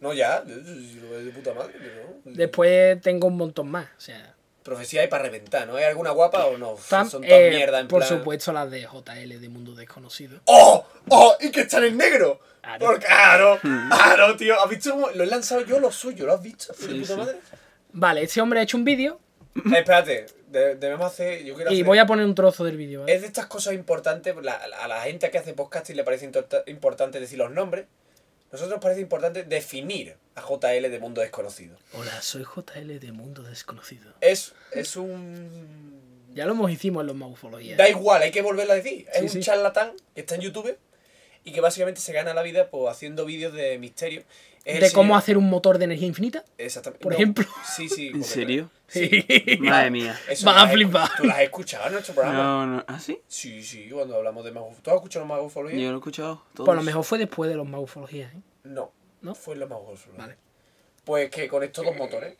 No, 0.00 0.12
ya, 0.12 0.42
si 0.44 0.94
lo 1.00 1.10
ves 1.10 1.24
de 1.26 1.30
puta 1.30 1.54
madre, 1.54 1.74
pero 1.78 2.20
no. 2.24 2.32
Después 2.36 3.00
tengo 3.00 3.28
un 3.28 3.36
montón 3.36 3.70
más. 3.70 3.86
O 3.96 4.00
sea, 4.00 4.34
Profecía 4.64 5.00
hay 5.02 5.08
para 5.08 5.22
reventar, 5.24 5.66
¿no? 5.68 5.76
¿Hay 5.76 5.84
alguna 5.84 6.10
guapa 6.10 6.46
o 6.46 6.58
no? 6.58 6.74
tam- 6.76 7.08
Son 7.08 7.22
todas 7.22 7.30
eh, 7.40 7.50
mierda 7.54 7.80
en 7.80 7.88
por 7.88 8.00
plan... 8.04 8.18
supuesto 8.18 8.52
las 8.52 8.70
de 8.70 8.82
JL 8.82 9.40
de 9.40 9.48
Mundo 9.48 9.74
Desconocido. 9.74 10.40
¡Oh! 10.46 10.84
¡Oh! 11.08 11.34
¡Y 11.40 11.50
que 11.50 11.60
están 11.62 11.84
en 11.84 11.96
negro! 11.96 12.40
Claro. 12.60 12.86
Por 12.86 12.98
claro, 13.00 13.58
claro, 13.62 14.36
tío. 14.36 14.60
¿Has 14.60 14.68
visto 14.68 14.90
cómo 14.90 15.10
lo 15.10 15.22
he 15.22 15.26
lanzado 15.26 15.62
yo 15.64 15.78
lo 15.80 15.90
suyo? 15.92 16.26
¿Lo 16.26 16.34
has 16.34 16.42
visto? 16.42 16.72
¿De 16.72 16.78
Sí, 16.78 17.00
puta 17.00 17.06
sí. 17.06 17.16
madre? 17.16 17.38
Vale, 17.92 18.22
este 18.24 18.40
hombre 18.40 18.60
ha 18.60 18.62
hecho 18.64 18.76
un 18.76 18.84
vídeo 18.84 19.20
Eh, 19.66 19.78
espérate, 19.78 20.26
de- 20.48 20.74
debemos 20.76 21.06
hacer. 21.06 21.44
Yo 21.44 21.54
quiero 21.54 21.70
y 21.70 21.74
hacer- 21.74 21.86
voy 21.86 21.98
a 21.98 22.06
poner 22.06 22.24
un 22.24 22.34
trozo 22.34 22.64
del 22.64 22.76
vídeo. 22.76 23.00
¿vale? 23.00 23.14
Es 23.14 23.20
de 23.22 23.26
estas 23.26 23.46
cosas 23.46 23.74
importantes. 23.74 24.34
la- 24.42 24.54
a 24.54 24.88
la 24.88 25.00
gente 25.02 25.30
que 25.30 25.38
hace 25.38 25.52
podcasting 25.54 25.96
le 25.96 26.04
parece 26.04 26.30
importante 26.66 27.20
decir 27.20 27.38
los 27.38 27.50
nombres. 27.50 27.86
Nosotros 28.52 28.76
nos 28.76 28.82
parece 28.82 29.00
importante 29.00 29.44
definir 29.44 30.16
a 30.34 30.40
JL 30.42 30.88
de 30.90 30.98
Mundo 30.98 31.20
Desconocido. 31.20 31.76
Hola, 31.92 32.20
soy 32.20 32.42
JL 32.44 32.98
de 32.98 33.12
Mundo 33.12 33.42
Desconocido. 33.44 34.12
Es, 34.20 34.54
es 34.72 34.96
un. 34.96 36.00
Ya 36.34 36.46
lo 36.46 36.52
hemos 36.52 36.70
hicimos 36.70 37.02
en 37.02 37.06
los 37.08 37.16
Maufologías. 37.16 37.76
Da 37.78 37.88
igual, 37.88 38.22
hay 38.22 38.30
que 38.32 38.42
volverlo 38.42 38.72
a 38.72 38.76
decir. 38.76 39.06
Es 39.12 39.22
un 39.22 39.28
sí. 39.28 39.40
charlatán 39.40 39.92
que 40.14 40.20
está 40.22 40.34
en 40.36 40.40
YouTube 40.42 40.76
y 41.44 41.52
que 41.52 41.60
básicamente 41.60 42.00
se 42.00 42.12
gana 42.12 42.34
la 42.34 42.42
vida 42.42 42.70
pues, 42.70 42.90
haciendo 42.90 43.24
vídeos 43.24 43.52
de 43.52 43.78
misterio. 43.78 44.22
De 44.64 44.92
cómo 44.92 45.16
hacer 45.16 45.38
un 45.38 45.48
motor 45.48 45.78
de 45.78 45.84
energía 45.86 46.06
infinita. 46.06 46.44
Exactamente. 46.58 47.02
por 47.02 47.12
No, 47.12 47.16
ejemplo. 47.18 47.46
Sí, 47.76 47.88
sí. 47.88 48.08
¿En 48.08 48.22
serio? 48.24 48.70
Sí. 48.86 49.24
Madre 49.60 49.90
mía. 49.90 50.18
Eso 50.28 50.46
Vas 50.46 50.64
a 50.64 50.68
flipar. 50.68 51.10
¿Tú 51.16 51.24
las 51.24 51.36
has 51.38 51.42
escuchado 51.44 51.86
en 51.86 51.92
nuestro 51.92 52.14
programa? 52.14 52.38
No, 52.42 52.66
no. 52.66 52.84
¿Ah, 52.86 53.00
sí? 53.00 53.20
Sí, 53.26 53.62
sí, 53.62 53.88
cuando 53.90 54.16
hablamos 54.16 54.44
de 54.44 54.52
mago. 54.52 54.72
¿Tú 54.82 54.90
has 54.90 54.96
escuchado 54.96 55.24
los 55.24 55.28
magofología? 55.28 55.78
Yo 55.80 55.88
lo 55.90 55.96
he 55.96 55.98
escuchado. 55.98 56.42
Todos. 56.54 56.66
Pues 56.66 56.74
a 56.76 56.80
lo 56.80 56.82
mejor 56.82 57.04
fue 57.04 57.18
después 57.18 57.48
de 57.50 57.56
los 57.56 57.66
Maufologías. 57.66 58.34
¿eh? 58.34 58.38
No, 58.64 58.92
¿No? 59.22 59.34
fue 59.34 59.54
en 59.54 59.60
los 59.60 59.68
magofología. 59.70 60.12
Vale. 60.16 60.36
Pues 61.04 61.30
que 61.30 61.48
conectó 61.48 61.82
dos 61.82 61.96
motores. 61.96 62.36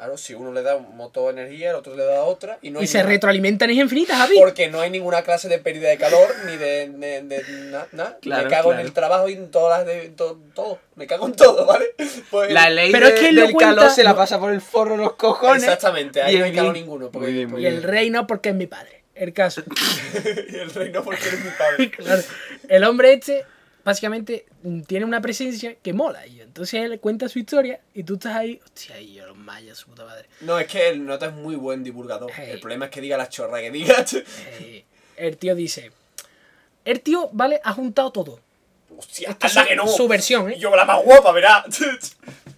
Claro, 0.00 0.16
si 0.16 0.32
uno 0.32 0.50
le 0.50 0.62
da 0.62 0.76
un 0.76 0.96
motor 0.96 1.34
de 1.34 1.42
energía, 1.42 1.68
el 1.70 1.76
otro 1.76 1.94
le 1.94 2.04
da 2.06 2.22
otra. 2.22 2.58
Y, 2.62 2.70
no 2.70 2.78
y 2.78 2.82
hay 2.84 2.86
se 2.88 2.96
ninguna- 2.96 3.12
retroalimenta 3.12 3.64
energía 3.66 3.82
infinita, 3.82 4.16
Javi. 4.16 4.34
Porque 4.38 4.70
no 4.70 4.80
hay 4.80 4.88
ninguna 4.88 5.20
clase 5.20 5.50
de 5.50 5.58
pérdida 5.58 5.90
de 5.90 5.98
calor, 5.98 6.26
ni 6.46 6.56
de, 6.56 6.88
de, 6.88 7.20
de 7.22 7.42
na- 7.70 7.86
nada. 7.92 8.18
Claro, 8.22 8.44
me 8.44 8.48
cago 8.50 8.70
en 8.70 8.76
claro. 8.76 8.88
el 8.88 8.94
trabajo 8.94 9.28
y 9.28 9.32
en 9.34 9.50
todas 9.50 9.80
las 9.80 9.86
de 9.86 10.08
to- 10.08 10.40
todo. 10.54 10.78
Me 10.94 11.06
cago 11.06 11.26
en 11.26 11.34
todo, 11.34 11.66
¿vale? 11.66 11.94
Pues, 12.30 12.50
La 12.50 12.70
ley 12.70 12.90
Pero 12.92 13.08
es 13.08 13.14
de- 13.14 13.20
que 13.20 13.28
él 13.28 13.34
lo 13.34 13.42
del 13.42 13.54
calor 13.56 13.74
cuenta- 13.76 13.94
se 13.94 14.02
la 14.02 14.16
pasa 14.16 14.40
por 14.40 14.52
el 14.54 14.62
forro 14.62 14.96
los 14.96 15.16
cojones. 15.16 15.64
Exactamente, 15.64 16.22
ahí 16.22 16.38
no 16.38 16.44
hay 16.46 16.50
Bien, 16.52 16.62
calor 16.62 16.72
bien. 16.72 16.84
ninguno. 16.86 17.10
Porque, 17.10 17.26
Muy 17.26 17.34
bien, 17.36 17.50
muy 17.50 17.62
y 17.62 17.66
el 17.66 17.82
rey 17.82 18.08
no, 18.08 18.26
porque 18.26 18.48
es 18.48 18.54
mi 18.54 18.66
padre. 18.66 19.02
El 19.14 19.34
caso. 19.34 19.62
y 20.50 20.56
el 20.56 20.70
reino 20.72 21.04
porque 21.04 21.28
eres 21.28 21.44
mi 21.44 21.50
padre. 21.50 21.90
Claro. 21.90 22.22
El 22.68 22.84
hombre 22.84 23.12
este, 23.12 23.44
básicamente, 23.84 24.46
mm, 24.62 24.82
tiene 24.82 25.04
una 25.04 25.20
presencia 25.20 25.74
que 25.82 25.92
mola. 25.92 26.26
Y 26.26 26.40
entonces 26.40 26.82
él 26.82 26.98
cuenta 27.00 27.28
su 27.28 27.38
historia 27.38 27.80
y 27.94 28.02
tú 28.04 28.14
estás 28.14 28.36
ahí. 28.36 28.60
Hostia, 28.64 29.00
y 29.00 29.14
yo 29.14 29.26
los 29.26 29.36
mayas, 29.36 29.78
su 29.78 29.86
puta 29.88 30.04
madre. 30.04 30.28
No, 30.42 30.58
es 30.58 30.66
que 30.66 30.88
el 30.88 31.04
nota 31.04 31.26
es 31.26 31.32
muy 31.32 31.56
buen 31.56 31.82
divulgador. 31.84 32.30
Hey. 32.34 32.50
El 32.52 32.60
problema 32.60 32.86
es 32.86 32.90
que 32.90 33.00
diga 33.00 33.16
la 33.16 33.28
chorra 33.28 33.60
que 33.60 33.70
diga. 33.70 34.04
El 35.16 35.36
tío 35.36 35.54
dice. 35.54 35.92
El 36.84 37.00
tío, 37.02 37.28
¿vale? 37.32 37.60
Ha 37.62 37.72
juntado 37.74 38.10
todo. 38.10 38.40
Hostia, 38.96 39.30
Esta 39.30 39.46
es 39.46 39.56
anda 39.56 39.62
su- 39.64 39.68
que 39.68 39.76
no. 39.76 39.86
su 39.86 40.08
versión, 40.08 40.50
¿eh? 40.50 40.58
Yo 40.58 40.74
la 40.74 40.84
más 40.84 41.02
guapa, 41.02 41.32
verá. 41.32 41.64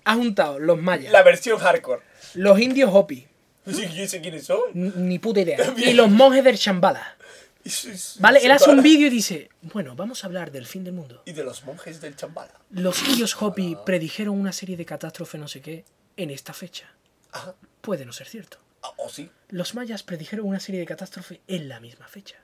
Ha 0.04 0.14
juntado 0.16 0.58
los 0.58 0.80
mayas, 0.82 1.12
La 1.12 1.22
versión 1.22 1.58
hardcore. 1.58 2.02
los 2.34 2.58
indios 2.58 2.90
Hopi, 2.92 3.24
sé 3.70 4.20
quiénes 4.20 4.44
son. 4.44 4.58
ni 4.74 5.20
puta 5.20 5.40
idea, 5.42 5.58
y 5.76 5.92
los 5.92 6.10
monjes 6.10 6.42
del 6.42 6.56
Shambhala. 6.56 7.16
Y 7.64 7.70
¿Vale? 8.18 8.40
Él 8.44 8.50
hace 8.50 8.70
un 8.70 8.82
vídeo 8.82 9.06
y 9.06 9.10
dice: 9.10 9.50
Bueno, 9.62 9.94
vamos 9.94 10.24
a 10.24 10.26
hablar 10.26 10.50
del 10.50 10.66
fin 10.66 10.84
del 10.84 10.94
mundo. 10.94 11.22
Y 11.26 11.32
de 11.32 11.44
los 11.44 11.64
monjes 11.64 12.00
del 12.00 12.16
Chambala. 12.16 12.60
Los 12.70 13.02
indios 13.08 13.40
Hopi 13.40 13.76
predijeron 13.86 14.38
una 14.38 14.52
serie 14.52 14.76
de 14.76 14.84
catástrofes, 14.84 15.40
no 15.40 15.48
sé 15.48 15.60
qué, 15.60 15.84
en 16.16 16.30
esta 16.30 16.52
fecha. 16.52 16.92
Ajá. 17.30 17.54
Puede 17.80 18.04
no 18.04 18.12
ser 18.12 18.26
cierto. 18.26 18.58
Ah, 18.82 18.92
¿O 18.96 19.08
sí? 19.08 19.30
Los 19.48 19.74
mayas 19.74 20.02
predijeron 20.02 20.46
una 20.46 20.60
serie 20.60 20.80
de 20.80 20.86
catástrofes 20.86 21.40
en 21.46 21.68
la 21.68 21.80
misma 21.80 22.08
fecha. 22.08 22.36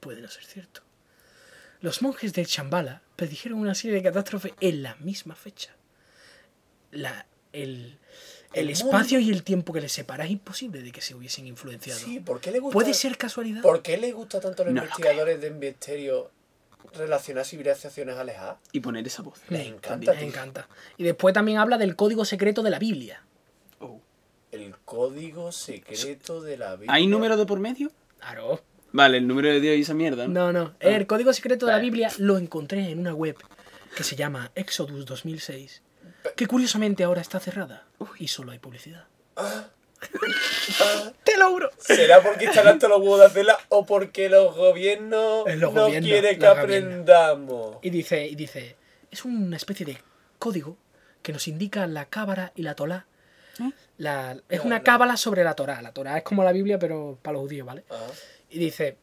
Puede 0.00 0.20
no 0.20 0.28
ser 0.28 0.44
cierto. 0.44 0.82
Los 1.80 2.00
monjes 2.00 2.32
del 2.32 2.46
Shambhala 2.46 3.02
predijeron 3.16 3.58
una 3.58 3.74
serie 3.74 3.96
de 3.96 4.02
catástrofes 4.02 4.54
en 4.60 4.82
la 4.82 4.94
misma 4.96 5.34
fecha. 5.34 5.76
La, 6.90 7.26
el, 7.52 7.98
el 8.54 8.66
El 8.66 8.70
espacio 8.70 9.18
y 9.18 9.30
el 9.30 9.42
tiempo 9.42 9.72
que 9.72 9.80
les 9.80 9.92
separa 9.92 10.24
es 10.24 10.30
imposible 10.30 10.82
de 10.82 10.92
que 10.92 11.00
se 11.00 11.14
hubiesen 11.14 11.46
influenciado. 11.46 12.00
Sí, 12.00 12.20
¿por 12.20 12.40
qué 12.40 12.50
le 12.50 12.60
gusta? 12.60 12.72
¿Puede 12.72 12.94
ser 12.94 13.16
casualidad? 13.18 13.62
¿Por 13.62 13.82
qué 13.82 13.96
le 13.96 14.12
gusta 14.12 14.40
tanto 14.40 14.62
a 14.62 14.66
los 14.66 14.74
No 14.74 14.80
lo 14.80 14.86
investigadores 14.86 15.40
de 15.40 15.50
misterio 15.50 16.30
relacionar 16.94 17.44
civilizaciones 17.44 18.16
alejadas? 18.16 18.58
Y 18.72 18.80
poner 18.80 19.06
esa 19.06 19.22
voz. 19.22 19.40
Les 19.48 19.68
Mm, 19.68 19.74
encanta, 19.74 20.12
me 20.12 20.22
encanta. 20.22 20.68
Y 20.96 21.04
después 21.04 21.34
también 21.34 21.58
habla 21.58 21.78
del 21.78 21.96
código 21.96 22.24
secreto 22.24 22.62
de 22.62 22.70
la 22.70 22.78
Biblia. 22.78 23.22
Oh. 23.80 24.00
El 24.52 24.74
código 24.84 25.50
secreto 25.50 26.40
de 26.40 26.56
la 26.56 26.76
Biblia. 26.76 26.92
¿Hay 26.92 27.06
número 27.06 27.36
de 27.36 27.46
por 27.46 27.58
medio? 27.58 27.90
Claro. 28.18 28.62
Vale, 28.92 29.18
el 29.18 29.26
número 29.26 29.48
de 29.48 29.60
Dios 29.60 29.76
y 29.76 29.80
esa 29.80 29.94
mierda. 29.94 30.28
No, 30.28 30.52
¿no? 30.52 30.64
no. 30.66 30.74
El 30.78 31.06
código 31.08 31.32
secreto 31.32 31.66
de 31.66 31.72
la. 31.72 31.78
Biblia 31.78 32.12
lo 32.18 32.38
encontré 32.38 32.90
en 32.90 33.00
una 33.00 33.12
web 33.12 33.36
que 33.96 34.04
se 34.04 34.14
llama 34.14 34.52
Exodus 34.54 35.04
2006, 35.04 35.82
que 36.36 36.46
curiosamente 36.46 37.04
ahora 37.04 37.20
está 37.20 37.40
cerrada 37.40 37.86
y 38.18 38.28
solo 38.28 38.52
hay 38.52 38.58
publicidad. 38.58 39.04
Te 41.24 41.36
lo 41.38 41.50
juro. 41.50 41.70
¿Será 41.78 42.22
porque 42.22 42.46
están 42.46 42.66
hartos 42.68 42.88
los 42.90 43.00
huevos 43.00 43.20
de 43.20 43.26
hacerla 43.26 43.58
o 43.70 43.86
porque 43.86 44.28
los 44.28 44.54
gobiernos 44.54 45.46
Eh, 45.46 45.56
los 45.56 45.72
no 45.72 45.84
gobiernos, 45.84 46.10
quieren 46.10 46.38
que 46.38 46.46
los 46.46 46.58
aprendamos? 46.58 47.76
Y 47.82 47.90
dice, 47.90 48.26
y 48.26 48.34
dice, 48.34 48.76
es 49.10 49.24
una 49.24 49.56
especie 49.56 49.86
de 49.86 49.98
código 50.38 50.76
que 51.22 51.32
nos 51.32 51.48
indica 51.48 51.86
la 51.86 52.06
cábala 52.06 52.52
y 52.54 52.62
la 52.62 52.74
tolá. 52.74 53.06
La, 53.96 54.36
es 54.48 54.60
una 54.60 54.76
la- 54.78 54.82
cábala 54.82 55.16
sobre 55.16 55.44
la 55.44 55.54
Torá. 55.54 55.80
La 55.80 55.92
Torá 55.92 56.18
es 56.18 56.24
como 56.24 56.42
la 56.42 56.50
Biblia, 56.52 56.78
pero 56.78 57.16
para 57.22 57.34
los 57.34 57.42
judíos, 57.42 57.64
¿vale? 57.66 57.84
Ajá. 57.88 58.04
Y 58.50 58.58
dice, 58.58 58.96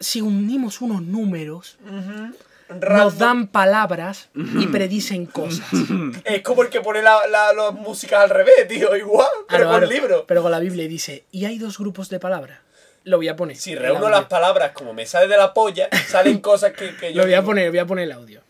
si 0.00 0.20
unimos 0.20 0.80
unos 0.80 1.00
números, 1.02 1.78
nos 2.68 3.18
dan 3.18 3.48
palabras 3.48 4.28
y 4.34 4.66
predicen 4.66 5.26
cosas. 5.26 5.66
Es 6.24 6.42
como 6.42 6.62
el 6.62 6.68
que 6.68 6.80
pone 6.80 7.02
la, 7.02 7.26
la, 7.30 7.52
las 7.52 7.72
músicas 7.74 8.20
al 8.24 8.30
revés, 8.30 8.66
tío, 8.68 8.94
igual, 8.96 9.28
pero 9.48 9.64
Claro, 9.64 9.70
con 9.70 9.78
claro. 9.80 9.92
libro. 9.92 10.24
Pero 10.26 10.42
con 10.42 10.50
la 10.50 10.58
Biblia 10.58 10.84
y 10.84 10.88
dice, 10.88 11.24
y 11.30 11.44
hay 11.44 11.58
dos 11.58 11.78
grupos 11.78 12.08
de 12.08 12.18
palabras. 12.20 12.58
Lo 13.04 13.18
voy 13.18 13.28
a 13.28 13.36
poner. 13.36 13.56
Si 13.56 13.74
reúno 13.76 14.08
la 14.08 14.18
las 14.18 14.24
palabras 14.26 14.72
como 14.72 14.92
me 14.92 15.06
sale 15.06 15.28
de 15.28 15.36
la 15.36 15.54
polla, 15.54 15.88
salen 16.08 16.40
cosas 16.40 16.72
que, 16.72 16.96
que 16.96 17.12
yo. 17.12 17.18
Lo 17.22 17.24
voy 17.24 17.34
a 17.34 17.42
poner, 17.42 17.70
voy 17.70 17.78
a 17.78 17.86
poner 17.86 18.04
el 18.04 18.12
audio. 18.12 18.40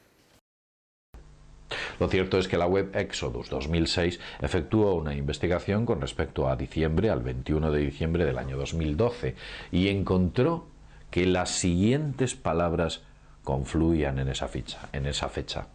Lo 1.99 2.09
cierto 2.09 2.39
es 2.39 2.47
que 2.49 2.57
la 2.59 2.67
web 2.67 2.91
Exodus 2.95 3.49
2006 3.51 4.21
efectuó 4.41 4.95
una 4.95 5.15
investigación 5.15 5.85
con 5.85 6.01
respecto 6.01 6.49
a 6.49 6.57
diciembre 6.57 7.11
al 7.11 7.21
21 7.23 7.73
de 7.73 7.81
diciembre 7.81 8.25
del 8.25 8.39
año 8.39 8.57
2012 8.57 9.35
y 9.73 9.89
encontró 9.89 10.67
que 11.11 11.27
las 11.27 11.51
siguientes 11.51 12.35
palabras 12.35 13.03
confluían 13.47 14.19
en 14.19 14.27
esa 14.27 14.51
en 14.93 15.07
esa 15.07 15.29
fecha. 15.29 15.69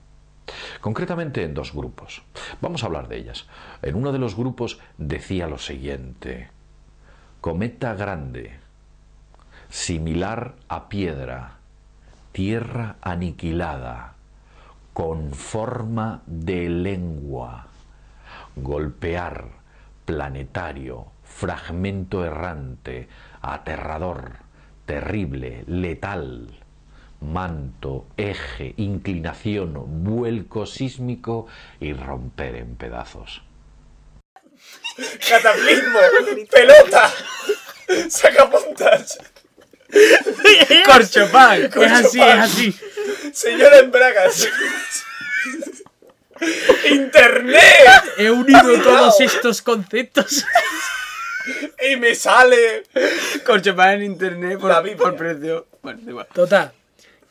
Concretamente 0.81 1.41
en 1.45 1.53
dos 1.53 1.73
grupos. 1.73 2.21
Vamos 2.59 2.83
a 2.83 2.87
hablar 2.87 3.07
de 3.07 3.17
ellas. 3.17 3.47
En 3.81 3.95
uno 3.95 4.11
de 4.11 4.19
los 4.19 4.35
grupos 4.35 4.77
decía 4.97 5.47
lo 5.47 5.57
siguiente: 5.57 6.49
cometa 7.39 7.93
grande, 7.93 8.59
similar 9.69 10.55
a 10.67 10.89
piedra, 10.89 11.59
tierra 12.33 12.97
aniquilada, 13.01 14.15
con 14.91 15.31
forma 15.31 16.23
de 16.25 16.67
lengua, 16.67 17.67
golpear, 18.57 19.45
planetario, 20.03 21.07
fragmento 21.23 22.25
errante, 22.25 23.07
aterrador, 23.41 24.33
terrible, 24.85 25.63
letal, 25.67 26.60
manto, 27.21 28.07
eje, 28.17 28.73
inclinación, 28.77 30.03
vuelco 30.03 30.65
sísmico 30.65 31.47
y 31.79 31.93
romper 31.93 32.55
en 32.55 32.75
pedazos. 32.75 33.43
Cataclismo, 35.29 35.99
pelota, 36.51 37.11
sacapuntas, 38.09 39.19
Corchopán. 40.85 41.63
Es 41.63 41.91
así, 41.91 42.21
es 42.21 42.39
así. 42.39 42.75
señora 43.33 43.79
en 43.79 43.91
bragas, 43.91 44.47
internet, 46.89 47.63
He 48.17 48.31
unido 48.31 48.81
todos 48.81 49.19
estos 49.21 49.61
conceptos. 49.61 50.45
y 51.91 51.95
me 51.97 52.15
sale. 52.15 52.83
Corchopán 53.45 53.95
en 53.95 54.03
internet 54.03 54.59
por, 54.59 54.95
por 54.97 55.15
precio. 55.15 55.67
Bueno, 55.81 56.01
igual. 56.09 56.27
Total. 56.33 56.73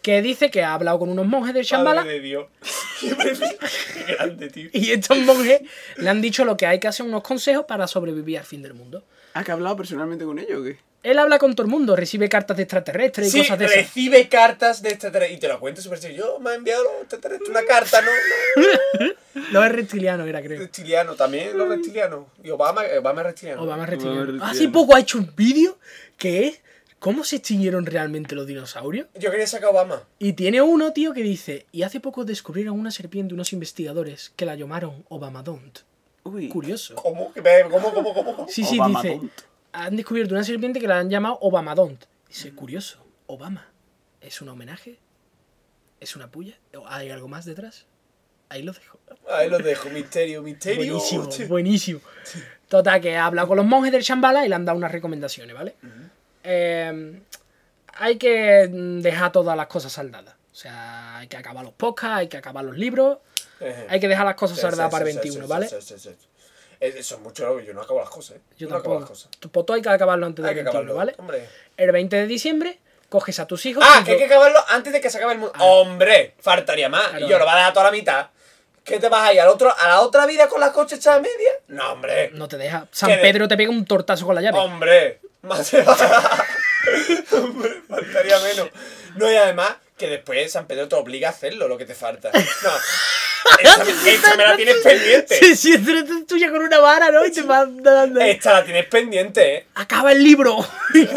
Que 0.02 0.22
dice 0.22 0.50
que 0.50 0.62
ha 0.62 0.74
hablado 0.74 0.98
con 0.98 1.10
unos 1.10 1.26
monjes 1.26 1.54
del 1.54 1.64
Shambhala 1.64 2.02
Madre 2.02 2.14
de 2.14 2.20
Dios. 2.20 2.46
Qué 3.00 4.14
grande, 4.14 4.48
tío. 4.50 4.68
y 4.72 4.90
estos 4.92 5.18
monjes 5.18 5.60
le 5.96 6.08
han 6.08 6.20
dicho 6.20 6.44
lo 6.44 6.56
que 6.56 6.66
hay 6.66 6.78
que 6.80 6.88
hacer 6.88 7.06
unos 7.06 7.22
consejos 7.22 7.64
para 7.66 7.86
sobrevivir 7.86 8.38
al 8.38 8.44
fin 8.44 8.62
del 8.62 8.74
mundo. 8.74 9.02
¿Has 9.34 9.44
que 9.44 9.52
hablado 9.52 9.76
personalmente 9.76 10.24
con 10.24 10.38
ellos 10.38 10.60
o 10.60 10.64
qué? 10.64 10.78
Él 11.02 11.18
habla 11.18 11.38
con 11.38 11.54
todo 11.54 11.64
el 11.64 11.70
mundo, 11.70 11.96
recibe 11.96 12.28
cartas 12.28 12.58
de 12.58 12.64
extraterrestres 12.64 13.28
y 13.28 13.30
Sí, 13.30 13.38
cosas 13.38 13.58
de 13.58 13.64
esas. 13.66 13.76
recibe 13.78 14.28
cartas 14.28 14.82
de 14.82 14.90
extraterrestres. 14.90 15.38
Y 15.38 15.40
te 15.40 15.48
lo 15.48 15.58
cuento 15.58 15.80
súper 15.80 15.98
sencillo. 15.98 16.34
Yo 16.34 16.40
me 16.40 16.50
ha 16.50 16.54
enviado 16.54 16.82
los 16.84 16.92
extraterrestres 17.02 17.48
una 17.48 17.62
carta, 17.64 18.02
¿no? 18.02 18.10
no. 19.52 19.64
Es 19.64 19.72
reptiliano, 19.72 20.26
era, 20.26 20.42
creo. 20.42 20.58
Reptiliano, 20.58 21.14
también 21.14 21.56
los 21.56 21.68
reptilianos. 21.70 22.26
Y 22.44 22.50
Obama, 22.50 22.82
Obama 22.98 23.20
es 23.22 23.26
reptiliano. 23.28 23.62
Obama 23.62 23.84
es 23.84 23.86
Obama 23.86 23.86
reptiliano. 23.86 24.20
es 24.20 24.26
reptiliano. 24.26 24.52
Hace 24.52 24.68
poco 24.68 24.94
ha 24.94 25.00
hecho 25.00 25.16
un 25.18 25.32
vídeo 25.34 25.78
que 26.18 26.48
es 26.48 26.60
cómo 27.00 27.24
se 27.24 27.36
extinguieron 27.36 27.84
realmente 27.86 28.36
los 28.36 28.46
dinosaurios. 28.46 29.08
Yo 29.18 29.30
quería 29.32 29.46
sacar 29.48 29.70
a 29.70 29.72
Obama. 29.72 30.02
Y 30.20 30.34
tiene 30.34 30.62
uno, 30.62 30.92
tío, 30.92 31.12
que 31.12 31.22
dice, 31.22 31.66
y 31.72 31.82
hace 31.82 31.98
poco 31.98 32.24
descubrieron 32.24 32.78
una 32.78 32.92
serpiente 32.92 33.34
unos 33.34 33.52
investigadores 33.52 34.32
que 34.36 34.44
la 34.46 34.54
llamaron 34.54 35.04
Obamadont. 35.08 35.80
Uy. 36.22 36.48
Curioso. 36.48 36.94
¿Cómo? 36.94 37.32
¿Qué 37.32 37.42
me- 37.42 37.62
¿Cómo? 37.68 37.92
¿Cómo? 37.92 38.14
¿Cómo? 38.14 38.36
cómo? 38.36 38.48
Sí, 38.48 38.62
sí, 38.62 38.78
Obamadont. 38.78 39.22
dice, 39.22 39.34
han 39.72 39.96
descubierto 39.96 40.34
una 40.34 40.44
serpiente 40.44 40.78
que 40.78 40.86
la 40.86 40.98
han 41.00 41.10
llamado 41.10 41.38
Obamadont. 41.40 42.04
Dice, 42.28 42.52
curioso, 42.54 43.04
Obama, 43.26 43.68
¿es 44.20 44.40
un 44.40 44.50
homenaje? 44.50 44.98
¿Es 45.98 46.14
una 46.16 46.30
puya? 46.30 46.58
¿O 46.76 46.86
¿Hay 46.86 47.10
algo 47.10 47.26
más 47.28 47.44
detrás? 47.44 47.86
Ahí 48.48 48.62
lo 48.62 48.72
dejo. 48.72 48.98
Ahí 49.30 49.48
lo 49.48 49.58
dejo. 49.58 49.88
Misterio, 49.90 50.42
misterio. 50.42 50.76
Buenísimo, 50.98 51.28
buenísimo. 51.48 52.00
Total, 52.68 53.00
que 53.00 53.16
ha 53.16 53.26
hablado 53.26 53.48
con 53.48 53.56
los 53.56 53.66
monjes 53.66 53.92
del 53.92 54.02
Shambhala 54.02 54.44
y 54.44 54.48
le 54.48 54.54
han 54.56 54.64
dado 54.64 54.76
unas 54.78 54.90
recomendaciones, 54.92 55.54
¿vale? 55.54 55.76
Eh, 56.44 57.20
hay 57.94 58.16
que 58.16 58.68
dejar 58.70 59.32
todas 59.32 59.56
las 59.56 59.66
cosas 59.66 59.92
saldadas. 59.92 60.34
O 60.52 60.54
sea, 60.54 61.18
hay 61.18 61.28
que 61.28 61.36
acabar 61.36 61.64
los 61.64 61.72
podcasts, 61.74 62.18
hay 62.18 62.28
que 62.28 62.36
acabar 62.36 62.64
los 62.64 62.76
libros, 62.76 63.18
Ejé. 63.60 63.86
hay 63.88 64.00
que 64.00 64.08
dejar 64.08 64.26
las 64.26 64.34
cosas 64.34 64.56
Sí, 64.56 64.62
saldadas 64.62 64.90
sí, 64.90 64.92
para 64.92 65.04
el 65.04 65.10
sí, 65.12 65.16
21, 65.18 65.44
sí, 65.46 65.50
¿vale? 65.50 65.68
sí, 65.68 65.76
sí, 65.80 65.94
sí, 65.98 66.16
sí. 66.18 66.26
Eh, 66.80 66.94
Eso 66.96 67.16
es 67.16 67.20
mucho, 67.20 67.60
yo 67.60 67.74
no 67.74 67.82
acabo 67.82 68.00
las 68.00 68.08
cosas, 68.10 68.36
¿eh? 68.36 68.40
Yo 68.58 68.68
no 68.68 68.76
acabo 68.76 68.94
tampoco. 68.94 69.00
las 69.00 69.08
cosas. 69.10 69.30
Tu 69.38 69.50
poto 69.50 69.74
hay 69.74 69.82
que 69.82 69.88
acabarlo 69.90 70.26
antes 70.26 70.44
del 70.44 70.54
que 70.54 70.62
21, 70.62 70.70
acabarlo, 70.80 70.94
¿vale? 70.96 71.14
hombre. 71.18 71.48
El 71.76 71.92
20 71.92 72.16
de 72.16 72.26
diciembre 72.26 72.78
coges 73.08 73.38
a 73.38 73.46
tus 73.46 73.64
hijos. 73.66 73.84
Ah, 73.86 74.02
que 74.04 74.12
hay 74.12 74.18
que 74.18 74.24
acabarlo 74.24 74.58
antes 74.68 74.92
de 74.92 75.00
que 75.00 75.10
se 75.10 75.18
acabe 75.18 75.34
el 75.34 75.38
mundo. 75.40 75.54
¡Hombre! 75.58 76.34
Faltaría 76.40 76.88
más. 76.88 77.08
Claro. 77.08 77.26
Y 77.26 77.28
yo 77.28 77.38
lo 77.38 77.44
va 77.44 77.52
a 77.54 77.56
dejar 77.58 77.72
toda 77.74 77.86
la 77.86 77.92
mitad. 77.92 78.28
¿Qué 78.82 78.98
te 78.98 79.08
vas 79.08 79.28
a 79.28 79.32
ir 79.34 79.40
al 79.40 79.48
otro, 79.48 79.72
a 79.76 79.88
la 79.88 80.00
otra 80.00 80.24
vida 80.26 80.48
con 80.48 80.58
las 80.60 80.70
coches 80.70 81.06
a 81.06 81.18
media? 81.20 81.50
No, 81.68 81.92
hombre. 81.92 82.30
No 82.32 82.48
te 82.48 82.56
deja. 82.56 82.88
San 82.90 83.10
¿Qué 83.10 83.16
de- 83.16 83.22
Pedro 83.22 83.46
te 83.46 83.56
pega 83.56 83.70
un 83.70 83.84
tortazo 83.84 84.24
con 84.26 84.34
la 84.34 84.40
llave. 84.40 84.58
Hombre. 84.58 85.20
Más 85.42 85.66
se 85.66 85.82
va. 85.82 86.46
Hombre, 87.32 87.82
faltaría 87.88 88.38
menos. 88.40 88.68
No, 89.16 89.30
y 89.30 89.36
además, 89.36 89.76
que 89.96 90.08
después 90.08 90.52
San 90.52 90.66
Pedro 90.66 90.88
te 90.88 90.94
obliga 90.96 91.28
a 91.28 91.32
hacerlo, 91.32 91.68
lo 91.68 91.78
que 91.78 91.86
te 91.86 91.94
falta. 91.94 92.30
No. 92.32 92.70
Esta, 93.58 94.10
esta 94.10 94.36
me 94.36 94.44
la 94.46 94.56
tienes 94.56 94.76
pendiente. 94.76 95.34
Sí, 95.36 95.56
sí, 95.56 95.72
es 95.72 96.26
tuya 96.26 96.50
con 96.50 96.62
una 96.62 96.78
vara, 96.78 97.10
¿no? 97.10 97.24
Y 97.24 97.30
te 97.30 97.42
va 97.42 97.66
dando. 97.66 98.20
Esta 98.20 98.52
la 98.52 98.64
tienes 98.64 98.86
pendiente, 98.86 99.54
¿eh? 99.54 99.66
Acaba 99.74 100.12
el 100.12 100.22
libro. 100.22 100.58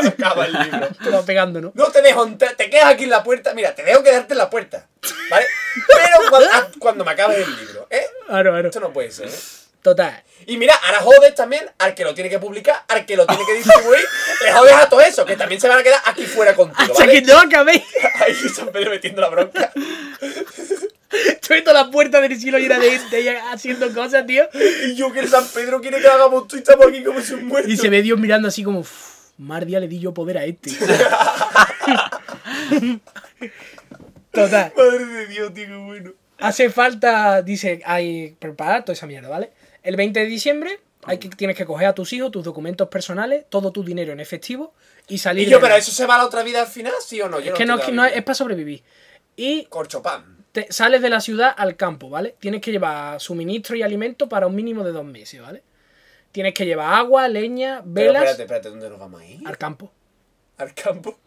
Acaba 0.08 0.46
el 0.46 0.54
libro. 0.54 0.88
te 1.04 1.10
va 1.10 1.26
pegando, 1.26 1.62
¿no? 1.62 1.72
No 1.76 1.92
te 1.92 2.02
dejo 2.02 2.26
entrar, 2.26 2.56
te 2.56 2.70
quedas 2.70 2.86
aquí 2.86 3.04
en 3.04 3.10
la 3.10 3.24
puerta. 3.24 3.54
Mira, 3.54 3.76
te 3.76 3.84
dejo 3.84 4.04
quedarte 4.04 4.34
en 4.34 4.38
la 4.38 4.50
puerta. 4.50 4.88
¿Vale? 5.30 5.46
Pero 5.88 6.30
cuando, 6.30 6.50
ah, 6.52 6.68
cuando 6.80 7.06
me 7.06 7.12
acabes 7.12 7.40
el 7.40 7.56
libro, 7.58 7.88
¿eh? 7.90 8.06
Claro, 8.28 8.52
claro. 8.52 8.68
Esto 8.70 8.80
no 8.80 8.94
puede 8.94 9.12
ser, 9.12 9.28
¿eh? 9.28 9.63
Total. 9.84 10.24
Y 10.46 10.58
mira, 10.58 10.74
ahora 10.76 11.00
jodes 11.00 11.36
también 11.36 11.66
al 11.78 11.94
que 11.94 12.04
lo 12.04 12.14
tiene 12.14 12.30
que 12.30 12.40
publicar, 12.40 12.84
al 12.88 13.06
que 13.06 13.18
lo 13.18 13.28
tiene 13.28 13.44
que 13.46 13.54
distribuir. 13.54 14.00
le 14.44 14.52
jodes 14.54 14.74
a 14.74 14.90
todo 14.90 15.02
eso, 15.02 15.26
que 15.26 15.36
también 15.36 15.60
se 15.62 15.68
van 15.68 15.80
a 15.80 15.84
quedar 15.84 16.02
aquí 16.06 16.24
fuera 16.26 16.56
contigo, 16.56 16.94
¿vale? 16.98 17.14
que 17.14 17.22
no 17.22 17.38
acabéis. 17.38 17.84
Ahí 18.26 18.34
San 18.34 18.70
Pedro 18.70 18.92
metiendo 18.92 19.22
la 19.22 19.30
bronca. 19.30 19.72
Estoy 21.12 21.64
toda 21.64 21.84
la 21.84 21.92
puerta 21.92 22.20
del 22.22 22.40
cielo 22.40 22.58
llena 22.58 22.80
de 22.80 22.98
gente 22.98 23.40
haciendo 23.52 23.94
cosas, 23.94 24.26
tío. 24.26 24.46
Y 24.88 24.96
yo 24.96 25.12
que 25.12 25.20
el 25.20 25.30
San 25.30 25.46
Pedro 25.50 25.80
quiere 25.80 26.02
que 26.02 26.08
hagamos 26.08 26.48
tú 26.48 26.56
y 26.56 26.60
estamos 26.60 26.88
aquí 26.88 27.04
como 27.04 27.22
si 27.22 27.34
un 27.34 27.46
muerto. 27.46 27.70
Y 27.70 27.78
se 27.78 27.90
ve 27.90 28.02
Dios 28.02 28.18
mirando 28.20 28.48
así 28.48 28.64
como. 28.64 28.80
"Uf, 28.80 29.14
Mar 29.38 29.66
día 29.66 29.80
le 29.80 29.88
di 29.88 30.00
yo 30.00 30.14
poder 30.14 30.38
a 30.38 30.46
este. 30.46 30.72
Total. 34.32 34.74
Madre 34.76 35.06
de 35.06 35.28
Dios, 35.28 35.54
tío, 35.54 35.68
qué 35.68 35.76
bueno. 35.76 36.12
Hace 36.40 36.70
falta, 36.70 37.42
dice, 37.42 37.82
hay 37.86 38.36
preparar 38.40 38.84
toda 38.84 38.94
esa 38.94 39.06
mierda, 39.06 39.30
¿vale? 39.30 39.52
El 39.84 39.96
20 39.96 40.20
de 40.22 40.26
diciembre 40.26 40.80
hay 41.06 41.18
que, 41.18 41.30
tienes 41.30 41.58
que 41.58 41.66
coger 41.66 41.88
a 41.88 41.94
tus 41.94 42.14
hijos, 42.14 42.32
tus 42.32 42.44
documentos 42.44 42.88
personales, 42.88 43.46
todo 43.50 43.72
tu 43.72 43.84
dinero 43.84 44.14
en 44.14 44.20
efectivo 44.22 44.74
y 45.10 45.18
salir 45.18 45.48
Y 45.48 45.52
yo, 45.52 45.58
de- 45.58 45.64
pero 45.64 45.76
eso 45.76 45.92
se 45.92 46.06
va 46.06 46.16
a 46.16 46.20
la 46.20 46.26
otra 46.26 46.44
vida 46.44 46.62
al 46.62 46.68
final, 46.68 46.94
¿sí 47.06 47.22
o 47.22 47.28
no? 47.30 47.40
Yo 47.42 47.52
Es 47.52 47.58
que 47.58 47.66
no, 47.66 47.74
estoy 47.76 47.88
que 47.88 47.96
no 47.96 48.06
es, 48.06 48.24
para 48.24 48.36
sobrevivir. 48.36 48.84
Y 49.36 49.66
Corchopán. 49.66 50.46
te- 50.54 50.72
sales 50.72 51.02
de 51.02 51.10
la 51.10 51.20
ciudad 51.20 51.54
al 51.58 51.76
campo, 51.76 52.10
¿vale? 52.10 52.36
Tienes 52.40 52.62
que 52.62 52.72
llevar 52.72 53.20
suministro 53.20 53.76
y 53.76 53.82
alimento 53.82 54.30
para 54.30 54.48
un 54.48 54.56
mínimo 54.56 54.84
de 54.86 54.92
dos 54.94 55.04
meses, 55.06 55.42
¿vale? 55.42 55.62
Tienes 56.32 56.54
que 56.54 56.66
llevar 56.66 56.94
agua, 56.94 57.28
leña, 57.28 57.82
Pero 57.82 57.94
velas 57.94 58.22
espérate, 58.24 58.44
espérate, 58.44 58.70
¿dónde 58.70 58.90
nos 58.90 59.00
vamos 59.00 59.22
a 59.22 59.26
ir? 59.26 59.46
al 59.48 59.58
campo. 59.58 59.92
Al 60.58 60.74
campo. 60.74 61.20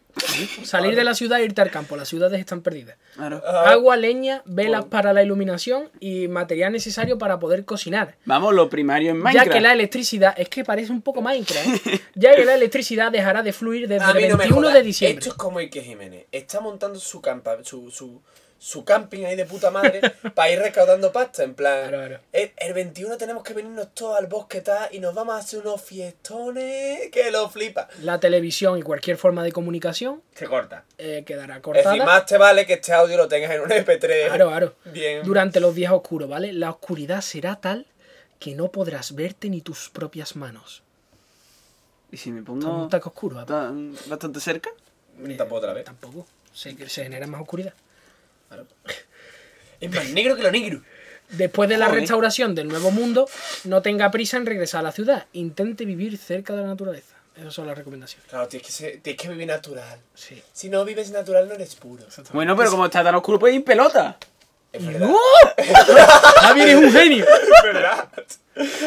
Salir 0.63 0.95
de 0.95 1.03
la 1.03 1.13
ciudad 1.13 1.39
e 1.39 1.45
irte 1.45 1.61
al 1.61 1.71
campo. 1.71 1.95
Las 1.95 2.07
ciudades 2.09 2.39
están 2.39 2.61
perdidas. 2.61 2.97
Claro. 3.15 3.41
Ah, 3.45 3.71
Agua, 3.71 3.95
leña, 3.97 4.41
velas 4.45 4.81
Bueno. 4.81 4.89
para 4.89 5.13
la 5.13 5.23
iluminación 5.23 5.89
y 5.99 6.27
material 6.27 6.71
necesario 6.71 7.17
para 7.17 7.39
poder 7.39 7.65
cocinar. 7.65 8.15
Vamos, 8.25 8.53
lo 8.53 8.69
primario 8.69 9.11
en 9.11 9.17
Ya 9.17 9.23
Minecraft. 9.23 9.51
que 9.51 9.61
la 9.61 9.73
electricidad, 9.73 10.33
es 10.37 10.49
que 10.49 10.63
parece 10.63 10.91
un 10.91 11.01
poco 11.01 11.21
Minecraft, 11.21 11.87
¿eh? 11.87 12.01
ya 12.15 12.35
que 12.35 12.45
la 12.45 12.55
electricidad 12.55 13.11
dejará 13.11 13.43
de 13.43 13.53
fluir 13.53 13.87
desde 13.87 14.05
el 14.09 14.15
mí 14.15 14.21
no 14.23 14.37
me 14.37 14.43
21 14.43 14.55
jodas. 14.61 14.73
de 14.73 14.83
diciembre. 14.83 15.19
Esto 15.19 15.29
es 15.31 15.35
como 15.35 15.59
Ike 15.59 15.81
Jiménez. 15.81 16.25
Está 16.31 16.59
montando 16.59 16.99
su, 16.99 17.21
campa, 17.21 17.57
su, 17.63 17.89
su, 17.91 18.21
su 18.59 18.83
camping 18.83 19.25
ahí 19.25 19.35
de 19.35 19.45
puta 19.45 19.69
madre 19.71 20.01
para 20.35 20.49
ir 20.51 20.59
recaudando 20.59 21.11
pasta. 21.11 21.43
En 21.43 21.53
plan, 21.53 21.89
Claro, 21.89 21.97
claro. 22.07 22.19
El, 22.33 22.51
el 22.57 22.73
21 22.73 23.17
tenemos 23.17 23.43
que 23.43 23.53
venirnos 23.53 23.93
todos 23.93 24.17
al 24.17 24.27
bosque 24.27 24.61
tal, 24.61 24.87
y 24.91 24.99
nos 24.99 25.13
vamos 25.13 25.35
a 25.35 25.37
hacer 25.39 25.59
unos 25.59 25.81
fiestones 25.81 27.09
que 27.11 27.31
lo 27.31 27.49
flipa. 27.49 27.87
La 28.01 28.19
televisión 28.19 28.77
y 28.77 28.81
cualquier 28.81 29.17
forma 29.17 29.43
de 29.43 29.51
comunicación 29.51 30.21
Se 30.33 30.45
corta. 30.47 30.85
eh, 30.97 31.23
quedará 31.25 31.55
Es 31.57 31.61
cortada. 31.61 31.91
decir, 31.91 32.05
más 32.05 32.25
te 32.25 32.37
vale 32.37 32.65
que 32.65 32.73
este 32.73 32.93
audio 32.93 33.17
lo 33.17 33.27
tengas 33.27 33.51
en 33.51 33.61
un 33.61 33.69
MP3. 33.69 34.27
Claro, 34.27 34.47
claro. 34.49 34.75
Bien. 34.85 35.23
Durante 35.23 35.59
los 35.59 35.73
días 35.75 35.91
oscuros, 35.91 36.29
¿vale? 36.29 36.53
La 36.53 36.69
oscuridad 36.69 37.21
será 37.21 37.57
tal 37.61 37.85
que 38.39 38.55
no 38.55 38.71
podrás 38.71 39.15
verte 39.15 39.49
ni 39.49 39.61
tus 39.61 39.89
propias 39.89 40.35
manos. 40.35 40.83
¿Y 42.11 42.17
si 42.17 42.31
me 42.31 42.41
pongo 42.41 42.83
un 42.83 42.89
taco 42.89 43.09
oscuro, 43.09 43.35
bastante 44.07 44.39
cerca? 44.39 44.69
Tampoco 45.37 45.55
otra 45.55 45.73
vez. 45.73 45.85
Tampoco. 45.85 46.25
Se, 46.53 46.75
se 46.89 47.03
genera 47.03 47.27
más 47.27 47.41
oscuridad. 47.41 47.73
Es 49.79 49.93
más 49.93 50.09
negro 50.09 50.35
que 50.35 50.43
lo 50.43 50.51
negro. 50.51 50.81
Después 51.29 51.69
de 51.69 51.77
la 51.77 51.85
Joder. 51.87 51.99
restauración 52.01 52.55
del 52.55 52.67
Nuevo 52.67 52.89
Mundo, 52.89 53.29
no 53.65 53.81
tenga 53.81 54.09
prisa 54.11 54.37
en 54.37 54.45
regresar 54.45 54.79
a 54.79 54.83
la 54.83 54.91
ciudad. 54.91 55.25
Intente 55.33 55.85
vivir 55.85 56.17
cerca 56.17 56.55
de 56.55 56.61
la 56.61 56.67
naturaleza. 56.69 57.15
Esas 57.35 57.53
son 57.53 57.67
las 57.67 57.77
recomendaciones. 57.77 58.27
Claro, 58.29 58.47
tienes 58.47 58.65
que, 58.65 58.73
ser- 58.73 58.99
tienes 59.01 59.21
que 59.21 59.29
vivir 59.29 59.45
natural. 59.45 59.99
Sí. 60.15 60.41
Si 60.53 60.69
no 60.69 60.83
vives 60.85 61.11
natural, 61.11 61.47
no 61.47 61.53
eres 61.53 61.75
puro. 61.75 62.03
Bueno, 62.33 62.55
pero 62.55 62.71
como 62.71 62.85
está 62.85 63.03
tan 63.03 63.13
oscuro, 63.13 63.37
puedes 63.37 63.53
ir 63.55 63.59
en 63.59 63.65
pelota. 63.65 64.17
Es 64.73 64.83
verdad. 64.85 65.11
Javier 66.41 66.69
es 66.69 66.75
un 66.75 66.91
genio. 66.91 67.25
Es 67.25 67.63
verdad. 67.63 68.09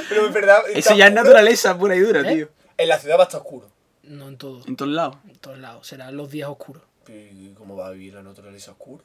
Pero 0.08 0.26
es 0.26 0.32
verdad. 0.32 0.62
Eso 0.74 0.94
ya 0.96 1.06
es 1.06 1.12
naturaleza 1.12 1.78
pura 1.78 1.94
y 1.94 2.00
dura, 2.00 2.20
¿Eh? 2.28 2.34
tío. 2.34 2.48
En 2.76 2.88
la 2.88 2.98
ciudad 2.98 3.16
va 3.18 3.22
a 3.22 3.26
estar 3.26 3.40
oscuro. 3.40 3.68
No 4.02 4.26
en 4.28 4.36
todo. 4.38 4.62
En 4.66 4.74
todos 4.76 4.90
lados. 4.90 5.16
En 5.28 5.36
todos 5.36 5.58
lados. 5.58 5.86
Serán 5.86 6.16
los 6.16 6.30
días 6.30 6.48
oscuros. 6.48 6.82
¿Y 7.08 7.50
cómo 7.54 7.76
va 7.76 7.88
a 7.88 7.90
vivir 7.90 8.14
la 8.14 8.22
naturaleza 8.22 8.72
oscura? 8.72 9.04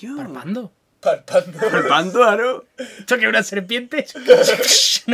Yo. 0.00 0.16
Parpando. 0.16 0.72
Palpando. 1.00 1.58
Palpando, 1.58 2.12
claro. 2.18 2.64
¿Esto 2.76 3.16
que 3.16 3.22
es 3.24 3.28
una 3.28 3.42
serpiente? 3.42 4.06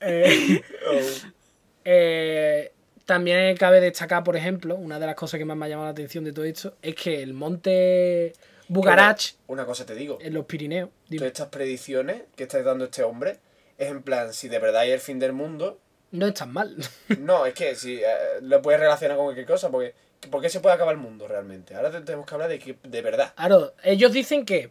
Eh, 0.00 0.62
Oh. 0.86 1.00
eh, 1.84 2.72
también 3.04 3.56
cabe 3.56 3.80
destacar, 3.80 4.22
por 4.24 4.36
ejemplo, 4.36 4.76
una 4.76 4.98
de 4.98 5.06
las 5.06 5.14
cosas 5.16 5.38
que 5.38 5.44
más 5.44 5.56
me 5.56 5.66
ha 5.66 5.68
llamado 5.68 5.86
la 5.86 5.92
atención 5.92 6.24
de 6.24 6.32
todo 6.32 6.44
esto 6.44 6.76
es 6.82 6.94
que 6.94 7.22
el 7.22 7.34
monte 7.34 8.32
Bugarach 8.68 9.32
Una 9.48 9.64
cosa 9.66 9.84
te 9.84 9.94
digo. 9.94 10.18
en 10.20 10.34
los 10.34 10.44
Pirineos. 10.46 10.90
dime, 11.08 11.18
Todas 11.20 11.32
estas 11.32 11.48
predicciones 11.48 12.22
que 12.36 12.44
está 12.44 12.62
dando 12.62 12.84
este 12.86 13.02
hombre 13.02 13.38
es 13.78 13.88
en 13.90 14.02
plan, 14.02 14.32
si 14.32 14.48
de 14.48 14.58
verdad 14.60 14.82
hay 14.82 14.92
el 14.92 15.00
fin 15.00 15.18
del 15.18 15.32
mundo. 15.32 15.80
no 16.12 16.26
es 16.28 16.34
tan 16.34 16.52
mal. 16.52 16.76
No, 17.18 17.44
es 17.46 17.54
que 17.54 17.74
si 17.74 17.96
eh, 17.96 18.06
lo 18.42 18.62
puedes 18.62 18.80
relacionar 18.80 19.16
con 19.16 19.26
cualquier 19.26 19.46
cosa, 19.46 19.70
porque 19.70 19.94
¿por 20.30 20.40
qué 20.42 20.48
se 20.48 20.60
puede 20.60 20.74
acabar 20.74 20.94
el 20.94 21.00
mundo 21.00 21.26
realmente? 21.28 21.74
Ahora 21.74 21.90
te- 21.90 22.00
tenemos 22.00 22.26
que 22.26 22.34
hablar 22.34 22.48
de 22.48 22.58
que 22.58 22.76
de 22.82 23.02
verdad. 23.02 23.32
Claro, 23.36 23.74
ellos 23.82 24.12
dicen 24.12 24.44
que 24.44 24.70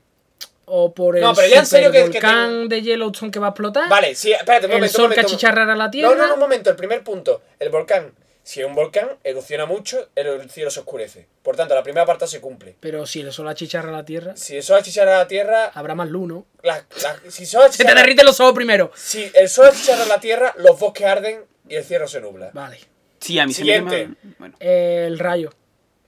o 0.66 0.94
por 0.94 1.18
el 1.18 1.22
No, 1.24 1.34
pero 1.34 1.48
ya 1.48 1.60
en 1.60 1.66
serio 1.66 1.92
que- 1.92 1.98
que 1.98 2.04
volcán 2.20 2.70
de 2.70 2.82
Yellowstone 2.82 3.32
que 3.32 3.40
va 3.40 3.48
a 3.48 3.50
explotar, 3.50 3.90
Vale, 3.90 4.16
sí, 4.16 4.32
espérate, 4.32 4.68
un 4.68 4.72
el 4.74 4.78
momento. 4.78 4.94
sol 4.96 5.04
momento. 5.10 5.22
cachicharrará 5.24 5.76
la 5.76 5.86
No, 5.86 5.92
tierra. 5.92 6.16
no, 6.16 6.28
no, 6.28 6.34
un 6.36 6.40
momento, 6.40 6.70
el 6.70 6.76
primer 6.76 7.04
punto. 7.04 7.42
El 7.60 7.70
volcán. 7.70 8.14
Si 8.44 8.60
es 8.60 8.66
un 8.66 8.74
volcán, 8.74 9.08
erupciona 9.24 9.68
mucho, 9.68 10.10
el, 10.16 10.26
el 10.26 10.50
cielo 10.50 10.72
se 10.72 10.80
oscurece. 10.80 11.28
Por 11.44 11.56
tanto, 11.56 11.76
la 11.76 11.84
primera 11.84 12.08
parte 12.08 12.26
se 12.26 12.42
cumple. 12.42 12.76
Pero 12.80 13.06
si 13.06 13.22
el 13.22 13.32
sol 13.32 13.48
achicharra 13.48 13.92
la 13.92 14.04
tierra, 14.04 14.36
Si 14.36 14.56
el 14.58 14.64
sol 14.64 14.78
achicharra 14.80 15.18
la 15.20 15.28
tierra, 15.28 15.66
habrá 15.76 15.94
más 15.94 16.10
luz, 16.10 16.28
¿no? 16.28 16.46
la- 16.64 16.84
la- 17.04 17.20
si, 17.30 17.44
el 17.44 17.50
sol 17.50 17.72
Se 17.72 17.86
te 17.86 17.94
derriten 17.94 18.26
los 18.26 18.40
ojos 18.40 18.54
primero. 18.54 18.92
si 18.96 19.30
el 19.36 19.48
sol 19.48 19.68
achicharra 19.68 20.06
la 20.06 20.20
tierra, 20.20 20.56
los 20.58 20.80
bosques 20.80 21.06
arden 21.06 21.46
y 21.70 21.76
el 21.76 21.84
cielo 21.84 22.08
se 22.08 22.20
nubla. 22.20 22.50
Vale. 22.54 22.80
Sí, 23.22 23.40
a 23.40 23.46
mí 23.46 23.54
Siguiente. 23.54 24.02
se 24.02 24.08
me. 24.08 24.16
Bueno. 24.40 24.56
El 24.60 25.18
rayo 25.20 25.54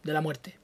de 0.03 0.11
la 0.13 0.19
muerte. 0.21 0.57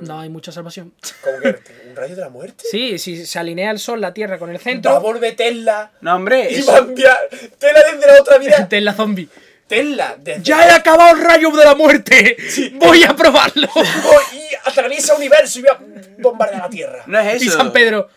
No 0.00 0.20
hay 0.20 0.28
mucha 0.30 0.50
salvación. 0.50 0.94
¿Cómo 1.22 1.38
que 1.40 1.88
un 1.90 1.94
rayo 1.96 2.16
de 2.16 2.22
la 2.22 2.30
muerte? 2.30 2.64
Sí, 2.70 2.98
si 2.98 3.26
se 3.26 3.38
alinea 3.38 3.70
el 3.70 3.78
sol, 3.78 4.00
la 4.00 4.14
tierra 4.14 4.38
con 4.38 4.48
el 4.50 4.56
Va 4.56 4.60
a 4.60 4.62
centro, 4.64 5.00
volver 5.00 5.36
Tesla 5.36 5.92
No, 6.00 6.16
hombre. 6.16 6.48
y 6.50 6.54
eso- 6.56 6.72
va 6.72 6.78
a 6.78 6.80
enviar 6.80 7.16
Tesla 7.58 7.80
desde 7.92 8.06
la 8.06 8.20
otra 8.20 8.38
vida. 8.38 8.66
Tesla 8.70 8.94
zombie. 8.94 9.28
Tesla 9.66 10.16
desde 10.18 10.42
¡Ya 10.42 10.66
he 10.66 10.70
acabado 10.70 11.14
el 11.14 11.22
rayo 11.22 11.50
de 11.50 11.62
la 11.64 11.74
muerte! 11.74 12.38
¡Voy 12.76 13.02
a 13.02 13.14
probarlo! 13.14 13.68
Oh, 13.74 14.20
y 14.32 14.40
atraviesa 14.64 15.12
el 15.12 15.18
universo 15.18 15.58
y 15.58 15.62
va 15.62 15.72
a 15.72 15.80
bombardear 16.18 16.62
la 16.62 16.70
Tierra. 16.70 17.02
No 17.06 17.20
es 17.20 17.42
Y 17.42 17.48
eso. 17.48 17.58
San 17.58 17.70
Pedro. 17.70 18.08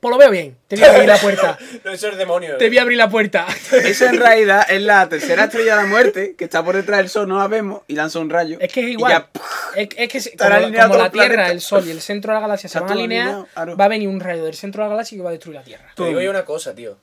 Pues 0.00 0.10
lo 0.10 0.18
veo 0.18 0.30
bien. 0.30 0.56
Te 0.66 0.76
voy 0.76 0.84
a 0.84 0.90
abrir 0.90 1.08
la 1.08 1.16
puerta. 1.20 1.58
No, 1.84 1.92
eso 1.92 2.08
es 2.08 2.16
demonio. 2.16 2.56
Te 2.56 2.68
voy 2.68 2.78
a 2.78 2.82
abrir 2.82 2.98
la 2.98 3.10
puerta. 3.10 3.46
Eso 3.72 4.06
en 4.06 4.18
realidad 4.18 4.66
es 4.68 4.80
la 4.80 5.08
tercera 5.08 5.44
estrella 5.44 5.76
de 5.76 5.82
la 5.82 5.88
muerte 5.88 6.34
que 6.36 6.44
está 6.44 6.64
por 6.64 6.74
detrás 6.74 6.98
del 6.98 7.08
sol, 7.08 7.28
no 7.28 7.38
la 7.38 7.48
vemos 7.48 7.82
y 7.86 7.94
lanza 7.94 8.18
un 8.18 8.30
rayo. 8.30 8.58
Es 8.60 8.72
que 8.72 8.80
es 8.80 8.86
y 8.86 8.90
igual. 8.92 9.12
ya, 9.12 9.30
Es, 9.76 9.88
es 9.96 10.08
que 10.08 10.36
como, 10.36 10.50
la 10.50 11.10
planeta. 11.10 11.10
Tierra, 11.10 11.50
el 11.50 11.60
Sol 11.60 11.86
y 11.86 11.90
el 11.90 12.00
centro 12.00 12.32
de 12.32 12.36
la 12.36 12.40
galaxia 12.40 12.68
se 12.68 12.80
van 12.80 12.88
a 12.88 12.92
alinear, 12.92 13.46
va 13.56 13.84
a 13.84 13.88
venir 13.88 14.08
un 14.08 14.20
rayo 14.20 14.44
del 14.44 14.54
centro 14.54 14.82
de 14.82 14.88
la 14.88 14.94
galaxia 14.94 15.18
que 15.18 15.22
va 15.22 15.28
a 15.30 15.32
destruir 15.32 15.56
la 15.56 15.64
Tierra. 15.64 15.92
Te 15.94 16.04
digo 16.04 16.20
yo 16.20 16.30
una 16.30 16.44
cosa, 16.44 16.74
tío. 16.74 16.96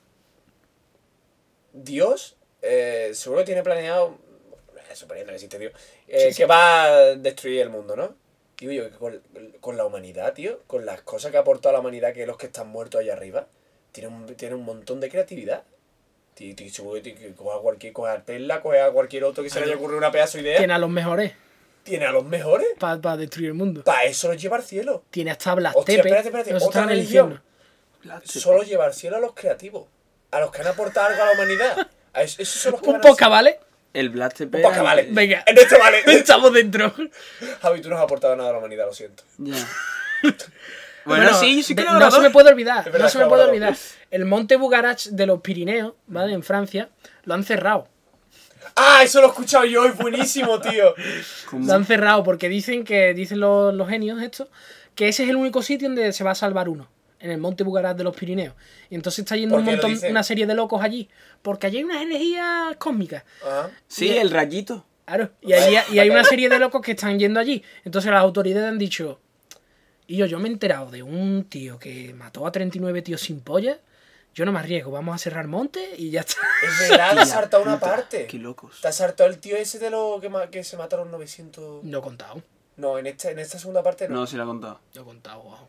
Dios 1.72 2.38
eh, 2.62 3.10
seguro 3.14 3.40
que 3.40 3.46
tiene 3.46 3.62
planeado, 3.62 4.18
eh, 4.90 4.94
suponiendo 4.94 5.30
que 5.30 5.36
existe 5.36 5.58
Dios, 5.58 5.72
eh, 6.08 6.32
que 6.36 6.44
va 6.44 6.84
a 6.84 6.90
destruir 7.14 7.60
el 7.60 7.70
mundo, 7.70 7.94
¿no? 7.96 8.14
Digo 8.58 8.72
yo 8.72 8.90
que 8.90 8.96
con, 8.96 9.20
con 9.60 9.76
la 9.76 9.84
humanidad, 9.84 10.32
tío, 10.34 10.60
con 10.66 10.84
las 10.84 11.00
cosas 11.02 11.30
que 11.30 11.36
ha 11.36 11.40
aportado 11.40 11.72
la 11.74 11.80
humanidad, 11.80 12.12
que 12.12 12.26
los 12.26 12.36
que 12.36 12.46
están 12.46 12.68
muertos 12.68 13.00
allá 13.00 13.12
arriba, 13.12 13.46
tiene 13.92 14.08
un, 14.08 14.26
tiene 14.34 14.54
un 14.56 14.64
montón 14.64 15.00
de 15.00 15.08
creatividad. 15.08 15.62
Que 16.34 16.54
que 16.54 16.70
coger 17.36 17.58
a 17.58 17.60
cualquier, 17.60 17.92
coger 17.92 18.16
a 18.16 18.22
Tesla, 18.24 18.60
coger 18.60 18.82
a 18.82 18.92
cualquier 18.92 19.24
otro 19.24 19.42
que 19.42 19.50
se 19.50 19.58
le 19.58 19.66
haya 19.66 19.74
ocurrido 19.76 19.98
una 19.98 20.12
pedazo 20.12 20.38
de 20.38 20.44
idea. 20.44 20.58
Tiene 20.58 20.72
a 20.72 20.78
los 20.78 20.88
mejores 20.90 21.32
Tiene 21.82 22.04
a 22.06 22.12
los 22.12 22.24
mejores. 22.24 22.68
para 22.78 23.16
destruir 23.16 23.48
el 23.48 23.54
mundo. 23.54 23.82
Para 23.82 24.04
eso 24.04 24.28
los 24.28 24.40
lleva 24.40 24.56
al 24.56 24.62
cielo. 24.62 25.02
Tiene 25.10 25.32
hasta 25.32 25.54
Blas 25.56 25.74
Hostia, 25.74 25.96
Tepe. 25.96 26.08
espérate, 26.08 26.28
espérate, 26.28 26.52
Los 26.52 26.62
otra 26.64 26.84
religión. 26.86 27.42
Solo 28.24 28.62
lleva 28.62 28.84
al 28.84 28.94
cielo 28.94 29.16
a 29.16 29.20
los 29.20 29.34
creativos. 29.34 29.86
A 30.30 30.38
los 30.40 30.50
que 30.52 30.60
han 30.60 30.68
aportado 30.68 31.08
algo 31.08 31.22
a 31.22 31.26
la 31.26 31.32
humanidad. 31.32 31.88
A 32.12 32.22
es- 32.22 32.38
esos 32.38 32.60
son 32.62 32.72
los 32.72 32.82
que 32.82 32.90
Un 32.90 33.00
poca. 33.00 33.28
¿vale? 33.28 33.58
El 33.98 34.10
Blast 34.10 34.40
Un 34.42 34.50
poca, 34.50 34.80
vale. 34.80 35.08
Venga. 35.10 35.42
En 35.44 35.58
este 35.58 35.76
vale. 35.76 36.02
Estamos 36.06 36.52
dentro. 36.52 36.94
Javi, 37.60 37.80
tú 37.80 37.88
no 37.88 37.96
has 37.96 38.02
aportado 38.02 38.36
nada 38.36 38.50
a 38.50 38.52
la 38.52 38.58
humanidad, 38.58 38.86
lo 38.86 38.94
siento. 38.94 39.24
Ya. 39.38 39.56
Bueno, 41.04 41.32
sí, 41.32 41.56
yo 41.56 41.62
sí 41.62 41.74
no 41.74 42.10
se 42.10 42.20
me 42.20 42.28
puede 42.28 42.50
olvidar. 42.50 42.84
Verdad 42.84 43.06
No 43.06 43.08
se 43.08 43.18
me 43.18 43.26
puede 43.28 43.44
olvidar. 43.44 43.74
El 44.10 44.26
monte 44.26 44.56
Bugarach 44.56 45.06
de 45.06 45.24
los 45.24 45.40
Pirineos, 45.40 45.94
¿vale? 46.06 46.34
En 46.34 46.42
Francia, 46.42 46.90
lo 47.24 47.32
han 47.32 47.44
cerrado. 47.44 47.88
¡Ah! 48.76 49.00
Eso 49.02 49.22
lo 49.22 49.28
he 49.28 49.30
escuchado 49.30 49.64
yo, 49.64 49.86
es 49.86 49.96
buenísimo, 49.96 50.60
tío. 50.60 50.94
Lo 51.52 51.72
han 51.72 51.86
cerrado 51.86 52.22
porque 52.24 52.50
dicen 52.50 52.84
que, 52.84 53.14
dicen 53.14 53.40
los, 53.40 53.72
los 53.72 53.88
genios 53.88 54.20
estos, 54.20 54.48
que 54.94 55.08
ese 55.08 55.24
es 55.24 55.30
el 55.30 55.36
único 55.36 55.62
sitio 55.62 55.88
donde 55.88 56.12
se 56.12 56.24
va 56.24 56.32
a 56.32 56.34
salvar 56.34 56.68
uno. 56.68 56.90
En 57.20 57.30
el 57.30 57.38
monte 57.38 57.64
Bugarach 57.64 57.96
de 57.96 58.04
los 58.04 58.14
Pirineos. 58.14 58.54
Y 58.90 58.94
entonces 58.94 59.20
está 59.20 59.36
yendo 59.36 59.56
¿Por 59.56 59.60
un 59.60 59.66
lo 59.66 59.72
montón, 59.72 60.10
una 60.10 60.22
serie 60.22 60.46
de 60.46 60.54
locos 60.54 60.82
allí. 60.82 61.08
Porque 61.42 61.66
allí 61.66 61.78
hay 61.78 61.84
unas 61.84 62.02
energías 62.02 62.76
cósmicas. 62.76 63.24
Ajá. 63.44 63.70
Sí, 63.88 64.16
el 64.16 64.30
rayito. 64.30 64.86
Claro. 65.04 65.30
Y, 65.40 65.52
allí, 65.52 65.76
y 65.92 65.98
hay 65.98 66.10
una 66.10 66.22
serie 66.22 66.48
de 66.48 66.58
locos 66.58 66.82
que 66.82 66.92
están 66.92 67.18
yendo 67.18 67.40
allí. 67.40 67.62
Entonces 67.84 68.10
las 68.10 68.20
autoridades 68.20 68.68
han 68.68 68.78
dicho. 68.78 69.20
Y 70.06 70.16
yo, 70.16 70.26
yo 70.26 70.38
me 70.38 70.48
he 70.48 70.52
enterado 70.52 70.90
de 70.90 71.02
un 71.02 71.44
tío 71.44 71.78
que 71.78 72.14
mató 72.14 72.46
a 72.46 72.52
39 72.52 73.02
tíos 73.02 73.20
sin 73.20 73.40
polla. 73.40 73.78
Yo 74.34 74.44
no 74.44 74.52
me 74.52 74.60
arriesgo, 74.60 74.90
vamos 74.90 75.14
a 75.14 75.18
cerrar 75.18 75.48
monte 75.48 75.94
y 75.96 76.10
ya 76.10 76.20
está. 76.20 76.36
Es 76.62 76.88
verdad, 76.88 77.14
te 77.14 77.20
has 77.20 77.28
Tía 77.28 77.34
saltado 77.40 77.62
una 77.62 77.80
parte. 77.80 78.26
Qué 78.26 78.38
locos. 78.38 78.80
Te 78.80 78.88
has 78.88 78.96
saltado 78.96 79.28
el 79.28 79.38
tío 79.38 79.56
ese 79.56 79.78
de 79.78 79.90
lo 79.90 80.18
que, 80.20 80.30
que 80.50 80.62
se 80.62 80.76
mataron 80.76 81.10
900. 81.10 81.84
No 81.84 81.98
he 81.98 82.00
contado. 82.00 82.42
No, 82.76 82.98
en 82.98 83.06
esta, 83.06 83.30
en 83.30 83.38
esta 83.38 83.58
segunda 83.58 83.82
parte 83.82 84.08
no. 84.08 84.14
No, 84.14 84.26
se 84.26 84.36
lo 84.36 84.44
ha 84.44 84.46
contado. 84.46 84.80
No 84.94 85.02
he 85.02 85.04
contado, 85.04 85.40
guau. 85.40 85.68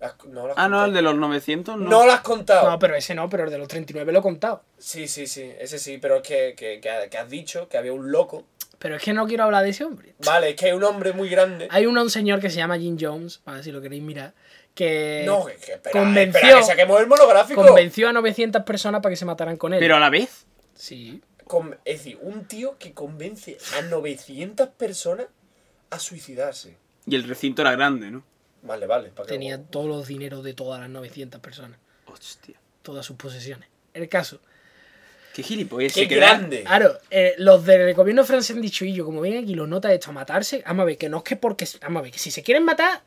Las- 0.00 0.14
no, 0.26 0.46
las 0.46 0.56
Ah, 0.58 0.68
no, 0.68 0.84
el 0.84 0.92
de 0.92 1.00
los 1.02 1.14
900 1.16 1.76
no. 1.78 1.88
No 1.88 2.04
lo 2.06 2.12
has 2.12 2.20
contado. 2.20 2.70
No, 2.70 2.78
pero 2.78 2.94
ese 2.96 3.14
no, 3.14 3.28
pero 3.30 3.44
el 3.44 3.50
de 3.50 3.58
los 3.58 3.66
39 3.68 4.12
lo 4.12 4.18
he 4.18 4.22
contado. 4.22 4.62
Sí, 4.78 5.08
sí, 5.08 5.26
sí, 5.26 5.50
ese 5.58 5.78
sí, 5.78 5.98
pero 5.98 6.16
es 6.16 6.22
que, 6.22 6.54
que, 6.56 6.80
que 6.80 6.90
ha- 6.90 7.08
que 7.08 7.16
has 7.18 7.30
dicho 7.30 7.68
que 7.68 7.78
había 7.78 7.92
un 7.92 8.12
loco. 8.12 8.44
Pero 8.78 8.96
es 8.96 9.02
que 9.02 9.14
no 9.14 9.26
quiero 9.26 9.44
hablar 9.44 9.64
de 9.64 9.70
ese 9.70 9.84
hombre. 9.84 10.14
Vale, 10.24 10.50
es 10.50 10.56
que 10.56 10.66
hay 10.66 10.72
un 10.72 10.84
hombre 10.84 11.14
muy 11.14 11.30
grande. 11.30 11.66
Hay 11.70 11.86
un, 11.86 11.96
un 11.96 12.10
señor 12.10 12.40
que 12.40 12.50
se 12.50 12.56
llama 12.56 12.76
Jim 12.78 12.98
Jones, 13.00 13.38
para 13.38 13.54
ver 13.56 13.64
si 13.64 13.72
lo 13.72 13.80
queréis 13.80 14.02
mirar, 14.02 14.34
que 14.74 15.22
No, 15.24 15.46
que, 15.46 15.54
que 15.56 15.72
espera, 15.72 15.98
convenció- 15.98 16.40
espera, 16.40 16.58
que 16.58 16.64
saquemos 16.64 17.00
el 17.00 17.06
monográfico. 17.06 17.64
convenció 17.64 18.10
a 18.10 18.12
900 18.12 18.62
personas 18.64 19.00
para 19.00 19.10
que 19.12 19.16
se 19.16 19.24
mataran 19.24 19.56
con 19.56 19.72
él. 19.72 19.80
Pero 19.80 19.96
a 19.96 20.00
la 20.00 20.10
vez. 20.10 20.44
Sí. 20.74 21.22
Con- 21.46 21.78
es 21.86 21.98
decir, 22.00 22.18
un 22.20 22.44
tío 22.44 22.76
que 22.78 22.92
convence 22.92 23.56
a 23.78 23.82
900 23.82 24.68
personas 24.68 25.26
a 25.88 25.98
suicidarse. 25.98 26.76
Y 27.06 27.14
el 27.14 27.24
recinto 27.24 27.62
era 27.62 27.70
grande, 27.72 28.10
¿no? 28.10 28.24
Vale, 28.62 28.86
vale. 28.86 29.08
¿para 29.10 29.26
qué? 29.26 29.34
Tenía 29.34 29.62
todos 29.62 29.86
los 29.86 30.06
dineros 30.06 30.42
de 30.42 30.54
todas 30.54 30.80
las 30.80 30.90
900 30.90 31.40
personas. 31.40 31.78
Hostia. 32.06 32.58
Todas 32.82 33.04
sus 33.06 33.16
posesiones. 33.16 33.68
El 33.94 34.08
caso. 34.08 34.40
Qué 35.34 35.42
gilipollas. 35.42 35.92
¡Qué 35.92 36.06
grande! 36.06 36.62
Claro, 36.64 36.98
eh, 37.10 37.34
los 37.38 37.64
del 37.66 37.92
gobierno 37.94 38.24
francés 38.24 38.56
han 38.56 38.62
dicho, 38.62 38.84
y 38.86 38.94
yo, 38.94 39.04
como 39.04 39.20
ven 39.20 39.36
aquí 39.42 39.54
los 39.54 39.68
notas 39.68 39.92
esto 39.92 40.10
a 40.10 40.14
matarse, 40.14 40.62
vamos 40.66 40.82
a 40.82 40.86
ver, 40.86 40.96
que 40.96 41.08
no 41.10 41.18
es 41.18 41.22
que 41.24 41.36
porque. 41.36 41.68
Vamos 41.82 42.00
a 42.00 42.02
ver, 42.04 42.12
que 42.12 42.18
si 42.18 42.30
se 42.30 42.42
quieren 42.42 42.64
matar, 42.64 43.02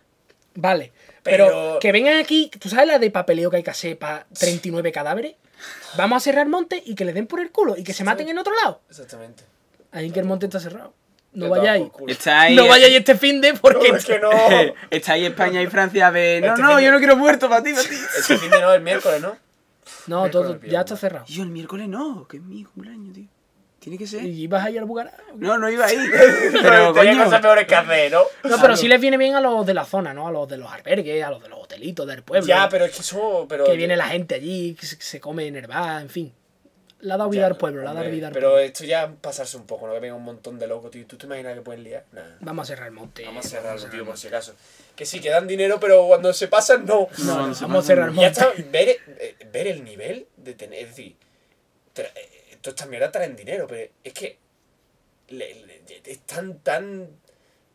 vale. 0.53 0.91
Pero, 1.23 1.47
Pero- 1.47 1.79
que 1.81 1.91
vengan 1.91 2.17
aquí, 2.17 2.51
¿tú 2.59 2.69
sabes 2.69 2.87
la 2.87 2.99
de 2.99 3.09
papeleo 3.09 3.49
que 3.49 3.57
hay 3.57 3.63
que 3.63 3.71
hacer 3.71 3.97
para 3.97 4.27
39 4.37 4.91
cadáveres? 4.91 5.35
Vamos 5.97 6.17
a 6.17 6.19
cerrar 6.19 6.47
monte 6.47 6.81
y 6.85 6.93
que 6.95 7.03
le 7.03 7.13
den 7.13 7.25
por 7.25 7.39
el 7.39 7.51
culo 7.51 7.75
y 7.75 7.83
que 7.83 7.93
se 7.93 8.03
maten 8.03 8.29
en 8.29 8.37
otro 8.37 8.53
lado. 8.55 8.81
Exactamente. 8.89 9.43
Ahí 9.91 10.11
que 10.11 10.19
el 10.19 10.25
monte 10.25 10.45
está 10.45 10.59
cerrado. 10.59 10.93
No 11.33 11.49
vayáis. 11.49 11.87
No 12.55 12.67
vayáis 12.67 12.95
este 12.95 13.15
fin 13.15 13.39
de 13.41 13.53
porque. 13.53 13.89
No, 13.89 13.97
es 13.97 14.05
que 14.05 14.19
no. 14.19 14.31
Está 14.89 15.13
ahí 15.13 15.25
España 15.25 15.61
y 15.61 15.67
Francia 15.67 16.11
de. 16.11 16.41
No, 16.41 16.47
Este 16.47 16.61
no, 16.61 16.79
yo 16.79 16.91
no 16.91 16.97
quiero 16.97 17.15
muerto 17.15 17.47
para 17.49 17.63
ti, 17.63 17.71
para 17.73 17.87
ti. 17.87 17.95
Este 18.17 18.37
fin 18.37 18.49
de 18.49 18.59
no, 18.59 18.73
el 18.73 18.81
miércoles, 18.81 19.21
¿no? 19.21 19.37
No, 20.07 20.29
todo, 20.29 20.59
ya 20.61 20.81
está 20.81 20.95
cerrado. 20.95 21.25
Y 21.27 21.33
yo 21.33 21.43
el 21.43 21.49
miércoles 21.49 21.87
no, 21.87 22.27
que 22.27 22.37
es 22.37 22.43
mi 22.43 22.63
cumpleaños, 22.63 23.13
tío. 23.13 23.25
Tiene 23.79 23.97
que 23.97 24.07
ser. 24.07 24.25
¿Y 24.25 24.45
vas 24.47 24.65
a 24.65 24.71
ir 24.71 24.79
al 24.79 24.85
Bugará? 24.85 25.13
No, 25.35 25.57
no 25.57 25.69
iba 25.69 25.85
ahí. 25.85 25.97
Pero 26.11 26.61
Pero, 26.61 26.93
tenía 26.93 27.11
coño. 27.13 27.23
cosas 27.25 27.41
peores 27.41 27.65
que 27.67 27.75
hacer, 27.75 28.11
¿no? 28.11 28.23
No, 28.43 28.57
pero 28.61 28.75
sí 28.75 28.87
les 28.89 28.99
viene 28.99 29.17
bien 29.17 29.35
a 29.35 29.41
los 29.41 29.65
de 29.65 29.73
la 29.73 29.85
zona, 29.85 30.13
¿no? 30.13 30.27
A 30.27 30.31
los 30.31 30.49
de 30.49 30.57
los 30.57 30.69
albergues, 30.71 31.23
a 31.23 31.29
los 31.29 31.41
de 31.41 31.47
los 31.47 31.59
hotelitos 31.59 32.05
del 32.05 32.21
pueblo. 32.23 32.45
Ya, 32.45 32.67
pero 32.67 32.85
es 32.85 32.91
que 32.91 33.01
eso. 33.01 33.45
Pero 33.47 33.63
que 33.63 33.77
viene 33.77 33.95
la 33.95 34.07
gente 34.07 34.35
allí, 34.35 34.75
que 34.75 34.85
se, 34.85 34.99
se 34.99 35.19
come 35.21 35.47
en 35.47 35.55
el 35.55 35.67
bar, 35.67 36.01
en 36.01 36.09
fin. 36.09 36.33
Dado 37.01 37.29
vida 37.29 37.45
al 37.47 37.55
pueblo, 37.57 37.81
le 37.81 37.87
ha 37.87 37.91
dado 37.91 37.99
Hombre, 38.01 38.15
vida 38.15 38.27
al 38.27 38.33
Pero 38.33 38.49
pueblo. 38.49 38.65
esto 38.65 38.83
ya 38.83 39.09
pasarse 39.21 39.55
un 39.55 39.65
poco, 39.65 39.87
¿no? 39.87 39.93
Que 39.93 39.99
venga 40.01 40.15
un 40.15 40.23
montón 40.23 40.59
de 40.59 40.67
locos, 40.67 40.91
tío. 40.91 41.05
¿Tú 41.07 41.17
te 41.17 41.27
imaginas 41.27 41.53
que 41.55 41.61
pueden 41.61 41.83
liar? 41.83 42.03
Nah. 42.11 42.21
Vamos 42.41 42.63
a 42.63 42.67
cerrar 42.73 42.87
el 42.87 42.93
monte. 42.93 43.23
Vamos 43.23 43.45
a 43.45 43.49
cerrarlo, 43.49 43.85
tío, 43.89 44.01
el 44.01 44.05
por 44.05 44.17
si 44.17 44.27
acaso. 44.27 44.53
Que 44.97 45.05
sí, 45.05 45.21
que 45.21 45.29
dan 45.29 45.47
dinero, 45.47 45.79
pero 45.79 46.05
cuando 46.07 46.33
se 46.33 46.47
pasan, 46.49 46.85
no. 46.85 47.07
No, 47.19 47.35
monte. 47.35 47.47
no 47.47 47.55
se 47.55 47.61
Vamos 47.63 47.83
a 47.85 47.87
cerrar 47.87 48.09
el 48.09 48.15
Y 48.15 48.17
ya 48.19 48.23
monte. 48.31 48.39
está, 48.41 48.69
ver, 48.71 48.89
eh, 49.17 49.35
ver 49.51 49.67
el 49.67 49.83
nivel 49.85 50.27
de 50.37 50.53
tener. 50.55 50.79
Es 50.83 50.89
decir, 50.89 51.15
tra- 51.95 52.11
eh, 52.15 52.57
todas 52.61 52.73
estas 52.75 52.89
mierdas 52.89 53.11
traen 53.13 53.35
dinero, 53.35 53.65
pero 53.67 53.89
es 54.03 54.13
que. 54.13 54.37
le- 55.29 55.65
le- 55.65 55.81
es 56.05 56.19
tan, 56.21 56.59
tan. 56.59 57.07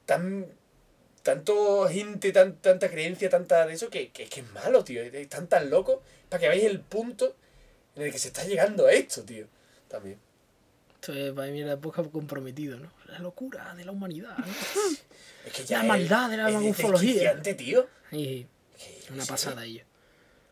tan. 0.04 0.46
tanto 1.22 1.88
gente, 1.88 2.30
tan, 2.32 2.56
tanta 2.56 2.90
creencia, 2.90 3.30
tanta 3.30 3.66
de 3.66 3.72
eso, 3.72 3.88
que, 3.88 4.10
que, 4.10 4.26
que 4.26 4.40
es 4.40 4.52
malo, 4.52 4.84
tío. 4.84 5.02
Están 5.02 5.46
tan 5.46 5.70
locos 5.70 6.00
para 6.28 6.40
que 6.42 6.48
veáis 6.48 6.64
el 6.64 6.80
punto 6.80 7.34
en 7.96 8.02
el 8.02 8.12
que 8.12 8.18
se 8.18 8.28
está 8.28 8.44
llegando 8.44 8.86
a 8.86 8.92
esto, 8.92 9.22
tío. 9.24 9.46
También. 9.88 10.18
Esto 10.94 11.12
es 11.12 11.32
para 11.32 11.50
mí 11.50 11.62
la 11.62 11.74
época 11.74 12.02
comprometido, 12.04 12.78
¿no? 12.78 12.90
La 13.06 13.18
locura 13.18 13.74
de 13.74 13.84
la 13.84 13.92
humanidad. 13.92 14.36
¿no? 14.38 14.44
Es 15.46 15.52
que 15.52 15.64
La 15.74 15.80
es- 15.82 15.86
maldad 15.86 16.30
de 16.30 16.36
la 16.38 16.48
es 16.48 16.56
ufología. 16.56 17.10
desquiciante, 17.12 17.54
tío. 17.54 17.86
Y 18.10 18.46
Que- 18.78 19.12
una 19.12 19.22
sí, 19.24 19.30
pasada 19.30 19.64
ello. 19.66 19.84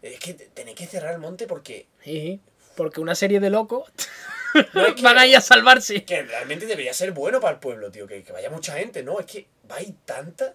Es 0.03 0.19
que 0.21 0.35
tenéis 0.35 0.77
que 0.77 0.87
cerrar 0.87 1.15
el 1.15 1.19
monte 1.19 1.47
porque. 1.47 1.87
Sí, 2.05 2.41
porque 2.77 3.01
una 3.01 3.15
serie 3.15 3.41
de 3.41 3.49
locos 3.49 3.91
No 4.75 4.85
es 4.87 4.95
que- 4.95 5.03
van 5.03 5.17
a 5.17 5.27
ir 5.27 5.35
a 5.37 5.41
salvarse. 5.41 6.05
que 6.05 6.23
realmente 6.23 6.67
debería 6.67 6.93
ser 6.93 7.13
bueno 7.13 7.41
para 7.41 7.55
el 7.55 7.59
pueblo, 7.61 7.91
tío. 7.91 8.07
Que, 8.07 8.23
que 8.23 8.33
vaya 8.33 8.51
mucha 8.51 8.75
gente, 8.75 9.03
¿no? 9.03 9.19
Es 9.19 9.25
que 9.25 9.47
va 9.71 9.77
a 9.77 9.83
ir 9.83 9.95
tanta 10.05 10.55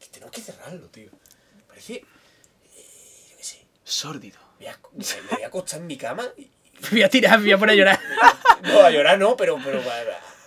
que 0.00 0.06
tenemos 0.06 0.32
que 0.34 0.40
cerrarlo, 0.40 0.88
tío. 0.88 1.10
Parece. 1.66 1.94
eh, 1.96 2.04
yo 3.30 3.36
qué 3.36 3.44
sé. 3.44 3.66
Sórdido. 3.84 4.38
Me 4.60 4.66
voy, 4.66 4.74
a, 4.74 4.78
me- 4.92 5.22
me 5.22 5.28
voy 5.36 5.42
a 5.42 5.46
acostar 5.46 5.80
en 5.80 5.86
mi 5.86 5.96
cama 5.96 6.24
y. 6.36 6.50
Voy 6.92 7.02
a 7.02 7.08
tirar, 7.08 7.40
voy 7.40 7.50
a 7.52 7.58
poner 7.58 7.74
a 7.74 7.76
llorar. 7.76 8.00
No, 8.62 8.80
a 8.80 8.90
llorar 8.90 9.18
no, 9.18 9.36
pero. 9.36 9.56
pero. 9.64 9.80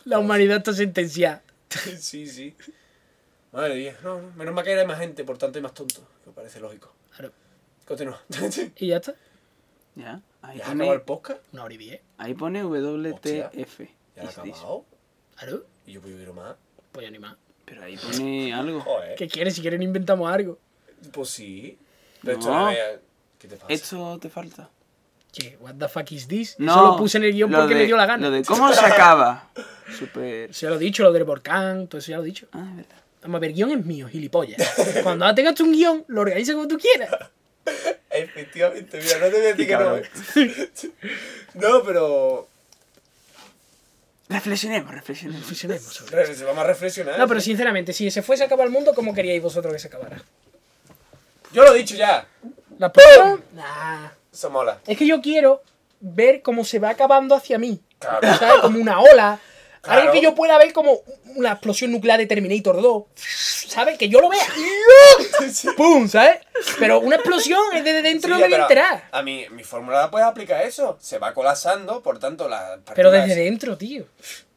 La 0.05 0.19
humanidad 0.19 0.57
está 0.57 0.73
sentenciada. 0.73 1.41
Sí, 1.99 2.27
sí. 2.27 2.55
Madre 3.53 3.75
mía. 3.75 3.97
No, 4.03 4.21
no. 4.21 4.31
Menos 4.31 4.53
mal 4.53 4.63
que 4.65 4.73
hay 4.77 4.85
más 4.87 4.99
gente, 4.99 5.23
por 5.23 5.37
tanto 5.37 5.57
hay 5.57 5.63
más 5.63 5.73
tontos. 5.73 6.03
Me 6.25 6.31
parece 6.33 6.59
lógico. 6.59 6.93
Claro. 7.15 7.31
Continúa. 7.85 8.21
Y 8.77 8.87
ya 8.87 8.97
está. 8.97 9.15
Ya. 9.95 10.21
Ahí 10.41 10.57
¿Ya 10.57 10.65
acabado 10.65 10.93
el 10.93 11.01
pone, 11.01 11.05
podcast? 11.05 11.39
Una 11.53 11.63
hora 11.65 11.73
y 11.73 11.77
diez. 11.77 12.01
ahí 12.17 12.33
pone 12.33 12.63
WTF. 12.63 13.79
¿Ya 14.15 14.21
ha 14.21 14.25
Is 14.25 14.35
this. 14.43 14.55
acabado? 14.55 14.85
Claro. 15.37 15.65
Y 15.85 15.93
yo 15.93 16.01
puedo 16.01 16.15
vivir 16.15 16.33
más. 16.33 16.55
Pues 16.91 17.05
ya 17.05 17.11
ni 17.11 17.19
más. 17.19 17.35
Pero 17.65 17.83
ahí 17.83 17.97
pone 17.97 18.53
algo. 18.53 18.81
Joder. 18.81 19.15
¿Qué 19.15 19.27
quieres? 19.27 19.55
Si 19.55 19.61
quieren 19.61 19.81
inventamos 19.81 20.31
algo. 20.31 20.57
Pues 21.13 21.29
sí. 21.29 21.77
Pero 22.23 22.37
esto 22.39 22.49
No. 22.49 22.69
¿Qué 23.41 23.47
te 23.47 23.55
pasa? 23.55 23.73
Esto 23.73 24.19
te 24.21 24.29
falta. 24.29 24.69
¿Qué? 25.33 25.57
¿What 25.61 25.75
the 25.79 25.87
fuck 25.87 26.11
is 26.11 26.27
this? 26.27 26.55
No. 26.59 26.71
Eso 26.73 26.85
lo 26.87 26.97
puse 26.97 27.17
en 27.17 27.23
el 27.23 27.33
guion 27.33 27.49
porque 27.51 27.73
de- 27.73 27.79
me 27.81 27.85
dio 27.85 27.97
la 27.97 28.05
gana. 28.05 28.27
Lo 28.27 28.31
de 28.35 28.43
cómo 28.43 28.71
se 28.73 28.85
acaba. 28.85 29.49
Super. 29.97 30.51
Ya 30.51 30.69
lo 30.69 30.75
he 30.75 30.79
dicho, 30.79 31.03
lo 31.03 31.11
del 31.11 31.23
volcán, 31.23 31.87
todo 31.87 31.99
eso 31.99 32.11
ya 32.11 32.17
lo 32.17 32.23
he 32.23 32.27
dicho. 32.27 32.47
Ah, 32.51 32.65
es 32.69 32.75
verdad. 32.77 32.95
Vamos 33.23 33.37
a 33.37 33.39
ver, 33.39 33.53
guion 33.53 33.71
es 33.71 33.85
mío, 33.85 34.07
gilipollas. 34.07 34.61
Cuando 35.03 35.25
ahora 35.25 35.35
tengas 35.35 35.59
un 35.61 35.71
guion, 35.71 36.03
lo 36.07 36.21
organizas 36.21 36.55
como 36.55 36.67
tú 36.67 36.77
quieras. 36.77 37.09
Efectivamente, 38.09 38.99
mira, 39.01 39.19
no 39.19 39.25
te 39.25 39.31
voy 39.31 39.39
a 39.39 39.53
decir 39.53 39.67
que 39.67 39.77
no. 39.77 39.95
No, 41.69 41.83
pero. 41.83 42.47
Reflexionemos, 44.29 44.91
reflexionemos. 44.91 45.41
Reflexionemos 45.41 45.83
sobre 45.93 46.23
eso. 46.23 46.45
Vamos 46.45 46.63
a 46.63 46.67
reflexionar. 46.67 47.19
No, 47.19 47.27
pero 47.27 47.41
sinceramente, 47.41 47.91
si 47.93 48.09
se 48.11 48.21
fuese 48.21 48.43
a 48.43 48.45
acabar 48.45 48.65
el 48.65 48.71
mundo, 48.73 48.93
¿cómo 48.93 49.13
queríais 49.13 49.41
vosotros 49.41 49.73
que 49.73 49.79
se 49.79 49.87
acabara? 49.87 50.21
Yo 51.53 51.63
lo 51.63 51.73
he 51.75 51.77
dicho 51.79 51.95
ya. 51.95 52.25
¿La 52.81 52.87
explosión? 52.87 53.43
Nah. 53.53 54.09
Eso 54.33 54.49
mola. 54.49 54.79
Es 54.87 54.97
que 54.97 55.05
yo 55.05 55.21
quiero 55.21 55.61
ver 55.99 56.41
cómo 56.41 56.65
se 56.65 56.79
va 56.79 56.89
acabando 56.89 57.35
hacia 57.35 57.59
mí. 57.59 57.79
Claro. 57.99 58.27
¿Sabes? 58.39 58.61
Como 58.61 58.79
una 58.79 58.99
ola. 58.99 59.39
Claro. 59.81 60.01
Algo 60.01 60.13
que 60.13 60.21
yo 60.21 60.33
pueda 60.33 60.57
ver 60.57 60.73
como 60.73 61.01
una 61.35 61.51
explosión 61.51 61.91
nuclear 61.91 62.17
de 62.17 62.25
Terminator 62.25 62.81
2. 62.81 63.03
¿Sabes? 63.67 63.99
Que 63.99 64.09
yo 64.09 64.19
lo 64.19 64.29
vea. 64.29 64.47
¡Pum! 65.77 66.07
¿Sabes? 66.07 66.39
Pero 66.79 67.01
una 67.01 67.17
explosión 67.17 67.61
es 67.75 67.83
desde 67.83 68.01
dentro 68.01 68.31
no 68.31 68.37
Sí, 68.37 68.41
me 68.41 68.47
voy 68.47 68.57
a 68.57 68.61
enterar. 68.63 69.03
A 69.11 69.21
mí, 69.21 69.45
mi 69.51 69.63
fórmula 69.63 70.01
la 70.01 70.09
puedes 70.09 70.27
aplicar 70.27 70.63
eso. 70.63 70.97
Se 70.99 71.19
va 71.19 71.35
colapsando, 71.35 72.01
por 72.01 72.17
tanto, 72.17 72.49
la. 72.49 72.79
Pero 72.95 73.11
desde 73.11 73.35
dentro, 73.35 73.77
tío. 73.77 74.05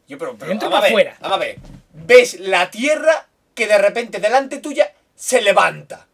Yo, 0.09 0.17
pero, 0.17 0.35
pero, 0.39 0.49
dentro 0.49 0.71
para 0.71 0.81
ver, 0.81 0.91
afuera. 0.91 1.17
Vamos 1.21 1.37
a 1.37 1.41
ver. 1.41 1.59
Ves 1.93 2.41
la 2.41 2.71
tierra 2.71 3.27
que 3.55 3.67
de 3.67 3.77
repente 3.77 4.19
delante 4.19 4.59
tuya 4.59 4.95
se 5.15 5.43
levanta. 5.43 6.07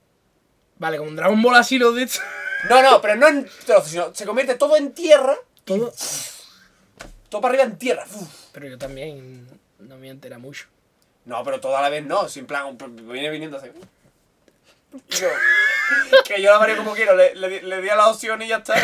Vale, 0.80 0.96
como 0.96 1.10
un 1.10 1.16
Dragon 1.16 1.40
Ball 1.42 1.56
así 1.56 1.78
lo 1.78 1.92
de. 1.92 2.08
No, 2.70 2.82
no, 2.82 3.02
pero 3.02 3.14
no 3.14 3.28
en 3.28 3.48
trozos, 3.66 3.88
sino 3.88 4.14
se 4.14 4.24
convierte 4.24 4.54
todo 4.54 4.76
en 4.76 4.92
tierra. 4.92 5.36
Todo. 5.64 5.92
Todo 7.28 7.40
para 7.42 7.52
arriba 7.52 7.64
en 7.64 7.78
tierra. 7.78 8.06
Uf. 8.14 8.28
Pero 8.50 8.66
yo 8.66 8.78
también 8.78 9.46
no 9.78 9.98
me 9.98 10.08
entera 10.08 10.38
mucho. 10.38 10.66
No, 11.26 11.44
pero 11.44 11.60
toda 11.60 11.82
la 11.82 11.90
vez 11.90 12.04
no. 12.04 12.28
Sin 12.30 12.46
plan, 12.46 12.78
viene 13.06 13.28
viniendo 13.28 13.58
así. 13.58 13.68
Yo, 15.10 15.28
que 16.24 16.42
yo 16.42 16.50
la 16.50 16.58
mario 16.58 16.78
como 16.78 16.94
quiero. 16.94 17.14
Le, 17.14 17.34
le, 17.34 17.62
le 17.62 17.82
di 17.82 17.88
a 17.90 17.96
la 17.96 18.08
opción 18.08 18.40
y 18.40 18.48
ya 18.48 18.56
está. 18.56 18.74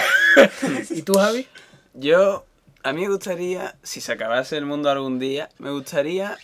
¿Y 0.90 1.00
tú, 1.00 1.14
Javi? 1.14 1.48
Yo, 1.94 2.44
a 2.82 2.92
mí 2.92 3.00
me 3.00 3.08
gustaría, 3.08 3.74
si 3.82 4.02
se 4.02 4.12
acabase 4.12 4.58
el 4.58 4.66
mundo 4.66 4.90
algún 4.90 5.18
día, 5.18 5.48
me 5.56 5.70
gustaría 5.70 6.36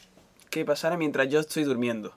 que 0.48 0.64
pasara 0.64 0.96
mientras 0.96 1.28
yo 1.28 1.40
estoy 1.40 1.64
durmiendo. 1.64 2.16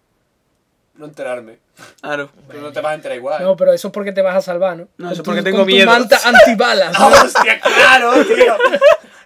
No 0.98 1.06
enterarme. 1.06 1.60
Claro. 2.02 2.30
Pero 2.48 2.62
no 2.62 2.72
te 2.72 2.80
vas 2.82 2.92
a 2.92 2.96
enterar 2.96 3.18
igual. 3.18 3.44
No, 3.44 3.56
pero 3.58 3.74
eso 3.74 3.90
es 3.90 3.94
porque 3.94 4.14
te 4.14 4.22
vas 4.22 4.36
a 4.36 4.42
salvar, 4.42 4.78
¿no? 4.78 4.88
No, 4.98 5.12
eso 5.12 5.24
tu- 5.24 5.30
porque 5.32 5.42
tengo 5.42 5.58
con 5.58 5.68
tu 5.68 5.74
miedo. 5.74 5.88
manta 5.88 6.18
antibalas. 6.24 6.96
¡Ah, 6.98 7.08
hostia, 7.26 7.60
claro, 7.60 8.14
tío! 8.26 8.56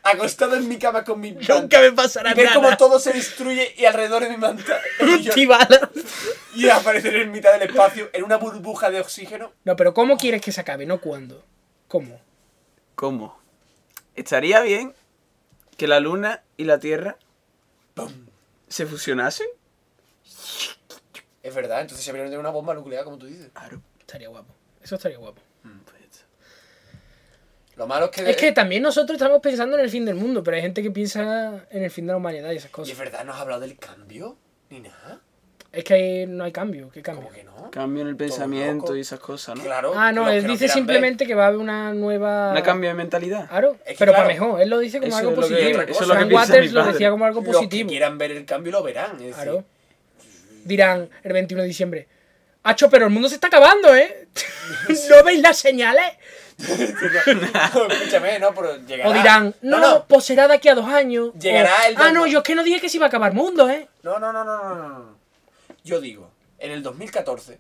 Acostado 0.02 0.56
en 0.56 0.68
mi 0.68 0.78
cama 0.80 1.04
con 1.04 1.20
mi 1.20 1.34
manta. 1.34 1.60
Nunca 1.62 1.80
me 1.82 1.92
pasará 1.92 2.32
Y 2.32 2.34
ver 2.34 2.50
cómo 2.54 2.76
todo 2.78 2.98
se 3.00 3.14
destruye 3.14 3.76
y 3.78 3.86
alrededor 3.86 4.24
de 4.24 4.30
mi 4.30 4.38
manta. 4.38 4.80
Y, 5.02 5.28
Antibalas. 5.28 5.82
y 6.56 6.70
aparecer 6.70 7.16
en 7.18 7.32
mitad 7.32 7.52
del 7.54 7.64
espacio 7.70 8.10
en 8.14 8.24
una 8.24 8.38
burbuja 8.38 8.90
de 8.90 9.02
oxígeno. 9.02 9.52
No, 9.66 9.76
pero 9.76 9.94
¿cómo 9.94 10.18
quieres 10.18 10.42
que 10.42 10.52
se 10.52 10.62
acabe? 10.62 10.86
No 10.88 11.00
cuándo. 11.00 11.44
¿Cómo? 11.88 12.20
¿Cómo? 12.96 13.40
Estaría 14.16 14.62
bien 14.62 14.96
que 15.78 15.88
la 15.88 16.00
luna 16.00 16.42
y 16.58 16.64
la 16.64 16.80
tierra 16.80 17.18
se 18.70 18.86
fusionasen. 18.88 19.48
Es 21.50 21.56
verdad, 21.56 21.82
entonces 21.82 22.06
se 22.06 22.14
de 22.14 22.38
una 22.38 22.50
bomba 22.52 22.74
nuclear, 22.76 23.04
como 23.04 23.18
tú 23.18 23.26
dices. 23.26 23.50
Claro. 23.54 23.82
Estaría 24.00 24.30
guapo. 24.30 24.54
Eso 24.82 24.96
estaría 24.96 25.18
guapo. 25.18 25.42
Pues, 25.64 26.26
Lo 27.76 27.88
malo 27.88 28.06
es 28.06 28.12
que. 28.12 28.30
Es 28.30 28.38
que 28.38 28.52
también 28.52 28.84
nosotros 28.84 29.16
estamos 29.18 29.40
pensando 29.42 29.78
en 29.78 29.84
el 29.84 29.90
fin 29.90 30.06
del 30.06 30.16
mundo, 30.16 30.44
pero 30.44 30.56
hay 30.56 30.62
gente 30.62 30.84
que 30.84 30.92
piensa 30.92 31.66
en 31.72 31.84
el 31.84 31.92
fin 31.92 32.06
de 32.06 32.12
la 32.14 32.18
humanidad 32.18 32.52
y 32.52 32.58
esas 32.58 32.70
¿Y 32.70 32.74
cosas. 32.74 32.92
es 32.94 32.98
verdad, 33.00 33.24
no 33.26 33.34
has 33.34 33.40
hablado 33.40 33.62
del 33.62 33.78
cambio? 33.78 34.36
Ni 34.70 34.82
nada. 34.82 35.22
Es 35.72 35.84
que 35.84 35.94
ahí 35.94 36.26
no 36.28 36.44
hay 36.44 36.52
cambio. 36.52 36.90
¿Qué 36.90 37.02
cambio? 37.02 37.24
¿Cómo 37.26 37.36
que 37.36 37.44
no? 37.44 37.72
cambio 37.72 38.02
en 38.02 38.08
el 38.10 38.16
pensamiento 38.16 38.96
y 38.96 39.02
esas 39.02 39.20
cosas, 39.20 39.56
¿no? 39.56 39.64
Claro. 39.64 39.94
Ah, 39.96 40.12
no, 40.12 40.28
él 40.30 40.44
no 40.46 40.52
dice 40.52 40.68
simplemente 40.68 41.28
que 41.28 41.36
va 41.36 41.44
a 41.46 41.48
haber 41.48 41.60
una 41.60 41.94
nueva. 41.94 42.52
Una 42.52 42.64
cambio 42.64 42.90
de 42.90 42.96
mentalidad. 42.96 43.48
Claro, 43.48 43.74
Es 43.86 43.94
que 43.94 43.96
pero 44.00 44.12
claro, 44.12 44.14
para 44.14 44.28
mejor. 44.28 44.62
Él 44.62 44.70
lo 44.70 44.80
dice 44.80 45.00
como 45.00 45.10
eso 45.10 45.18
algo 45.20 45.32
que- 45.32 45.36
positivo. 45.42 45.82
eso 45.82 46.02
es 46.02 46.08
lo 46.08 46.16
que 46.18 46.34
Waters 46.34 46.66
mi 46.68 46.72
lo 46.74 46.80
padre. 46.82 46.94
decía 46.94 47.12
como 47.12 47.26
algo 47.26 47.42
Los 47.42 47.68
que 47.68 47.86
quieran 47.86 48.18
ver 48.18 48.32
el 48.32 48.46
cambio 48.46 48.72
lo 48.72 48.84
verán. 48.84 49.12
Es 49.14 49.20
decir, 49.20 49.34
Claro. 49.36 49.64
Dirán 50.66 51.10
el 51.24 51.34
21 51.34 51.62
de 51.64 51.68
diciembre. 51.68 52.08
Hacho, 52.64 52.90
pero 52.90 53.06
el 53.06 53.12
mundo 53.12 53.30
se 53.30 53.36
está 53.36 53.48
acabando, 53.48 53.96
¿eh? 53.96 54.28
¿No 55.10 55.24
veis 55.24 55.42
las 55.42 55.58
señales? 55.58 56.06
no, 56.58 57.86
escúchame, 57.90 58.38
no, 58.40 58.54
pero 58.54 58.78
llegará. 58.86 59.10
O 59.10 59.14
dirán, 59.14 59.56
no, 59.62 59.80
no. 59.80 60.06
pues 60.08 60.26
será 60.26 60.48
de 60.48 60.56
aquí 60.56 60.68
a 60.70 60.76
dos 60.76 60.88
años. 60.88 61.32
Llegará 61.40 61.72
O, 61.86 61.88
el 61.90 61.96
Ah, 61.98 62.12
no, 62.12 62.28
yo 62.28 62.40
es 62.40 62.44
que 62.44 62.56
no 62.56 62.64
dije 62.64 62.82
que 62.82 62.90
se 62.90 62.98
iba 62.98 63.06
a 63.06 63.10
acabar 63.10 63.32
el 63.32 63.38
mundo, 63.38 63.70
¿eh? 63.70 63.88
No, 64.04 64.20
no, 64.20 64.34
no, 64.34 64.44
no, 64.44 64.58
no, 64.58 64.76
no, 64.76 64.90
no. 64.90 65.20
Yo 65.84 66.02
digo, 66.02 66.32
en 66.58 66.72
el 66.72 66.84
2014, 66.84 67.60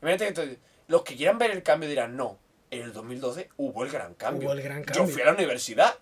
imagínate 0.00 0.26
que 0.26 0.32
te- 0.32 0.58
los 0.88 1.02
que 1.02 1.14
quieran 1.14 1.36
ver 1.38 1.50
el 1.50 1.62
cambio 1.62 1.88
dirán, 1.88 2.16
no, 2.16 2.38
en 2.70 2.82
el 2.82 2.92
2012 2.94 3.50
hubo 3.58 3.84
el 3.84 3.90
gran 3.90 4.14
cambio. 4.14 4.48
Hubo 4.48 4.54
el 4.56 4.62
gran 4.62 4.82
Yo 4.84 4.92
cambio. 4.94 5.12
fui 5.12 5.22
a 5.22 5.26
la 5.26 5.32
universidad. 5.32 5.94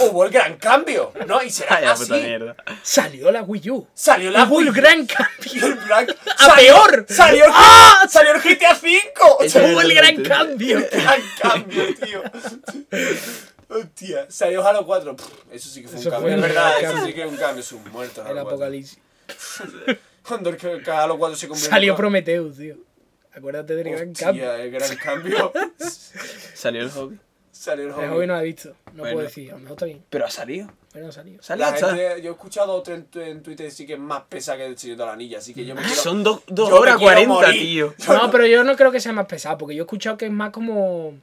Hubo 0.00 0.24
el 0.24 0.30
gran 0.30 0.56
cambio, 0.56 1.12
¿no? 1.26 1.42
Y 1.42 1.50
será 1.50 1.76
Vaya 1.76 1.92
así. 1.92 2.04
puta 2.04 2.16
mierda. 2.16 2.56
Salió 2.82 3.30
la 3.30 3.42
Wii 3.42 3.70
U. 3.70 3.88
Salió 3.94 4.30
la 4.30 4.44
Hubo 4.44 4.60
el 4.60 4.68
Wii- 4.68 4.74
gran 4.74 5.06
cambio. 5.06 5.66
el 5.66 5.76
gran- 5.76 6.08
¡A 6.38 6.54
peor! 6.54 7.06
Salió 7.08 7.44
el, 7.44 7.50
¡Ah! 7.54 8.06
salió 8.08 8.34
el 8.34 8.40
GTA 8.40 8.72
V. 8.80 9.46
Eso 9.46 9.58
Hubo 9.60 9.80
el 9.80 9.94
gran 9.94 10.22
cambio. 10.22 10.86
gran 10.90 11.20
cambio, 11.40 11.94
tío. 11.94 12.22
Hostia, 13.70 14.26
salió 14.30 14.66
Halo 14.66 14.86
4. 14.86 15.16
Pff, 15.16 15.26
Eso 15.52 15.68
sí 15.68 15.82
que 15.82 15.88
fue 15.88 15.98
Eso 16.00 16.08
un 16.08 16.12
cambio. 16.14 16.30
fue 16.30 16.30
Es 16.30 16.36
un 16.36 16.42
verdad, 16.42 16.70
gran 16.70 16.84
eso 16.84 16.92
cambio. 16.92 17.06
sí 17.06 17.14
que 17.14 17.20
es 17.22 17.28
un 17.28 17.36
cambio. 17.36 17.60
Es 17.60 17.72
un 17.72 17.92
muerto. 17.92 18.20
El 18.22 18.26
Halo 18.28 18.40
4. 18.42 18.50
apocalipsis. 18.50 18.98
Cuando 20.26 20.50
el 20.50 20.56
que- 20.56 20.82
que 20.82 20.90
Halo 20.90 21.18
4 21.18 21.36
se 21.36 21.48
convirtió 21.48 21.70
Salió 21.70 21.96
Prometheus, 21.96 22.56
tío. 22.56 22.76
Acuérdate 23.34 23.74
del 23.76 23.90
gran 23.90 24.08
Hostia, 24.10 24.26
cambio. 24.26 24.54
el 24.54 24.70
gran 24.70 24.96
cambio. 24.96 25.52
Salió 26.54 26.82
el 26.82 26.90
hobby. 26.90 27.18
Salió 27.58 27.84
el 27.84 27.90
El 27.90 27.94
hobby. 27.96 28.06
joven 28.08 28.28
no 28.28 28.34
lo 28.34 28.38
ha 28.38 28.42
visto. 28.42 28.68
No 28.68 28.98
Bueno. 28.98 29.12
puedo 29.14 29.26
decir. 29.26 29.50
A 29.50 29.54
lo 29.54 29.58
mejor 29.58 29.72
está 29.72 29.86
bien. 29.86 30.04
Pero 30.08 30.24
ha 30.26 30.30
salido. 30.30 30.70
Pero 30.92 31.04
no 31.04 31.08
ha 31.10 31.12
salido. 31.12 31.42
Salió 31.42 31.64
La 31.66 31.72
gente, 31.72 32.22
yo 32.22 32.30
he 32.30 32.32
escuchado 32.32 32.72
otro 32.72 32.94
en, 32.94 33.08
en 33.14 33.42
Twitter 33.42 33.70
sí 33.72 33.84
que 33.86 33.94
es 33.94 33.98
más 33.98 34.22
pesa 34.28 34.56
que 34.56 34.64
el 34.66 34.78
Señor 34.78 34.96
de 34.98 35.04
la 35.06 35.12
Anilla, 35.12 35.38
así 35.38 35.52
que 35.54 35.64
yo 35.64 35.74
me 35.74 35.80
Ah, 35.80 35.84
quiero... 35.86 36.00
Son 36.02 36.20
horas 36.26 36.42
quiero 36.46 36.98
cuarenta, 37.00 37.34
morir. 37.34 37.60
tío. 37.60 37.94
No, 38.08 38.30
pero 38.30 38.46
yo 38.46 38.62
no 38.64 38.76
creo 38.76 38.92
que 38.92 39.00
sea 39.00 39.12
más 39.12 39.26
pesado, 39.26 39.58
porque 39.58 39.74
yo 39.74 39.82
he 39.82 39.86
escuchado 39.86 40.16
que 40.16 40.26
es 40.26 40.32
más 40.32 40.50
como 40.50 41.14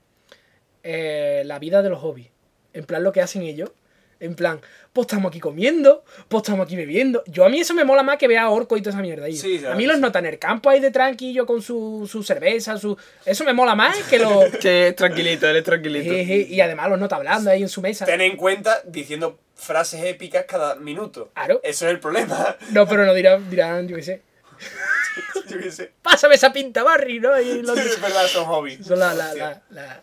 eh, 0.84 1.44
la 1.46 1.58
vida 1.60 1.82
de 1.82 1.90
los 1.90 2.00
hobbies. 2.00 2.28
En 2.74 2.84
plan 2.86 3.04
lo 3.04 3.12
que 3.14 3.22
hacen 3.22 3.42
ellos. 3.44 3.72
En 4.20 4.34
plan, 4.36 4.62
pues 4.94 5.08
estamos 5.08 5.30
aquí 5.30 5.40
comiendo, 5.42 6.04
pues 6.30 6.44
estamos 6.44 6.66
aquí 6.66 6.76
bebiendo. 6.78 7.22
Yo 7.28 7.44
a 7.46 7.50
mí 7.50 7.60
eso 7.60 7.74
me 7.74 7.84
mola 7.84 8.02
más 8.02 8.18
que 8.18 8.28
vea 8.30 8.44
a 8.44 8.50
Orco 8.50 8.78
y 8.78 8.82
toda 8.82 8.92
esa 8.92 9.02
mierda 9.02 9.26
ahí. 9.26 9.36
Sí, 9.36 9.62
a 9.66 9.76
mí 9.76 9.86
los 9.86 10.00
notan 10.00 10.26
en 10.26 10.34
el 10.34 10.40
campo 10.40 10.70
ahí 10.70 10.80
de 10.80 10.90
tranquillo 10.92 11.46
con 11.46 11.62
su, 11.62 12.08
su 12.10 12.24
cerveza, 12.24 12.78
su. 12.78 12.98
Eso 13.26 13.44
me 13.44 13.52
mola 13.54 13.76
más 13.76 13.98
que 14.04 14.18
los. 14.20 14.46
Que 14.62 14.88
es 14.90 14.96
tranquilito, 14.96 15.48
él 15.50 15.58
es 15.58 15.64
tranquilito. 15.66 16.10
Jeje, 16.12 16.48
y 16.50 16.62
además 16.62 16.90
los 16.90 16.98
nota 17.00 17.18
hablando 17.18 17.52
ahí 17.52 17.62
en 17.62 17.70
su 17.70 17.82
mesa. 17.82 18.06
Ten 18.06 18.22
en 18.22 18.38
cuenta 18.38 18.82
diciendo 18.86 19.38
frases 19.56 20.02
épicas 20.04 20.46
cada 20.48 20.76
minuto. 20.76 21.30
Claro. 21.34 21.60
Eso 21.64 21.86
es 21.88 21.92
el 21.92 22.00
problema. 22.00 22.56
No, 22.72 22.88
pero 22.88 23.06
no 23.06 23.14
dirán, 23.14 23.50
dirán, 23.50 23.88
yo 23.88 23.98
qué 23.98 24.04
sé. 24.04 24.22
Yo 25.50 25.60
qué 25.60 25.72
sé. 25.72 25.92
Pásame 26.02 26.36
esa 26.36 26.52
pinta, 26.52 26.84
Barry, 26.84 27.20
¿no? 27.20 27.40
Y 27.40 27.62
los- 27.62 27.78
Es 27.78 28.02
verdad, 28.02 28.26
son 28.28 28.46
hobbies. 28.46 28.86
Son 28.86 28.98
la, 29.00 29.14
la, 29.14 29.62
la- 29.70 30.02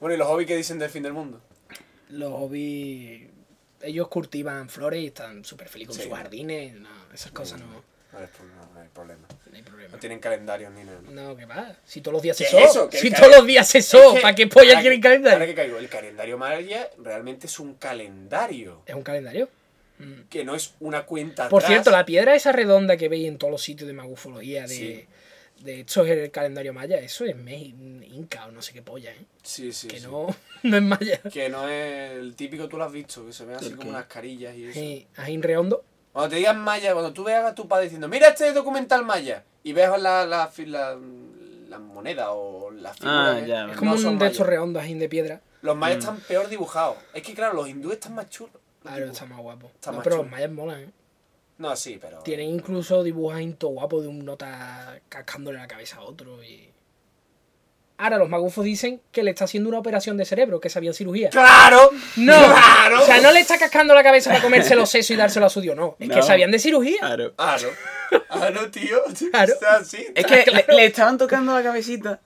Bueno, 0.00 0.14
¿y 0.14 0.18
los 0.18 0.26
hobbies 0.28 0.46
que 0.48 0.56
dicen 0.56 0.78
del 0.78 0.90
fin 0.90 1.02
del 1.02 1.12
mundo? 1.12 1.40
los 2.10 2.32
hobbies. 2.32 3.29
Ellos 3.82 4.08
cultivan 4.08 4.68
flores 4.68 5.02
y 5.02 5.06
están 5.06 5.44
súper 5.44 5.68
felices 5.68 5.96
con 5.96 6.02
Sí. 6.04 6.08
sus 6.08 6.16
jardines. 6.18 6.74
No, 6.74 6.88
esas 7.14 7.32
cosas 7.32 7.60
no, 7.60 7.66
No 8.12 8.18
hay, 8.18 8.26
pro- 8.26 8.44
no, 8.44 8.74
no 8.74 8.80
hay 8.80 8.88
problema. 8.88 9.26
no 9.50 9.56
hay 9.56 9.62
problema. 9.62 9.92
No 9.92 9.98
tienen 9.98 10.18
calendarios 10.18 10.72
ni 10.72 10.84
nada. 10.84 10.98
¿no? 11.02 11.10
No, 11.10 11.36
que 11.36 11.46
va. 11.46 11.76
Si 11.86 12.00
todos 12.00 12.12
los 12.14 12.22
días 12.22 12.36
se 12.36 12.44
¿Qué 12.44 12.68
so. 12.68 12.90
Si 12.92 13.10
todos 13.10 13.30
los 13.36 13.46
días 13.46 13.66
se 13.68 13.80
so. 13.82 14.14
¿Para 14.20 14.34
qué 14.34 14.46
polla 14.48 14.70
ahora 14.70 14.80
quieren 14.82 15.00
que- 15.00 15.08
Ahora 15.08 15.20
calendario? 15.22 15.46
que 15.46 15.54
caigo, 15.54 15.78
el 15.78 15.88
calendario 15.88 16.36
maya 16.38 16.90
realmente 16.98 17.46
es 17.46 17.58
un 17.60 17.74
calendario. 17.74 18.82
Es 18.86 18.94
un 18.94 19.02
calendario. 19.02 19.48
Que 20.30 20.44
no 20.44 20.54
es 20.54 20.72
una 20.80 21.04
cuenta 21.04 21.48
Por 21.50 21.62
atrás. 21.62 21.72
cierto, 21.74 21.90
la 21.90 22.06
piedra 22.06 22.34
esa 22.34 22.52
redonda 22.52 22.96
que 22.96 23.08
veis 23.10 23.28
en 23.28 23.36
todos 23.36 23.50
los 23.50 23.62
sitios 23.62 23.86
de 23.86 23.92
magufología, 23.92 24.62
de, 24.62 24.68
Sí. 24.68 25.06
De 25.62 25.80
esto 25.80 26.04
es 26.04 26.10
el 26.10 26.30
calendario 26.30 26.72
maya, 26.72 26.98
eso 26.98 27.24
es 27.24 27.36
me- 27.36 27.56
inca 27.56 28.46
o 28.46 28.50
no 28.50 28.60
sé 28.62 28.72
qué 28.72 28.82
polla, 28.82 29.10
¿eh? 29.12 29.24
Sí, 29.42 29.72
sí, 29.72 29.88
que 29.88 30.00
sí. 30.00 30.06
no, 30.06 30.26
no 30.62 30.76
es 30.76 30.82
maya. 30.82 31.20
Que 31.32 31.48
no 31.48 31.68
es 31.68 32.12
el 32.12 32.34
típico, 32.34 32.68
tú 32.68 32.76
lo 32.78 32.84
has 32.84 32.92
visto, 32.92 33.24
que 33.26 33.32
se 33.32 33.44
ven 33.44 33.56
así 33.56 33.66
¿El 33.66 33.76
como 33.76 33.90
unas 33.90 34.06
carillas 34.06 34.54
y 34.56 34.64
eso. 34.64 34.74
Sí, 34.74 35.06
Ajín 35.16 35.42
Redondo. 35.42 35.84
Cuando 36.12 36.30
te 36.30 36.36
digan 36.36 36.58
maya, 36.60 36.92
cuando 36.92 37.12
tú 37.12 37.22
veas 37.24 37.44
a 37.44 37.54
tu 37.54 37.68
padre 37.68 37.84
diciendo, 37.84 38.08
mira 38.08 38.28
este 38.28 38.52
documental 38.52 39.04
maya, 39.04 39.44
y 39.62 39.72
veas 39.72 40.00
la, 40.00 40.26
la, 40.26 40.50
la, 40.66 40.98
la 41.68 41.78
moneda 41.78 42.32
o 42.32 42.70
la 42.70 42.92
figura, 42.94 43.32
Ah, 43.36 43.40
ya, 43.46 43.64
no 43.66 43.72
Es 43.72 43.78
como 43.78 43.96
son 43.96 44.14
un 44.14 44.18
de 44.18 44.26
estos 44.26 44.46
redondos 44.46 44.82
ajín 44.82 44.98
de 44.98 45.08
piedra. 45.08 45.40
Los 45.62 45.76
mayas 45.76 45.98
Mm. 45.98 46.00
están 46.00 46.20
peor 46.20 46.48
dibujados. 46.48 46.96
Es 47.14 47.22
que 47.22 47.34
claro, 47.34 47.54
los 47.54 47.68
hindúes 47.68 47.94
están 47.98 48.14
más 48.14 48.28
chulos. 48.30 48.54
los 48.82 48.92
Claro, 48.94 49.12
está 49.12 49.26
más 49.26 49.38
guapo. 49.40 49.70
Está 49.74 49.90
No, 49.90 49.98
más 49.98 50.04
pero 50.04 50.16
chulo. 50.16 50.22
los 50.24 50.32
mayas 50.32 50.50
molan, 50.50 50.80
¿eh? 50.80 50.90
No, 51.60 51.76
sí, 51.76 51.98
pero... 52.00 52.18
Tienen 52.20 52.48
incluso 52.48 53.02
dibujos 53.02 53.36
ahí 53.36 53.52
todo 53.52 53.72
guapo 53.72 54.00
de 54.00 54.08
un 54.08 54.24
nota 54.24 54.98
cascándole 55.08 55.58
la 55.58 55.68
cabeza 55.68 55.96
a 55.98 56.00
otro 56.02 56.42
y... 56.42 56.68
Ahora 57.98 58.16
los 58.16 58.30
magufos 58.30 58.64
dicen 58.64 59.02
que 59.12 59.22
le 59.22 59.30
está 59.32 59.44
haciendo 59.44 59.68
una 59.68 59.78
operación 59.78 60.16
de 60.16 60.24
cerebro, 60.24 60.58
que 60.58 60.70
sabían 60.70 60.94
cirugía. 60.94 61.28
¡Claro! 61.28 61.90
No, 62.16 62.32
¡Claro! 62.46 63.02
o 63.02 63.04
sea, 63.04 63.20
no 63.20 63.30
le 63.30 63.40
está 63.40 63.58
cascando 63.58 63.94
la 63.94 64.02
cabeza 64.02 64.30
para 64.30 64.42
comerse 64.42 64.74
los 64.74 64.88
sesos 64.88 65.10
y 65.10 65.16
dárselo 65.16 65.44
a 65.44 65.50
su 65.50 65.60
dios, 65.60 65.76
no. 65.76 65.96
Es 65.98 66.08
que 66.08 66.16
No. 66.16 66.22
sabían 66.22 66.50
de 66.50 66.58
cirugía. 66.58 66.96
Claro. 67.00 67.34
Ah, 67.36 67.58
no. 67.60 68.18
Ah, 68.30 68.48
no, 68.50 68.70
tío. 68.70 69.02
Claro. 69.30 69.52
Está 69.52 69.76
así. 69.76 70.06
Es 70.14 70.24
que 70.24 70.46
le, 70.50 70.64
le 70.74 70.86
estaban 70.86 71.18
tocando 71.18 71.52
la 71.52 71.62
cabecita 71.62 72.20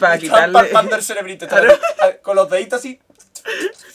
para 0.00 0.16
Están 0.16 0.20
quitarle. 0.20 0.52
palpando 0.52 0.96
el 0.96 1.02
cerebrito. 1.04 1.46
así, 1.48 2.16
Con 2.22 2.34
los 2.34 2.50
deditos 2.50 2.80
así. 2.80 2.98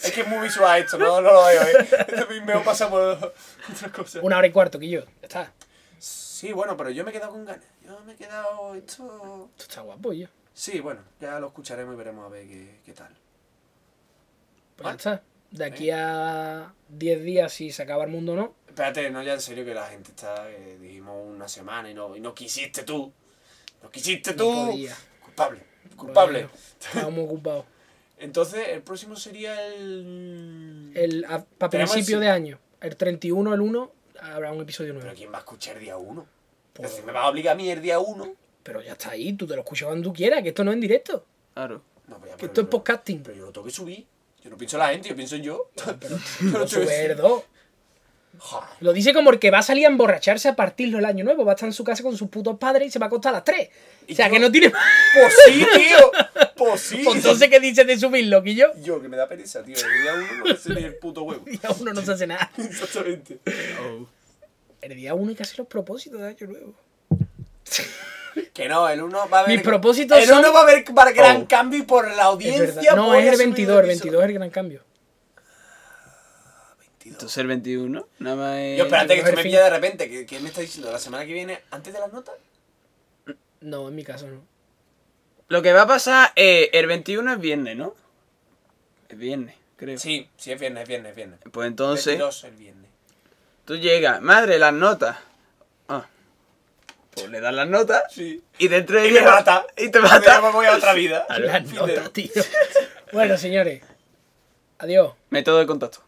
Es 0.03 0.11
que 0.13 0.21
es 0.21 0.27
muy 0.27 0.39
visual 0.47 0.81
esto, 0.81 0.97
no, 0.97 1.19
no 1.21 1.31
lo 1.33 1.45
veo, 1.45 1.61
¿eh? 1.63 2.25
Mí 2.29 2.41
me 2.41 2.55
pasa 2.61 2.89
por 2.89 3.33
Una 4.21 4.37
hora 4.37 4.47
y 4.47 4.51
cuarto, 4.51 4.79
que 4.79 4.89
yo. 4.89 5.01
Ya 5.01 5.09
está. 5.23 5.53
Sí, 5.99 6.51
bueno, 6.53 6.75
pero 6.77 6.89
yo 6.91 7.03
me 7.03 7.09
he 7.11 7.13
quedado 7.13 7.31
con 7.31 7.45
ganas. 7.45 7.65
Yo 7.85 7.99
me 8.01 8.13
he 8.13 8.15
quedado 8.15 8.75
esto... 8.75 9.49
Esto 9.57 9.63
está 9.69 9.81
guapo, 9.81 10.13
yo. 10.13 10.27
Sí, 10.53 10.79
bueno, 10.79 11.01
ya 11.19 11.39
lo 11.39 11.47
escucharemos 11.47 11.93
y 11.93 11.97
veremos 11.97 12.25
a 12.25 12.29
ver 12.29 12.47
qué, 12.47 12.79
qué 12.85 12.93
tal. 12.93 13.13
Pues 14.75 14.85
ya 14.89 14.91
está. 14.95 15.23
De 15.51 15.63
aquí 15.65 15.89
a 15.91 16.73
10 16.89 17.23
días, 17.23 17.53
si 17.53 17.71
se 17.71 17.83
acaba 17.83 18.03
el 18.03 18.09
mundo 18.09 18.33
o 18.33 18.35
no. 18.35 18.55
Espérate, 18.67 19.09
no, 19.09 19.23
ya 19.23 19.33
en 19.33 19.41
serio 19.41 19.63
que 19.63 19.73
la 19.73 19.87
gente 19.87 20.11
está... 20.11 20.49
eh, 20.51 20.77
dijimos 20.81 21.15
una 21.25 21.47
semana 21.47 21.89
y 21.89 21.93
no, 21.93 22.15
y 22.15 22.19
no 22.19 22.33
quisiste 22.35 22.83
tú. 22.83 23.11
No 23.81 23.89
quisiste 23.89 24.31
No 24.31 24.37
tú. 24.37 24.65
podía. 24.71 24.95
Culpable. 25.23 25.61
Culpable. 25.95 26.43
Bueno, 26.43 26.57
Estábamos 26.81 27.25
ocupados. 27.25 27.65
Entonces, 28.17 28.67
el 28.69 28.81
próximo 28.81 29.15
sería 29.15 29.65
el... 29.73 30.91
El, 30.95 31.25
a- 31.25 31.43
para 31.45 31.69
principio 31.69 32.17
el- 32.17 32.21
de 32.23 32.29
año, 32.29 32.59
el 32.85 32.95
31, 32.95 33.53
el 33.53 33.61
1, 33.61 33.91
habrá 34.21 34.51
un 34.51 34.61
episodio 34.61 34.93
nuevo. 34.93 35.05
Pero 35.07 35.17
¿quién 35.17 35.31
va 35.31 35.37
a 35.37 35.39
escuchar 35.39 35.79
día 35.79 35.97
uno? 35.97 36.25
Pues- 36.73 36.85
Es 36.85 36.91
decir, 36.95 37.05
me 37.05 37.13
va 37.13 37.23
a 37.23 37.29
obligar 37.29 37.53
a 37.53 37.57
mí 37.57 37.69
el 37.69 37.81
día 37.81 37.99
uno. 37.99 38.33
Pero 38.63 38.81
ya 38.81 38.93
está 38.93 39.11
ahí, 39.11 39.33
tú 39.33 39.45
te 39.45 39.55
lo 39.55 39.61
escuchas 39.61 39.87
cuando 39.87 40.09
tú 40.09 40.13
quieras, 40.13 40.41
que 40.41 40.49
esto 40.49 40.63
no 40.63 40.71
es 40.71 40.75
en 40.75 40.81
directo. 40.81 41.25
Claro. 41.53 41.81
No, 42.07 42.17
pues 42.17 42.31
ya, 42.31 42.35
Que 42.37 42.41
pero 42.41 42.47
esto 42.51 42.61
es 42.61 42.67
podcasting. 42.67 43.23
Pero 43.23 43.37
yo 43.37 43.45
lo 43.45 43.51
tengo 43.51 43.65
que 43.67 43.73
subir. 43.73 44.05
Yo 44.43 44.49
no 44.49 44.57
pienso 44.57 44.77
en 44.77 44.79
la 44.83 44.89
gente, 44.89 45.09
yo 45.09 45.15
pienso 45.15 45.35
en 45.35 45.43
yo. 45.43 45.69
Pero 45.99 46.17
no 46.41 46.51
tengo 46.51 46.61
que- 46.63 46.67
sube 46.67 47.15
dos. 47.15 47.43
Joder. 48.37 48.69
Lo 48.81 48.93
dice 48.93 49.13
como 49.13 49.29
el 49.31 49.39
que 49.39 49.51
va 49.51 49.59
a 49.59 49.61
salir 49.63 49.85
a 49.85 49.89
emborracharse 49.89 50.47
a 50.49 50.55
partirlo 50.55 50.99
el 50.99 51.05
año 51.05 51.23
nuevo. 51.23 51.45
Va 51.45 51.53
a 51.53 51.55
estar 51.55 51.67
en 51.67 51.73
su 51.73 51.83
casa 51.83 52.03
con 52.03 52.15
sus 52.17 52.29
putos 52.29 52.57
padres 52.57 52.87
y 52.87 52.91
se 52.91 52.99
va 52.99 53.05
a 53.05 53.07
acostar 53.07 53.31
a 53.31 53.37
las 53.37 53.43
3. 53.43 53.69
Y 54.07 54.13
O 54.13 54.15
sea, 54.15 54.27
yo- 54.27 54.33
que 54.33 54.39
no 54.39 54.51
tiene. 54.51 54.69
Pues 54.71 55.33
sí, 55.45 55.65
tío. 55.75 56.11
Pues 56.55 56.81
sí. 56.81 57.01
Pues 57.03 57.17
entonces, 57.17 57.49
¿qué 57.49 57.59
dices 57.59 57.85
de 57.87 57.97
subirlo, 57.99 58.43
que 58.43 58.55
yo? 58.55 58.67
Que 59.01 59.07
me 59.09 59.17
da 59.17 59.27
pereza, 59.27 59.63
tío. 59.63 59.75
El 59.75 60.01
día 60.01 60.13
uno 60.13 60.45
no 60.49 60.55
sé 60.55 60.73
ni 60.73 60.83
el 60.83 60.95
puto 60.95 61.23
huevo. 61.23 61.43
Día 61.45 61.59
uno 61.79 61.93
no 61.93 62.01
se 62.01 62.11
hace 62.11 62.27
nada. 62.27 62.51
Exactamente. 62.57 63.39
Oh. 63.81 64.07
El 64.81 64.95
día 64.95 65.13
uno 65.15 65.29
hay 65.29 65.35
que 65.35 65.43
hacer 65.43 65.57
los 65.59 65.67
propósitos 65.67 66.21
de 66.21 66.27
año 66.27 66.47
nuevo. 66.47 66.73
Que 68.53 68.67
no, 68.67 68.87
el 68.89 69.01
uno 69.01 69.27
va 69.29 69.39
a 69.39 69.41
haber. 69.43 69.55
Mis 69.57 69.65
propósitos 69.65 70.17
El 70.17 70.29
uno 70.31 70.43
son- 70.43 70.55
va 70.55 70.59
a 70.59 70.63
haber 70.63 70.83
para 70.93 71.11
gran 71.11 71.41
Oh. 71.43 71.47
cambio 71.47 71.79
y 71.79 71.83
por 71.83 72.09
la 72.15 72.25
audiencia. 72.25 72.93
No, 72.95 73.15
es 73.15 73.25
el 73.25 73.33
subir 73.33 73.37
22, 73.47 73.79
el 73.83 73.89
episodio. 73.89 74.11
22 74.11 74.23
es 74.23 74.27
el 74.29 74.33
gran 74.33 74.49
cambio. 74.49 74.81
Entonces 77.15 77.37
el 77.37 77.47
21, 77.47 78.07
nada 78.19 78.35
más 78.35 78.57
es... 78.59 78.77
Yo, 78.77 78.83
espérate, 78.85 79.13
que 79.15 79.19
esto 79.21 79.35
me 79.37 79.43
pilla 79.43 79.63
de 79.63 79.69
repente. 79.69 80.09
¿Qué, 80.09 80.25
qué 80.25 80.39
me 80.41 80.49
está 80.49 80.59
diciendo? 80.59 80.91
¿La 80.91 80.99
semana 80.99 81.25
que 81.25 81.31
viene, 81.31 81.61
antes 81.71 81.93
de 81.93 81.99
las 82.01 82.11
notas? 82.11 82.35
No, 83.61 83.87
en 83.87 83.95
mi 83.95 84.03
caso 84.03 84.27
no. 84.27 84.43
Lo 85.47 85.61
que 85.61 85.71
va 85.71 85.83
a 85.83 85.87
pasar, 85.87 86.33
eh, 86.35 86.69
el 86.73 86.87
21 86.87 87.31
es 87.33 87.39
viernes, 87.39 87.77
¿no? 87.77 87.95
Es 89.07 89.17
viernes, 89.17 89.55
creo. 89.77 89.97
Sí, 89.97 90.29
sí, 90.35 90.51
es 90.51 90.59
viernes, 90.59 90.83
es 90.83 90.89
viernes, 90.89 91.11
es 91.11 91.15
viernes. 91.15 91.39
Pues 91.51 91.67
entonces, 91.67 92.05
22 92.07 92.43
el 92.43 92.55
viernes. 92.55 92.91
tú 93.63 93.77
llegas, 93.77 94.21
madre, 94.21 94.59
las 94.59 94.73
notas. 94.73 95.17
Ah. 95.87 96.05
Pues 97.11 97.29
le 97.29 97.39
das 97.39 97.53
las 97.53 97.67
notas 97.69 98.03
Sí. 98.11 98.43
y 98.57 98.67
dentro 98.67 98.99
de 98.99 99.07
Y 99.07 99.11
me 99.11 99.19
días- 99.21 99.31
mata. 99.31 99.65
Y 99.77 99.89
te 99.89 99.99
mata. 100.01 100.41
me 100.41 100.51
voy 100.51 100.65
a 100.65 100.75
otra 100.75 100.93
vida. 100.93 101.25
La 101.29 101.61
Fin 101.61 101.75
nota, 101.75 101.87
de- 102.01 102.09
tío. 102.09 102.29
Bueno, 103.13 103.37
señores. 103.37 103.81
Adiós. 104.79 105.13
Método 105.29 105.59
de 105.59 105.65
contacto. 105.65 106.03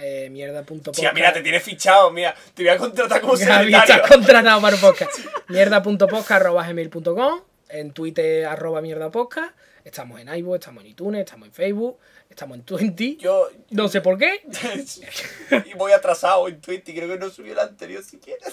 Eh, 0.00 0.28
mierda.podcast. 0.30 0.98
Tía, 0.98 1.12
mira, 1.12 1.32
te 1.32 1.40
tienes 1.42 1.62
fichado, 1.62 2.10
mira. 2.10 2.34
Te 2.54 2.62
voy 2.62 2.70
a 2.70 2.78
contratar 2.78 3.20
como 3.20 3.36
secretario. 3.36 3.76
estás 3.76 4.08
contratado 4.08 4.60
para 4.60 4.76
un 4.76 4.80
podcast. 4.80 5.10
Mierda.podcast.gmail.com 5.48 7.40
En 7.68 7.92
Twitter, 7.92 8.46
arroba 8.46 8.80
mierdapodcast. 8.80 9.52
Estamos 9.84 10.20
en 10.20 10.28
iVoox, 10.28 10.58
estamos 10.60 10.84
en 10.84 10.90
iTunes, 10.90 11.20
estamos 11.20 11.48
en 11.48 11.54
Facebook, 11.54 11.98
estamos 12.28 12.58
en 12.58 12.64
Twenty. 12.64 13.16
Yo. 13.16 13.48
No 13.70 13.88
sé 13.88 14.00
por 14.00 14.18
qué. 14.18 14.42
y 15.66 15.74
voy 15.74 15.92
atrasado 15.92 16.46
en 16.48 16.60
Twitter. 16.60 16.94
Creo 16.94 17.08
que 17.08 17.18
no 17.18 17.30
subió 17.30 17.52
el 17.54 17.58
anterior 17.58 18.02
siquiera. 18.04 18.46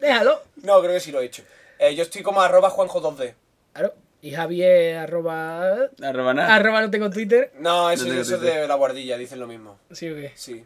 Déjalo. 0.00 0.42
no, 0.62 0.80
creo 0.80 0.94
que 0.94 1.00
sí 1.00 1.12
lo 1.12 1.20
he 1.20 1.26
hecho. 1.26 1.42
Eh, 1.78 1.94
yo 1.94 2.02
estoy 2.02 2.22
como 2.22 2.40
arroba 2.40 2.70
Juanjo2D. 2.70 3.34
Claro. 3.72 3.94
Y 4.22 4.32
Javier, 4.32 4.98
arroba. 4.98 5.88
Arroba 6.02 6.34
nada. 6.34 6.54
Arroba 6.54 6.80
no 6.82 6.90
tengo 6.90 7.08
Twitter. 7.10 7.52
No, 7.58 7.90
eso, 7.90 8.04
No 8.04 8.10
tengo 8.10 8.22
eso 8.22 8.34
es 8.36 8.40
de 8.42 8.68
la 8.68 8.74
guardilla, 8.74 9.16
dicen 9.16 9.40
lo 9.40 9.46
mismo. 9.46 9.78
¿Sí 9.90 10.10
o 10.10 10.14
qué? 10.14 10.32
Sí, 10.34 10.64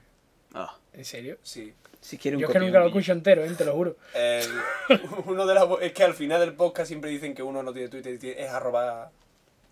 Ah, 0.55 0.76
¿En 0.93 1.05
serio? 1.05 1.39
sí. 1.43 1.72
si 2.01 2.18
quiere 2.18 2.36
un 2.36 2.43
Yo 2.43 2.48
es 2.48 2.52
que 2.52 2.59
nunca 2.60 2.78
lo 2.81 2.86
escucho 2.86 3.12
entero, 3.12 3.43
¿eh? 3.44 3.51
te 3.56 3.64
lo 3.64 3.72
juro. 3.74 3.97
El- 4.14 4.47
uno 5.26 5.47
de 5.47 5.55
las, 5.55 5.64
es 5.81 5.93
que 5.93 6.05
al 6.05 6.14
final 6.14 6.40
del 6.40 6.52
podcast 6.55 6.89
siempre 6.89 7.10
dicen 7.10 7.35
que 7.35 7.43
uno 7.43 7.62
no 7.62 7.72
tiene 7.72 7.89
Twitter, 7.89 8.18
es 8.39 8.51
arroba, 8.51 9.10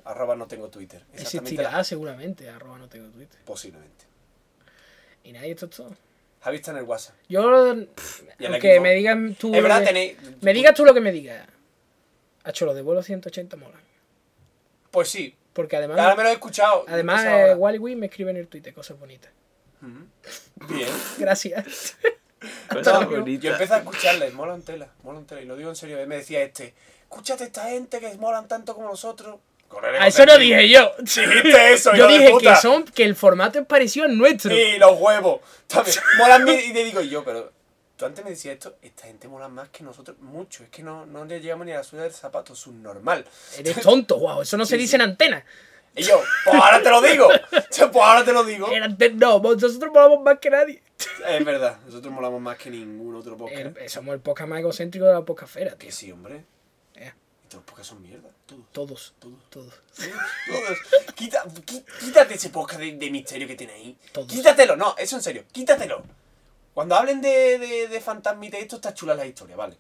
arroba 0.05 0.35
no 0.37 0.47
tengo 0.47 0.69
Twitter. 0.69 1.03
Existirá 1.13 1.83
seguramente, 1.85 2.49
arroba 2.49 2.79
no 2.79 2.89
tengo 2.89 3.09
Twitter. 3.11 3.39
Posiblemente. 3.45 4.05
Y 5.25 5.33
nada, 5.33 5.47
y 5.47 5.51
esto 5.51 5.67
es 5.67 5.73
todo. 5.73 5.95
Javi 6.41 6.57
está 6.57 6.71
en 6.73 6.79
el 6.79 6.85
WhatsApp. 6.85 7.15
Yo, 7.29 7.75
Y 7.77 8.45
el 8.45 8.53
aunque 8.53 8.71
equipo. 8.71 8.83
me 8.83 8.95
digas 8.95 9.19
tú. 9.39 9.55
Es 9.55 9.63
verdad, 9.63 9.81
que- 9.81 9.87
tenéis. 9.87 10.17
Me 10.41 10.53
digas 10.55 10.75
tú 10.75 10.85
lo 10.85 10.95
que 10.95 11.01
me 11.01 11.13
digas. 11.13 11.47
Hacho, 12.45 12.67
los 12.67 12.75
de 12.75 12.83
vuelo 12.83 13.03
180 13.03 13.57
molan. 13.57 13.81
Pues 14.91 15.09
sí. 15.09 15.35
Porque 15.53 15.77
además. 15.77 15.99
Ahora 15.99 16.17
me 16.17 16.23
lo 16.23 16.29
he 16.31 16.33
escuchado. 16.33 16.85
Además, 16.89 17.25
eh, 17.27 17.55
Wally 17.55 17.97
me 17.97 18.07
escribe 18.07 18.31
en 18.31 18.37
el 18.39 18.49
Twitter 18.49 18.73
cosas 18.73 18.99
bonitas. 18.99 19.31
Bien. 20.69 20.89
Gracias. 21.19 21.97
Cosas 22.69 23.01
No, 23.01 23.09
bonitas. 23.11 23.45
yo 23.45 23.53
empecé 23.53 23.75
a 23.75 23.79
escucharles, 23.79 24.33
molan 24.35 24.63
tela, 24.63 24.89
molan 25.03 25.27
tela. 25.27 25.43
Y 25.43 25.47
lo 25.47 25.57
digo 25.57 25.71
en 25.71 25.77
serio, 25.77 25.99
él 25.99 26.07
me 26.07 26.17
decía 26.17 26.43
este, 26.43 26.75
escúchate 27.03 27.45
a 27.45 27.47
esta 27.47 27.65
gente 27.69 28.01
que 28.01 28.15
molan 28.17 28.49
tanto 28.49 28.75
como 28.75 28.89
nosotros. 28.89 29.39
A 29.99 30.07
eso 30.07 30.27
no 30.27 30.37
dije 30.37 30.69
yo. 30.69 30.93
Dijiste 30.99 31.73
eso, 31.73 31.95
Yo 31.95 32.07
dije 32.07 32.33
que 32.41 32.57
son 32.57 32.85
que 32.85 33.05
el 33.05 33.17
formato 33.17 33.59
es 33.59 33.67
parecido 33.67 34.05
al 34.05 34.19
nuestro. 34.19 34.55
Y 34.55 34.77
los 34.79 35.01
huevos. 35.01 35.41
También. 35.67 35.97
Molan 36.19 36.45
bien. 36.45 36.61
Y 36.71 36.73
te 36.75 36.85
digo 36.85 37.01
yo, 37.01 37.25
pero 37.25 37.51
tú 37.97 38.05
antes 38.07 38.25
me 38.25 38.31
decías 38.31 38.55
esto, 38.55 38.77
esta 38.83 39.05
gente 39.07 39.29
mola 39.29 39.49
más 39.49 39.69
que 39.71 39.83
nosotros 39.85 40.19
mucho. 40.21 40.65
Es 40.65 40.71
que 40.71 40.83
no, 40.83 41.07
no 41.07 41.25
le 41.25 41.41
llegamos 41.41 41.67
ni 41.67 41.73
a 41.73 41.77
la 41.77 41.85
suela 41.85 42.05
del 42.05 42.13
zapato, 42.13 42.55
subnormal. 42.55 43.25
Eres 43.59 43.81
tonto, 43.81 44.19
wow. 44.19 44.43
Eso 44.43 44.57
no 44.57 44.67
se 44.67 44.77
dice 44.77 44.91
sí. 44.91 44.95
en 44.97 45.03
antena. 45.03 45.45
Y 45.95 46.05
yo, 46.05 46.23
pues 46.45 46.57
ahora 46.57 46.83
te 46.83 46.89
lo 46.89 47.03
digo. 47.03 47.29
Yo, 47.77 47.91
pues 47.91 48.03
ahora 48.03 48.25
te 48.25 48.33
lo 48.33 48.45
digo. 48.45 48.67
No, 49.15 49.41
nosotros 49.43 49.91
molamos 49.93 50.23
más 50.23 50.39
que 50.39 50.49
nadie. 50.49 50.83
Es 51.29 51.45
verdad, 51.45 51.79
nosotros 51.85 52.11
molamos 52.15 52.41
más 52.41 52.57
que 52.57 52.71
ningún 52.71 53.15
otro 53.15 53.37
podcast. 53.37 53.61
El- 53.61 53.77
eh, 53.77 53.89
somos 53.91 54.15
el 54.15 54.21
podcast 54.21 54.49
más 54.49 54.61
egocéntrico 54.61 55.05
de 55.05 55.13
la 55.13 55.21
podcastfera, 55.23 55.73
tío. 55.73 55.87
Que 55.89 55.93
sí, 55.93 56.11
hombre. 56.11 56.47
Eh, 56.95 57.13
Y 57.45 57.49
todos 57.49 57.55
los 57.57 57.65
podcasts 57.65 57.89
son 57.89 58.01
mierda. 58.01 58.31
Todos. 58.47 58.65
todos, 58.73 59.15
Todos. 59.21 59.39
todos. 59.51 59.75
Todos. 60.49 61.15
Quita- 61.15 61.45
quítate 62.01 62.35
ese 62.37 62.49
podcast 62.49 62.81
de, 62.81 62.93
de 62.97 63.11
misterio 63.11 63.47
que 63.47 63.55
tiene 63.55 63.75
ahí. 63.75 63.99
Todos. 64.13 64.29
Quítatelo, 64.33 64.77
no, 64.77 64.95
eso 64.97 65.17
en 65.17 65.23
serio, 65.23 65.45
quítatelo. 65.53 66.03
Cuando 66.75 66.95
hablen 66.95 67.21
de, 67.21 67.59
de, 67.59 67.89
de 67.89 68.01
fantasmita 68.01 68.59
y 68.59 68.63
esto, 68.63 68.77
está 68.77 68.95
chula 68.95 69.15
la 69.15 69.27
historia, 69.27 69.57
¿vale? 69.57 69.77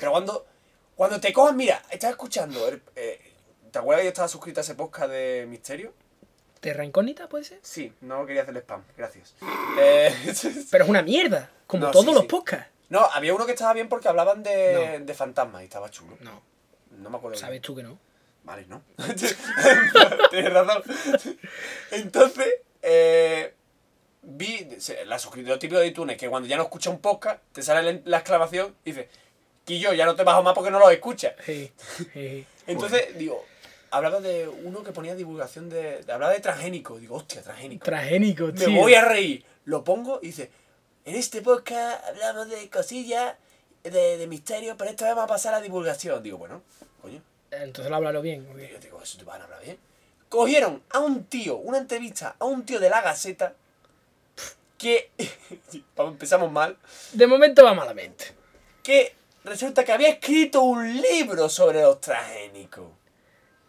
Pero 0.00 0.12
cuando, 0.12 0.46
cuando 0.94 1.20
te 1.20 1.32
cojas, 1.32 1.54
mira, 1.54 1.82
estás 1.90 2.10
escuchando. 2.10 2.68
el- 2.68 2.82
eh, 2.96 3.20
¿Te 3.70 3.78
acuerdas 3.78 4.00
que 4.00 4.04
yo 4.06 4.08
estaba 4.10 4.28
suscrito 4.28 4.60
a 4.60 4.62
ese 4.62 4.74
podcast 4.74 5.10
de 5.10 5.46
misterio? 5.48 5.92
¿Terra 6.60 6.84
incógnita 6.84 7.28
puede 7.28 7.44
ser? 7.44 7.58
Sí, 7.62 7.92
no 8.00 8.24
quería 8.26 8.42
hacerle 8.42 8.60
spam, 8.60 8.82
gracias. 8.96 9.34
Eh, 9.80 10.12
Pero 10.70 10.84
es 10.84 10.90
una 10.90 11.02
mierda, 11.02 11.50
como 11.66 11.86
No, 11.86 11.90
todos 11.92 12.06
sí, 12.06 12.12
los 12.12 12.22
sí. 12.22 12.26
podcasts. 12.28 12.68
no, 12.88 13.00
había 13.12 13.34
uno 13.34 13.46
que 13.46 13.52
estaba 13.52 13.72
bien 13.74 13.88
porque 13.88 14.08
hablaban 14.08 14.42
de, 14.42 15.00
de 15.00 15.14
fantasmas 15.14 15.62
y 15.62 15.64
estaba 15.66 15.90
chulo. 15.90 16.16
No, 16.20 16.42
No 16.98 17.10
me 17.10 17.16
acuerdo. 17.18 17.36
sabes 17.38 17.60
tú 17.60 17.76
que 17.76 17.82
no. 17.82 17.98
Vale, 18.44 18.66
¿no? 18.66 18.82
Tienes 20.30 20.52
razón. 20.52 20.82
Entonces, 21.90 22.46
la 25.06 25.18
suscripción 25.18 25.58
típico 25.58 25.80
de 25.80 25.86
iTunes, 25.88 26.16
que 26.16 26.28
cuando 26.28 26.48
ya 26.48 26.56
no 26.56 26.64
escucha 26.64 26.90
un 26.90 26.98
podcast, 27.00 27.40
te 27.52 27.62
sale 27.62 27.92
la- 27.92 28.00
la 28.04 28.18
exclamación 28.18 28.74
y 28.84 28.90
dice, 28.92 29.08
Quillo, 29.64 29.92
ya 29.92 30.06
no 30.06 30.14
te 30.14 30.24
bajo 30.24 30.42
más 30.42 30.54
porque 30.54 30.70
no 30.70 30.78
lo 30.78 30.88
escuchas. 30.90 31.34
Sí, 31.44 31.70
sí. 32.14 32.46
Entonces, 32.66 33.18
digo, 33.18 33.44
hablaba 33.90 34.18
de 34.20 34.48
uno 34.48 34.82
que 34.82 34.92
ponía 34.92 35.14
divulgación 35.14 35.68
de... 35.68 36.02
de- 36.04 36.12
hablaba 36.12 36.32
de 36.32 36.40
transgénico. 36.40 36.98
Digo, 36.98 37.16
hostia, 37.16 37.42
transgénico. 37.42 37.84
Transgénico, 37.84 38.46
Me 38.46 38.52
tío. 38.52 38.70
voy 38.80 38.94
a 38.94 39.04
reír. 39.04 39.44
Lo 39.66 39.84
pongo 39.84 40.20
y 40.22 40.28
dice, 40.28 40.50
en 41.04 41.16
este 41.16 41.42
podcast 41.42 42.02
hablamos 42.06 42.48
de 42.48 42.70
cosillas, 42.70 43.34
de, 43.82 44.16
de 44.16 44.26
misterio, 44.26 44.76
pero 44.78 44.88
esta 44.90 45.06
vez 45.06 45.16
va 45.16 45.24
a 45.24 45.26
pasar 45.26 45.52
a 45.52 45.60
divulgación. 45.60 46.22
Digo, 46.22 46.38
bueno, 46.38 46.62
coño. 47.02 47.20
Entonces 47.50 47.90
lo 47.90 47.96
háblalo 47.96 48.22
bien. 48.22 48.46
Yo 48.70 48.78
digo, 48.78 49.02
eso 49.02 49.18
te 49.18 49.24
van 49.24 49.42
a 49.42 49.44
hablar 49.44 49.62
bien. 49.62 49.76
Cogieron 50.30 50.82
a 50.90 50.98
un 51.00 51.24
tío, 51.24 51.56
una 51.56 51.76
entrevista 51.78 52.36
a 52.38 52.44
un 52.46 52.64
tío 52.64 52.80
de 52.80 52.88
la 52.90 53.00
Gaceta, 53.02 53.54
que... 54.78 55.10
empezamos 55.96 56.50
mal. 56.50 56.78
De 57.12 57.26
momento 57.26 57.64
va 57.64 57.74
malamente. 57.74 58.26
Que 58.82 59.14
resulta 59.44 59.84
que 59.84 59.92
había 59.92 60.08
escrito 60.08 60.62
un 60.62 61.02
libro 61.02 61.48
sobre 61.50 61.82
los 61.82 62.00
transgénicos. 62.00 62.86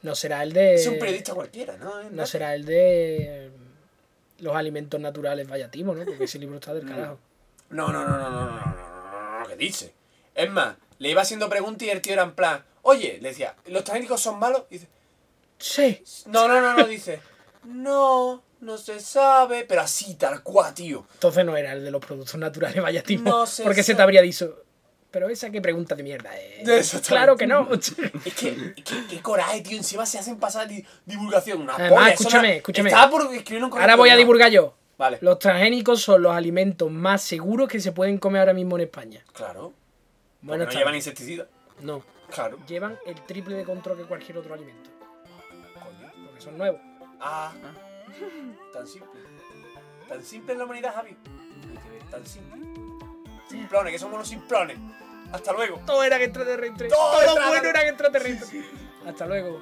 No 0.02 0.16
será 0.16 0.44
el 0.44 0.54
de... 0.54 0.76
Es 0.76 0.88
un 0.88 0.98
periodista 0.98 1.34
cualquiera, 1.34 1.76
¿no? 1.76 2.10
No, 2.10 2.26
será 2.26 2.56
el 2.56 2.64
de... 2.64 3.52
Los 4.38 4.56
alimentos 4.56 5.02
naturales 5.02 5.46
vayatimo, 5.46 5.94
¿no? 5.94 6.06
Porque 6.06 6.24
ese 6.24 6.40
libro 6.40 6.56
está 6.56 6.74
del 6.74 6.88
carajo. 6.88 7.20
No, 7.70 7.92
no, 7.92 8.08
no, 8.08 8.18
no, 8.18 8.30
no, 8.30 8.46
no, 8.46 8.62
no, 8.62 9.40
no, 9.40 9.48
¿qué 9.48 9.58
dice? 9.58 9.94
Es 10.34 10.50
más, 10.50 10.78
le 11.00 11.10
iba 11.10 11.22
haciendo 11.22 11.50
preguntas 11.50 11.86
y 11.86 11.92
el 11.92 12.02
tío 12.02 12.14
era 12.14 12.24
en 12.24 12.32
plan, 12.32 12.64
oye, 12.84 13.20
le 13.22 13.30
decía, 13.30 13.56
¿los 13.66 13.84
transgénicos 13.84 14.22
son 14.22 14.40
malos? 14.40 14.64
Y 14.70 14.76
dice, 14.76 14.88
sí. 15.58 16.02
No, 16.28 16.48
no, 16.48 16.62
no, 16.62 16.78
no, 16.78 16.88
dice, 16.88 17.20
no, 17.66 18.42
no 18.62 18.78
se 18.78 19.00
sabe, 19.00 19.66
pero 19.68 19.82
así, 19.82 20.16
tal 20.16 20.44
cual, 20.44 20.74
tío. 20.74 21.06
Entonces 21.14 21.46
no 21.46 21.56
era 21.56 21.74
el 21.74 21.84
de 21.84 21.92
los 21.92 22.04
productos 22.06 22.36
naturales 22.36 22.82
vallativos. 22.82 23.24
No 23.26 23.46
se 23.46 23.64
porque 23.64 23.84
se 23.84 23.96
te 23.96 24.02
habría 24.02 24.22
dicho. 24.22 24.64
Pero 25.12 25.28
esa 25.28 25.50
qué 25.50 25.60
pregunta 25.60 25.96
de 25.96 26.04
mierda 26.04 26.38
es. 26.38 26.60
Exactamente. 26.68 27.08
Claro 27.08 27.36
que 27.38 27.48
no. 27.48 27.68
Es 28.26 28.34
que, 28.36 28.76
qué 29.10 29.22
coraje, 29.22 29.62
tío. 29.62 29.78
Encima 29.78 30.06
se 30.06 30.20
hacen 30.20 30.38
pasar 30.38 30.68
di- 30.68 30.86
divulgación. 31.06 31.62
Una 31.62 31.76
Además, 31.76 32.00
polla, 32.00 32.14
escúchame, 32.14 32.48
no- 32.50 32.54
escúchame. 32.56 32.90
Estaba 32.90 33.10
por 33.12 33.34
escribir 33.34 33.64
un 33.64 33.74
Ahora 33.74 33.96
voy 33.96 34.10
a 34.10 34.16
divulgar 34.16 34.52
yo. 34.52 34.76
Vale. 34.98 35.18
Los 35.22 35.40
transgénicos 35.40 36.02
son 36.02 36.22
los 36.22 36.36
alimentos 36.36 36.92
más 36.92 37.22
seguros 37.24 37.70
que 37.70 37.80
se 37.80 37.92
pueden 37.94 38.18
comer 38.18 38.42
ahora 38.42 38.54
mismo 38.54 38.76
en 38.78 38.84
España. 38.84 39.24
Claro. 39.34 39.74
Bueno, 40.42 40.66
no 40.66 40.72
llevan 40.72 40.94
insecticida. 40.94 41.48
No. 41.82 42.04
Claro. 42.30 42.60
Llevan 42.68 43.00
el 43.08 43.16
triple 43.26 43.56
de 43.56 43.64
control 43.64 43.98
que 43.98 44.04
cualquier 44.04 44.38
otro 44.38 44.54
alimento. 44.54 44.90
Coño. 45.74 46.12
Porque 46.28 46.42
son 46.42 46.58
nuevos. 46.58 46.82
Ah. 47.20 47.54
Tan 48.74 48.88
simple. 48.88 49.20
Tan 50.08 50.24
simple 50.24 50.54
es 50.54 50.60
la 50.60 50.66
humanidad, 50.66 50.94
Javi. 50.96 51.16
Tan 52.12 52.26
simple. 52.26 52.60
Simplones, 53.50 53.94
que 53.94 54.00
somos 54.00 54.20
los 54.20 54.28
simplones. 54.28 54.78
Hasta 55.32 55.54
luego. 55.54 55.80
Todos 55.86 56.06
eran 56.06 56.22
extraterrestres. 56.22 56.92
Todos 56.92 57.24
Todos 57.24 57.38
eran- 57.38 57.50
buenos 57.50 57.66
eran 57.68 57.88
extraterrestres. 57.88 58.66
Hasta 59.06 59.26
luego. 59.28 59.62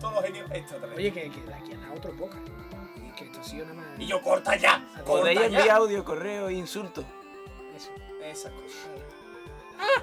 Todos 0.00 0.14
los 0.14 0.24
genios 0.24 0.50
extraterrestres. 0.50 0.96
Oye, 0.98 1.12
que, 1.12 1.30
que 1.30 1.46
de 1.46 1.54
aquí 1.54 1.72
a 1.74 1.92
otro 1.94 2.12
poca. 2.12 2.38
Y 2.96 3.10
que 3.16 3.24
esto 3.24 3.40
ha 3.40 3.44
sido 3.44 3.66
nada 3.66 3.76
más. 3.90 3.98
Y 4.00 4.06
yo, 4.06 4.20
corta 4.22 4.56
ya. 4.56 4.86
Podéis 5.06 5.40
enviar 5.40 5.70
audio, 5.70 6.04
correo 6.04 6.48
e 6.48 6.54
insultos. 6.54 7.04
Eso. 7.76 7.90
Esa 8.22 8.50
cosa. 8.50 8.76
Ah, 9.78 10.02